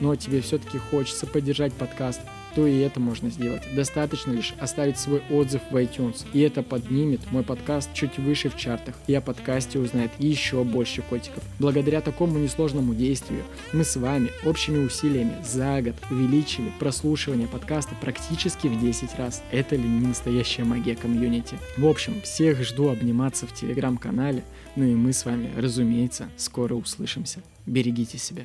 но 0.00 0.16
тебе 0.16 0.40
все-таки 0.40 0.78
хочется 0.78 1.26
поддержать 1.26 1.72
подкаст, 1.72 2.20
то 2.60 2.66
и 2.66 2.80
это 2.80 3.00
можно 3.00 3.30
сделать. 3.30 3.62
Достаточно 3.74 4.32
лишь 4.32 4.52
оставить 4.60 4.98
свой 4.98 5.22
отзыв 5.30 5.62
в 5.70 5.76
iTunes, 5.76 6.26
и 6.34 6.40
это 6.40 6.62
поднимет 6.62 7.20
мой 7.32 7.42
подкаст 7.42 7.88
чуть 7.94 8.18
выше 8.18 8.50
в 8.50 8.56
чартах, 8.58 8.94
и 9.06 9.14
о 9.14 9.22
подкасте 9.22 9.78
узнает 9.78 10.10
еще 10.18 10.62
больше 10.62 11.00
котиков. 11.00 11.42
Благодаря 11.58 12.02
такому 12.02 12.38
несложному 12.38 12.94
действию 12.94 13.44
мы 13.72 13.82
с 13.82 13.96
вами 13.96 14.30
общими 14.44 14.84
усилиями 14.84 15.42
за 15.42 15.80
год 15.80 15.94
увеличили 16.10 16.70
прослушивание 16.78 17.48
подкаста 17.48 17.94
практически 17.98 18.66
в 18.66 18.78
10 18.78 19.18
раз. 19.18 19.42
Это 19.50 19.74
ли 19.74 19.88
не 19.88 20.08
настоящая 20.08 20.64
магия 20.64 20.96
комьюнити? 20.96 21.56
В 21.78 21.86
общем, 21.86 22.20
всех 22.20 22.62
жду 22.62 22.90
обниматься 22.90 23.46
в 23.46 23.54
телеграм-канале, 23.54 24.44
ну 24.76 24.84
и 24.84 24.94
мы 24.94 25.14
с 25.14 25.24
вами, 25.24 25.50
разумеется, 25.56 26.28
скоро 26.36 26.74
услышимся. 26.74 27.40
Берегите 27.64 28.18
себя. 28.18 28.44